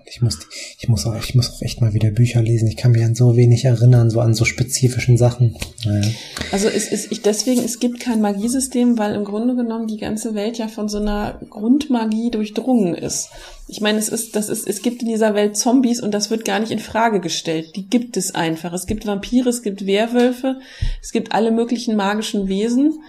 Ich 0.06 0.22
muss, 0.22 0.38
ich 0.78 0.88
muss 0.90 1.06
auch, 1.06 1.16
ich 1.16 1.34
muss 1.34 1.52
auch 1.52 1.62
echt 1.62 1.82
mal 1.82 1.94
wieder 1.94 2.12
Bücher 2.12 2.42
lesen. 2.42 2.68
Ich 2.68 2.78
kann 2.78 2.92
mich 2.92 3.04
an 3.04 3.16
so 3.16 3.36
wenig 3.36 3.66
erinnern, 3.66 4.10
so 4.10 4.20
an 4.20 4.36
so 4.36 4.46
spezifischen 4.46 5.18
Sachen. 5.18 5.58
Naja. 5.86 6.08
Also 6.52 6.68
es 6.68 6.88
ist 6.92 7.12
ich 7.12 7.22
deswegen, 7.22 7.64
es 7.64 7.80
gibt 7.80 8.00
kein 8.00 8.22
Magiesystem, 8.22 8.98
weil 8.98 9.16
im 9.16 9.24
Grunde 9.24 9.56
genommen 9.56 9.88
die 9.88 9.98
ganze 9.98 10.36
Welt 10.36 10.58
ja 10.58 10.68
von 10.68 10.88
so 10.88 11.00
einer 11.00 11.40
Grundmagie 11.50 12.30
durchdrungen 12.30 12.94
ist. 12.94 13.30
Ich 13.68 13.82
meine, 13.82 13.98
es 13.98 14.10
ist, 14.10 14.36
das 14.36 14.50
ist, 14.50 14.68
es 14.68 14.82
gibt 14.82 15.02
in 15.02 15.08
dieser 15.08 15.34
Welt 15.34 15.58
Zombies 15.58 16.02
und 16.02 16.12
das 16.12 16.30
wird 16.30 16.46
gar 16.46 16.60
nicht 16.60 16.72
in 16.72 16.80
Frage 16.80 17.20
gestellt. 17.20 17.76
Die 17.76 17.88
gibt 17.88 18.18
es 18.18 18.36
einfach. 18.36 18.74
Es 18.74 18.86
gibt 18.86 19.08
Vampire, 19.08 19.50
es 19.50 19.64
gibt 19.64 19.86
Werwölfe, 19.86 20.60
es 21.02 21.12
gibt 21.12 21.32
alle 21.32 21.52
möglichen 21.52 21.96
magischen 21.96 22.48
Wesen. 22.48 23.00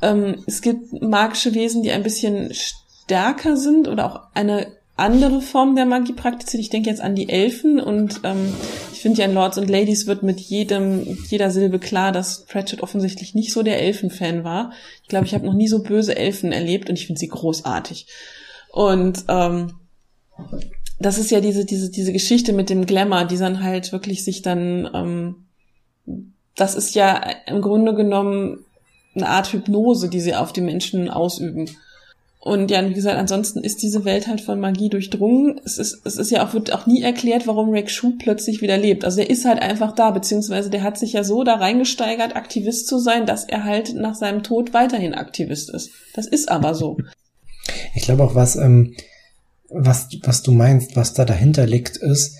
Ähm, 0.00 0.42
es 0.46 0.62
gibt 0.62 1.02
magische 1.02 1.54
Wesen, 1.54 1.82
die 1.82 1.90
ein 1.90 2.02
bisschen 2.02 2.50
stärker 2.54 3.56
sind 3.56 3.88
oder 3.88 4.06
auch 4.06 4.20
eine 4.34 4.68
andere 4.96 5.40
Form 5.40 5.74
der 5.74 5.86
Magie 5.86 6.12
praktiziert. 6.12 6.60
Ich 6.60 6.70
denke 6.70 6.88
jetzt 6.88 7.00
an 7.00 7.16
die 7.16 7.28
Elfen 7.28 7.80
und 7.80 8.20
ähm, 8.22 8.54
ich 8.92 9.00
finde 9.00 9.20
ja 9.20 9.26
in 9.26 9.34
Lords 9.34 9.58
and 9.58 9.68
Ladies 9.68 10.06
wird 10.06 10.22
mit 10.22 10.40
jedem, 10.40 11.18
jeder 11.28 11.50
Silbe 11.50 11.78
klar, 11.78 12.12
dass 12.12 12.44
Pratchett 12.44 12.82
offensichtlich 12.82 13.34
nicht 13.34 13.52
so 13.52 13.62
der 13.62 13.82
Elfenfan 13.82 14.44
war. 14.44 14.72
Ich 15.02 15.08
glaube, 15.08 15.26
ich 15.26 15.34
habe 15.34 15.46
noch 15.46 15.54
nie 15.54 15.68
so 15.68 15.82
böse 15.82 16.16
Elfen 16.16 16.52
erlebt 16.52 16.88
und 16.88 16.98
ich 16.98 17.06
finde 17.06 17.18
sie 17.18 17.28
großartig. 17.28 18.06
Und 18.70 19.24
ähm, 19.28 19.72
das 21.00 21.18
ist 21.18 21.30
ja 21.30 21.40
diese, 21.40 21.64
diese, 21.64 21.90
diese 21.90 22.12
Geschichte 22.12 22.52
mit 22.52 22.70
dem 22.70 22.86
Glamour, 22.86 23.24
die 23.24 23.36
dann 23.36 23.62
halt 23.62 23.90
wirklich 23.92 24.24
sich 24.24 24.42
dann, 24.42 24.88
ähm, 24.94 25.46
das 26.56 26.76
ist 26.76 26.94
ja 26.94 27.20
im 27.46 27.62
Grunde 27.62 27.94
genommen 27.94 28.64
eine 29.16 29.28
Art 29.28 29.52
Hypnose, 29.52 30.08
die 30.08 30.20
sie 30.20 30.34
auf 30.34 30.52
die 30.52 30.60
Menschen 30.60 31.10
ausüben. 31.10 31.68
Und 32.44 32.70
ja, 32.70 32.86
wie 32.86 32.92
gesagt, 32.92 33.16
ansonsten 33.16 33.60
ist 33.60 33.82
diese 33.82 34.04
Welt 34.04 34.28
halt 34.28 34.42
von 34.42 34.60
Magie 34.60 34.90
durchdrungen. 34.90 35.58
Es 35.64 35.78
ist, 35.78 36.02
es 36.04 36.18
ist 36.18 36.30
ja 36.30 36.46
auch, 36.46 36.52
wird 36.52 36.74
auch 36.74 36.86
nie 36.86 37.00
erklärt, 37.00 37.46
warum 37.46 37.70
Rick 37.70 37.90
Schuh 37.90 38.18
plötzlich 38.18 38.60
wieder 38.60 38.76
lebt. 38.76 39.06
Also 39.06 39.16
der 39.16 39.30
ist 39.30 39.46
halt 39.46 39.62
einfach 39.62 39.94
da, 39.94 40.10
beziehungsweise 40.10 40.68
der 40.68 40.82
hat 40.82 40.98
sich 40.98 41.14
ja 41.14 41.24
so 41.24 41.42
da 41.42 41.54
reingesteigert, 41.54 42.36
Aktivist 42.36 42.86
zu 42.86 42.98
sein, 42.98 43.24
dass 43.24 43.44
er 43.44 43.64
halt 43.64 43.94
nach 43.94 44.14
seinem 44.14 44.42
Tod 44.42 44.74
weiterhin 44.74 45.14
Aktivist 45.14 45.70
ist. 45.70 45.88
Das 46.12 46.26
ist 46.26 46.50
aber 46.50 46.74
so. 46.74 46.98
Ich 47.94 48.02
glaube 48.02 48.22
auch, 48.24 48.34
was, 48.34 48.56
ähm, 48.56 48.94
was, 49.70 50.08
was 50.22 50.42
du 50.42 50.52
meinst, 50.52 50.96
was 50.96 51.14
da 51.14 51.24
dahinter 51.24 51.64
liegt, 51.66 51.96
ist, 51.96 52.36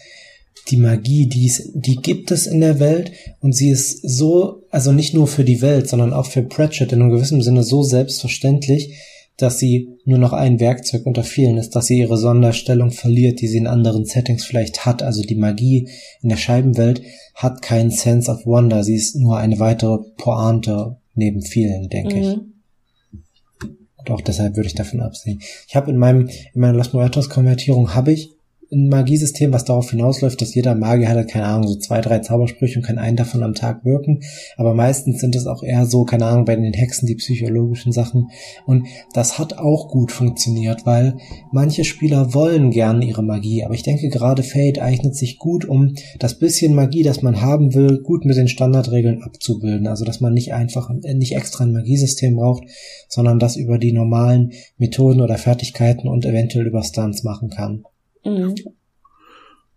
die 0.69 0.77
Magie, 0.77 1.31
die, 1.31 1.47
ist, 1.47 1.71
die 1.73 1.97
gibt 1.97 2.31
es 2.31 2.47
in 2.47 2.61
der 2.61 2.79
Welt 2.79 3.13
und 3.41 3.55
sie 3.55 3.71
ist 3.71 4.03
so, 4.03 4.65
also 4.71 4.93
nicht 4.93 5.15
nur 5.15 5.29
für 5.29 5.45
die 5.45 5.63
Welt, 5.63 5.89
sondern 5.89 6.13
auch 6.13 6.27
für 6.27 6.43
Pratchett 6.43 6.93
in 6.93 7.01
einem 7.01 7.11
gewissen 7.11 7.41
Sinne 7.41 7.63
so 7.63 7.83
selbstverständlich, 7.83 8.99
dass 9.37 9.59
sie 9.59 9.89
nur 10.05 10.19
noch 10.19 10.33
ein 10.33 10.61
Werkzeug 10.61 11.07
unter 11.07 11.25
vielen 11.25 11.57
ist, 11.57 11.71
dass 11.71 11.87
sie 11.87 11.99
ihre 11.99 12.17
Sonderstellung 12.17 12.91
verliert, 12.91 13.41
die 13.41 13.49
sie 13.49 13.59
in 13.59 13.67
anderen 13.67 14.05
Settings 14.05 14.45
vielleicht 14.45 14.87
hat. 14.87 15.03
Also 15.03 15.23
die 15.23 15.35
Magie 15.35 15.89
in 16.23 16.29
der 16.29 16.37
Scheibenwelt 16.37 17.03
hat 17.35 17.63
keinen 17.63 17.91
Sense 17.91 18.31
of 18.31 18.47
Wonder. 18.47 18.85
Sie 18.85 18.95
ist 18.95 19.17
nur 19.17 19.39
eine 19.39 19.59
weitere 19.59 19.99
Pointe 20.17 20.99
neben 21.15 21.43
vielen, 21.43 21.89
denke 21.89 22.17
mhm. 22.17 22.23
ich. 22.23 22.39
Und 23.97 24.11
auch 24.11 24.21
deshalb 24.21 24.57
würde 24.57 24.69
ich 24.69 24.75
davon 24.75 25.01
absehen. 25.01 25.41
Ich 25.67 25.75
habe 25.75 25.91
in 25.91 25.97
meinem, 25.97 26.29
in 26.29 26.61
meiner 26.61 26.77
Los 26.77 26.93
Muertos 26.93 27.31
Konvertierung 27.31 27.95
habe 27.95 28.13
ich 28.13 28.34
ein 28.73 28.89
Magiesystem, 28.89 29.53
was 29.53 29.65
darauf 29.65 29.91
hinausläuft, 29.91 30.41
dass 30.41 30.55
jeder 30.55 30.75
Magier 30.75 31.09
hat, 31.09 31.29
keine 31.29 31.47
Ahnung, 31.47 31.69
so 31.69 31.77
zwei, 31.77 32.01
drei 32.01 32.19
Zaubersprüche 32.19 32.79
und 32.79 32.85
kann 32.85 32.99
einen 32.99 33.17
davon 33.17 33.43
am 33.43 33.55
Tag 33.55 33.85
wirken. 33.85 34.21
Aber 34.57 34.75
meistens 34.75 35.21
sind 35.21 35.37
es 35.37 35.47
auch 35.47 35.63
eher 35.63 35.87
so, 35.87 36.05
keine 36.05 36.27
Ahnung, 36.27 36.45
bei 36.45 36.57
den 36.57 36.73
Hexen 36.73 37.07
die 37.07 37.15
psychologischen 37.15 37.93
Sachen. 37.93 38.31
Und 38.67 38.87
das 39.13 39.39
hat 39.39 39.59
auch 39.59 39.89
gut 39.89 40.13
funktioniert, 40.13 40.87
weil 40.87 41.17
manche 41.53 41.85
Spieler 41.85 42.35
wollen 42.35 42.71
gerne 42.71 43.05
ihre 43.05 43.23
Magie. 43.23 43.65
Aber 43.65 43.75
ich 43.75 43.83
denke, 43.83 44.09
gerade 44.09 44.43
Fate 44.43 44.81
eignet 44.81 45.17
sich 45.17 45.39
gut, 45.39 45.65
um 45.65 45.95
das 46.19 46.39
bisschen 46.39 46.75
Magie, 46.75 47.03
das 47.03 47.23
man 47.23 47.41
haben 47.41 47.75
will, 47.75 48.03
gut 48.03 48.25
mit 48.25 48.37
den 48.37 48.49
Standardregeln 48.49 49.23
abzubilden. 49.23 49.87
Also, 49.87 50.05
dass 50.05 50.21
man 50.21 50.35
nicht 50.35 50.53
einfach, 50.53 50.91
nicht 50.91 51.37
extra 51.37 51.65
ein 51.65 51.73
Magiesystem 51.73 52.37
braucht, 52.37 52.65
sondern 53.09 53.39
das 53.39 53.57
über 53.57 53.79
die 53.79 53.93
normalen 53.93 54.53
Methoden 54.79 55.21
oder 55.21 55.39
Fertigkeiten 55.39 56.09
und 56.09 56.25
eventuell 56.27 56.67
über 56.67 56.83
Stunts 56.83 57.23
machen 57.23 57.51
kann. 57.51 57.85
Mhm. 58.25 58.55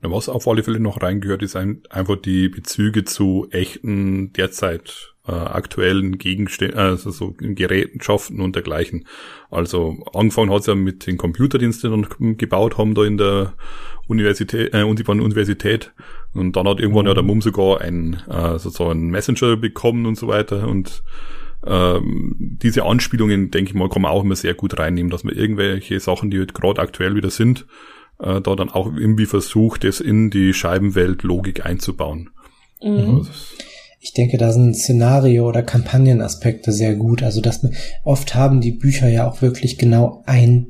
Was 0.01 0.29
auf 0.29 0.47
alle 0.47 0.63
Fälle 0.63 0.79
noch 0.79 1.01
reingehört, 1.01 1.41
ist 1.41 1.55
ein, 1.55 1.81
einfach 1.89 2.17
die 2.17 2.49
Bezüge 2.49 3.03
zu 3.03 3.47
echten, 3.49 4.31
derzeit 4.33 5.15
äh, 5.27 5.31
aktuellen 5.31 6.17
Gegenständen, 6.19 6.79
also 6.79 7.09
so 7.09 7.33
Gerätenschaften 7.37 8.39
und 8.39 8.55
dergleichen. 8.55 9.05
Also 9.49 9.97
angefangen 10.13 10.51
hat 10.51 10.61
es 10.61 10.67
ja 10.67 10.75
mit 10.75 11.07
den 11.07 11.17
Computerdiensten, 11.17 11.91
die 11.91 12.07
dann 12.19 12.37
gebaut 12.37 12.77
haben 12.77 12.93
da 12.93 13.03
in 13.03 13.17
der 13.17 13.55
Universität, 14.07 14.73
äh, 14.73 14.83
Universität. 14.83 15.93
Und 16.33 16.55
dann 16.55 16.67
hat 16.67 16.79
irgendwann 16.79 17.07
ja 17.07 17.13
der 17.15 17.23
Mumm 17.23 17.41
sogar 17.41 17.81
ein 17.81 18.21
äh, 18.29 18.59
sozusagen 18.59 19.09
Messenger 19.09 19.57
bekommen 19.57 20.05
und 20.05 20.15
so 20.15 20.27
weiter. 20.27 20.67
Und 20.67 21.03
ähm, 21.65 22.35
diese 22.37 22.85
Anspielungen, 22.85 23.51
denke 23.51 23.71
ich 23.71 23.75
mal, 23.75 23.89
kann 23.89 24.03
man 24.03 24.11
auch 24.11 24.23
immer 24.23 24.35
sehr 24.35 24.53
gut 24.53 24.77
reinnehmen, 24.77 25.09
dass 25.09 25.23
man 25.23 25.35
irgendwelche 25.35 25.99
Sachen, 25.99 26.29
die 26.29 26.37
halt 26.37 26.53
gerade 26.53 26.81
aktuell 26.81 27.15
wieder 27.15 27.31
sind, 27.31 27.65
äh, 28.20 28.41
da 28.41 28.55
dann 28.55 28.70
auch 28.70 28.88
irgendwie 28.88 29.26
versucht, 29.26 29.84
es 29.84 29.99
in 29.99 30.30
die 30.30 30.53
Scheibenwelt-Logik 30.53 31.65
einzubauen. 31.65 32.30
Mhm. 32.82 32.97
Also 32.97 33.28
ich 33.99 34.13
denke, 34.13 34.38
da 34.38 34.51
sind 34.51 34.76
Szenario- 34.76 35.47
oder 35.47 35.63
Kampagnenaspekte 35.63 36.72
sehr 36.72 36.95
gut. 36.95 37.24
Also 37.24 37.41
dass 37.41 37.65
oft 38.03 38.36
haben 38.36 38.61
die 38.61 38.72
Bücher 38.72 39.07
ja 39.07 39.28
auch 39.28 39.41
wirklich 39.41 39.78
genau 39.78 40.24
ein 40.26 40.68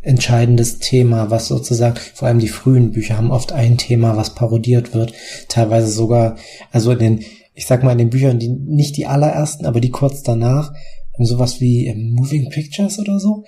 entscheidendes 0.00 0.78
Thema, 0.78 1.30
was 1.30 1.46
sozusagen, 1.46 1.96
vor 2.14 2.26
allem 2.26 2.40
die 2.40 2.48
frühen 2.48 2.90
Bücher 2.90 3.16
haben 3.16 3.30
oft 3.30 3.52
ein 3.52 3.78
Thema, 3.78 4.16
was 4.16 4.34
parodiert 4.34 4.94
wird, 4.94 5.12
teilweise 5.48 5.88
sogar, 5.88 6.36
also 6.72 6.90
in 6.92 6.98
den, 6.98 7.24
ich 7.54 7.66
sag 7.66 7.84
mal 7.84 7.92
in 7.92 7.98
den 7.98 8.10
Büchern, 8.10 8.40
die 8.40 8.48
nicht 8.48 8.96
die 8.96 9.06
allerersten, 9.06 9.64
aber 9.64 9.80
die 9.80 9.90
kurz 9.90 10.22
danach, 10.22 10.72
sowas 11.18 11.60
wie 11.60 11.86
ähm, 11.86 12.10
Moving 12.10 12.48
Pictures 12.48 12.98
oder 12.98 13.20
so, 13.20 13.44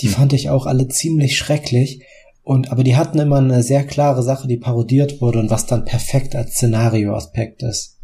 die 0.00 0.06
hm. 0.06 0.14
fand 0.14 0.32
ich 0.32 0.50
auch 0.50 0.66
alle 0.66 0.88
ziemlich 0.88 1.36
schrecklich 1.36 2.00
und, 2.44 2.70
aber 2.70 2.84
die 2.84 2.96
hatten 2.96 3.18
immer 3.18 3.38
eine 3.38 3.62
sehr 3.62 3.84
klare 3.84 4.22
Sache, 4.22 4.46
die 4.46 4.58
parodiert 4.58 5.20
wurde 5.20 5.38
und 5.40 5.50
was 5.50 5.66
dann 5.66 5.84
perfekt 5.84 6.36
als 6.36 6.52
Szenarioaspekt 6.52 7.62
ist. 7.62 7.94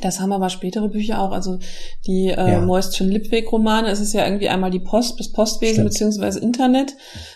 Das 0.00 0.18
haben 0.18 0.32
aber 0.32 0.48
spätere 0.48 0.88
Bücher 0.88 1.20
auch. 1.20 1.30
Also 1.30 1.58
die 2.06 2.28
äh, 2.28 2.52
ja. 2.52 2.60
Moistchen 2.60 3.10
Lipweg-Romane, 3.10 3.88
es 3.88 4.00
ist 4.00 4.14
ja 4.14 4.24
irgendwie 4.24 4.48
einmal 4.48 4.70
die 4.70 4.80
Post, 4.80 5.20
das 5.20 5.30
Postwesen 5.30 5.74
Stimmt. 5.74 5.90
beziehungsweise 5.90 6.40
Internet. 6.40 6.94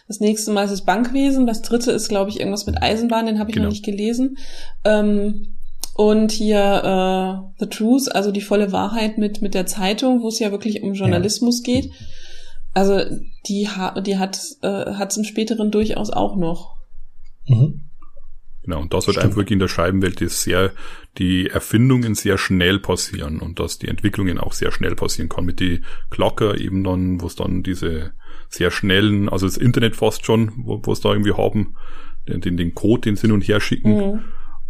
Das 0.08 0.20
nächste 0.20 0.50
Mal 0.50 0.64
ist 0.64 0.70
das 0.70 0.84
Bankwesen. 0.84 1.46
Das 1.46 1.62
dritte 1.62 1.92
ist, 1.92 2.08
glaube 2.08 2.30
ich, 2.30 2.40
irgendwas 2.40 2.66
mit 2.66 2.82
Eisenbahn, 2.82 3.26
den 3.26 3.38
habe 3.38 3.50
ich 3.50 3.54
genau. 3.54 3.66
noch 3.66 3.72
nicht 3.72 3.84
gelesen. 3.84 4.36
Ähm, 4.84 5.56
und 5.94 6.32
hier 6.32 6.58
äh, 6.58 7.54
The 7.60 7.66
Truth, 7.68 8.14
also 8.14 8.32
die 8.32 8.40
volle 8.40 8.72
Wahrheit 8.72 9.16
mit, 9.18 9.42
mit 9.42 9.54
der 9.54 9.66
Zeitung, 9.66 10.22
wo 10.22 10.28
es 10.28 10.40
ja 10.40 10.50
wirklich 10.50 10.82
um 10.82 10.94
Journalismus 10.94 11.62
ja. 11.64 11.74
geht. 11.74 11.90
Also 12.74 13.00
die, 13.48 13.68
ha 13.68 14.00
die 14.00 14.18
hat 14.18 14.38
äh, 14.62 14.94
hat's 14.94 15.16
im 15.16 15.24
späteren 15.24 15.70
durchaus 15.70 16.10
auch 16.10 16.36
noch. 16.36 16.76
Mhm. 17.46 17.82
Genau, 18.62 18.80
und 18.80 18.94
das 18.94 19.06
wird 19.06 19.16
Stimmt. 19.16 19.24
einfach 19.24 19.36
wirklich 19.36 19.56
in 19.56 19.58
der 19.58 19.68
Scheibenwelt 19.68 20.22
ist 20.22 20.42
sehr, 20.42 20.72
die 21.18 21.50
Erfindungen 21.50 22.14
sehr 22.14 22.38
schnell 22.38 22.78
passieren 22.78 23.40
und 23.40 23.60
dass 23.60 23.78
die 23.78 23.88
Entwicklungen 23.88 24.38
auch 24.38 24.54
sehr 24.54 24.72
schnell 24.72 24.94
passieren 24.96 25.28
kann. 25.28 25.44
Mit 25.44 25.60
die 25.60 25.82
Glocker 26.10 26.58
eben 26.58 26.82
dann, 26.82 27.20
wo 27.20 27.26
es 27.26 27.36
dann 27.36 27.62
diese 27.62 28.12
sehr 28.48 28.70
schnellen, 28.70 29.28
also 29.28 29.46
das 29.46 29.58
Internet 29.58 29.96
fast 29.96 30.24
schon, 30.24 30.52
wo 30.56 30.80
es 30.90 31.00
da 31.00 31.10
irgendwie 31.10 31.34
haben, 31.34 31.76
den, 32.26 32.56
den 32.56 32.74
Code, 32.74 33.02
den 33.02 33.16
sie 33.16 33.22
hin 33.22 33.32
und 33.32 33.46
her 33.46 33.60
schicken. 33.60 33.96
Mhm. 33.96 34.02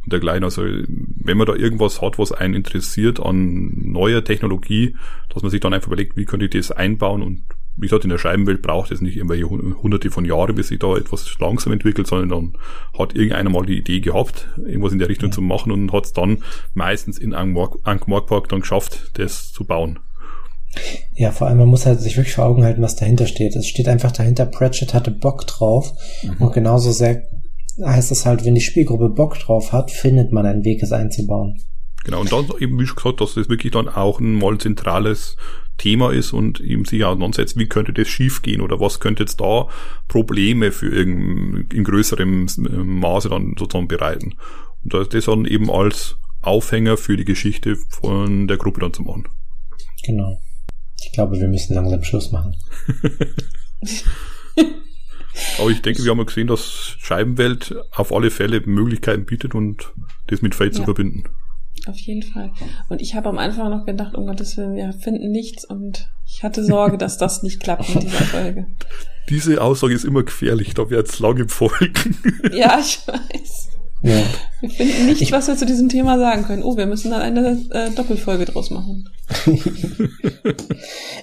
Und 0.02 0.12
dergleichen. 0.12 0.44
Also 0.44 0.62
wenn 0.62 1.38
man 1.38 1.46
da 1.46 1.54
irgendwas 1.54 2.02
hat, 2.02 2.18
was 2.18 2.32
einen 2.32 2.54
interessiert 2.54 3.20
an 3.20 3.92
neuer 3.92 4.24
Technologie, 4.24 4.96
dass 5.32 5.42
man 5.42 5.50
sich 5.50 5.60
dann 5.60 5.72
einfach 5.72 5.88
überlegt, 5.88 6.16
wie 6.16 6.24
könnte 6.24 6.46
ich 6.46 6.50
das 6.50 6.72
einbauen 6.72 7.22
und 7.22 7.44
wie 7.76 7.86
gesagt, 7.86 8.04
in 8.04 8.10
der 8.10 8.18
Scheibenwelt 8.18 8.62
braucht 8.62 8.92
es 8.92 9.00
nicht 9.00 9.16
irgendwelche 9.16 9.48
hunderte 9.48 10.10
von 10.10 10.24
Jahren, 10.24 10.54
bis 10.54 10.68
sich 10.68 10.78
da 10.78 10.96
etwas 10.96 11.38
langsam 11.40 11.72
entwickelt, 11.72 12.06
sondern 12.06 12.28
dann 12.28 12.60
hat 12.98 13.14
irgendeiner 13.14 13.50
mal 13.50 13.66
die 13.66 13.78
Idee 13.78 14.00
gehabt, 14.00 14.48
irgendwas 14.58 14.92
in 14.92 15.00
der 15.00 15.08
Richtung 15.08 15.30
ja. 15.30 15.34
zu 15.34 15.42
machen 15.42 15.72
und 15.72 15.92
hat 15.92 16.04
es 16.04 16.12
dann 16.12 16.38
meistens 16.74 17.18
in 17.18 17.34
Ankh-Morpork 17.34 18.48
dann 18.48 18.60
geschafft, 18.60 19.10
das 19.14 19.52
zu 19.52 19.64
bauen. 19.64 19.98
Ja, 21.14 21.30
vor 21.30 21.46
allem, 21.46 21.58
man 21.58 21.68
muss 21.68 21.86
halt 21.86 22.00
sich 22.00 22.16
wirklich 22.16 22.34
vor 22.34 22.46
Augen 22.46 22.64
halten, 22.64 22.82
was 22.82 22.96
dahinter 22.96 23.26
steht. 23.26 23.54
Es 23.54 23.66
steht 23.66 23.88
einfach 23.88 24.12
dahinter, 24.12 24.46
Pratchett 24.46 24.94
hatte 24.94 25.10
Bock 25.10 25.46
drauf 25.46 25.92
mhm. 26.22 26.46
und 26.46 26.52
genauso 26.52 26.90
sehr 26.90 27.22
heißt 27.82 28.12
es 28.12 28.24
halt, 28.24 28.44
wenn 28.44 28.54
die 28.54 28.60
Spielgruppe 28.60 29.08
Bock 29.08 29.38
drauf 29.38 29.72
hat, 29.72 29.90
findet 29.90 30.32
man 30.32 30.46
einen 30.46 30.64
Weg, 30.64 30.82
es 30.82 30.92
einzubauen. 30.92 31.60
Genau, 32.04 32.20
und 32.20 32.32
dann 32.32 32.46
eben, 32.60 32.78
wie 32.78 32.86
schon 32.86 32.96
gesagt, 32.96 33.20
dass 33.20 33.34
das 33.34 33.48
wirklich 33.48 33.72
dann 33.72 33.88
auch 33.88 34.20
ein 34.20 34.38
mal 34.38 34.58
zentrales 34.58 35.36
Thema 35.78 36.12
ist 36.12 36.32
und 36.32 36.60
eben 36.60 36.84
sich 36.84 37.04
auseinandersetzt, 37.04 37.58
wie 37.58 37.66
könnte 37.66 37.92
das 37.92 38.08
schiefgehen 38.08 38.60
oder 38.60 38.78
was 38.78 39.00
könnte 39.00 39.24
jetzt 39.24 39.40
da 39.40 39.68
Probleme 40.06 40.70
für 40.70 40.88
irgendein, 40.88 41.66
in 41.72 41.84
größerem 41.84 42.46
Maße 43.00 43.28
dann 43.28 43.54
sozusagen 43.58 43.88
bereiten. 43.88 44.34
Und 44.84 44.94
das 44.94 45.24
dann 45.24 45.46
eben 45.46 45.70
als 45.70 46.16
Aufhänger 46.42 46.96
für 46.96 47.16
die 47.16 47.24
Geschichte 47.24 47.76
von 47.76 48.46
der 48.46 48.58
Gruppe 48.58 48.80
dann 48.80 48.92
zu 48.92 49.02
machen. 49.02 49.26
Genau. 50.04 50.38
Ich 51.02 51.12
glaube, 51.12 51.40
wir 51.40 51.48
müssen 51.48 51.74
langsam 51.74 52.04
Schluss 52.04 52.30
machen. 52.30 52.54
Aber 55.58 55.70
ich 55.70 55.82
denke, 55.82 56.04
wir 56.04 56.10
haben 56.10 56.18
ja 56.18 56.24
gesehen, 56.24 56.46
dass 56.46 56.96
Scheibenwelt 57.00 57.74
auf 57.90 58.12
alle 58.12 58.30
Fälle 58.30 58.60
Möglichkeiten 58.60 59.24
bietet 59.24 59.54
und 59.54 59.92
das 60.28 60.42
mit 60.42 60.54
Fate 60.54 60.74
ja. 60.74 60.78
zu 60.78 60.84
verbinden. 60.84 61.24
Auf 61.86 61.98
jeden 61.98 62.22
Fall. 62.22 62.50
Und 62.88 63.02
ich 63.02 63.14
habe 63.14 63.28
am 63.28 63.38
Anfang 63.38 63.70
noch 63.70 63.84
gedacht, 63.84 64.14
um 64.14 64.26
Gottes 64.26 64.56
Willen, 64.56 64.74
wir 64.74 64.92
finden 64.92 65.30
nichts 65.30 65.64
und 65.64 66.08
ich 66.26 66.42
hatte 66.42 66.64
Sorge, 66.64 66.96
dass 66.96 67.18
das 67.18 67.42
nicht 67.42 67.60
klappt 67.60 67.94
mit 67.94 68.04
dieser 68.04 68.24
Folge. 68.24 68.66
Diese 69.28 69.62
Aussage 69.62 69.94
ist 69.94 70.04
immer 70.04 70.22
gefährlich, 70.22 70.74
da 70.74 70.90
wird 70.90 71.08
es 71.08 71.18
lange 71.18 71.48
folgen. 71.48 72.16
Ja, 72.52 72.78
ich 72.78 73.00
weiß. 73.06 73.68
Ja. 74.02 74.22
Wir 74.60 74.70
finden 74.70 75.06
nichts, 75.06 75.32
was 75.32 75.48
wir 75.48 75.56
zu 75.56 75.64
diesem 75.64 75.88
Thema 75.88 76.18
sagen 76.18 76.44
können. 76.44 76.62
Oh, 76.62 76.76
wir 76.76 76.84
müssen 76.84 77.10
dann 77.10 77.22
eine 77.22 77.58
äh, 77.70 77.90
Doppelfolge 77.90 78.44
draus 78.44 78.70
machen. 78.70 79.08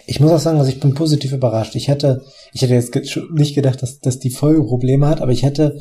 ich 0.07 0.19
muss 0.19 0.31
auch 0.31 0.39
sagen, 0.39 0.57
also 0.57 0.71
ich 0.71 0.79
bin 0.79 0.95
positiv 0.95 1.31
überrascht. 1.31 1.75
Ich 1.75 1.87
hätte, 1.87 2.23
ich 2.53 2.63
hätte 2.63 2.73
jetzt 2.73 2.95
nicht 3.33 3.53
gedacht, 3.53 3.83
dass, 3.83 3.99
dass 3.99 4.17
die 4.17 4.31
Folge 4.31 4.63
Probleme 4.63 5.07
hat, 5.07 5.21
aber 5.21 5.31
ich 5.31 5.43
hätte 5.43 5.79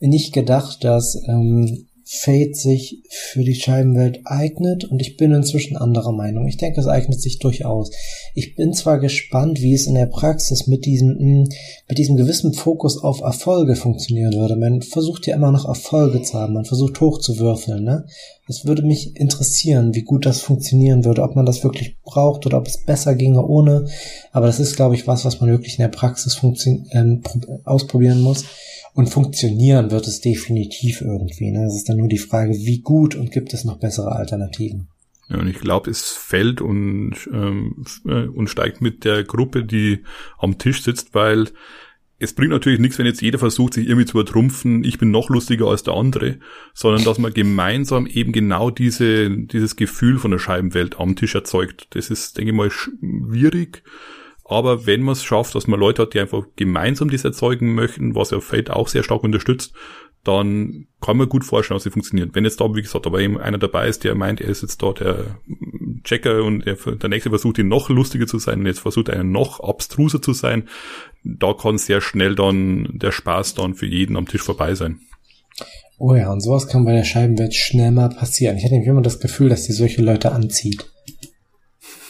nicht 0.00 0.32
gedacht, 0.32 0.82
dass 0.82 1.14
ähm, 1.28 1.86
Fate 2.12 2.56
sich 2.56 3.04
für 3.08 3.44
die 3.44 3.54
Scheibenwelt 3.54 4.22
eignet 4.24 4.84
und 4.84 5.00
ich 5.00 5.16
bin 5.16 5.30
inzwischen 5.30 5.76
anderer 5.76 6.10
Meinung. 6.10 6.48
Ich 6.48 6.56
denke, 6.56 6.80
es 6.80 6.88
eignet 6.88 7.22
sich 7.22 7.38
durchaus. 7.38 7.92
Ich 8.34 8.56
bin 8.56 8.72
zwar 8.72 8.98
gespannt, 8.98 9.62
wie 9.62 9.74
es 9.74 9.86
in 9.86 9.94
der 9.94 10.06
Praxis 10.06 10.66
mit 10.66 10.86
diesem, 10.86 11.16
hm, 11.16 11.48
mit 11.88 11.98
diesem 11.98 12.16
gewissen 12.16 12.52
Fokus 12.52 13.00
auf 13.00 13.20
Erfolge 13.20 13.76
funktionieren 13.76 14.32
würde. 14.32 14.56
Man 14.56 14.82
versucht 14.82 15.28
ja 15.28 15.36
immer 15.36 15.52
noch 15.52 15.68
Erfolge 15.68 16.20
zu 16.22 16.34
haben, 16.34 16.54
man 16.54 16.64
versucht 16.64 17.00
hochzuwürfeln, 17.00 17.84
ne? 17.84 18.06
Es 18.50 18.66
würde 18.66 18.82
mich 18.82 19.16
interessieren, 19.16 19.94
wie 19.94 20.02
gut 20.02 20.26
das 20.26 20.42
funktionieren 20.42 21.04
würde, 21.04 21.22
ob 21.22 21.36
man 21.36 21.46
das 21.46 21.62
wirklich 21.62 21.96
braucht 22.02 22.46
oder 22.46 22.58
ob 22.58 22.66
es 22.66 22.84
besser 22.84 23.14
ginge 23.14 23.46
ohne. 23.46 23.86
Aber 24.32 24.46
das 24.46 24.58
ist, 24.58 24.74
glaube 24.74 24.96
ich, 24.96 25.06
was, 25.06 25.24
was 25.24 25.40
man 25.40 25.50
wirklich 25.50 25.78
in 25.78 25.82
der 25.82 25.88
Praxis 25.88 26.40
ähm, 26.90 27.22
ausprobieren 27.64 28.20
muss. 28.22 28.44
Und 28.92 29.08
funktionieren 29.08 29.92
wird 29.92 30.08
es 30.08 30.20
definitiv 30.20 31.00
irgendwie. 31.00 31.52
Ne? 31.52 31.64
Es 31.64 31.76
ist 31.76 31.88
dann 31.88 31.98
nur 31.98 32.08
die 32.08 32.18
Frage, 32.18 32.52
wie 32.54 32.80
gut 32.80 33.14
und 33.14 33.30
gibt 33.30 33.54
es 33.54 33.64
noch 33.64 33.78
bessere 33.78 34.10
Alternativen. 34.10 34.88
Ja, 35.28 35.38
und 35.38 35.46
ich 35.46 35.60
glaube, 35.60 35.88
es 35.88 36.10
fällt 36.10 36.60
und, 36.60 37.14
ähm, 37.32 37.84
äh, 38.04 38.26
und 38.26 38.50
steigt 38.50 38.80
mit 38.80 39.04
der 39.04 39.22
Gruppe, 39.22 39.64
die 39.64 40.00
am 40.38 40.58
Tisch 40.58 40.82
sitzt, 40.82 41.14
weil 41.14 41.46
es 42.20 42.34
bringt 42.34 42.50
natürlich 42.50 42.78
nichts, 42.78 42.98
wenn 42.98 43.06
jetzt 43.06 43.22
jeder 43.22 43.38
versucht, 43.38 43.74
sich 43.74 43.88
irgendwie 43.88 44.06
zu 44.06 44.18
übertrumpfen, 44.18 44.84
ich 44.84 44.98
bin 44.98 45.10
noch 45.10 45.30
lustiger 45.30 45.66
als 45.66 45.82
der 45.82 45.94
andere, 45.94 46.38
sondern 46.74 47.02
dass 47.04 47.18
man 47.18 47.32
gemeinsam 47.32 48.06
eben 48.06 48.32
genau 48.32 48.70
diese, 48.70 49.30
dieses 49.30 49.74
Gefühl 49.74 50.18
von 50.18 50.30
der 50.30 50.38
Scheibenwelt 50.38 51.00
am 51.00 51.16
Tisch 51.16 51.34
erzeugt. 51.34 51.88
Das 51.90 52.10
ist, 52.10 52.36
denke 52.36 52.50
ich 52.50 52.56
mal, 52.56 52.70
schwierig 52.70 53.82
aber 54.50 54.84
wenn 54.84 55.02
man 55.02 55.12
es 55.12 55.22
schafft, 55.22 55.54
dass 55.54 55.68
man 55.68 55.78
Leute 55.78 56.02
hat, 56.02 56.12
die 56.12 56.18
einfach 56.18 56.42
gemeinsam 56.56 57.08
das 57.08 57.24
erzeugen 57.24 57.72
möchten, 57.72 58.16
was 58.16 58.32
ja 58.32 58.40
Fate 58.40 58.70
auch 58.70 58.88
sehr 58.88 59.04
stark 59.04 59.22
unterstützt, 59.22 59.72
dann 60.24 60.86
kann 61.00 61.16
man 61.16 61.28
gut 61.28 61.44
vorstellen, 61.44 61.76
dass 61.76 61.84
sie 61.84 61.90
funktioniert. 61.90 62.34
Wenn 62.34 62.44
jetzt 62.44 62.60
da, 62.60 62.74
wie 62.74 62.82
gesagt, 62.82 63.06
aber 63.06 63.20
eben 63.20 63.38
einer 63.38 63.58
dabei 63.58 63.88
ist, 63.88 64.04
der 64.04 64.14
meint, 64.14 64.40
er 64.40 64.48
ist 64.48 64.62
jetzt 64.62 64.82
da 64.82 64.92
der 64.92 65.38
Checker 66.04 66.44
und 66.44 66.66
der, 66.66 66.74
der 66.74 67.08
nächste 67.08 67.30
versucht, 67.30 67.58
ihn 67.58 67.68
noch 67.68 67.88
lustiger 67.88 68.26
zu 68.26 68.38
sein 68.38 68.60
und 68.60 68.66
jetzt 68.66 68.80
versucht 68.80 69.08
einer 69.08 69.24
noch 69.24 69.60
abstruser 69.60 70.20
zu 70.20 70.32
sein, 70.32 70.68
da 71.24 71.54
kann 71.54 71.78
sehr 71.78 72.00
schnell 72.00 72.34
dann 72.34 72.88
der 72.92 73.12
Spaß 73.12 73.54
dann 73.54 73.74
für 73.74 73.86
jeden 73.86 74.16
am 74.16 74.26
Tisch 74.26 74.42
vorbei 74.42 74.74
sein. 74.74 75.00
Oh 75.98 76.14
ja, 76.14 76.32
und 76.32 76.40
sowas 76.40 76.66
kann 76.66 76.84
bei 76.84 76.92
der 76.92 77.04
Scheibenwelt 77.04 77.54
schnell 77.54 77.90
mal 77.90 78.08
passieren. 78.08 78.56
Ich 78.56 78.64
hatte 78.64 78.74
nämlich 78.74 78.88
immer 78.88 79.02
das 79.02 79.20
Gefühl, 79.20 79.48
dass 79.50 79.64
die 79.64 79.72
solche 79.72 80.02
Leute 80.02 80.32
anzieht. 80.32 80.90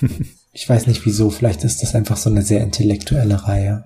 Ich 0.53 0.69
weiß 0.69 0.89
nicht 0.89 1.07
wieso, 1.07 1.31
vielleicht 1.31 1.63
ist 1.63 1.81
das 1.81 1.95
einfach 1.95 2.17
so 2.17 2.29
eine 2.29 2.43
sehr 2.43 2.61
intellektuelle 2.61 3.47
Reihe. 3.47 3.85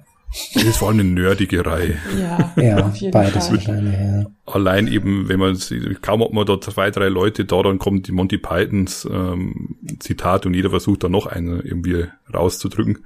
Das 0.54 0.64
ist 0.64 0.76
vor 0.78 0.88
allem 0.88 1.00
eine 1.00 1.08
nerdige 1.08 1.64
Reihe. 1.64 1.96
Ja, 2.18 2.52
ja 2.56 2.92
beides 3.12 3.52
wahrscheinlich, 3.52 3.94
ja. 3.94 4.26
Allein 4.46 4.88
eben, 4.88 5.28
wenn 5.28 5.38
man, 5.38 5.56
kaum 6.02 6.22
ob 6.22 6.32
man 6.32 6.44
da 6.44 6.60
zwei, 6.60 6.90
drei 6.90 7.08
Leute 7.08 7.44
da, 7.44 7.62
dann 7.62 7.78
kommt 7.78 8.08
die 8.08 8.12
Monty 8.12 8.38
Pythons 8.38 9.08
ähm, 9.10 9.76
Zitat 10.00 10.44
und 10.44 10.54
jeder 10.54 10.70
versucht 10.70 11.04
da 11.04 11.08
noch 11.08 11.26
einen 11.26 11.60
irgendwie 11.60 12.06
rauszudrücken. 12.32 13.04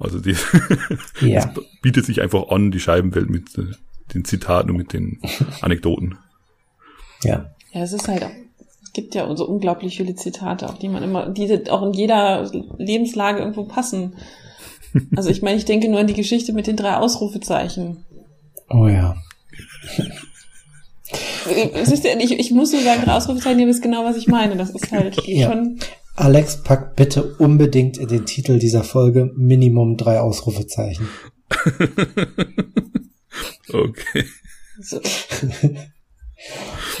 Also 0.00 0.18
die 0.18 0.36
ja. 1.20 1.52
bietet 1.82 2.06
sich 2.06 2.20
einfach 2.20 2.48
an, 2.48 2.72
die 2.72 2.80
Scheibenwelt 2.80 3.30
mit 3.30 3.56
äh, 3.56 3.72
den 4.12 4.24
Zitaten 4.24 4.70
und 4.70 4.76
mit 4.76 4.92
den 4.92 5.20
Anekdoten. 5.60 6.18
Ja. 7.22 7.50
Ja, 7.72 7.82
es 7.82 7.92
ist 7.92 8.08
halt 8.08 8.24
auch 8.24 8.30
gibt 8.94 9.14
ja 9.16 9.36
so 9.36 9.46
unglaublich 9.46 9.96
viele 9.96 10.14
Zitate, 10.14 10.68
auch 10.68 10.78
die 10.78 10.88
man 10.88 11.02
immer, 11.02 11.28
die 11.28 11.68
auch 11.68 11.82
in 11.82 11.92
jeder 11.92 12.48
Lebenslage 12.78 13.40
irgendwo 13.40 13.64
passen. 13.64 14.14
Also 15.16 15.30
ich 15.30 15.42
meine, 15.42 15.56
ich 15.56 15.64
denke 15.64 15.88
nur 15.88 16.00
an 16.00 16.06
die 16.06 16.14
Geschichte 16.14 16.52
mit 16.52 16.66
den 16.66 16.76
drei 16.76 16.96
Ausrufezeichen. 16.96 18.04
Oh 18.70 18.86
ja. 18.86 19.16
Ich, 21.46 22.38
ich 22.38 22.50
muss 22.50 22.72
nur 22.72 22.82
sagen, 22.82 23.02
drei 23.04 23.12
Ausrufezeichen, 23.12 23.60
ihr 23.60 23.66
wisst 23.66 23.82
genau, 23.82 24.04
was 24.04 24.16
ich 24.16 24.28
meine. 24.28 24.56
Das 24.56 24.70
ist 24.70 24.90
halt 24.92 25.20
ja. 25.26 25.50
schon. 25.50 25.78
Alex, 26.16 26.62
pack 26.62 26.96
bitte 26.96 27.34
unbedingt 27.36 27.98
in 27.98 28.08
den 28.08 28.24
Titel 28.24 28.58
dieser 28.58 28.84
Folge 28.84 29.32
Minimum 29.36 29.96
drei 29.96 30.20
Ausrufezeichen. 30.20 31.08
okay. 33.72 34.24
So. 34.80 35.00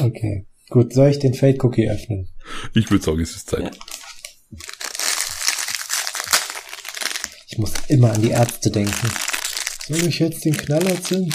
okay. 0.00 0.46
Gut, 0.68 0.92
soll 0.92 1.08
ich 1.10 1.18
den 1.20 1.34
Fade 1.34 1.58
Cookie 1.62 1.88
öffnen? 1.88 2.28
Ich 2.74 2.90
würde 2.90 3.04
sagen, 3.04 3.20
es 3.20 3.36
ist 3.36 3.50
Zeit. 3.50 3.62
Ja. 3.62 3.70
Ich 7.54 7.58
muss 7.58 7.72
immer 7.86 8.12
an 8.12 8.20
die 8.20 8.30
Ärzte 8.30 8.68
denken. 8.68 9.12
Soll 9.86 10.08
ich 10.08 10.18
jetzt 10.18 10.44
den 10.44 10.56
Knaller 10.56 11.00
zünden? 11.00 11.32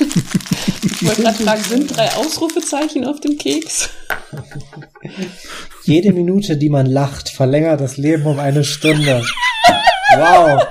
ich 0.00 1.06
wollte 1.06 1.22
gerade 1.22 1.38
fragen, 1.40 1.62
sind 1.62 1.96
drei 1.96 2.08
Ausrufezeichen 2.14 3.04
auf 3.04 3.20
dem 3.20 3.38
Keks? 3.38 3.90
Jede 5.84 6.12
Minute, 6.12 6.56
die 6.56 6.68
man 6.68 6.86
lacht, 6.86 7.28
verlängert 7.28 7.80
das 7.80 7.96
Leben 7.96 8.26
um 8.26 8.40
eine 8.40 8.64
Stunde. 8.64 9.22
Wow. 10.16 10.66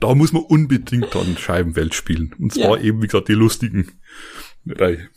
da 0.00 0.14
muss 0.14 0.34
man 0.34 0.42
unbedingt 0.42 1.14
dann 1.14 1.38
Scheibenwelt 1.38 1.94
spielen. 1.94 2.34
Und 2.38 2.52
zwar 2.52 2.76
ja. 2.76 2.84
eben, 2.84 3.00
wie 3.00 3.06
gesagt, 3.06 3.28
die 3.28 3.32
lustigen 3.32 3.90
Reihe. 4.66 5.08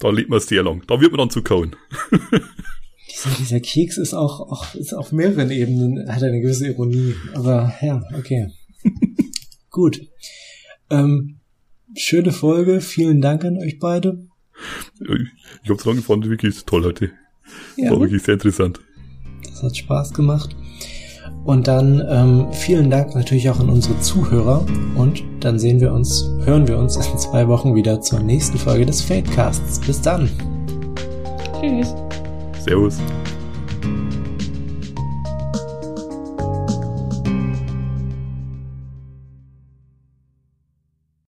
Da 0.00 0.10
lebt 0.10 0.28
man 0.28 0.40
sehr 0.40 0.64
lang. 0.64 0.82
Da 0.86 1.00
wird 1.00 1.12
man 1.12 1.18
dann 1.20 1.30
zu 1.30 1.42
kauen. 1.42 1.76
dieser, 3.14 3.36
dieser 3.36 3.60
Keks 3.60 3.96
ist 3.98 4.14
auch, 4.14 4.40
auch, 4.40 4.74
ist 4.74 4.92
auf 4.92 5.12
mehreren 5.12 5.50
Ebenen, 5.50 6.08
hat 6.12 6.22
eine 6.22 6.40
gewisse 6.40 6.68
Ironie. 6.68 7.14
Aber 7.34 7.74
ja, 7.80 8.02
okay. 8.16 8.48
Gut. 9.70 10.00
Ähm, 10.90 11.36
schöne 11.96 12.32
Folge. 12.32 12.80
Vielen 12.80 13.20
Dank 13.20 13.44
an 13.44 13.58
euch 13.58 13.78
beide. 13.78 14.26
Ich 15.62 15.70
hab's 15.70 15.84
lange 15.84 15.98
gefunden, 15.98 16.30
wirklich 16.30 16.64
toll 16.64 16.84
heute. 16.84 17.10
Ja. 17.76 17.90
War 17.90 18.00
wirklich 18.00 18.22
sehr 18.22 18.34
interessant. 18.34 18.80
Das 19.42 19.62
hat 19.62 19.76
Spaß 19.76 20.14
gemacht. 20.14 20.56
Und 21.44 21.68
dann 21.68 22.02
ähm, 22.08 22.52
vielen 22.52 22.90
Dank 22.90 23.14
natürlich 23.14 23.50
auch 23.50 23.60
an 23.60 23.68
unsere 23.68 23.98
Zuhörer 24.00 24.64
und 24.96 25.22
dann 25.40 25.58
sehen 25.58 25.80
wir 25.80 25.92
uns, 25.92 26.24
hören 26.44 26.66
wir 26.66 26.78
uns 26.78 26.96
in 26.96 27.18
zwei 27.18 27.48
Wochen 27.48 27.74
wieder 27.74 28.00
zur 28.00 28.20
nächsten 28.20 28.56
Folge 28.56 28.86
des 28.86 29.02
Fadecasts. 29.02 29.80
Bis 29.80 30.00
dann. 30.00 30.30
Tschüss. 31.60 32.03
Servus. 32.64 33.23